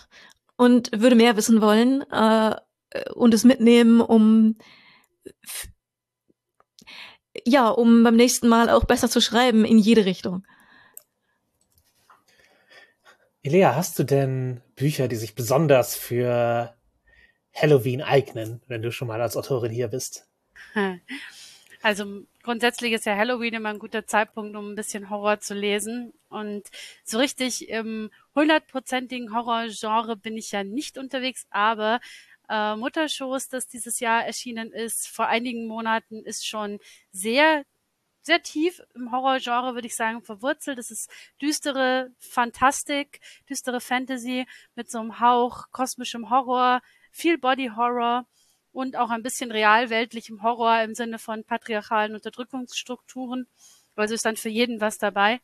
und 0.57 0.91
würde 0.93 1.17
mehr 1.17 1.37
wissen 1.37 1.61
wollen 1.61 2.03
äh, 2.11 2.57
und 3.15 3.35
es 3.35 3.45
mitnehmen, 3.45 4.01
um 4.01 4.57
ja, 7.45 7.69
um 7.69 8.03
beim 8.03 8.17
nächsten 8.17 8.49
Mal 8.49 8.71
auch 8.71 8.85
besser 8.85 9.09
zu 9.09 9.21
schreiben 9.21 9.65
in 9.65 9.79
jede 9.79 10.05
Richtung. 10.05 10.45
Elea, 13.43 13.75
hast 13.75 13.99
du 13.99 14.05
denn 14.05 14.61
Bücher, 14.77 15.09
die 15.09 15.17
sich 15.17 15.35
besonders 15.35 15.97
für 15.97 16.75
Halloween 17.55 18.03
eignen, 18.03 18.61
wenn 18.67 18.83
du 18.83 18.93
schon 18.93 19.09
mal 19.09 19.21
als 19.21 19.37
Autorin 19.37 19.73
hier 19.73 19.89
bist? 19.89 20.29
Also 21.83 22.27
grundsätzlich 22.43 22.93
ist 22.93 23.07
ja 23.07 23.17
Halloween 23.17 23.55
immer 23.55 23.71
ein 23.71 23.79
guter 23.79 24.07
Zeitpunkt, 24.07 24.55
um 24.55 24.73
ein 24.73 24.75
bisschen 24.75 25.09
Horror 25.09 25.41
zu 25.41 25.55
lesen. 25.55 26.13
Und 26.29 26.65
so 27.05 27.17
richtig 27.17 27.71
im 27.71 28.11
hundertprozentigen 28.35 29.35
Horrorgenre 29.35 30.17
bin 30.17 30.37
ich 30.37 30.53
ja 30.53 30.63
nicht 30.63 30.99
unterwegs, 30.99 31.47
aber 31.49 32.01
äh, 32.51 32.77
Mutterschoß, 32.77 33.49
das 33.49 33.69
dieses 33.69 34.01
Jahr 34.01 34.25
erschienen 34.27 34.73
ist, 34.73 35.09
vor 35.09 35.27
einigen 35.29 35.67
Monaten, 35.67 36.25
ist 36.25 36.47
schon 36.47 36.79
sehr 37.13 37.65
sehr 38.23 38.43
tief 38.43 38.83
im 38.95 39.13
Horrorgenre, 39.13 39.75
würde 39.75 39.87
ich 39.87 39.97
sagen, 39.97 40.23
verwurzelt. 40.23 40.79
Es 40.79 40.91
ist 40.91 41.11
düstere 41.41 42.13
Fantastik, 42.19 43.21
düstere 43.49 43.81
Fantasy 43.81 44.47
mit 44.75 44.91
so 44.91 44.99
einem 45.01 45.21
Hauch 45.21 45.71
kosmischem 45.71 46.29
Horror, 46.31 46.83
viel 47.11 47.39
Body 47.39 47.71
Horror 47.75 48.27
und 48.73 48.97
auch 48.97 49.11
ein 49.11 49.23
bisschen 49.23 49.51
realweltlichem 49.51 50.43
Horror 50.43 50.83
im 50.83 50.95
Sinne 50.95 51.19
von 51.19 51.45
patriarchalen 51.45 52.15
Unterdrückungsstrukturen. 52.15 53.49
Also 53.97 54.15
ist 54.15 54.25
dann 54.25 54.37
für 54.37 54.49
jeden 54.49 54.81
was 54.81 54.99
dabei. 54.99 55.41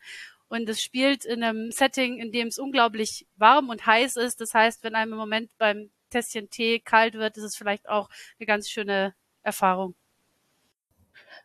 Und 0.49 0.69
es 0.69 0.83
spielt 0.83 1.25
in 1.25 1.43
einem 1.43 1.73
Setting, 1.73 2.19
in 2.19 2.31
dem 2.31 2.49
es 2.49 2.59
unglaublich 2.59 3.27
warm 3.37 3.69
und 3.69 3.85
heiß 3.85 4.17
ist. 4.17 4.41
Das 4.41 4.55
heißt, 4.55 4.85
wenn 4.85 4.95
einem 4.95 5.13
im 5.13 5.19
Moment 5.19 5.51
beim 5.59 5.91
Tässchen 6.17 6.51
Tee 6.51 6.81
kalt 6.81 7.15
wird, 7.15 7.37
ist 7.37 7.45
es 7.45 7.57
vielleicht 7.57 7.89
auch 7.89 8.09
eine 8.39 8.47
ganz 8.47 8.69
schöne 8.69 9.15
Erfahrung. 9.43 9.95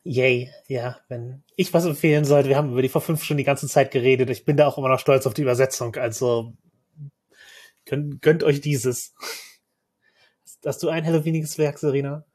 Yay, 0.04 0.52
ja, 0.68 1.00
wenn 1.10 1.44
ich 1.56 1.74
was 1.74 1.86
empfehlen 1.86 2.26
sollte, 2.26 2.50
wir 2.50 2.58
haben 2.58 2.72
über 2.72 2.82
die 2.82 2.90
vor 2.90 3.02
fünf 3.02 3.24
Stunden 3.24 3.40
die 3.40 3.44
ganze 3.44 3.68
Zeit 3.68 3.92
geredet. 3.92 4.30
Ich 4.30 4.46
bin 4.46 4.58
da 4.58 4.68
auch 4.68 4.78
immer 4.78 4.90
noch 4.90 5.00
stolz 5.00 5.28
auf 5.28 5.34
die 5.34 5.44
Übersetzung. 5.44 5.96
Also 5.96 6.54
gönnt, 7.86 8.22
gönnt 8.22 8.44
euch 8.44 8.62
dieses. 8.62 9.14
Hast 10.66 10.82
du 10.84 10.90
ein 10.90 11.06
Halloweeniges 11.06 11.58
Werk, 11.58 11.78
Serena? 11.78 12.26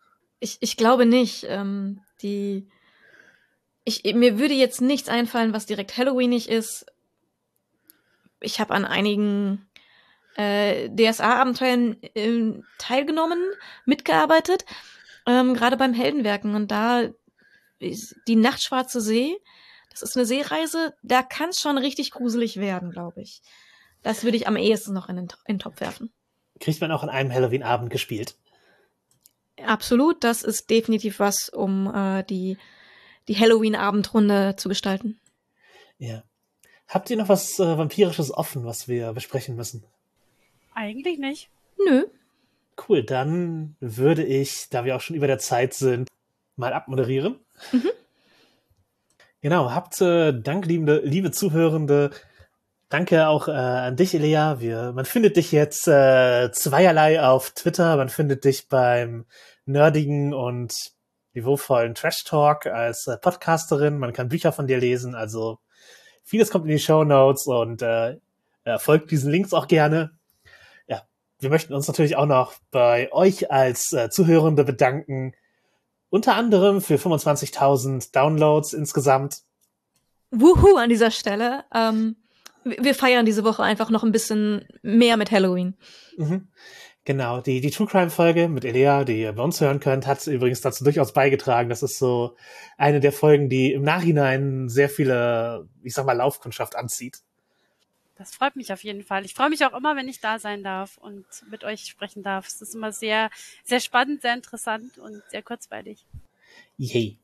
Ich, 0.40 0.58
ich 0.60 0.76
glaube 0.76 1.06
nicht. 1.06 1.44
Ähm, 1.48 2.00
die 2.22 2.68
ich, 3.84 4.02
mir 4.14 4.38
würde 4.38 4.54
jetzt 4.54 4.80
nichts 4.80 5.08
einfallen, 5.08 5.52
was 5.52 5.66
direkt 5.66 5.96
Halloweenig 5.96 6.48
ist. 6.48 6.86
Ich 8.40 8.58
habe 8.58 8.74
an 8.74 8.84
einigen 8.84 9.65
äh, 10.36 10.88
DSA-Abenteuern 10.90 11.96
äh, 12.14 12.52
teilgenommen, 12.78 13.40
mitgearbeitet, 13.84 14.64
ähm, 15.26 15.54
gerade 15.54 15.76
beim 15.76 15.94
Heldenwerken. 15.94 16.54
Und 16.54 16.70
da 16.70 17.08
die 17.80 18.36
Nachtschwarze 18.36 19.00
See, 19.00 19.36
das 19.90 20.02
ist 20.02 20.16
eine 20.16 20.26
Seereise, 20.26 20.94
da 21.02 21.22
kann 21.22 21.50
es 21.50 21.60
schon 21.60 21.78
richtig 21.78 22.10
gruselig 22.10 22.58
werden, 22.58 22.90
glaube 22.90 23.22
ich. 23.22 23.42
Das 24.02 24.24
würde 24.24 24.36
ich 24.36 24.46
am 24.46 24.56
ehesten 24.56 24.92
noch 24.92 25.08
in 25.08 25.16
den, 25.16 25.28
in 25.46 25.54
den 25.54 25.58
Topf 25.58 25.80
werfen. 25.80 26.12
Kriegt 26.60 26.80
man 26.80 26.92
auch 26.92 27.02
an 27.02 27.10
einem 27.10 27.32
Halloween-Abend 27.32 27.90
gespielt? 27.90 28.36
Absolut, 29.64 30.22
das 30.22 30.42
ist 30.42 30.70
definitiv 30.70 31.18
was, 31.18 31.48
um 31.48 31.92
äh, 31.94 32.22
die, 32.24 32.58
die 33.28 33.38
Halloween-Abendrunde 33.38 34.54
zu 34.56 34.68
gestalten. 34.68 35.18
Ja. 35.98 36.22
Habt 36.88 37.10
ihr 37.10 37.16
noch 37.16 37.28
was 37.28 37.58
äh, 37.58 37.78
Vampirisches 37.78 38.32
offen, 38.32 38.64
was 38.64 38.86
wir 38.86 39.12
besprechen 39.12 39.56
müssen? 39.56 39.84
Eigentlich 40.76 41.18
nicht. 41.18 41.48
Nö. 41.82 42.04
Cool, 42.86 43.02
dann 43.02 43.76
würde 43.80 44.22
ich, 44.22 44.68
da 44.68 44.84
wir 44.84 44.94
auch 44.94 45.00
schon 45.00 45.16
über 45.16 45.26
der 45.26 45.38
Zeit 45.38 45.72
sind, 45.72 46.10
mal 46.54 46.74
abmoderieren. 46.74 47.40
Mhm. 47.72 47.90
Genau, 49.40 49.70
habt 49.70 49.98
äh, 50.02 50.38
Dank, 50.38 50.66
liebe, 50.66 51.00
liebe 51.02 51.30
Zuhörende. 51.30 52.10
Danke 52.90 53.26
auch 53.26 53.48
äh, 53.48 53.52
an 53.52 53.96
dich, 53.96 54.14
Elia. 54.14 54.60
Wir, 54.60 54.92
man 54.92 55.06
findet 55.06 55.38
dich 55.38 55.50
jetzt 55.50 55.88
äh, 55.88 56.50
zweierlei 56.52 57.22
auf 57.22 57.52
Twitter. 57.52 57.96
Man 57.96 58.10
findet 58.10 58.44
dich 58.44 58.68
beim 58.68 59.24
nerdigen 59.64 60.34
und 60.34 60.74
niveauvollen 61.32 61.94
Trash 61.94 62.24
Talk 62.24 62.66
als 62.66 63.06
äh, 63.06 63.16
Podcasterin. 63.16 63.98
Man 63.98 64.12
kann 64.12 64.28
Bücher 64.28 64.52
von 64.52 64.66
dir 64.66 64.78
lesen. 64.78 65.14
Also 65.14 65.58
vieles 66.22 66.50
kommt 66.50 66.66
in 66.66 66.72
die 66.72 66.78
Show 66.78 67.02
Notes 67.02 67.46
und 67.46 67.80
äh, 67.80 68.18
äh, 68.64 68.78
folgt 68.78 69.10
diesen 69.10 69.30
Links 69.30 69.54
auch 69.54 69.68
gerne. 69.68 70.15
Wir 71.38 71.50
möchten 71.50 71.74
uns 71.74 71.86
natürlich 71.86 72.16
auch 72.16 72.26
noch 72.26 72.54
bei 72.70 73.12
euch 73.12 73.50
als 73.50 73.92
äh, 73.92 74.08
Zuhörende 74.10 74.64
bedanken. 74.64 75.34
Unter 76.08 76.34
anderem 76.34 76.80
für 76.80 76.96
25.000 76.96 78.12
Downloads 78.12 78.72
insgesamt. 78.72 79.42
Wuhu 80.30 80.76
an 80.76 80.88
dieser 80.88 81.10
Stelle. 81.10 81.64
Ähm, 81.74 82.16
wir 82.64 82.94
feiern 82.94 83.26
diese 83.26 83.44
Woche 83.44 83.62
einfach 83.62 83.90
noch 83.90 84.02
ein 84.02 84.12
bisschen 84.12 84.66
mehr 84.82 85.16
mit 85.16 85.30
Halloween. 85.30 85.76
Mhm. 86.16 86.48
Genau, 87.04 87.40
die, 87.40 87.60
die 87.60 87.70
True 87.70 87.86
Crime 87.86 88.10
Folge 88.10 88.48
mit 88.48 88.64
Elea, 88.64 89.04
die 89.04 89.20
ihr 89.20 89.32
bei 89.32 89.42
uns 89.42 89.60
hören 89.60 89.78
könnt, 89.78 90.08
hat 90.08 90.26
übrigens 90.26 90.60
dazu 90.60 90.82
durchaus 90.82 91.12
beigetragen. 91.12 91.68
Das 91.68 91.84
ist 91.84 91.98
so 92.00 92.34
eine 92.76 92.98
der 92.98 93.12
Folgen, 93.12 93.48
die 93.48 93.72
im 93.72 93.82
Nachhinein 93.82 94.68
sehr 94.68 94.88
viele, 94.88 95.68
ich 95.84 95.94
sag 95.94 96.04
mal, 96.04 96.14
Laufkundschaft 96.14 96.74
anzieht. 96.74 97.20
Das 98.16 98.34
freut 98.34 98.56
mich 98.56 98.72
auf 98.72 98.82
jeden 98.82 99.02
Fall. 99.02 99.24
Ich 99.24 99.34
freue 99.34 99.50
mich 99.50 99.64
auch 99.66 99.74
immer, 99.74 99.94
wenn 99.94 100.08
ich 100.08 100.20
da 100.20 100.38
sein 100.38 100.62
darf 100.64 100.96
und 100.96 101.26
mit 101.50 101.64
euch 101.64 101.84
sprechen 101.84 102.22
darf. 102.22 102.46
Es 102.46 102.62
ist 102.62 102.74
immer 102.74 102.90
sehr, 102.90 103.30
sehr 103.62 103.80
spannend, 103.80 104.22
sehr 104.22 104.34
interessant 104.34 104.98
und 104.98 105.22
sehr 105.30 105.42
kurzweilig. 105.42 106.04
Yay. 106.78 107.18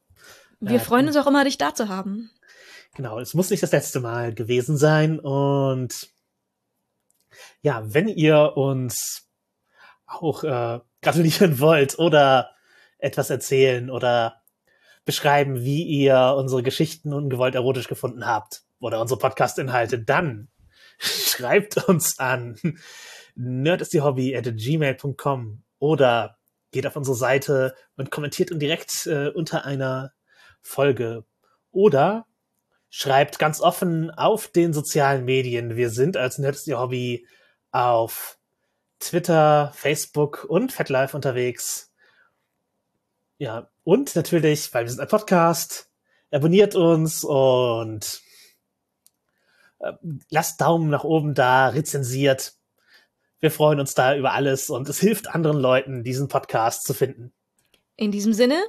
Wir 0.60 0.76
äh, 0.76 0.80
freuen 0.80 1.06
uns 1.06 1.16
auch 1.16 1.26
immer, 1.26 1.44
dich 1.44 1.56
da 1.56 1.74
zu 1.74 1.88
haben. 1.88 2.30
Genau, 2.94 3.18
es 3.18 3.32
muss 3.32 3.48
nicht 3.48 3.62
das 3.62 3.72
letzte 3.72 4.00
Mal 4.00 4.34
gewesen 4.34 4.76
sein 4.76 5.18
und 5.18 6.10
ja, 7.62 7.82
wenn 7.94 8.08
ihr 8.08 8.56
uns 8.56 9.30
auch 10.06 10.44
äh, 10.44 10.80
gratulieren 11.00 11.58
wollt 11.58 11.98
oder 11.98 12.54
etwas 12.98 13.30
erzählen 13.30 13.88
oder 13.88 14.42
beschreiben, 15.06 15.62
wie 15.62 15.84
ihr 15.84 16.34
unsere 16.36 16.62
Geschichten 16.62 17.14
ungewollt 17.14 17.54
erotisch 17.54 17.88
gefunden 17.88 18.26
habt 18.26 18.62
oder 18.78 19.00
unsere 19.00 19.18
Podcast-Inhalte, 19.18 19.98
dann 19.98 20.48
schreibt 21.26 21.88
uns 21.88 22.18
an 22.18 22.56
nerdistdehobby 23.34 24.36
at 24.36 24.44
gmail.com 24.44 25.62
oder 25.78 26.38
geht 26.70 26.86
auf 26.86 26.96
unsere 26.96 27.16
Seite 27.16 27.74
und 27.96 28.10
kommentiert 28.10 28.50
direkt 28.60 29.06
äh, 29.06 29.28
unter 29.28 29.64
einer 29.64 30.12
Folge 30.60 31.24
oder 31.70 32.26
schreibt 32.88 33.38
ganz 33.38 33.60
offen 33.60 34.10
auf 34.10 34.48
den 34.48 34.72
sozialen 34.72 35.24
Medien. 35.24 35.76
Wir 35.76 35.90
sind 35.90 36.16
als 36.16 36.38
Hobby 36.38 37.26
auf 37.72 38.38
Twitter, 39.00 39.72
Facebook 39.74 40.44
und 40.44 40.72
FetLife 40.72 41.16
unterwegs. 41.16 41.92
Ja, 43.38 43.70
und 43.82 44.14
natürlich, 44.14 44.72
weil 44.72 44.84
wir 44.84 44.90
sind 44.90 45.00
ein 45.00 45.08
Podcast, 45.08 45.90
abonniert 46.30 46.76
uns 46.76 47.24
und 47.24 48.22
lasst 50.30 50.60
Daumen 50.60 50.90
nach 50.90 51.04
oben 51.04 51.34
da, 51.34 51.68
rezensiert. 51.68 52.54
Wir 53.40 53.50
freuen 53.50 53.80
uns 53.80 53.94
da 53.94 54.16
über 54.16 54.32
alles 54.32 54.70
und 54.70 54.88
es 54.88 55.00
hilft 55.00 55.28
anderen 55.28 55.58
Leuten, 55.58 56.04
diesen 56.04 56.28
Podcast 56.28 56.84
zu 56.84 56.94
finden. 56.94 57.32
In 57.96 58.12
diesem 58.12 58.32
Sinne, 58.32 58.62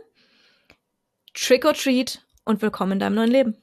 Trick 1.33 1.65
or 1.65 1.73
Treat 1.73 2.25
und 2.45 2.61
willkommen 2.61 2.93
in 2.93 2.99
deinem 2.99 3.15
neuen 3.15 3.31
Leben. 3.31 3.62